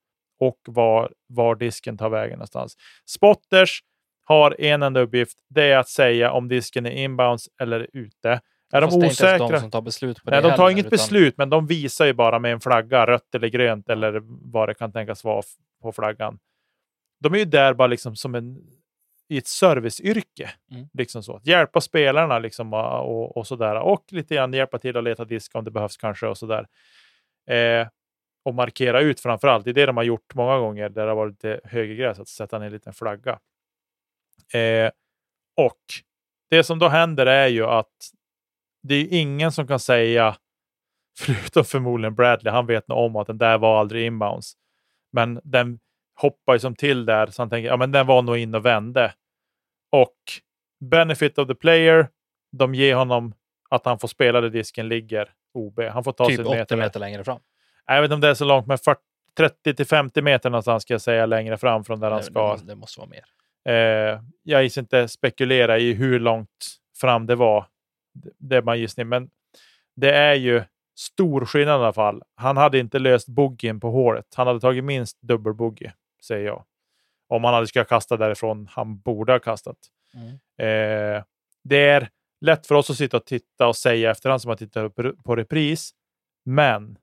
och 0.41 0.59
var, 0.67 1.13
var 1.27 1.55
disken 1.55 1.99
tar 1.99 2.11
vägen 2.11 2.39
någonstans. 2.39 2.77
Spotters 3.07 3.81
har 4.31 4.61
en 4.61 4.83
enda 4.83 5.01
uppgift. 5.01 5.39
Det 5.49 5.65
är 5.65 5.79
att 5.79 5.89
säga 5.89 6.33
om 6.33 6.49
disken 6.49 6.87
är 6.87 6.91
inbounds 6.91 7.49
eller 7.61 7.87
ute. 7.93 8.41
Är 8.73 8.81
Fast 8.81 8.93
de 8.93 9.01
det 9.01 9.07
är 9.07 9.11
inte 9.11 9.25
osäkra? 9.25 9.49
de 9.49 9.61
som 9.61 9.71
tar 9.71 9.81
beslut 9.81 10.25
på 10.25 10.31
Nej, 10.31 10.43
det 10.43 10.49
de 10.49 10.57
tar 10.57 10.63
heller, 10.63 10.71
inget 10.71 10.87
utan- 10.87 10.91
beslut, 10.91 11.37
men 11.39 11.51
de 11.51 11.67
visar 11.67 12.07
ju 12.07 12.13
bara 12.13 12.39
med 12.39 12.53
en 12.53 12.61
flagga, 12.61 13.07
rött 13.07 13.35
eller 13.35 13.49
grönt 13.49 13.89
eller 13.89 14.21
vad 14.53 14.69
det 14.69 14.75
kan 14.75 14.93
tänkas 14.93 15.25
vara 15.25 15.43
på 15.83 15.93
flaggan. 15.93 16.39
De 17.21 17.35
är 17.35 17.39
ju 17.39 17.45
där 17.45 17.75
bara 17.75 17.89
liksom 17.89 18.17
som 18.17 18.35
en 18.35 18.63
i 19.29 19.39
ett 19.39 19.47
serviceyrke. 19.47 20.51
Mm. 20.71 20.89
Liksom 20.93 21.23
så. 21.23 21.41
Hjälpa 21.45 21.81
spelarna 21.81 22.39
liksom, 22.39 22.73
och, 22.73 23.01
och, 23.01 23.37
och 23.37 23.47
sådär. 23.47 23.75
Och 23.81 24.05
lite 24.11 24.35
grann 24.35 24.53
hjälpa 24.53 24.79
till 24.79 24.97
att 24.97 25.05
leta 25.05 25.25
disk 25.25 25.55
om 25.55 25.65
det 25.65 25.71
behövs 25.71 25.97
kanske 25.97 26.27
och 26.27 26.39
sådär. 26.39 26.67
Eh, 27.51 27.89
och 28.45 28.55
markera 28.55 29.01
ut 29.01 29.21
framför 29.21 29.49
allt. 29.49 29.65
Det 29.65 29.71
är 29.71 29.75
det 29.75 29.87
de 29.87 29.97
har 29.97 30.05
gjort 30.05 30.35
många 30.35 30.59
gånger 30.59 30.89
där 30.89 31.03
det 31.03 31.11
har 31.11 31.17
varit 31.17 31.33
lite 31.33 31.61
högergräs, 31.65 32.19
att 32.21 32.29
sätta 32.29 32.59
ner 32.59 32.67
en 32.67 32.73
liten 32.73 32.93
flagga. 32.93 33.39
Eh, 34.55 34.91
och 35.57 35.81
det 36.51 36.65
som 36.65 36.79
då 36.79 36.89
händer 36.89 37.27
är 37.27 37.47
ju 37.47 37.65
att 37.67 38.11
det 38.83 38.95
är 38.95 39.09
ingen 39.11 39.53
som 39.53 39.67
kan 39.67 39.81
säga, 39.81 40.37
förutom 41.19 41.65
förmodligen 41.65 42.15
Bradley, 42.15 42.53
han 42.53 42.67
vet 42.67 42.89
nog 42.89 42.99
om 42.99 43.17
att 43.17 43.27
den 43.27 43.39
där 43.39 43.59
var 43.59 43.81
aldrig 43.81 44.07
inbounds. 44.07 44.53
Men 45.13 45.41
den 45.45 45.79
hoppar 46.21 46.53
ju 46.53 46.59
som 46.59 46.75
till 46.75 47.07
där, 47.07 47.27
så 47.27 47.43
han 47.43 47.51
tänker, 47.51 47.69
ja 47.69 47.77
men 47.77 47.93
den 47.93 48.07
var 48.07 48.23
nog 48.23 48.37
in 48.39 48.55
och 48.55 48.67
vände. 48.67 49.15
Och 49.93 50.17
benefit 50.91 51.39
of 51.39 51.49
the 51.49 51.55
player, 51.55 52.09
de 52.53 52.75
ger 52.75 52.95
honom 52.95 53.35
att 53.71 53.85
han 53.85 53.99
får 53.99 54.09
spela 54.09 54.41
där 54.41 54.51
disken 54.51 54.89
ligger 54.89 55.33
OB. 55.55 55.81
Han 55.81 56.05
får 56.05 56.13
ta 56.13 56.27
Typ 56.27 56.37
sig 56.37 56.45
80 56.45 56.57
meter. 56.57 56.77
meter 56.77 57.01
längre 57.01 57.25
fram. 57.25 57.41
Jag 57.87 58.03
vet 58.03 58.05
inte 58.05 58.15
om 58.15 58.21
det 58.21 58.29
är 58.29 58.35
så 58.35 58.45
långt, 58.45 58.67
men 58.67 58.79
40, 58.79 59.01
30 59.37 59.75
till 59.75 59.87
50 59.87 60.23
meter 60.23 60.51
någonstans 60.51 60.83
ska 60.83 60.95
jag 60.95 61.01
säga 61.01 61.27
längre 61.27 61.57
fram 61.57 61.85
från 61.85 62.01
där 62.01 62.11
han 62.11 62.19
Det, 62.21 62.25
ska. 62.25 62.57
det, 62.57 62.65
det 62.65 62.75
måste 62.75 63.01
vara 63.01 63.11
mer. 63.11 63.25
Eh, 63.69 64.21
jag 64.43 64.63
gissar 64.63 64.83
inte 64.83 65.09
spekulera 65.09 65.79
i 65.79 65.93
hur 65.93 66.21
långt 66.21 66.67
fram 67.01 67.27
det 67.27 67.35
var. 67.37 67.67
Det- 68.39 68.57
är 68.57 68.63
bara 68.63 68.77
gissning, 68.77 69.09
men 69.09 69.31
det 69.97 70.13
är 70.13 70.35
ju 70.35 70.63
stor 70.99 71.45
skillnad 71.45 71.81
i 71.81 71.85
alla 71.85 71.93
fall. 71.93 72.23
Han 72.35 72.57
hade 72.57 72.79
inte 72.79 72.99
löst 72.99 73.29
boogien 73.29 73.81
på 73.81 73.91
hålet. 73.91 74.27
Han 74.37 74.47
hade 74.47 74.61
tagit 74.61 74.85
minst 74.85 75.23
dubbel 75.23 75.55
boogie, 75.55 75.93
säger 76.27 76.47
jag. 76.47 76.65
Om 77.29 77.45
han 77.45 77.55
hade 77.55 77.67
ska 77.67 77.85
kasta 77.85 78.17
därifrån 78.17 78.69
han 78.71 78.99
borde 79.01 79.33
ha 79.33 79.39
kastat. 79.39 79.77
Mm. 80.15 80.29
Eh, 80.59 81.25
det 81.65 81.89
är 81.89 82.09
lätt 82.41 82.67
för 82.67 82.75
oss 82.75 82.91
att 82.91 82.97
sitta 82.97 83.17
och 83.17 83.27
titta 83.27 83.69
och 83.69 83.77
säga 83.77 84.11
efterhand 84.11 84.43
som 84.43 84.49
man 84.49 84.57
tittar 84.57 84.89
på, 84.89 85.13
på 85.25 85.37
repris. 85.37 85.91
Men 86.45 86.99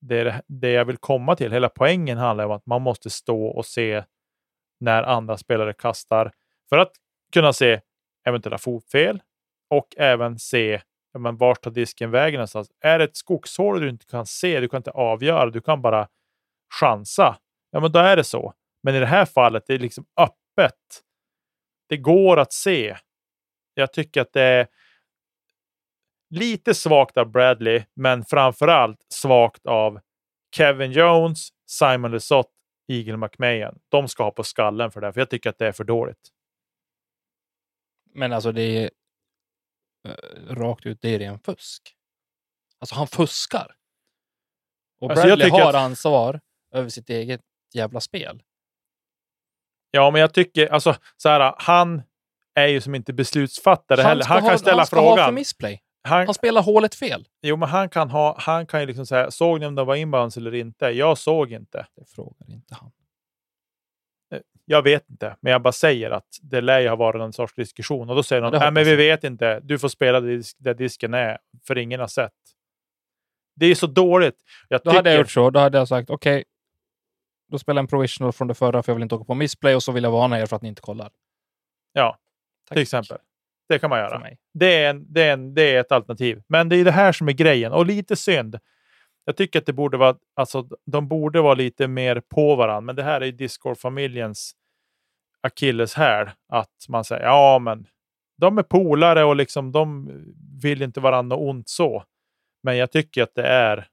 det, 0.00 0.18
är 0.20 0.40
det 0.46 0.70
jag 0.70 0.84
vill 0.84 0.96
komma 0.96 1.36
till, 1.36 1.52
hela 1.52 1.68
poängen 1.68 2.18
handlar 2.18 2.44
om 2.44 2.52
att 2.52 2.66
man 2.66 2.82
måste 2.82 3.10
stå 3.10 3.46
och 3.46 3.66
se 3.66 4.04
när 4.84 5.02
andra 5.02 5.36
spelare 5.36 5.72
kastar 5.72 6.32
för 6.68 6.78
att 6.78 6.92
kunna 7.32 7.52
se 7.52 7.80
eventuella 8.26 8.58
fotfel 8.58 9.22
och 9.70 9.94
även 9.96 10.38
se 10.38 10.82
ja, 11.12 11.18
men 11.18 11.36
vart 11.36 11.62
tar 11.62 11.70
disken 11.70 12.10
vägen 12.10 12.38
någonstans. 12.38 12.70
Är 12.80 12.98
det 12.98 13.04
ett 13.04 13.16
skogshål 13.16 13.80
du 13.80 13.88
inte 13.88 14.06
kan 14.06 14.26
se, 14.26 14.60
du 14.60 14.68
kan 14.68 14.78
inte 14.78 14.90
avgöra, 14.90 15.50
du 15.50 15.60
kan 15.60 15.82
bara 15.82 16.08
chansa. 16.80 17.38
Ja, 17.70 17.80
men 17.80 17.92
då 17.92 17.98
är 17.98 18.16
det 18.16 18.24
så. 18.24 18.54
Men 18.82 18.94
i 18.94 19.00
det 19.00 19.06
här 19.06 19.24
fallet, 19.24 19.64
det 19.66 19.74
är 19.74 19.78
liksom 19.78 20.06
öppet. 20.20 20.80
Det 21.88 21.96
går 21.96 22.36
att 22.36 22.52
se. 22.52 22.96
Jag 23.74 23.92
tycker 23.92 24.20
att 24.20 24.32
det 24.32 24.42
är 24.42 24.66
lite 26.30 26.74
svagt 26.74 27.16
av 27.16 27.30
Bradley, 27.30 27.84
men 27.96 28.24
framför 28.24 28.68
allt 28.68 29.06
svagt 29.08 29.66
av 29.66 30.00
Kevin 30.56 30.92
Jones, 30.92 31.48
Simon 31.66 32.10
Lesoth, 32.10 32.50
Eagle 32.88 33.16
McMahon. 33.16 33.78
De 33.88 34.08
ska 34.08 34.22
ha 34.24 34.30
på 34.30 34.44
skallen 34.44 34.90
för 34.90 35.00
det, 35.00 35.12
för 35.12 35.20
jag 35.20 35.30
tycker 35.30 35.50
att 35.50 35.58
det 35.58 35.66
är 35.66 35.72
för 35.72 35.84
dåligt. 35.84 36.28
Men 38.14 38.32
alltså 38.32 38.52
det 38.52 38.62
är 38.62 38.90
eh, 40.08 40.54
rakt 40.54 40.86
ut, 40.86 40.98
det 41.02 41.08
är 41.08 41.18
ren 41.18 41.38
fusk. 41.38 41.96
Alltså 42.78 42.94
han 42.94 43.06
fuskar. 43.06 43.74
Och 45.00 45.10
Alltså, 45.10 45.26
Bradley 45.26 45.50
har 45.50 45.68
att- 45.68 45.74
ansvar 45.74 46.40
över 46.74 46.88
sitt 46.88 47.10
eget 47.10 47.40
jävla 47.74 48.00
spel. 48.00 48.42
Ja, 49.90 50.10
men 50.10 50.20
jag 50.20 50.34
tycker 50.34 50.66
alltså 50.72 50.96
så 51.16 51.28
här. 51.28 51.54
Han 51.58 52.02
är 52.54 52.66
ju 52.66 52.80
som 52.80 52.94
inte 52.94 53.12
beslutsfattare 53.12 54.02
heller. 54.02 54.22
ska 54.22 54.32
Han 54.32 54.42
kan 54.42 54.50
ha, 54.50 54.58
ställa 54.58 54.76
han 54.76 54.86
ska 54.86 54.96
ha 55.00 55.10
för 55.16 55.16
frågan. 55.16 55.34
missplay. 55.34 55.82
Han, 56.08 56.26
Han 56.26 56.34
spelar 56.34 56.62
hålet 56.62 56.94
fel. 56.94 57.28
jo, 57.42 57.56
men 57.56 57.68
han 57.68 57.88
kan 57.88 58.10
ha. 58.10 58.36
Han 58.40 58.66
kan 58.66 58.80
ju 58.80 58.86
liksom 58.86 59.06
säga. 59.06 59.30
Såg 59.30 59.60
ni 59.60 59.66
om 59.66 59.74
det 59.74 59.84
var 59.84 59.96
inbounds 59.96 60.36
eller 60.36 60.54
inte? 60.54 60.86
Jag 60.86 61.18
såg 61.18 61.52
inte. 61.52 61.86
Det 61.96 62.04
frågar 62.08 62.50
inte 62.50 62.74
han. 62.74 62.90
Jag 64.66 64.82
vet 64.82 65.10
inte, 65.10 65.36
men 65.40 65.52
jag 65.52 65.62
bara 65.62 65.72
säger 65.72 66.10
att 66.10 66.26
det 66.42 66.60
lär 66.60 66.80
ju 66.80 66.88
ha 66.88 66.96
varit 66.96 67.18
någon 67.18 67.32
sorts 67.32 67.54
diskussion 67.54 68.10
och 68.10 68.16
då 68.16 68.22
säger 68.22 68.42
det 68.42 68.58
nej, 68.58 68.70
men 68.72 68.84
vi 68.84 68.96
vet 68.96 69.24
inte. 69.24 69.60
Du 69.60 69.78
får 69.78 69.88
spela 69.88 70.20
där, 70.20 70.28
disk, 70.28 70.56
där 70.60 70.74
disken 70.74 71.14
är, 71.14 71.38
för 71.66 71.78
ingen 71.78 72.00
har 72.00 72.06
sett. 72.06 72.32
Det 73.56 73.66
är 73.66 73.74
så 73.74 73.86
dåligt. 73.86 74.36
Jag 74.68 74.80
Då 74.84 74.90
hade 74.90 74.96
jag 74.96 75.04
tycker- 75.04 75.18
gjort 75.18 75.30
så. 75.30 75.50
Då 75.50 75.60
hade 75.60 75.78
jag 75.78 75.88
sagt 75.88 76.10
okej, 76.10 76.44
då 77.50 77.58
spelar 77.58 77.78
jag 77.78 77.82
en 77.82 77.86
provisional 77.88 78.32
från 78.32 78.48
det 78.48 78.54
förra 78.54 78.82
för 78.82 78.92
jag 78.92 78.94
vill 78.94 79.02
inte 79.02 79.14
åka 79.14 79.24
på 79.24 79.34
missplay 79.34 79.74
och 79.74 79.82
så 79.82 79.92
vill 79.92 80.04
jag 80.04 80.10
varna 80.10 80.40
er 80.40 80.46
för 80.46 80.56
att 80.56 80.62
ni 80.62 80.68
inte 80.68 80.82
kollar. 80.82 81.10
Ja, 81.92 82.18
Tack 82.68 82.74
till 82.74 82.82
exempel. 82.82 83.18
Det 83.68 83.78
kan 83.78 83.90
man 83.90 83.98
göra. 83.98 84.22
Det 84.54 84.74
är, 84.76 84.90
en, 84.90 85.12
det, 85.12 85.22
är 85.22 85.32
en, 85.32 85.54
det 85.54 85.62
är 85.62 85.80
ett 85.80 85.92
alternativ. 85.92 86.42
Men 86.48 86.68
det 86.68 86.76
är 86.76 86.84
det 86.84 86.90
här 86.90 87.12
som 87.12 87.28
är 87.28 87.32
grejen. 87.32 87.72
Och 87.72 87.86
lite 87.86 88.16
synd. 88.16 88.58
Jag 89.24 89.36
tycker 89.36 89.58
att 89.58 89.66
det 89.66 89.72
borde 89.72 89.96
vara, 89.96 90.16
alltså, 90.34 90.68
de 90.86 91.08
borde 91.08 91.40
vara 91.40 91.54
lite 91.54 91.88
mer 91.88 92.20
på 92.20 92.56
varandra. 92.56 92.80
Men 92.80 92.96
det 92.96 93.02
här 93.02 93.20
är 93.20 93.32
Discord-familjens 93.32 94.52
akilleshäl. 95.40 96.30
Att 96.48 96.86
man 96.88 97.04
säger, 97.04 97.22
ja 97.22 97.58
men 97.58 97.86
de 98.36 98.58
är 98.58 98.62
polare 98.62 99.24
och 99.24 99.36
liksom 99.36 99.72
de 99.72 100.10
vill 100.62 100.82
inte 100.82 101.00
varandra 101.00 101.36
ont 101.36 101.68
så. 101.68 102.04
Men 102.62 102.76
jag 102.76 102.92
tycker 102.92 103.22
att 103.22 103.34
det 103.34 103.46
är 103.46 103.86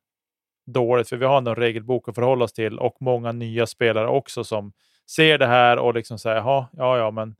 dåligt, 0.65 1.09
för 1.09 1.17
vi 1.17 1.25
har 1.25 1.37
en 1.37 1.55
regelbok 1.55 2.09
att 2.09 2.15
förhålla 2.15 2.45
oss 2.45 2.53
till 2.53 2.79
och 2.79 2.97
många 2.99 3.31
nya 3.31 3.65
spelare 3.65 4.07
också 4.07 4.43
som 4.43 4.73
ser 5.09 5.37
det 5.37 5.47
här 5.47 5.77
och 5.77 5.93
liksom 5.93 6.19
säger, 6.19 6.35
"Jaha, 6.35 6.67
ja, 6.71 6.97
ja, 6.97 7.11
men 7.11 7.35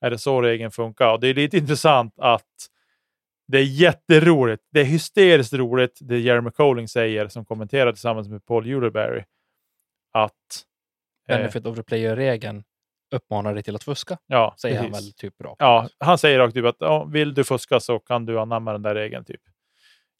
är 0.00 0.10
det 0.10 0.18
så 0.18 0.42
regeln 0.42 0.70
funkar? 0.70 1.12
Och 1.12 1.20
det 1.20 1.28
är 1.28 1.34
lite 1.34 1.56
intressant 1.56 2.14
att 2.18 2.70
det 3.48 3.58
är 3.58 3.64
jätteroligt. 3.64 4.62
Det 4.70 4.80
är 4.80 4.84
hysteriskt 4.84 5.52
roligt 5.52 5.98
det 6.00 6.18
Jeremy 6.18 6.50
Colling 6.50 6.88
säger 6.88 7.28
som 7.28 7.44
kommenterar 7.44 7.92
tillsammans 7.92 8.28
med 8.28 8.46
Paul 8.46 8.66
Uleberry. 8.66 9.24
Att 10.12 10.32
eh, 11.28 11.36
Benefit 11.36 11.66
of 11.66 11.76
the 11.76 11.82
player-regeln 11.82 12.64
uppmanar 13.10 13.54
dig 13.54 13.62
till 13.62 13.76
att 13.76 13.84
fuska, 13.84 14.18
ja, 14.26 14.54
säger 14.58 14.78
han 14.78 14.90
precis. 14.90 15.06
väl 15.06 15.12
typ 15.12 15.40
rakt. 15.40 15.56
Ja, 15.58 15.88
han 15.98 16.18
säger 16.18 16.38
rakt 16.38 16.56
ut 16.56 16.82
att 16.82 17.12
vill 17.12 17.34
du 17.34 17.44
fuska 17.44 17.80
så 17.80 17.98
kan 17.98 18.26
du 18.26 18.40
anamma 18.40 18.72
den 18.72 18.82
där 18.82 18.94
regeln. 18.94 19.24
typ. 19.24 19.40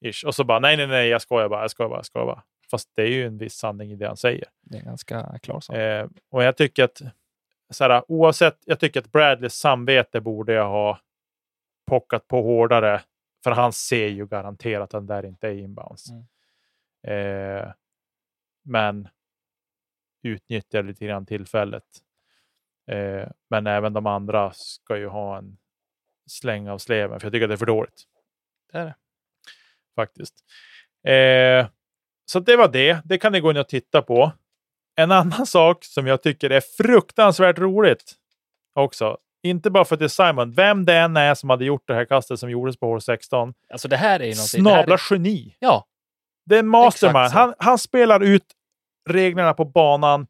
Ish. 0.05 0.25
Och 0.27 0.35
så 0.35 0.45
bara 0.45 0.59
nej, 0.59 0.77
nej, 0.77 0.87
nej, 0.87 1.09
jag 1.09 1.23
skojar 1.23 1.49
bara, 1.49 1.61
jag 1.61 1.71
skojar 1.71 1.89
bara, 1.89 1.99
jag 1.99 2.07
skojar 2.07 2.27
bara. 2.27 2.43
Fast 2.71 2.91
det 2.97 3.03
är 3.03 3.09
ju 3.09 3.27
en 3.27 3.39
viss 3.39 3.55
sanning 3.55 3.93
i 3.93 3.97
det 3.97 4.07
han 4.07 4.17
säger. 4.17 4.45
Det 4.63 4.79
är 4.79 4.83
ganska 4.83 5.39
klar 5.43 5.61
sak. 5.61 5.77
Eh, 5.77 6.09
och 6.31 6.43
jag 6.43 6.57
tycker 6.57 6.85
att 6.85 7.03
så 7.71 7.85
här, 7.85 8.05
oavsett, 8.09 8.59
jag 8.65 8.81
tycker 8.81 9.01
att 9.01 9.13
Bradleys 9.13 9.55
samvete 9.55 10.21
borde 10.21 10.53
jag 10.53 10.69
ha 10.69 11.01
pockat 11.87 12.29
på 12.29 12.43
hårdare. 12.43 13.03
För 13.45 13.51
han 13.51 13.73
ser 13.73 14.07
ju 14.07 14.27
garanterat 14.27 14.83
att 14.83 14.91
den 14.91 15.07
där 15.07 15.27
inte 15.27 15.49
är 15.49 15.53
inbounds. 15.53 16.07
Mm. 16.11 16.27
Eh, 17.07 17.73
men 18.65 19.09
utnyttjar 20.23 20.83
lite 20.83 21.07
grann 21.07 21.27
tillfället. 21.27 21.85
Eh, 22.91 23.29
men 23.51 23.67
även 23.67 23.93
de 23.93 24.07
andra 24.07 24.53
ska 24.55 24.97
ju 24.99 25.07
ha 25.07 25.39
en 25.39 25.59
släng 26.27 26.69
av 26.69 26.79
sleven. 26.79 27.21
För 27.21 27.27
jag 27.27 27.33
tycker 27.33 27.45
att 27.45 27.51
det 27.51 27.55
är 27.55 27.57
för 27.57 27.67
dåligt 27.67 28.05
Det 28.73 28.79
är 28.79 28.85
det. 28.85 28.95
faktiskt. 29.97 30.35
Eh, 31.05 31.69
så 32.25 32.41
det 32.41 32.57
var 32.57 32.69
det. 32.69 33.01
Det 33.05 33.19
kan 33.19 33.33
ni 33.33 33.41
gå 33.41 33.51
in 33.51 33.57
och 33.57 33.69
titta 33.69 34.03
på. 34.03 34.33
En 34.97 35.13
annan 35.13 35.47
sak 35.47 35.85
som 35.85 36.07
jag 36.07 36.23
tycker 36.23 36.51
är 36.51 36.61
fruktansvärt 36.61 37.59
roligt 37.59 38.13
också. 38.75 39.19
Inte 39.43 39.71
bara 39.71 39.85
för 39.85 39.95
att 39.95 39.99
det 39.99 40.07
är 40.07 40.33
Simon. 40.33 40.53
Vem 40.53 40.85
det 40.85 40.97
än 40.97 41.17
är 41.17 41.35
som 41.35 41.51
hade 41.51 41.65
gjort 41.65 41.83
det 41.87 41.95
här 41.95 42.05
kastet 42.05 42.41
som 42.41 42.51
gjordes 42.51 42.77
på 42.77 42.87
hål 42.87 43.01
16. 43.01 43.55
Alltså 43.73 43.89
det 43.89 43.97
här 43.97 44.21
är 44.21 44.25
ju 44.25 44.35
någonting. 44.35 44.63
Snabla 44.63 44.95
är, 44.95 45.01
geni. 45.11 45.57
ja, 45.59 45.87
Det 46.47 46.55
är 46.55 46.59
en 46.59 46.69
mastermind. 46.69 47.33
Han, 47.33 47.55
han 47.59 47.79
spelar 47.79 48.21
ut 48.21 48.47
reglerna 49.09 49.55
på 49.55 49.65
banan 49.65 50.27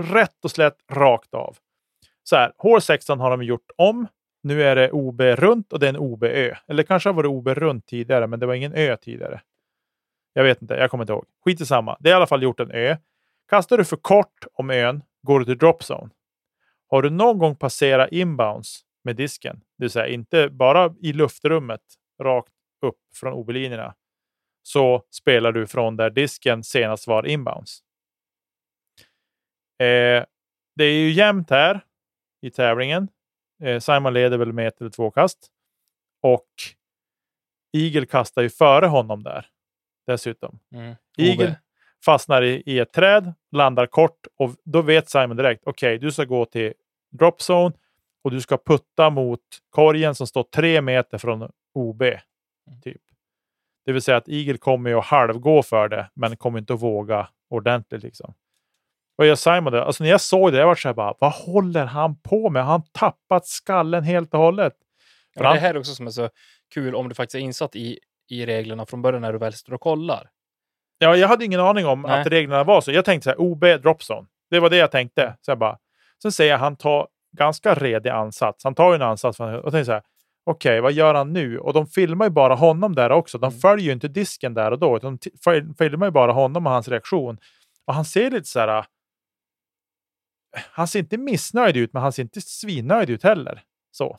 rätt 0.00 0.44
och 0.44 0.50
slätt 0.50 0.76
rakt 0.92 1.34
av. 1.34 1.56
Så 2.22 2.36
här, 2.36 2.52
hål 2.56 2.80
16 2.80 3.20
har 3.20 3.30
de 3.30 3.42
gjort 3.42 3.70
om. 3.76 4.06
Nu 4.42 4.62
är 4.62 4.76
det 4.76 4.90
OB 4.90 5.20
runt 5.20 5.72
och 5.72 5.78
det 5.78 5.86
är 5.86 5.88
en 5.88 5.96
OB-ö. 5.96 6.54
Eller 6.68 6.82
kanske 6.82 7.08
har 7.08 7.14
varit 7.14 7.28
OB 7.28 7.48
runt 7.48 7.86
tidigare, 7.86 8.26
men 8.26 8.40
det 8.40 8.46
var 8.46 8.54
ingen 8.54 8.74
ö 8.74 8.96
tidigare. 8.96 9.40
Jag 10.32 10.44
vet 10.44 10.62
inte, 10.62 10.74
jag 10.74 10.90
kommer 10.90 11.04
inte 11.04 11.12
ihåg. 11.12 11.24
Skit 11.44 11.60
i 11.60 11.66
samma. 11.66 11.96
Det 12.00 12.08
är 12.08 12.12
i 12.12 12.16
alla 12.16 12.26
fall 12.26 12.42
gjort 12.42 12.60
en 12.60 12.70
ö. 12.70 12.96
Kastar 13.48 13.78
du 13.78 13.84
för 13.84 13.96
kort 13.96 14.46
om 14.52 14.70
ön 14.70 15.02
går 15.22 15.38
du 15.38 15.44
till 15.44 15.58
drop 15.58 15.82
zone. 15.82 16.10
Har 16.90 17.02
du 17.02 17.10
någon 17.10 17.38
gång 17.38 17.56
passerat 17.56 18.12
inbounds 18.12 18.82
med 19.04 19.16
disken, 19.16 19.56
det 19.56 19.84
vill 19.84 19.90
säga 19.90 20.06
inte 20.08 20.48
bara 20.48 20.94
i 21.02 21.12
luftrummet 21.12 21.80
rakt 22.22 22.52
upp 22.82 22.98
från 23.14 23.32
OB-linjerna, 23.32 23.94
så 24.62 25.02
spelar 25.10 25.52
du 25.52 25.66
från 25.66 25.96
där 25.96 26.10
disken 26.10 26.64
senast 26.64 27.06
var 27.06 27.26
inbounds. 27.26 27.80
Eh, 29.78 30.24
det 30.76 30.84
är 30.84 30.98
ju 30.98 31.10
jämnt 31.10 31.50
här 31.50 31.84
i 32.42 32.50
tävlingen. 32.50 33.08
Eh, 33.62 33.80
Simon 33.80 34.14
leder 34.14 34.38
väl 34.38 34.52
med 34.52 34.68
ett 34.68 34.80
eller 34.80 34.90
två 34.90 35.10
kast. 35.10 35.48
Och 36.22 36.48
Eagle 37.72 38.06
kastar 38.06 38.42
ju 38.42 38.50
före 38.50 38.86
honom 38.86 39.22
där. 39.22 39.46
Dessutom. 40.06 40.58
mm. 40.74 40.94
Eagle. 41.18 41.56
Fastnar 42.06 42.42
i, 42.42 42.62
i 42.66 42.78
ett 42.78 42.92
träd, 42.92 43.32
landar 43.52 43.86
kort 43.86 44.26
och 44.38 44.54
då 44.64 44.82
vet 44.82 45.10
Simon 45.10 45.36
direkt, 45.36 45.62
okej, 45.66 45.98
du 45.98 46.12
ska 46.12 46.24
gå 46.24 46.44
till 46.44 46.72
drop 47.10 47.40
zone 47.40 47.72
och 48.24 48.30
du 48.30 48.40
ska 48.40 48.58
putta 48.58 49.10
mot 49.10 49.40
korgen 49.70 50.14
som 50.14 50.26
står 50.26 50.42
tre 50.42 50.80
meter 50.80 51.18
från 51.18 51.50
OB. 51.74 52.02
Typ. 52.84 53.02
Det 53.86 53.92
vill 53.92 54.02
säga 54.02 54.16
att 54.16 54.28
Eagle 54.28 54.58
kommer 54.58 54.98
att 54.98 55.04
halvgå 55.04 55.62
för 55.62 55.88
det, 55.88 56.10
men 56.14 56.36
kommer 56.36 56.58
inte 56.58 56.74
att 56.74 56.82
våga 56.82 57.28
ordentligt. 57.50 58.02
Liksom. 58.02 58.34
Vad 59.16 59.28
gör 59.28 59.34
Simon 59.34 59.72
det? 59.72 59.84
Alltså 59.84 60.04
när 60.04 60.10
jag 60.10 60.20
såg 60.20 60.52
det, 60.52 60.58
jag 60.58 60.66
var 60.66 60.74
så 60.74 60.88
här 60.88 60.94
bara, 60.94 61.14
vad 61.18 61.32
håller 61.32 61.86
han 61.86 62.20
på 62.20 62.50
med? 62.50 62.64
Har 62.64 62.72
han 62.72 62.82
tappat 62.92 63.46
skallen 63.46 64.04
helt 64.04 64.34
och 64.34 64.40
hållet? 64.40 64.74
Ja, 65.34 65.52
det 65.52 65.58
här 65.58 65.74
är 65.74 65.78
också 65.78 65.94
som 65.94 66.06
är 66.06 66.10
så 66.10 66.28
kul 66.74 66.94
om 66.94 67.08
du 67.08 67.14
faktiskt 67.14 67.34
är 67.34 67.38
insatt 67.38 67.76
i, 67.76 67.98
i 68.30 68.46
reglerna 68.46 68.86
från 68.86 69.02
början 69.02 69.22
när 69.22 69.32
du 69.32 69.38
väl 69.38 69.52
står 69.52 69.74
och 69.74 69.80
kollar. 69.80 70.30
Ja, 70.98 71.16
jag 71.16 71.28
hade 71.28 71.44
ingen 71.44 71.60
aning 71.60 71.86
om 71.86 72.02
Nej. 72.02 72.20
att 72.20 72.26
reglerna 72.26 72.64
var 72.64 72.80
så. 72.80 72.92
Jag 72.92 73.04
tänkte 73.04 73.24
så 73.24 73.30
här, 73.30 73.40
OB 73.40 73.64
dropzone. 73.82 74.26
Det 74.50 74.60
var 74.60 74.70
det 74.70 74.76
jag 74.76 74.90
tänkte. 74.90 75.36
Så 75.40 75.50
jag 75.50 75.58
bara, 75.58 75.78
sen 76.22 76.32
säger 76.32 76.50
jag 76.52 76.58
han 76.58 76.76
tar 76.76 77.08
ganska 77.36 77.74
redig 77.74 78.10
ansats. 78.10 78.64
Han 78.64 78.74
tar 78.74 78.88
ju 78.90 78.94
en 78.94 79.02
ansats 79.02 79.40
och 79.40 79.46
tänker 79.72 79.84
så 79.84 79.92
här, 79.92 80.02
okej, 80.46 80.80
vad 80.80 80.92
gör 80.92 81.14
han 81.14 81.32
nu? 81.32 81.58
Och 81.58 81.72
de 81.72 81.86
filmar 81.86 82.26
ju 82.26 82.30
bara 82.30 82.54
honom 82.54 82.94
där 82.94 83.10
också. 83.12 83.38
De 83.38 83.46
Mm. 83.46 83.60
följer 83.60 83.86
ju 83.86 83.92
inte 83.92 84.08
disken 84.08 84.54
där 84.54 84.70
och 84.70 84.78
då, 84.78 84.96
utan 84.96 85.18
de 85.44 85.74
filmar 85.78 86.06
ju 86.06 86.10
bara 86.10 86.32
honom 86.32 86.66
och 86.66 86.72
hans 86.72 86.88
reaktion. 86.88 87.38
Och 87.86 87.94
han 87.94 88.04
ser 88.04 88.30
lite 88.30 88.48
så 88.48 88.60
här, 88.60 88.84
han 90.70 90.88
ser 90.88 90.98
inte 90.98 91.16
missnöjd 91.18 91.76
ut, 91.76 91.92
men 91.92 92.02
han 92.02 92.12
ser 92.12 92.22
inte 92.22 92.40
svinnöjd 92.40 93.10
ut 93.10 93.22
heller. 93.22 93.62
Så. 93.90 94.18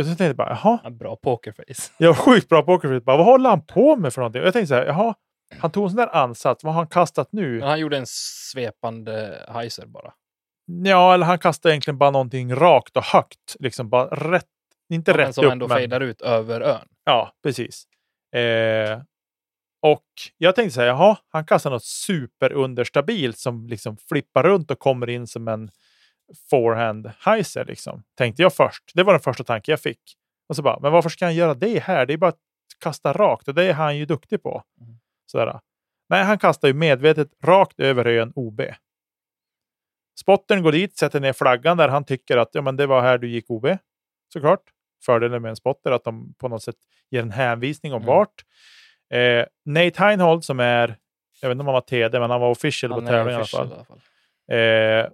Så 0.00 0.06
tänkte 0.06 0.24
jag 0.24 0.36
bara, 0.36 0.48
jaha, 0.62 0.78
Ja, 0.84 0.90
bra 0.90 1.16
pokerface. 1.16 1.92
jag 1.98 2.08
var 2.08 2.14
sjukt 2.14 2.48
bra 2.48 2.62
pokerface. 2.62 3.00
Bara, 3.00 3.16
vad 3.16 3.26
håller 3.26 3.50
han 3.50 3.66
på 3.66 3.96
med 3.96 4.12
för 4.14 4.20
någonting? 4.20 4.40
Och 4.40 4.46
jag 4.46 4.52
tänkte 4.52 4.68
så 4.68 4.74
här, 4.74 4.86
jaha, 4.86 5.14
han 5.58 5.70
tog 5.70 5.84
en 5.84 5.90
sån 5.90 5.96
där 5.96 6.16
ansats. 6.16 6.64
Vad 6.64 6.74
har 6.74 6.80
han 6.80 6.88
kastat 6.88 7.28
nu? 7.32 7.58
Men 7.58 7.68
han 7.68 7.80
gjorde 7.80 7.96
en 7.96 8.06
svepande 8.06 9.46
heiser 9.48 9.86
bara. 9.86 10.12
Ja, 10.84 11.14
eller 11.14 11.26
han 11.26 11.38
kastade 11.38 11.72
egentligen 11.72 11.98
bara 11.98 12.10
någonting 12.10 12.54
rakt 12.54 12.96
och 12.96 13.04
högt. 13.04 13.56
Liksom 13.58 13.88
bara 13.90 14.06
rätt, 14.06 14.44
inte 14.92 15.10
Ja, 15.10 15.16
men 15.16 15.26
rätt 15.26 15.34
som 15.34 15.44
upp. 15.44 15.52
ändå 15.52 15.68
men, 15.68 15.76
fejdar 15.76 16.00
ut 16.00 16.20
över 16.20 16.60
ön. 16.60 16.88
Ja, 17.04 17.32
precis. 17.42 17.84
Eh, 18.36 19.00
och 19.82 20.04
jag 20.38 20.54
tänkte 20.54 20.74
så 20.74 20.80
här, 20.80 20.88
jaha, 20.88 21.16
han 21.28 21.46
kastar 21.46 21.70
något 21.70 21.84
superunderstabilt 21.84 23.38
som 23.38 23.66
liksom 23.66 23.96
flippar 24.08 24.42
runt 24.42 24.70
och 24.70 24.78
kommer 24.78 25.08
in 25.10 25.26
som 25.26 25.48
en 25.48 25.70
forehand 26.50 27.10
heiser. 27.20 27.64
Liksom. 27.64 28.02
Tänkte 28.18 28.42
jag 28.42 28.54
först. 28.54 28.82
Det 28.94 29.02
var 29.02 29.12
den 29.12 29.20
första 29.20 29.44
tanken 29.44 29.72
jag 29.72 29.80
fick. 29.80 30.00
Och 30.48 30.56
så 30.56 30.62
bara, 30.62 30.78
men 30.80 30.92
varför 30.92 31.08
ska 31.08 31.24
han 31.24 31.34
göra 31.34 31.54
det 31.54 31.78
här? 31.78 32.06
Det 32.06 32.12
är 32.12 32.16
bara 32.18 32.28
att 32.30 32.40
kasta 32.80 33.12
rakt 33.12 33.48
och 33.48 33.54
det 33.54 33.64
är 33.64 33.72
han 33.72 33.96
ju 33.96 34.06
duktig 34.06 34.42
på. 34.42 34.62
Mm. 34.80 34.98
Sådär. 35.26 35.60
Nej, 36.08 36.24
han 36.24 36.38
kastar 36.38 36.68
ju 36.68 36.74
medvetet 36.74 37.28
rakt 37.44 37.80
över 37.80 38.06
ön 38.06 38.32
OB. 38.36 38.60
Spottern 40.20 40.62
går 40.62 40.72
dit, 40.72 40.96
sätter 40.98 41.20
ner 41.20 41.32
flaggan 41.32 41.76
där 41.76 41.88
han 41.88 42.04
tycker 42.04 42.36
att 42.36 42.48
ja, 42.52 42.62
men 42.62 42.76
det 42.76 42.86
var 42.86 43.02
här 43.02 43.18
du 43.18 43.28
gick 43.28 43.50
OB. 43.50 43.66
Såklart. 44.32 44.60
Fördelen 45.04 45.42
med 45.42 45.48
en 45.48 45.56
spotter 45.56 45.90
att 45.90 46.04
de 46.04 46.34
på 46.38 46.48
något 46.48 46.62
sätt 46.62 46.76
ger 47.10 47.22
en 47.22 47.30
hänvisning 47.30 47.92
om 47.92 48.02
Mm. 48.02 48.06
vart. 48.14 48.44
Eh, 49.10 49.46
Nate 49.64 50.02
Heinhold 50.04 50.44
som 50.44 50.60
är, 50.60 50.96
jag 51.40 51.48
vet 51.48 51.54
inte 51.54 51.60
om 51.60 51.66
han 51.66 51.74
var 51.74 51.80
TD, 51.80 52.20
men 52.20 52.30
han 52.30 52.40
var 52.40 52.50
official 52.50 52.92
Han 52.92 53.00
på 53.00 53.06
tävlingen 53.06 53.30
i 53.32 53.34
alla 53.34 53.44
fall. 53.46 53.68
i 53.68 53.72
alla 53.74 53.84
fall. 53.84 54.00
Eh, 54.50 55.10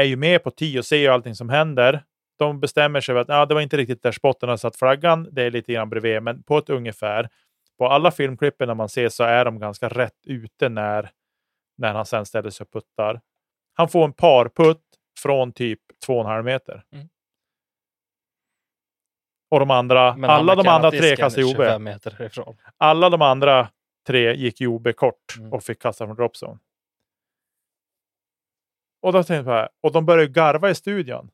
är 0.00 0.02
ju 0.04 0.16
med 0.16 0.42
på 0.42 0.50
10 0.50 0.78
och 0.78 0.84
ser 0.86 0.96
ju 0.96 1.08
allting 1.08 1.34
som 1.34 1.48
händer. 1.48 2.04
De 2.38 2.60
bestämmer 2.60 3.00
sig 3.00 3.14
för 3.14 3.20
att 3.20 3.28
ja, 3.28 3.46
det 3.46 3.54
var 3.54 3.60
inte 3.60 3.76
riktigt 3.76 4.02
där 4.02 4.12
spotten 4.12 4.48
har 4.48 4.56
satt 4.56 4.76
flaggan. 4.76 5.28
Det 5.32 5.42
är 5.42 5.50
lite 5.50 5.72
grann 5.72 5.90
bredvid, 5.90 6.22
men 6.22 6.42
på 6.42 6.58
ett 6.58 6.70
ungefär. 6.70 7.28
På 7.78 7.88
alla 7.88 8.10
filmklippen 8.10 8.68
när 8.68 8.74
man 8.74 8.88
ser 8.88 9.08
så 9.08 9.24
är 9.24 9.44
de 9.44 9.58
ganska 9.58 9.88
rätt 9.88 10.26
ute 10.26 10.68
när, 10.68 11.10
när 11.76 11.94
han 11.94 12.06
sen 12.06 12.26
ställer 12.26 12.50
sig 12.50 12.64
och 12.64 12.72
puttar. 12.72 13.20
Han 13.74 13.88
får 13.88 14.04
en 14.04 14.12
parputt 14.12 14.82
från 15.18 15.52
typ 15.52 15.80
2,5 16.06 16.42
meter. 16.42 16.84
Mm. 16.92 17.08
Och 19.50 19.60
de 19.60 19.70
andra, 19.70 20.16
Men 20.16 20.30
alla 20.30 20.54
de 20.54 20.68
andra 20.68 20.90
tre 20.90 21.08
ju 21.36 21.44
OB. 21.44 21.56
25 21.56 21.84
meter 21.84 22.22
ifrån. 22.22 22.56
Alla 22.76 23.10
de 23.10 23.22
andra 23.22 23.68
tre 24.06 24.34
gick 24.36 24.60
ju 24.60 24.66
OB 24.66 24.92
kort 24.96 25.36
Mm. 25.38 25.52
och 25.52 25.62
fick 25.62 25.82
kasta 25.82 26.06
från 26.06 26.16
dropzone. 26.16 26.58
Och 29.02 29.12
då 29.12 29.22
tänkte 29.22 29.50
jag 29.50 29.68
och 29.80 29.92
de 29.92 30.06
börjar 30.06 30.24
ju 30.24 30.32
garva 30.32 30.70
i 30.70 30.74
studion. 30.74 31.30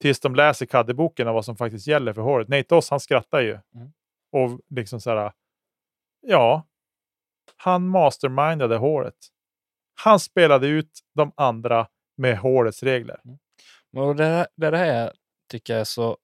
Tills 0.00 0.20
de 0.20 0.34
läser 0.34 0.66
kaddeboken 0.66 1.28
av 1.28 1.34
vad 1.34 1.44
som 1.44 1.56
faktiskt 1.56 1.86
gäller 1.86 2.12
för 2.12 2.22
håret. 2.22 2.48
Nate 2.48 2.74
Oss, 2.74 2.90
han 2.90 3.00
skrattar 3.00 3.40
ju. 3.40 3.58
Mm. 3.74 3.92
Och 4.32 4.60
liksom 4.68 5.00
så 5.00 5.10
här, 5.10 5.32
ja, 6.22 6.66
han 7.56 7.88
mastermindade 7.88 8.76
håret. 8.76 9.16
Han 9.94 10.20
spelade 10.20 10.66
ut 10.66 11.00
de 11.14 11.32
andra 11.36 11.88
med 12.16 12.38
hårets 12.38 12.82
regler. 12.82 13.20
Och 13.96 14.16
det, 14.16 14.24
här- 14.24 14.46
det 14.56 14.76
här 14.76 15.12
tycker 15.50 15.72
jag 15.72 15.80
är 15.80 15.84
så 15.84 16.18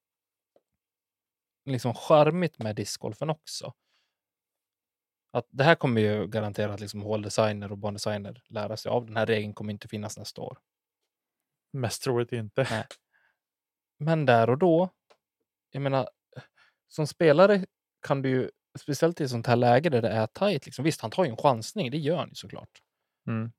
liksom 1.65 1.95
charmigt 1.95 2.59
med 2.59 2.77
discgolfen 2.77 3.31
också. 3.31 3.75
Att 5.33 5.47
det 5.51 5.65
här 5.65 5.75
kommer 5.75 6.01
ju 6.01 6.27
garanterat 6.27 6.81
liksom 6.81 7.03
håldesigner 7.03 7.73
och 7.73 7.79
bandesigner 7.79 8.43
lära 8.49 8.77
sig 8.77 8.91
av. 8.91 9.07
Den 9.07 9.17
här 9.17 9.27
regeln 9.27 9.55
kommer 9.55 9.73
inte 9.73 9.89
finnas 9.89 10.19
nästa 10.19 10.41
år. 10.43 10.59
Mest 11.73 12.03
troligt 12.03 12.33
inte. 12.33 12.67
Nej. 12.71 12.87
Men 13.99 14.27
där 14.27 14.51
och 14.51 14.59
då, 14.59 14.91
jag 15.71 15.83
menar, 15.83 16.09
som 16.89 17.07
spelare 17.07 17.67
kan 18.07 18.23
du 18.23 18.29
ju, 18.29 18.51
speciellt 18.79 19.21
i 19.21 19.25
ett 19.25 19.31
sånt 19.31 19.47
här 19.47 19.57
läge 19.57 19.91
där 19.91 20.03
det 20.03 20.09
är 20.09 20.27
tajt, 20.27 20.67
liksom, 20.67 20.85
visst 20.85 21.01
han 21.01 21.11
tar 21.11 21.25
ju 21.25 21.31
en 21.31 21.37
chansning, 21.37 21.91
det 21.91 21.99
gör 21.99 22.17
han 22.17 22.29
ju 22.29 22.35
såklart. 22.35 22.83
Mm. 23.27 23.53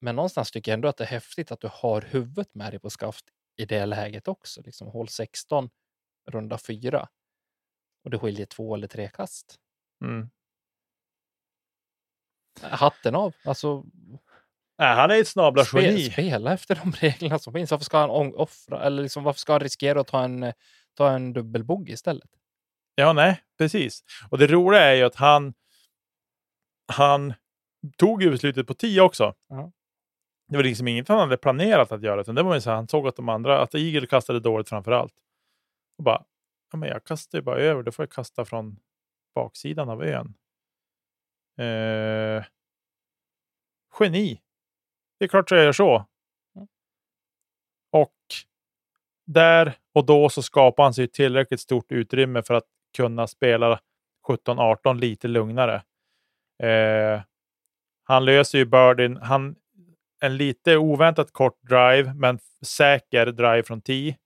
Men 0.00 0.16
någonstans 0.16 0.50
tycker 0.50 0.72
jag 0.72 0.74
ändå 0.74 0.88
att 0.88 0.96
det 0.96 1.04
är 1.04 1.08
häftigt 1.08 1.52
att 1.52 1.60
du 1.60 1.68
har 1.72 2.00
huvudet 2.00 2.54
med 2.54 2.72
dig 2.72 2.80
på 2.80 2.90
skaft 2.90 3.24
i 3.56 3.64
det 3.64 3.86
läget 3.86 4.28
också. 4.28 4.62
Liksom 4.62 4.88
hål 4.88 5.08
16, 5.08 5.70
runda 6.30 6.58
4. 6.58 7.08
Och 8.04 8.10
det 8.10 8.18
skiljer 8.18 8.46
två 8.46 8.74
eller 8.74 8.86
tre 8.86 9.08
kast. 9.08 9.56
Mm. 10.04 10.30
Hatten 12.62 13.14
av. 13.14 13.34
Alltså, 13.44 13.84
Nej, 14.78 14.94
han 14.96 15.10
är 15.10 15.20
ett 15.20 15.28
snabla 15.28 15.64
geni. 15.72 16.10
spela 16.10 16.52
efter 16.52 16.74
de 16.74 16.92
reglerna 17.00 17.38
som 17.38 17.52
finns. 17.52 17.70
Varför 17.70 17.84
ska 17.84 17.98
han 17.98 18.34
offra, 18.34 18.82
eller 18.82 19.02
liksom, 19.02 19.24
varför 19.24 19.40
ska 19.40 19.52
han 19.52 19.60
riskera 19.60 20.00
att 20.00 20.06
ta 20.06 20.24
en, 20.24 20.52
ta 20.94 21.10
en 21.10 21.32
dubbelbogey 21.32 21.92
istället? 21.92 22.30
Ja, 22.98 23.12
nej, 23.12 23.42
precis. 23.58 24.04
Och 24.30 24.38
det 24.38 24.46
roliga 24.46 24.80
är 24.82 24.94
ju 24.94 25.02
att 25.02 25.14
han, 25.14 25.54
han 26.92 27.34
tog 27.96 28.22
ju 28.22 28.30
beslutet 28.30 28.66
på 28.66 28.74
10 28.74 29.00
också. 29.00 29.34
Ja. 29.48 29.72
Det 30.48 30.56
var 30.56 30.64
liksom 30.64 30.88
inget 30.88 31.08
han 31.08 31.18
hade 31.18 31.36
planerat 31.36 31.92
att 31.92 32.02
göra, 32.02 32.20
utan 32.20 32.34
det 32.34 32.42
var 32.42 32.60
så 32.60 32.70
han 32.70 32.88
såg 32.88 33.08
att 33.08 33.16
de 33.16 33.28
andra, 33.28 33.60
att 33.60 33.74
Eagle 33.74 34.06
kastade 34.06 34.40
dåligt 34.40 34.68
framför 34.68 34.92
allt. 34.92 35.14
Och 35.98 36.04
bara, 36.04 36.24
ja, 36.72 36.78
men 36.78 36.88
jag 36.88 37.04
kastar 37.04 37.38
ju 37.38 37.42
bara 37.42 37.58
över, 37.58 37.82
då 37.82 37.92
får 37.92 38.02
jag 38.02 38.10
kasta 38.10 38.44
från 38.44 38.78
baksidan 39.34 39.88
av 39.88 40.02
ön. 40.02 40.34
Eh, 41.58 42.44
geni. 44.00 44.40
Det 45.18 45.24
är 45.24 45.28
klart 45.28 45.50
jag 45.50 45.64
gör 45.64 45.72
så. 45.72 46.06
Mm. 46.56 46.68
Och 47.92 48.14
där 49.26 49.78
och 49.92 50.06
då 50.06 50.28
så 50.28 50.42
skapar 50.42 50.82
han 50.82 50.94
sig 50.94 51.08
tillräckligt 51.08 51.60
stort 51.60 51.92
utrymme 51.92 52.42
för 52.42 52.54
att 52.54 52.75
kunna 52.96 53.26
spela 53.26 53.80
17-18 54.28 55.00
lite 55.00 55.28
lugnare. 55.28 55.82
Eh, 56.62 57.20
han 58.04 58.24
löser 58.24 58.58
ju 58.58 58.64
birdien. 58.64 59.16
Han, 59.16 59.56
en 60.20 60.36
lite 60.36 60.76
oväntat 60.76 61.32
kort 61.32 61.62
drive, 61.62 62.14
men 62.14 62.38
säker 62.62 63.26
drive 63.26 63.62
från 63.62 63.80
10. 63.80 64.16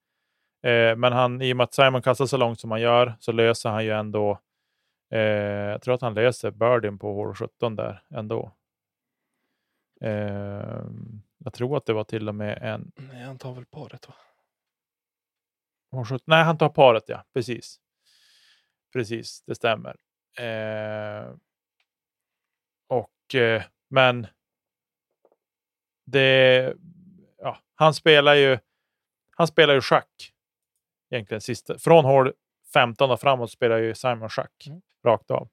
Eh, 0.63 0.97
men 0.97 1.13
han, 1.13 1.43
i 1.43 1.53
och 1.53 1.57
med 1.57 1.65
att 1.65 1.75
Simon 1.75 2.03
kastar 2.03 2.27
så 2.27 2.37
långt 2.37 2.61
som 2.61 2.71
han 2.71 2.81
gör 2.81 3.15
så 3.21 3.33
löser 3.33 3.71
han 3.71 3.85
ju 3.85 3.91
ändå. 3.91 4.39
Eh, 5.13 5.21
jag 5.71 5.83
tror 5.83 5.95
att 5.95 6.03
han 6.03 6.15
löser 6.15 6.51
birdien 6.51 6.99
på 6.99 7.15
hål 7.15 7.35
17 7.35 7.77
där 7.77 8.03
ändå. 8.15 8.53
Eh, 10.01 10.85
jag 11.45 11.53
tror 11.53 11.77
att 11.77 11.87
det 11.87 11.93
var 11.93 12.05
till 12.05 12.29
och 12.29 12.35
med 12.35 12.59
en 12.63 12.93
Nej, 12.97 13.23
han 13.23 13.39
tar 13.39 13.55
väl 13.55 13.67
paret 13.67 14.09
va? 14.09 14.15
Hål 15.93 16.05
17 16.05 16.21
Nej, 16.25 16.45
han 16.45 16.59
tar 16.59 16.69
paret 16.69 17.05
ja. 17.07 17.25
Precis. 17.35 17.81
Precis, 18.93 19.43
det 19.47 19.55
stämmer. 19.55 19.97
Eh, 20.39 21.35
och, 22.89 23.35
eh, 23.35 23.63
men 23.89 24.27
det, 26.07 26.75
ja, 27.39 27.59
han 27.75 27.95
spelar 27.95 28.35
ju 28.35 28.59
han 29.41 29.47
spelar 29.47 29.75
ju 29.75 29.81
schack. 29.81 30.33
Egentligen 31.11 31.41
sista. 31.41 31.79
Från 31.79 32.05
hål 32.05 32.33
15 32.73 33.11
och 33.11 33.21
framåt 33.21 33.51
spelar 33.51 33.79
ju 33.79 33.95
Simon 33.95 34.29
schack. 34.29 34.67
Mm. 34.67 34.81
Rakt 35.05 35.31
av. 35.31 35.49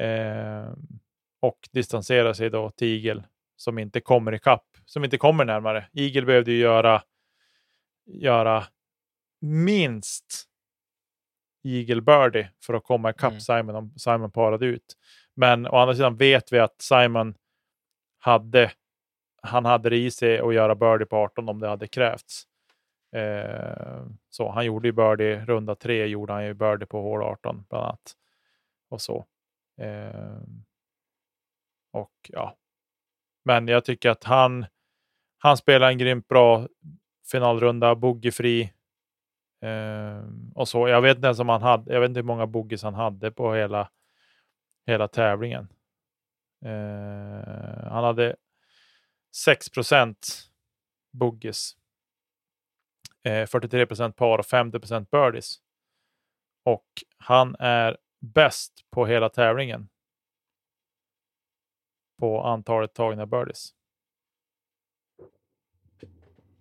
Eh, 0.00 0.72
och 1.40 1.68
distanserar 1.72 2.32
sig 2.32 2.50
då 2.50 2.70
till 2.70 2.88
Eagle 3.06 3.24
som 3.56 3.78
inte 3.78 4.00
kommer 4.00 4.34
ikapp. 4.34 4.66
Som 4.84 5.04
inte 5.04 5.18
kommer 5.18 5.44
närmare. 5.44 5.88
Eagle 5.92 6.22
behövde 6.22 6.52
ju 6.52 6.58
göra, 6.58 7.02
göra 8.06 8.66
minst 9.40 10.44
Eagle 11.66 12.00
Birdie 12.00 12.50
för 12.66 12.74
att 12.74 12.84
komma 12.84 13.10
ikapp 13.10 13.30
Mm. 13.30 13.40
Simon 13.40 13.74
om 13.74 13.92
Simon 13.96 14.30
parade 14.30 14.66
ut. 14.66 14.96
Men 15.34 15.66
å 15.66 15.76
andra 15.76 15.94
sidan 15.94 16.16
vet 16.16 16.52
vi 16.52 16.58
att 16.58 16.82
Simon 16.82 17.34
hade 18.18 18.70
han 19.42 19.64
hade 19.64 19.90
det 19.90 19.96
i 19.96 20.10
sig 20.10 20.38
att 20.38 20.54
göra 20.54 20.74
birdie 20.74 21.06
på 21.06 21.16
18 21.16 21.48
om 21.48 21.60
det 21.60 21.68
hade 21.68 21.88
krävts. 21.88 22.42
Eh, 23.16 24.06
så 24.30 24.50
han 24.50 24.64
gjorde 24.66 24.88
ju 24.88 24.92
birdie, 24.92 25.44
runda 25.44 25.74
tre 25.74 26.06
gjorde 26.06 26.32
han 26.32 26.44
ju 26.44 26.54
birdie 26.54 26.86
på 26.86 27.02
hål 27.02 27.22
18 27.22 27.64
bland 27.68 27.84
annat. 27.84 28.16
Och 28.88 29.00
så. 29.00 29.26
Eh, 29.80 30.40
och 31.92 32.12
ja, 32.28 32.56
men 33.44 33.68
jag 33.68 33.84
tycker 33.84 34.10
att 34.10 34.24
han, 34.24 34.66
han 35.38 35.56
spelar 35.56 35.88
en 35.88 35.98
grymt 35.98 36.28
bra 36.28 36.68
finalrunda, 37.30 37.94
boogiefri. 37.94 38.72
Eh, 39.60 40.22
och 40.54 40.68
så. 40.68 40.88
Jag 40.88 41.02
vet 41.02 41.16
inte 41.16 41.26
ens 41.26 41.38
om 41.38 41.48
han 41.48 41.62
hade, 41.62 41.92
jag 41.92 42.00
vet 42.00 42.08
inte 42.08 42.20
hur 42.20 42.24
många 42.24 42.46
bogeys 42.46 42.82
han 42.82 42.94
hade 42.94 43.30
på 43.30 43.54
hela, 43.54 43.90
hela 44.86 45.08
tävlingen. 45.08 45.68
Eh, 46.64 47.90
han 47.90 48.04
hade 48.04 48.36
6 49.36 49.66
boogies. 51.12 51.76
Eh, 53.22 53.46
43% 53.46 54.12
par 54.12 54.38
och 54.38 54.46
50% 54.46 55.10
birdies. 55.10 55.56
Och 56.64 56.86
han 57.18 57.56
är 57.58 57.98
bäst 58.20 58.72
på 58.90 59.06
hela 59.06 59.28
tävlingen. 59.28 59.88
På 62.18 62.42
antalet 62.42 62.94
tagna 62.94 63.26
birdies. 63.26 63.74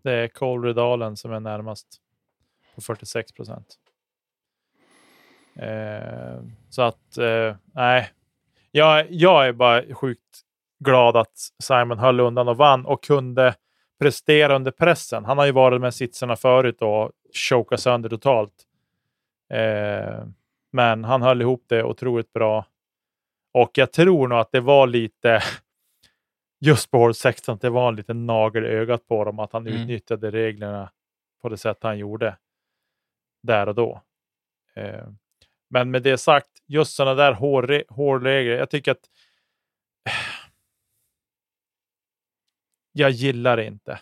Det 0.02 0.12
är 0.12 0.28
Cole 0.28 0.68
Redalen 0.68 1.18
som 1.18 1.32
är 1.32 1.40
närmast 1.40 2.02
på 2.76 2.82
46 2.82 3.32
procent. 3.32 3.76
Eh, 5.56 6.42
så 6.70 6.82
att, 6.82 7.18
eh, 7.18 7.56
nej. 7.74 8.10
Jag, 8.72 9.12
jag 9.12 9.48
är 9.48 9.54
bara 9.54 9.96
sjukt 9.96 10.42
glad 10.80 11.18
att 11.18 11.38
Simon 11.64 12.00
höll 12.00 12.20
undan 12.20 12.48
och 12.48 12.58
vann 12.58 12.86
och 12.86 13.04
kunde 13.04 13.56
prestera 14.00 14.56
under 14.56 14.72
pressen. 14.72 15.26
Han 15.26 15.38
har 15.38 15.46
ju 15.46 15.52
varit 15.52 15.82
med 15.82 15.94
sitsarna 15.94 16.36
förut 16.36 16.82
och 16.82 17.12
chokat 17.50 17.80
sönder 17.80 18.10
totalt. 18.10 18.54
Eh, 19.50 20.26
men 20.72 21.04
han 21.04 21.22
höll 21.22 21.42
ihop 21.42 21.64
det 21.68 21.84
otroligt 21.84 22.34
bra. 22.34 22.66
Och 23.54 23.72
jag 23.74 23.92
tror 23.94 24.28
nog 24.28 24.40
att 24.40 24.52
det 24.52 24.60
var 24.60 24.88
lite, 24.88 25.42
just 26.60 26.92
på 26.92 26.98
hål 26.98 27.14
16, 27.14 27.58
det 27.62 27.70
var 27.70 27.88
en 27.88 27.96
liten 27.96 28.26
nagel 28.26 28.66
i 28.66 28.68
ögat 28.68 29.08
på 29.08 29.26
dem 29.26 29.40
att 29.40 29.54
han 29.54 29.68
mm. 29.68 29.82
utnyttjade 29.82 30.32
reglerna 30.32 30.92
på 31.42 31.50
det 31.50 31.58
sätt 31.58 31.78
han 31.82 31.98
gjorde 31.98 32.38
där 33.46 33.70
och 33.70 33.76
då. 33.76 34.02
Eh, 34.76 35.08
men 35.70 35.92
med 35.92 36.04
det 36.04 36.18
sagt, 36.18 36.50
just 36.68 36.96
sådana 36.96 37.14
där 37.14 37.34
hårregler, 37.90 38.58
jag 38.58 38.70
tycker 38.70 38.92
att 38.92 39.10
jag 42.92 43.12
gillar 43.12 43.58
det 43.58 43.66
inte. 43.66 44.00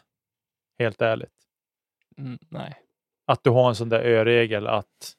Helt 0.79 1.01
ärligt. 1.01 1.47
Mm, 2.17 2.39
nej. 2.49 2.79
Att 3.25 3.43
du 3.43 3.49
har 3.49 3.69
en 3.69 3.75
sån 3.75 3.89
där 3.89 3.99
ö-regel 3.99 4.67
att, 4.67 5.15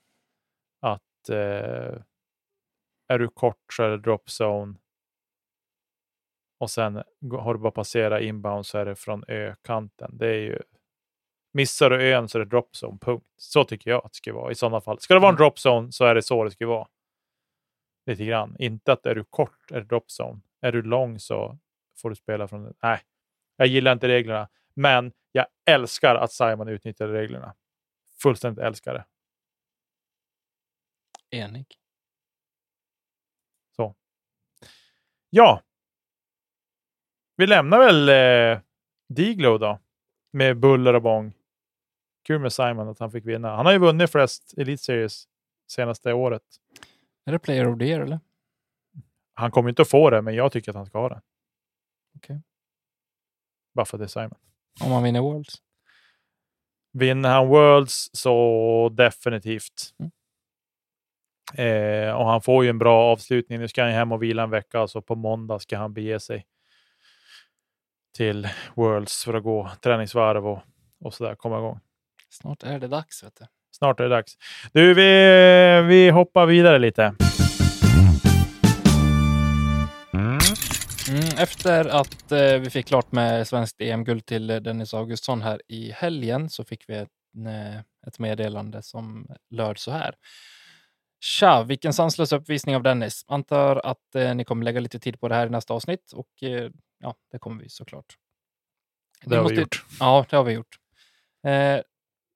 att 0.81 1.29
eh, 1.29 2.03
är 3.09 3.19
du 3.19 3.29
kort 3.29 3.73
så 3.73 3.83
är 3.83 3.91
det 3.91 3.99
drop 3.99 4.29
zone. 4.41 4.75
Och 6.59 6.71
sen 6.71 7.03
har 7.31 7.55
du 7.55 7.61
bara 7.61 7.73
passerat 7.73 8.23
inbound 8.23 8.67
så 8.67 8.79
är 8.79 8.85
det 8.85 8.97
från 8.97 9.25
ö-kanten. 9.29 10.19
Det 10.19 10.27
är 10.27 10.41
ju 10.41 10.63
Missar 11.57 11.91
du 11.91 12.13
ön 12.13 12.29
så 12.29 12.39
är 12.39 12.45
det 12.45 12.51
drop 12.51 12.71
zone, 12.83 12.99
punkt. 13.01 13.27
Så 13.37 13.65
tycker 13.65 13.91
jag 13.91 14.05
att 14.05 14.13
det 14.13 14.17
ska 14.17 14.33
vara 14.33 14.53
i 14.53 14.55
sådana 14.55 14.81
fall. 14.81 15.01
Ska 15.01 15.15
det 15.15 15.21
vara 15.21 15.29
en 15.29 15.35
mm. 15.35 15.45
drop 15.45 15.59
zone 15.67 15.93
så 15.93 16.05
är 16.05 16.15
det 16.15 16.23
så 16.23 16.45
det 16.45 16.51
ska 16.51 16.67
vara. 16.67 16.89
Lite 18.07 18.25
grann. 18.25 18.57
Inte 18.59 18.93
att 18.93 19.07
är 19.07 19.15
du 19.15 19.25
kort 19.25 19.71
är 19.71 19.81
det 19.81 19.87
drop 19.87 20.07
zone. 20.21 20.41
Är 20.61 20.73
du 20.73 20.83
lång 20.83 21.19
så 21.19 21.59
får 21.97 22.11
du 22.11 22.17
spela 22.17 22.49
från... 22.49 22.75
Nej, 22.83 23.01
jag 23.57 23.67
gillar 23.67 23.93
inte 23.93 24.09
reglerna, 24.09 24.49
men 24.75 25.13
jag 25.33 25.47
älskar 25.67 26.15
att 26.15 26.33
Simon 26.33 26.69
utnyttjar 26.69 27.09
reglerna. 27.09 27.55
Fullständigt 28.23 28.65
älskar 28.65 28.95
det. 28.95 29.05
Enig. 31.37 31.67
Så. 33.77 33.95
Ja. 35.31 35.63
Vi 37.37 37.47
lämnar 37.47 37.79
väl 37.79 38.09
eh, 38.09 38.61
Diglo 39.09 39.59
då 39.59 39.79
med 40.31 40.61
buller 40.61 40.95
och 40.95 41.03
bång. 41.03 41.33
Kul 42.25 42.41
med 42.41 42.53
Simon 42.53 42.89
att 42.89 42.99
han 42.99 43.11
fick 43.11 43.27
vinna. 43.27 43.57
Han 43.57 43.67
har 43.67 43.73
ju 43.73 43.79
vunnit 43.79 44.11
flest 44.11 44.55
Elite 44.57 44.83
Series 44.83 45.25
senaste 45.71 46.13
året. 46.13 46.43
Är 47.27 47.33
det 47.33 47.39
Player 47.39 47.69
of 47.69 47.79
the 47.79 47.85
Year 47.85 48.01
eller? 48.01 48.21
Han 49.35 49.51
kommer 49.51 49.69
inte 49.69 49.83
att 49.83 49.91
få 49.91 50.11
det, 50.11 50.23
men 50.23 50.35
jag 50.35 50.53
tycker 50.53 50.71
att 50.71 50.77
han 50.77 50.87
ska 50.87 50.99
ha 50.99 51.09
det. 51.09 51.23
Okej. 52.17 52.35
Okay. 52.37 52.43
Bara 53.75 53.87
för 53.87 53.97
att 53.97 54.01
det 54.01 54.05
är 54.05 54.09
Simon. 54.09 54.39
Om 54.85 54.93
han 54.93 55.03
vinner 55.03 55.21
Worlds? 55.21 55.55
Vinner 56.93 57.29
han 57.29 57.49
Worlds 57.49 58.11
så 58.13 58.89
definitivt. 58.93 59.95
Mm. 59.99 60.11
Eh, 61.55 62.15
och 62.15 62.27
han 62.27 62.43
får 62.43 62.65
ju 62.65 62.71
en 62.71 62.79
bra 62.79 63.13
avslutning. 63.13 63.59
Nu 63.59 63.69
ska 63.69 63.83
han 63.83 63.93
hem 63.93 64.13
och 64.13 64.23
vila 64.23 64.43
en 64.43 64.51
vecka, 64.51 64.87
så 64.87 65.03
på 65.03 65.15
måndag 65.15 65.59
ska 65.59 65.79
han 65.79 65.95
bege 65.95 66.21
sig 66.21 66.47
till 68.17 68.49
Worlds 68.75 69.25
för 69.25 69.35
att 69.35 69.43
gå 69.43 69.71
träningsvarv 69.81 70.47
och, 70.47 70.63
och 71.01 71.15
så 71.15 71.25
där 71.25 71.35
komma 71.35 71.59
igång. 71.59 71.81
Snart 72.35 72.63
är 72.63 72.79
det 72.79 72.89
dags. 72.89 73.25
Vet 73.25 73.37
du. 73.37 73.47
Snart 73.71 74.01
är 74.01 74.05
det 74.05 74.11
dags. 74.11 74.37
Du, 74.73 74.95
vi, 74.95 75.89
vi 75.89 76.11
hoppar 76.11 76.47
vidare 76.47 76.79
lite. 76.79 77.15
Mm, 81.09 81.29
efter 81.39 81.85
att 81.85 82.33
eh, 82.33 82.59
vi 82.59 82.71
fick 82.71 82.87
klart 82.87 83.13
med 83.13 83.49
svenskt 83.49 83.81
EM-guld 83.81 84.27
till 84.27 84.47
Dennis 84.47 84.95
Augustsson 84.95 85.43
här 85.43 85.61
i 85.69 85.93
helgen 85.93 86.51
så 86.51 86.65
fick 86.65 86.89
vi 86.89 86.95
ett, 86.95 87.09
eh, 87.47 87.79
ett 88.07 88.19
meddelande 88.19 88.83
som 88.83 89.27
löd 89.51 89.79
så 89.79 89.91
här. 89.91 90.15
Tja, 91.21 91.63
vilken 91.63 91.93
sanslös 91.93 92.33
uppvisning 92.33 92.77
av 92.77 92.83
Dennis. 92.83 93.25
Antar 93.29 93.77
att 93.77 94.15
eh, 94.15 94.35
ni 94.35 94.45
kommer 94.45 94.65
lägga 94.65 94.81
lite 94.81 94.99
tid 94.99 95.21
på 95.21 95.29
det 95.29 95.35
här 95.35 95.47
i 95.47 95.51
nästa 95.51 95.75
avsnitt 95.75 96.13
och 96.13 96.43
eh, 96.43 96.71
ja, 97.01 97.15
det 97.31 97.39
kommer 97.39 97.63
vi 97.63 97.69
såklart. 97.69 98.17
Det 99.25 99.37
har 99.37 99.43
måste, 99.43 99.55
vi 99.55 99.61
gjort. 99.61 99.85
Ja, 100.01 100.27
det 100.31 100.37
har 100.37 100.45
vi 100.45 100.53
gjort. 100.53 100.79
Eh, 101.47 101.81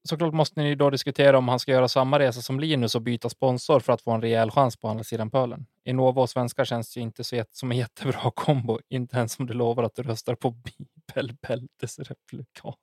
såklart 0.09 0.35
måste 0.35 0.61
ni 0.61 0.75
då 0.75 0.91
diskutera 0.91 1.39
om 1.39 1.49
han 1.49 1.59
ska 1.59 1.73
göra 1.73 1.89
samma 1.89 2.19
resa 2.19 2.43
som 2.43 2.61
Linus 2.61 2.95
och 2.95 3.03
byta 3.03 3.29
sponsor 3.29 3.81
för 3.81 3.93
att 3.93 4.03
få 4.03 4.11
en 4.11 4.23
rejäl 4.23 4.51
chans 4.51 4.77
på 4.77 4.89
andra 4.89 5.05
sidan 5.05 5.31
pölen. 5.31 5.67
Innova 5.85 6.23
och 6.23 6.31
svenskar 6.31 6.65
känns 6.65 6.97
ju 6.97 7.01
inte 7.01 7.25
så 7.25 7.45
som 7.53 7.71
en 7.71 7.79
jättebra 7.79 8.31
kombo, 8.35 8.81
inte 8.89 9.17
ens 9.17 9.39
om 9.39 9.47
du 9.47 9.55
lovar 9.55 9.83
att 9.83 9.95
du 9.95 10.03
röstar 10.03 10.35
på 10.35 10.51
bibelbältesreplikat. 10.51 12.79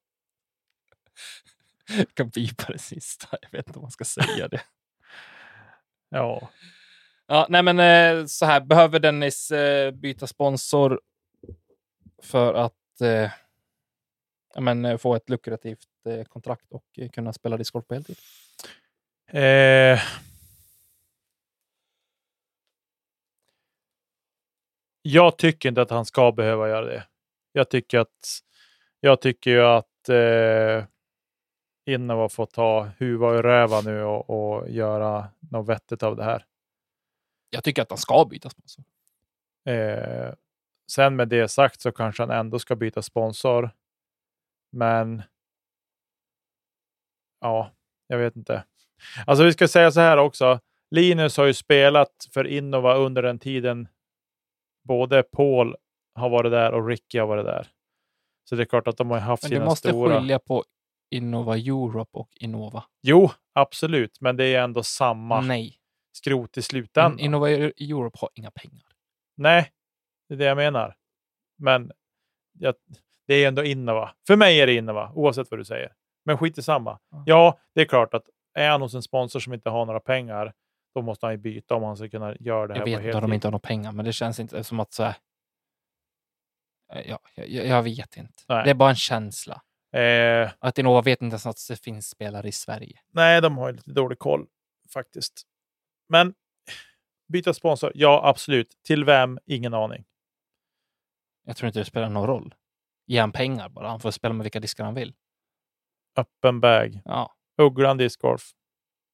Jag 1.98 2.14
kan 2.14 2.30
bipa 2.30 2.74
det 2.74 2.80
sista, 2.80 3.38
jag 3.42 3.52
vet 3.52 3.68
inte 3.68 3.80
om 3.80 3.84
man 3.84 3.92
ska 3.92 4.06
säga 4.06 4.48
det. 4.48 4.62
ja. 6.10 6.50
Ja, 7.28 7.48
nej 7.50 7.64
men 7.64 7.80
eh, 7.80 8.26
så 8.26 8.46
här, 8.46 8.62
behöver 8.62 9.00
Dennis 9.00 9.52
eh, 9.52 9.92
byta 9.92 10.28
sponsor 10.28 11.02
för 12.22 12.54
att 12.54 13.02
eh, 13.02 13.32
men, 14.62 15.00
få 15.00 15.16
ett 15.16 15.30
lukrativt 15.30 15.88
eh, 16.06 16.24
kontrakt 16.24 16.66
och 16.72 16.86
eh, 16.98 17.10
kunna 17.10 17.34
spela 17.34 17.58
discgolf 17.58 17.88
på 17.88 17.94
heltid? 17.94 18.18
Eh, 19.28 20.00
jag 25.02 25.38
tycker 25.38 25.70
inte 25.70 25.82
att 25.82 25.90
han 25.90 26.06
ska 26.06 26.32
behöva 26.32 26.70
göra 26.70 26.86
det. 26.86 27.08
Jag 27.52 27.70
tycker 27.70 28.00
att 28.00 28.42
jag 29.00 29.22
tycker 29.22 29.52
ju 29.52 29.62
att 29.62 30.10
eh, 30.10 30.86
Innova 31.86 32.30
får 32.30 32.46
ta 32.46 32.90
huva 32.98 33.40
i 33.40 33.42
röva 33.42 33.82
nu 33.82 34.04
och, 34.04 34.30
och 34.30 34.70
göra 34.70 35.28
något 35.52 35.70
vettigt 35.70 36.04
av 36.04 36.16
det 36.16 36.24
här. 36.24 36.46
Jag 37.50 37.64
tycker 37.64 37.82
att 37.82 37.90
han 37.90 37.98
ska 37.98 38.26
byta 38.26 38.50
sponsor. 38.50 38.84
Eh, 39.66 40.34
sen 40.92 41.16
med 41.16 41.28
det 41.28 41.48
sagt 41.48 41.82
så 41.82 41.92
kanske 41.92 42.24
han 42.24 42.32
ändå 42.32 42.60
ska 42.60 42.76
byta 42.76 43.02
sponsor. 43.02 43.70
Men 44.72 45.24
ja, 47.46 47.72
jag 48.08 48.18
vet 48.18 48.36
inte. 48.36 48.64
Alltså 49.26 49.44
vi 49.44 49.54
ska 49.54 49.68
säga 49.68 49.92
så 49.92 50.00
här 50.00 50.18
också. 50.18 50.60
Linus 50.92 51.38
har 51.38 51.46
ju 51.46 51.54
spelat 51.54 52.30
för 52.34 52.48
Innova 52.48 52.96
under 52.96 53.24
den 53.24 53.40
tiden 53.40 53.88
både 54.84 55.24
Paul 55.24 55.76
har 56.16 56.30
varit 56.30 56.52
där 56.52 56.72
och 56.72 56.88
Ricky 56.88 57.20
har 57.20 57.28
varit 57.28 57.46
där. 57.46 57.68
Så 58.50 58.56
det 58.56 58.64
är 58.64 58.66
klart 58.66 58.88
att 58.88 58.98
de 58.98 59.12
har 59.12 59.20
haft 59.20 59.44
men 59.44 59.50
sina 59.50 59.76
stora... 59.76 59.94
Du 59.94 60.00
måste 60.00 60.20
skilja 60.20 60.40
på 60.40 60.64
Innova 61.12 61.58
Europe 61.58 62.18
och 62.18 62.30
Innova. 62.36 62.84
Jo, 63.02 63.30
absolut, 63.54 64.22
men 64.22 64.38
det 64.38 64.46
är 64.46 64.64
ändå 64.64 64.84
samma 64.84 65.42
Nej. 65.42 65.78
skrot 66.12 66.58
i 66.58 66.62
slutändan. 66.62 67.20
Innova 67.20 67.50
Europe 67.50 68.18
har 68.22 68.30
inga 68.34 68.52
pengar. 68.52 68.88
Nej, 69.36 69.72
det 70.28 70.34
är 70.34 70.38
det 70.38 70.46
jag 70.46 70.58
menar. 70.58 70.96
Men 71.58 71.92
jag, 72.60 72.76
det 73.28 73.34
är 73.34 73.48
ändå 73.48 73.64
Innova. 73.64 74.16
För 74.28 74.36
mig 74.36 74.62
är 74.62 74.68
det 74.68 74.74
Innova, 74.74 75.12
oavsett 75.16 75.52
vad 75.52 75.60
du 75.60 75.66
säger. 75.66 75.94
Men 76.26 76.38
skit 76.38 76.58
i 76.58 76.62
samma. 76.62 77.00
Ja, 77.26 77.60
det 77.76 77.82
är 77.82 77.86
klart 77.86 78.14
att 78.14 78.24
är 78.54 78.70
han 78.70 78.82
hos 78.82 78.94
en 78.94 79.02
sponsor 79.04 79.40
som 79.40 79.54
inte 79.54 79.70
har 79.70 79.86
några 79.86 80.00
pengar, 80.00 80.54
då 80.96 81.02
måste 81.02 81.26
han 81.26 81.34
ju 81.34 81.38
byta 81.38 81.76
om 81.76 81.84
han 81.84 81.98
ska 81.98 82.10
kunna 82.10 82.36
göra 82.40 82.68
det 82.68 82.74
här. 82.74 82.80
Jag 82.80 82.86
vet 82.86 83.06
inte 83.06 83.18
om 83.18 83.22
de 83.22 83.34
inte 83.34 83.48
har 83.48 83.52
några 83.52 83.60
pengar, 83.60 83.92
men 83.92 84.06
det 84.06 84.14
känns 84.14 84.40
inte 84.40 84.64
som 84.64 84.80
att 84.80 84.94
så 84.94 85.04
här, 85.04 85.16
ja, 87.06 87.20
jag, 87.36 87.48
jag 87.68 87.84
vet 87.84 88.18
inte. 88.18 88.44
Nej. 88.48 88.64
Det 88.64 88.70
är 88.70 88.74
bara 88.74 88.90
en 88.90 88.96
känsla. 88.96 89.62
Eh, 89.94 90.52
Att 90.60 90.78
Innova 90.78 91.02
vet 91.02 91.22
inte 91.22 91.34
ens 91.34 91.46
att 91.46 91.58
det 91.70 91.76
finns 91.84 92.10
spelare 92.10 92.48
i 92.48 92.52
Sverige. 92.52 93.00
nej, 93.12 93.42
de 93.42 93.58
har 93.58 93.68
ju 93.70 93.76
lite 93.76 93.92
dålig 93.92 94.20
koll 94.20 94.48
faktiskt. 94.94 95.44
Men 96.10 96.34
byta 97.28 97.54
sponsor? 97.54 97.92
Ja, 97.96 98.22
absolut. 98.24 98.78
Till 98.84 99.06
vem? 99.06 99.40
Ingen 99.46 99.74
aning. 99.74 100.06
Jag 101.46 101.58
tror 101.58 101.68
inte 101.68 101.80
det 101.80 101.86
spelar 101.86 102.10
någon 102.10 102.28
roll. 102.28 102.56
Ge 103.08 103.20
han 103.20 103.32
pengar 103.32 103.70
bara. 103.70 103.88
Han 103.90 104.00
får 104.00 104.12
spela 104.12 104.34
med 104.34 104.44
vilka 104.44 104.60
diskar 104.60 104.84
han 104.84 104.94
vill. 104.94 105.14
Öppen 106.16 106.60
bag. 106.60 107.02
Ja, 107.06 107.36
Ugglan 107.58 107.98
discgolf. 107.98 108.42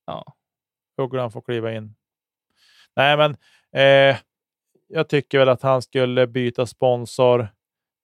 ja. 0.05 0.35
Ugglan 0.97 1.31
får 1.31 1.41
kliva 1.41 1.73
in. 1.73 1.95
Nej, 2.95 3.17
men 3.17 3.37
eh, 3.75 4.17
jag 4.87 5.09
tycker 5.09 5.39
väl 5.39 5.49
att 5.49 5.61
han 5.61 5.81
skulle 5.81 6.27
byta 6.27 6.65
sponsor. 6.65 7.47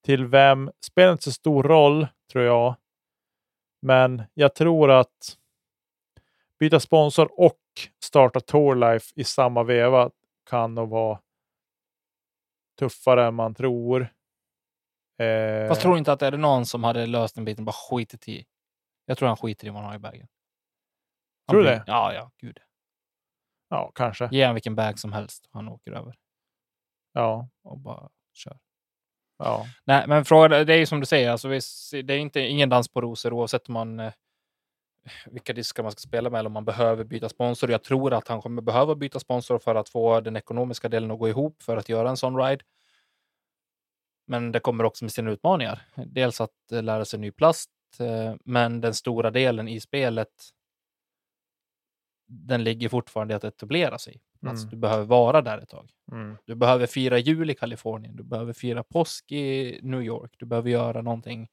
Till 0.06 0.26
vem? 0.26 0.72
Spelar 0.86 1.12
inte 1.12 1.24
så 1.24 1.32
stor 1.32 1.64
roll, 1.64 2.08
tror 2.32 2.46
jag. 2.46 2.76
Men 3.82 4.24
jag 4.34 4.56
tror 4.56 4.92
att 4.92 5.38
byta 6.60 6.80
sponsor 6.80 7.40
och 7.40 7.60
starta 8.04 8.40
Tourlife 8.40 9.14
i 9.16 9.24
samma 9.24 9.64
veva 9.64 10.12
kan 10.50 10.76
nog 10.76 10.90
vara 10.90 11.20
tuffare 12.80 13.26
än 13.28 13.36
man 13.36 13.56
tror. 13.56 14.02
Eh, 15.20 15.68
Fast 15.68 15.82
tror 15.82 15.92
du 15.92 15.98
inte 15.98 16.12
att 16.14 16.22
är 16.22 16.32
det 16.32 16.38
någon 16.38 16.66
som 16.66 16.84
hade 16.84 17.06
löst 17.06 17.36
den 17.36 17.46
biten 17.46 17.66
bara 17.66 17.72
skitit 17.90 18.28
i? 18.30 18.46
Jag 19.10 19.18
tror 19.18 19.28
han 19.28 19.38
skiter 19.38 19.68
i 19.68 19.70
vad 19.70 19.82
han 19.82 19.90
har 19.90 19.96
i 19.96 20.00
bagen. 20.00 20.28
Han 21.48 21.54
Tror 21.54 21.60
du 21.64 21.70
blir- 21.70 21.76
det? 21.78 21.84
Ja, 21.88 22.14
ja, 22.14 22.32
gud. 22.38 22.60
Ja, 23.70 23.92
kanske. 23.96 24.30
Ge 24.32 24.44
han 24.46 24.54
vilken 24.56 24.76
bag 24.76 25.00
som 25.00 25.14
helst. 25.14 25.50
Han 25.52 25.68
åker 25.70 25.92
över 25.92 26.16
Ja, 27.14 27.50
och 27.64 27.80
bara 27.80 28.10
kör. 28.34 28.60
ja. 29.38 29.66
Nej, 29.84 30.08
men 30.08 30.26
fråga, 30.26 30.64
det 30.64 30.74
är 30.74 30.78
ju 30.78 30.86
som 30.86 31.00
du 31.00 31.06
säger, 31.06 31.32
alltså, 31.32 31.48
det 32.04 32.14
är 32.14 32.18
inte, 32.20 32.40
ingen 32.40 32.70
dans 32.70 32.88
på 32.88 33.02
rosor 33.02 33.34
oavsett 33.34 33.68
om 33.68 33.74
man 33.74 34.00
eh, 34.00 34.14
vilka 35.26 35.54
diskar 35.54 35.84
man 35.84 35.92
ska 35.92 36.00
spela 36.00 36.30
med 36.30 36.40
eller 36.40 36.48
om 36.48 36.54
man 36.54 36.66
behöver 36.66 37.04
byta 37.04 37.30
sponsor. 37.30 37.72
Jag 37.72 37.84
tror 37.84 38.14
att 38.14 38.28
han 38.28 38.42
kommer 38.42 38.62
behöva 38.62 38.96
byta 38.96 39.20
sponsor 39.20 39.60
för 39.60 39.76
att 39.76 39.90
få 39.90 40.22
den 40.22 40.36
ekonomiska 40.36 40.90
delen 40.90 41.12
att 41.12 41.20
gå 41.20 41.30
ihop 41.30 41.64
för 41.64 41.78
att 41.78 41.90
göra 41.90 42.10
en 42.10 42.18
sån 42.18 42.38
ride. 42.38 42.66
Men 44.28 44.52
det 44.52 44.60
kommer 44.60 44.84
också 44.84 45.06
med 45.06 45.12
sina 45.12 45.32
utmaningar. 45.32 45.82
Dels 46.06 46.42
att 46.42 46.72
eh, 46.72 46.84
lära 46.84 47.06
sig 47.06 47.20
ny 47.20 47.32
plast, 47.32 47.70
men 48.44 48.82
den 48.82 48.94
stora 48.94 49.32
delen 49.32 49.68
i 49.68 49.80
spelet 49.80 50.30
den 52.28 52.64
ligger 52.64 52.90
fortfarande 52.90 53.34
i 53.34 53.38
att 53.38 53.44
etablera 53.44 53.98
sig. 53.98 54.22
Alltså, 54.48 54.66
Mm. 54.66 54.70
Du 54.72 54.78
behöver 54.78 55.06
vara 55.06 55.42
där 55.42 55.58
ett 55.58 55.70
tag. 55.70 55.92
Mm. 56.12 56.38
Du 56.46 56.56
behöver 56.56 56.88
fira 56.88 57.18
jul 57.18 57.50
i 57.50 57.56
Kalifornien. 57.56 58.16
Du 58.16 58.24
behöver 58.24 58.54
fira 58.54 58.84
påsk 58.84 59.32
i 59.32 59.80
New 59.84 60.02
York. 60.02 60.32
Du 60.38 60.46
behöver 60.46 60.70
göra 60.70 61.02
någonting. 61.02 61.48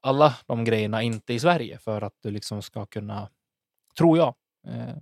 Alla 0.00 0.34
de 0.46 0.64
grejerna 0.64 1.02
inte 1.02 1.34
i 1.34 1.38
Sverige 1.40 1.78
för 1.78 2.02
att 2.02 2.14
du 2.22 2.30
liksom 2.30 2.62
ska 2.62 2.86
kunna, 2.86 3.30
tror 3.98 4.18
jag, 4.18 4.34
eh, 4.66 4.96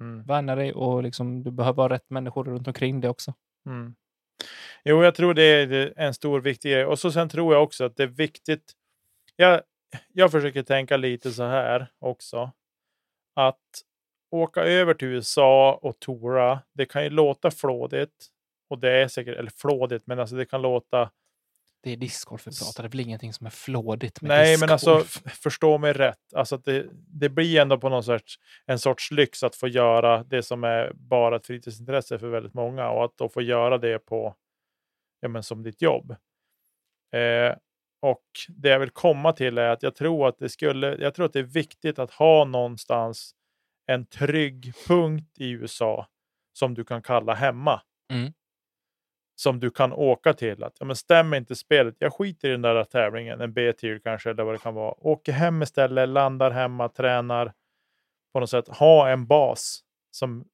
Mm. 0.00 0.22
värna 0.22 0.54
dig 0.54 0.72
och 0.72 1.02
liksom, 1.02 1.42
du 1.42 1.50
behöver 1.50 1.82
ha 1.82 1.88
rätt 1.88 2.10
människor 2.10 2.44
runt 2.44 2.66
omkring 2.68 3.00
dig 3.00 3.10
också. 3.10 3.34
Mm. 3.66 3.94
Jo, 4.84 5.02
jag 5.04 5.14
tror 5.14 5.34
det 5.34 5.42
är 5.42 5.92
en 5.96 6.14
stor 6.14 6.40
viktig 6.40 6.72
grej. 6.72 6.84
Och 6.86 6.98
så 6.98 7.12
sen 7.12 7.28
tror 7.28 7.54
jag 7.54 7.62
också 7.62 7.84
att 7.84 7.96
det 7.96 8.02
är 8.02 8.06
viktigt. 8.06 8.72
Jag, 9.36 9.62
jag 10.12 10.30
försöker 10.30 10.62
tänka 10.62 10.96
lite 10.96 11.30
så 11.30 11.42
här 11.42 11.92
också. 11.98 12.50
Att 13.34 13.82
åka 14.30 14.60
över 14.60 14.94
till 14.94 15.08
USA 15.08 15.78
och 15.82 16.00
tora, 16.00 16.62
det 16.72 16.86
kan 16.86 17.04
ju 17.04 17.10
låta 17.10 17.50
flådigt. 17.50 18.26
Och 18.68 18.78
det 18.78 18.90
är 18.90 19.08
säkert, 19.08 19.38
eller 19.38 19.50
flådigt, 19.50 20.06
men 20.06 20.20
alltså 20.20 20.36
det 20.36 20.46
kan 20.46 20.62
låta 20.62 21.10
Det 21.82 21.90
är 21.90 21.96
discgolf 21.96 22.46
vi 22.46 22.50
pratar. 22.50 22.82
Det 22.82 22.86
är 22.86 22.90
väl 22.90 23.00
ingenting 23.00 23.32
som 23.32 23.46
är 23.46 23.50
flådigt 23.50 24.20
med 24.20 24.28
Nej, 24.28 24.58
men 24.60 24.70
alltså 24.70 25.04
förstå 25.42 25.78
mig 25.78 25.92
rätt. 25.92 26.34
Alltså 26.34 26.54
att 26.54 26.64
det, 26.64 26.86
det 26.92 27.28
blir 27.28 27.60
ändå 27.60 27.78
på 27.78 27.88
något 27.88 28.04
sorts, 28.04 28.38
en 28.66 28.78
sorts 28.78 29.10
lyx 29.10 29.42
att 29.42 29.56
få 29.56 29.68
göra 29.68 30.24
det 30.24 30.42
som 30.42 30.64
är 30.64 30.92
bara 30.94 31.36
ett 31.36 31.46
fritidsintresse 31.46 32.18
för 32.18 32.28
väldigt 32.28 32.54
många 32.54 32.90
och 32.90 33.04
att 33.04 33.16
då 33.16 33.28
få 33.28 33.42
göra 33.42 33.78
det 33.78 33.98
på, 33.98 34.34
ja, 35.20 35.28
men 35.28 35.42
som 35.42 35.62
ditt 35.62 35.82
jobb. 35.82 36.10
Eh, 37.12 37.54
och 38.06 38.24
det 38.48 38.68
jag 38.68 38.78
vill 38.78 38.90
komma 38.90 39.32
till 39.32 39.58
är 39.58 39.68
att 39.68 39.82
jag 39.82 39.94
tror 39.94 40.28
att 40.28 40.38
det 40.38 40.48
skulle, 40.48 40.96
jag 40.96 41.14
tror 41.14 41.26
att 41.26 41.32
det 41.32 41.38
är 41.38 41.42
viktigt 41.42 41.98
att 41.98 42.10
ha 42.10 42.44
någonstans 42.44 43.34
en 43.86 44.06
trygg 44.06 44.72
punkt 44.88 45.38
i 45.38 45.50
USA 45.50 46.06
som 46.52 46.74
du 46.74 46.84
kan 46.84 47.02
kalla 47.02 47.34
hemma. 47.34 47.82
Mm. 48.12 48.32
Som 49.36 49.60
du 49.60 49.70
kan 49.70 49.92
åka 49.92 50.32
till. 50.32 50.64
Att, 50.64 50.76
ja, 50.78 50.86
men 50.86 50.96
stämmer 50.96 51.36
inte 51.36 51.56
spelet, 51.56 51.96
jag 51.98 52.12
skiter 52.12 52.48
i 52.48 52.52
den 52.52 52.62
där 52.62 52.84
tävlingen, 52.84 53.40
en 53.40 53.52
B-tier 53.52 53.98
kanske, 53.98 54.30
eller 54.30 54.44
vad 54.44 54.54
det 54.54 54.58
kan 54.58 54.74
vara. 54.74 54.94
Åker 54.98 55.32
hem 55.32 55.62
istället, 55.62 56.08
landar 56.08 56.50
hemma, 56.50 56.88
tränar. 56.88 57.52
På 58.32 58.40
något 58.40 58.50
sätt 58.50 58.68
ha 58.68 59.08
en 59.08 59.26
bas 59.26 59.80
som 60.10 60.44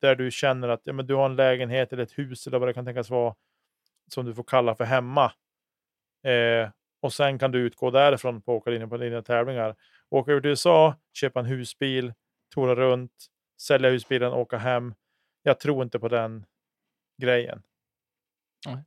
där 0.00 0.14
du 0.14 0.30
känner 0.30 0.68
att 0.68 0.80
ja, 0.84 0.92
men 0.92 1.06
du 1.06 1.14
har 1.14 1.26
en 1.26 1.36
lägenhet 1.36 1.92
eller 1.92 2.02
ett 2.02 2.18
hus 2.18 2.46
eller 2.46 2.58
vad 2.58 2.68
det 2.68 2.72
kan 2.72 2.84
tänkas 2.84 3.10
vara 3.10 3.34
som 4.12 4.24
du 4.26 4.34
får 4.34 4.44
kalla 4.44 4.74
för 4.74 4.84
hemma. 4.84 5.32
Eh, 6.24 6.70
och 7.00 7.12
sen 7.12 7.38
kan 7.38 7.50
du 7.50 7.58
utgå 7.58 7.90
därifrån 7.90 8.42
på 8.42 8.56
åka 8.56 8.70
linjer 8.70 8.86
på 8.86 8.96
dina 8.96 9.22
tävlingar. 9.22 9.76
Åka 10.10 10.30
över 10.30 10.40
till 10.40 10.50
USA, 10.50 10.94
köpa 11.12 11.40
en 11.40 11.46
husbil, 11.46 12.12
tora 12.54 12.74
runt, 12.74 13.12
sälja 13.60 13.90
husbilen, 13.90 14.32
åka 14.32 14.58
hem. 14.58 14.94
Jag 15.42 15.60
tror 15.60 15.82
inte 15.82 15.98
på 15.98 16.08
den 16.08 16.44
grejen. 17.22 17.62
Nej. 18.66 18.84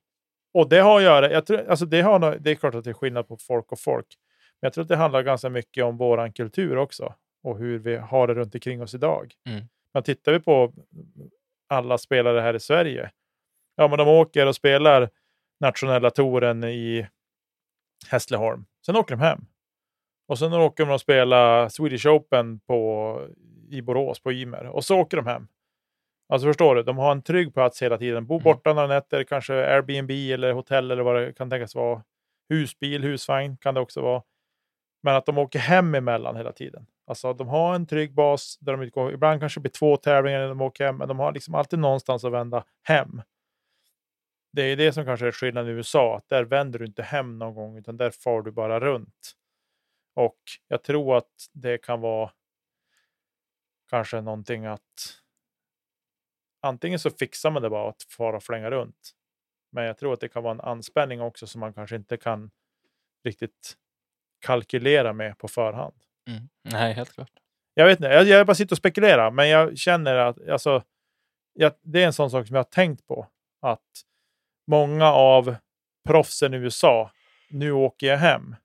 Och 0.53 0.69
det 0.69 0.79
har 0.79 0.97
att 0.97 1.03
göra, 1.03 1.31
jag 1.31 1.45
tror, 1.45 1.69
alltså 1.69 1.85
det, 1.85 2.01
har, 2.01 2.37
det 2.39 2.51
är 2.51 2.55
klart 2.55 2.75
att 2.75 2.83
det 2.83 2.89
är 2.89 2.93
skillnad 2.93 3.27
på 3.27 3.37
folk 3.37 3.71
och 3.71 3.79
folk. 3.79 4.07
Men 4.61 4.67
jag 4.67 4.73
tror 4.73 4.81
att 4.81 4.87
det 4.87 4.95
handlar 4.95 5.21
ganska 5.21 5.49
mycket 5.49 5.83
om 5.83 5.97
våran 5.97 6.33
kultur 6.33 6.77
också. 6.77 7.13
Och 7.43 7.57
hur 7.57 7.79
vi 7.79 7.95
har 7.95 8.27
det 8.27 8.33
runt 8.33 8.55
omkring 8.55 8.81
oss 8.81 8.93
idag. 8.93 9.33
Mm. 9.49 9.65
Men 9.93 10.03
tittar 10.03 10.31
vi 10.31 10.39
på 10.39 10.73
alla 11.67 11.97
spelare 11.97 12.39
här 12.39 12.53
i 12.53 12.59
Sverige. 12.59 13.11
Ja, 13.75 13.87
men 13.87 13.97
de 13.97 14.07
åker 14.07 14.47
och 14.47 14.55
spelar 14.55 15.09
nationella 15.59 16.09
touren 16.09 16.63
i 16.63 17.07
Hässleholm. 18.09 18.65
Sen 18.85 18.95
åker 18.95 19.15
de 19.15 19.21
hem. 19.23 19.45
Och 20.27 20.39
sen 20.39 20.53
åker 20.53 20.85
de 20.85 20.91
och 20.93 21.01
spelar 21.01 21.69
Swedish 21.69 22.07
Open 22.07 22.59
på, 22.59 23.21
i 23.69 23.81
Borås 23.81 24.19
på 24.19 24.31
Ymer. 24.33 24.65
Och 24.65 24.83
så 24.85 24.99
åker 24.99 25.17
de 25.17 25.27
hem. 25.27 25.47
Alltså 26.29 26.47
förstår 26.47 26.75
du, 26.75 26.83
de 26.83 26.97
har 26.97 27.11
en 27.11 27.21
trygg 27.21 27.53
plats 27.53 27.81
hela 27.81 27.97
tiden. 27.97 28.25
Bo 28.25 28.33
Mm. 28.35 28.43
borta 28.43 28.73
några 28.73 28.87
nätter, 28.87 29.23
kanske 29.23 29.53
Airbnb 29.53 30.11
eller 30.11 30.53
hotell 30.53 30.91
eller 30.91 31.03
vad 31.03 31.15
det 31.15 31.33
kan 31.33 31.49
tänkas 31.49 31.75
vara. 31.75 32.03
Husbil, 32.49 33.03
husvagn 33.03 33.57
kan 33.57 33.73
det 33.73 33.79
också 33.81 34.01
vara. 34.01 34.23
Men 35.03 35.15
att 35.15 35.25
de 35.25 35.37
åker 35.37 35.59
hem 35.59 35.95
emellan 35.95 36.35
hela 36.35 36.51
tiden. 36.51 36.85
Alltså 37.07 37.33
de 37.33 37.47
har 37.47 37.75
en 37.75 37.85
trygg 37.87 38.13
bas 38.13 38.57
där 38.61 38.71
de 38.71 38.81
utgår. 38.81 39.13
Ibland 39.13 39.39
kanske 39.39 39.59
det 39.59 39.61
blir 39.61 39.71
två 39.71 39.97
tävlingar 39.97 40.39
när 40.39 40.47
de 40.47 40.61
åker 40.61 40.85
hem, 40.85 40.97
men 40.97 41.07
de 41.07 41.19
har 41.19 41.31
liksom 41.31 41.55
alltid 41.55 41.79
någonstans 41.79 42.23
att 42.25 42.31
vända 42.31 42.63
hem. 42.83 43.21
Det 44.57 44.63
är 44.63 44.75
det 44.75 44.93
som 44.93 45.05
kanske 45.05 45.27
är 45.27 45.31
skillnaden 45.31 45.71
i 45.71 45.73
USA, 45.73 46.17
att 46.17 46.29
där 46.29 46.43
vänder 46.43 46.79
du 46.79 46.85
inte 46.85 47.03
hem 47.03 47.39
någon 47.39 47.55
gång, 47.55 47.77
utan 47.77 47.97
där 47.97 48.11
far 48.11 48.41
du 48.41 48.51
bara 48.51 48.79
runt. 48.79 49.35
Och 50.15 50.39
jag 50.67 50.83
tror 50.83 51.17
att 51.17 51.49
det 51.53 51.77
kan 51.77 52.01
vara 52.01 52.31
kanske 53.89 54.21
någonting 54.21 54.65
att 54.65 55.21
antingen 56.61 56.99
så 56.99 57.09
fixar 57.09 57.51
man 57.51 57.61
det 57.61 57.69
bara 57.69 57.89
att 57.89 58.03
fara 58.03 58.37
och 58.37 58.43
flänga 58.43 58.71
runt. 58.71 59.11
Men 59.71 59.83
jag 59.83 59.97
tror 59.97 60.13
att 60.13 60.19
det 60.19 60.29
kan 60.29 60.43
vara 60.43 60.53
en 60.53 60.61
anspänning 60.61 61.21
också 61.21 61.47
som 61.47 61.59
man 61.59 61.73
kanske 61.73 61.95
inte 61.95 62.17
kan 62.17 62.51
riktigt 63.23 63.77
kalkylera 64.39 65.13
med 65.13 65.37
på 65.37 65.47
förhand. 65.47 65.95
Mm. 66.29 66.49
Nej, 66.63 66.93
helt 66.93 67.13
klart. 67.13 67.31
Jag 67.73 67.85
vet 67.85 67.99
inte, 67.99 68.07
jag, 68.07 68.25
jag 68.25 68.47
bara 68.47 68.55
sitter 68.55 68.73
och 68.73 68.77
spekulerar, 68.77 69.31
men 69.31 69.49
jag 69.49 69.77
känner 69.77 70.15
att 70.15 70.49
alltså, 70.49 70.83
jag, 71.53 71.73
det 71.81 72.03
är 72.03 72.05
en 72.05 72.13
sån 72.13 72.31
sak 72.31 72.47
som 72.47 72.55
jag 72.55 72.63
har 72.63 72.69
tänkt 72.69 73.07
på. 73.07 73.27
Att 73.61 74.03
många 74.67 75.11
av 75.11 75.55
proffsen 76.07 76.53
i 76.53 76.57
USA, 76.57 77.11
nu 77.49 77.71
åker 77.71 78.07
jag 78.07 78.17
hem 78.17 78.55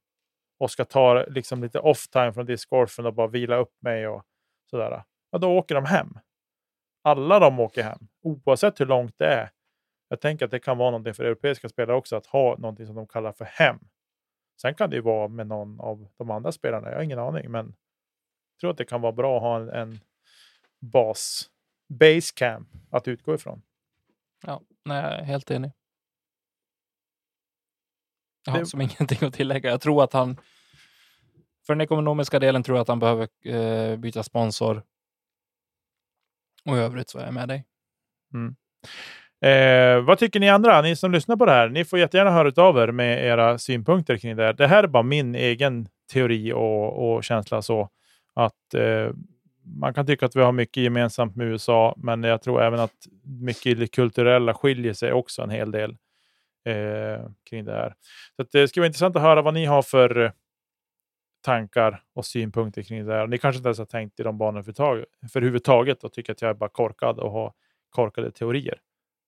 och 0.59 0.71
ska 0.71 0.85
ta 0.85 1.25
liksom 1.25 1.63
lite 1.63 1.79
off-time 1.79 2.33
från 2.33 2.47
discgolfen 2.47 3.07
och 3.07 3.15
bara 3.15 3.27
vila 3.27 3.57
upp 3.57 3.83
mig 3.83 4.09
och 4.09 4.25
sådär. 4.71 5.03
Ja, 5.31 5.39
då 5.39 5.59
åker 5.59 5.75
de 5.75 5.85
hem. 5.85 6.19
Alla 7.05 7.39
de 7.39 7.61
åker 7.61 7.83
hem, 7.83 8.09
oavsett 8.23 8.81
hur 8.81 8.87
långt 8.87 9.19
det 9.19 9.27
är. 9.27 9.51
Jag 10.09 10.21
tänker 10.21 10.45
att 10.45 10.51
det 10.51 10.59
kan 10.59 10.79
vara 10.79 10.91
någonting 10.91 11.15
för 11.15 11.25
europeiska 11.25 11.69
spelare 11.69 11.97
också, 11.97 12.17
att 12.17 12.27
ha 12.27 12.57
någonting 12.57 12.87
som 12.87 12.95
de 12.95 13.07
kallar 13.07 13.33
för 13.33 13.45
hem. 13.45 13.79
Sen 14.61 14.75
kan 14.75 14.91
det 14.91 14.97
ju 14.97 15.03
vara 15.03 15.29
med 15.29 15.47
någon 15.47 15.81
av 15.81 16.09
de 16.17 16.31
andra 16.31 16.53
spelarna, 16.53 16.89
jag 16.89 16.97
har 16.97 17.03
ingen 17.03 17.19
aning, 17.19 17.51
men 17.51 17.67
jag 17.67 18.61
tror 18.61 18.71
att 18.71 18.79
det 18.79 18.85
kan 18.85 19.01
vara 19.01 19.13
bra 19.13 19.37
att 19.37 19.43
ha 19.43 19.57
en, 19.57 19.69
en 19.69 20.01
bas, 20.81 21.51
base 21.89 22.33
camp 22.35 22.69
att 22.91 23.09
utgå 23.09 23.35
ifrån. 23.35 23.63
Ja, 24.47 24.61
nej, 24.85 25.03
jag 25.03 25.13
är 25.21 25.25
helt 25.25 25.51
enig. 25.51 25.73
Jag 28.45 28.53
har 28.53 28.59
Det- 28.61 28.67
som 28.67 28.81
ingenting 28.81 29.29
att 29.29 29.35
tillägga. 29.35 29.71
Jag 29.71 29.81
tror 29.81 30.05
att 30.05 30.13
han, 30.13 30.37
för 31.67 31.75
den 31.75 31.81
ekonomiska 31.81 32.39
delen 32.39 32.63
tror 32.63 32.77
jag 32.77 32.83
att 32.83 32.89
han 32.89 32.99
behöver 32.99 33.29
eh, 33.45 33.97
byta 33.97 34.23
sponsor. 34.23 34.83
Och 36.65 36.77
i 36.77 36.81
övrigt 36.81 37.09
så 37.11 37.19
är 37.19 37.25
jag 37.25 37.35
med 37.35 37.49
dig. 37.49 37.65
Eh, 39.51 40.01
vad 40.05 40.19
tycker 40.19 40.41
ni 40.41 40.49
andra? 40.49 40.83
Ni 40.83 40.97
som 40.97 41.13
lyssnar 41.13 41.37
på 41.37 41.47
det 41.47 41.53
här, 41.53 41.69
ni 41.69 41.85
får 41.85 41.99
jättegärna 41.99 42.31
höra 42.31 42.63
av 42.63 42.79
er 42.79 42.93
med 42.93 43.25
era 43.27 43.59
synpunkter 43.59 44.17
kring 44.17 44.37
det 44.37 44.45
här. 44.45 44.53
Det 44.53 44.67
här 44.67 44.83
är 44.85 44.89
bara 44.89 45.03
min 45.03 45.35
egen 45.35 45.89
teori 46.13 46.53
och, 46.53 47.15
och 47.15 47.25
känsla 47.25 47.63
så 47.63 47.89
att 48.35 48.75
eh, 48.75 49.11
man 49.65 49.95
kan 49.95 50.07
tycka 50.07 50.27
att 50.27 50.37
vi 50.37 50.41
har 50.43 50.53
mycket 50.53 50.83
gemensamt 50.83 51.37
med 51.37 51.47
USA, 51.47 51.95
men 51.97 52.23
jag 52.23 52.43
tror 52.43 52.63
även 52.63 52.81
att 52.81 52.95
mycket 53.25 53.67
i 53.67 53.75
det 53.75 53.87
kulturella 53.87 54.55
skiljer 54.55 54.93
sig 54.93 55.13
också 55.13 55.43
en 55.43 55.51
hel 55.51 55.71
del 55.71 55.97
eh, 56.65 57.31
kring 57.51 57.65
det 57.65 57.73
här. 57.73 57.95
Så 58.37 58.43
det 58.53 58.69
ska 58.69 58.81
vara 58.81 58.87
intressant 58.87 59.17
att 59.17 59.23
höra 59.23 59.43
vad 59.43 59.55
ni 59.55 59.65
har 59.65 59.83
för 59.83 60.33
tankar 61.43 62.03
och 62.15 62.27
synpunkter 62.27 62.83
kring 62.83 63.07
det 63.07 63.15
här. 63.15 63.27
Ni 63.27 63.39
kanske 63.39 63.57
inte 63.57 63.69
ens 63.69 63.79
har 63.79 63.87
tänkt 63.87 64.21
i 64.21 64.23
de 64.23 64.39
banorna 64.39 64.63
för 65.33 65.41
huvudtaget 65.41 66.05
och 66.05 66.13
tycker 66.13 66.33
att 66.33 66.43
jag 66.43 66.51
är 66.51 66.55
bara 66.55 66.71
korkad 66.71 67.19
och 67.19 67.33
har 67.33 67.53
korkade 67.91 68.31
teorier. 68.31 68.81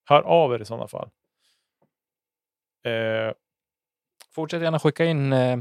Hör 0.05 0.21
av 0.21 0.53
er 0.53 0.59
i 0.59 0.65
sådana 0.65 0.87
fall. 0.87 1.09
Eh, 2.85 3.33
Fortsätt 4.35 4.61
gärna 4.61 4.79
skicka 4.79 5.05
in 5.05 5.33
eh, 5.33 5.57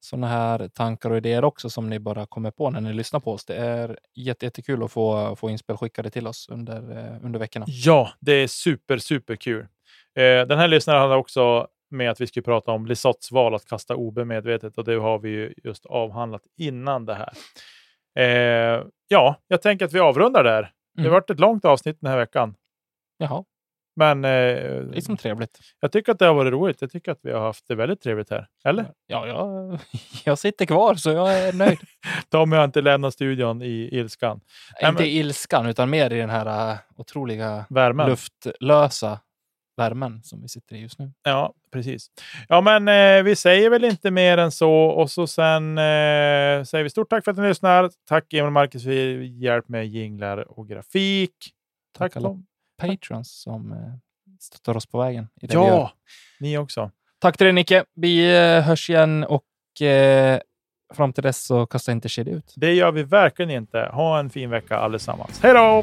sådana 0.00 0.28
här 0.28 0.68
tankar 0.68 1.10
och 1.10 1.16
idéer 1.16 1.44
också 1.44 1.70
som 1.70 1.90
ni 1.90 1.98
bara 1.98 2.26
kommer 2.26 2.50
på 2.50 2.70
när 2.70 2.80
ni 2.80 2.92
lyssnar 2.92 3.20
på 3.20 3.32
oss. 3.32 3.44
Det 3.44 3.56
är 3.56 3.98
jättekul 4.14 4.82
att 4.82 4.92
få, 4.92 5.36
få 5.36 5.50
inspel 5.50 5.76
skickade 5.76 6.10
till 6.10 6.26
oss 6.26 6.48
under, 6.48 6.98
eh, 6.98 7.24
under 7.24 7.38
veckorna. 7.38 7.66
Ja, 7.68 8.10
det 8.20 8.32
är 8.32 8.46
super, 8.46 8.98
super 8.98 9.36
kul. 9.36 9.66
Eh, 10.16 10.46
den 10.46 10.58
här 10.58 10.68
lyssnaren 10.68 11.00
hade 11.00 11.16
också 11.16 11.66
med 11.90 12.10
att 12.10 12.20
vi 12.20 12.26
skulle 12.26 12.44
prata 12.44 12.72
om 12.72 12.86
Lisotts 12.86 13.32
val 13.32 13.54
att 13.54 13.68
kasta 13.68 13.96
OB 13.96 14.18
medvetet 14.18 14.78
och 14.78 14.84
det 14.84 14.94
har 14.94 15.18
vi 15.18 15.28
ju 15.28 15.54
just 15.64 15.86
avhandlat 15.86 16.42
innan 16.58 17.06
det 17.06 17.14
här. 17.14 17.32
Eh, 18.18 18.84
ja, 19.08 19.36
jag 19.48 19.62
tänker 19.62 19.84
att 19.84 19.92
vi 19.92 20.00
avrundar 20.00 20.44
där. 20.44 20.58
Mm. 20.58 20.70
Det 20.94 21.02
har 21.02 21.06
mm. 21.06 21.12
varit 21.12 21.30
ett 21.30 21.40
långt 21.40 21.64
avsnitt 21.64 21.98
den 22.00 22.10
här 22.10 22.18
veckan. 22.18 22.54
Jaha. 23.18 23.44
Men 23.96 24.24
eh, 24.24 24.30
det 24.30 24.96
är 24.96 25.00
som 25.00 25.16
trevligt. 25.16 25.58
Jag 25.80 25.92
tycker 25.92 26.12
att 26.12 26.18
det 26.18 26.26
har 26.26 26.34
varit 26.34 26.52
roligt. 26.52 26.80
Jag 26.80 26.90
tycker 26.90 27.12
att 27.12 27.20
vi 27.22 27.32
har 27.32 27.40
haft 27.40 27.68
det 27.68 27.74
väldigt 27.74 28.02
trevligt 28.02 28.30
här. 28.30 28.46
Eller? 28.64 28.86
Ja, 29.06 29.26
jag, 29.26 29.78
jag 30.24 30.38
sitter 30.38 30.66
kvar 30.66 30.94
så 30.94 31.10
jag 31.10 31.38
är 31.38 31.52
nöjd. 31.52 31.78
Tommy 32.30 32.56
har 32.56 32.64
inte 32.64 32.80
lämnat 32.80 33.14
studion 33.14 33.62
i 33.62 33.88
ilskan. 33.92 34.40
Inte 34.82 35.04
i 35.04 35.18
ilskan, 35.18 35.66
utan 35.66 35.90
mer 35.90 36.12
i 36.12 36.18
den 36.18 36.30
här 36.30 36.72
uh, 36.72 36.78
otroliga 36.96 37.66
Värmen. 37.70 38.10
luftlösa 38.10 39.20
värmen 39.80 40.22
som 40.22 40.42
vi 40.42 40.48
sitter 40.48 40.76
i 40.76 40.78
just 40.78 40.98
nu. 40.98 41.12
Ja, 41.22 41.54
precis. 41.72 42.10
Ja, 42.48 42.60
men 42.60 42.88
eh, 42.88 43.22
vi 43.22 43.36
säger 43.36 43.70
väl 43.70 43.84
inte 43.84 44.10
mer 44.10 44.38
än 44.38 44.52
så 44.52 44.72
och 44.72 45.10
så 45.10 45.26
sen 45.26 45.78
eh, 45.78 46.64
säger 46.64 46.82
vi 46.82 46.90
stort 46.90 47.10
tack 47.10 47.24
för 47.24 47.30
att 47.30 47.38
ni 47.38 47.48
lyssnar. 47.48 47.90
Tack 48.08 48.32
Emil 48.32 48.44
och 48.44 48.52
Marcus 48.52 48.84
för 48.84 48.90
hjälp 49.22 49.68
med 49.68 49.86
jinglar 49.86 50.58
och 50.58 50.68
grafik. 50.68 51.34
Tack, 51.98 52.12
tack 52.12 52.22
alla 52.22 52.42
patrons 52.80 53.42
som 53.42 53.72
eh, 53.72 53.78
stöttar 54.40 54.76
oss 54.76 54.86
på 54.86 54.98
vägen. 54.98 55.28
I 55.40 55.46
det 55.46 55.54
ja, 55.54 55.92
ni 56.40 56.58
också. 56.58 56.90
Tack 57.18 57.36
till 57.36 57.44
dig 57.44 57.52
Nicke. 57.52 57.84
Vi 57.94 58.36
eh, 58.36 58.62
hörs 58.62 58.90
igen 58.90 59.24
och 59.24 59.82
eh, 59.82 60.40
fram 60.94 61.12
till 61.12 61.22
dess 61.22 61.44
så 61.44 61.66
kasta 61.66 61.92
inte 61.92 62.08
kedja 62.08 62.34
ut. 62.34 62.52
Det 62.56 62.74
gör 62.74 62.92
vi 62.92 63.02
verkligen 63.02 63.50
inte. 63.50 63.78
Ha 63.92 64.18
en 64.18 64.30
fin 64.30 64.50
vecka 64.50 64.76
allesammans. 64.76 65.40
Hej 65.42 65.54
då! 65.54 65.82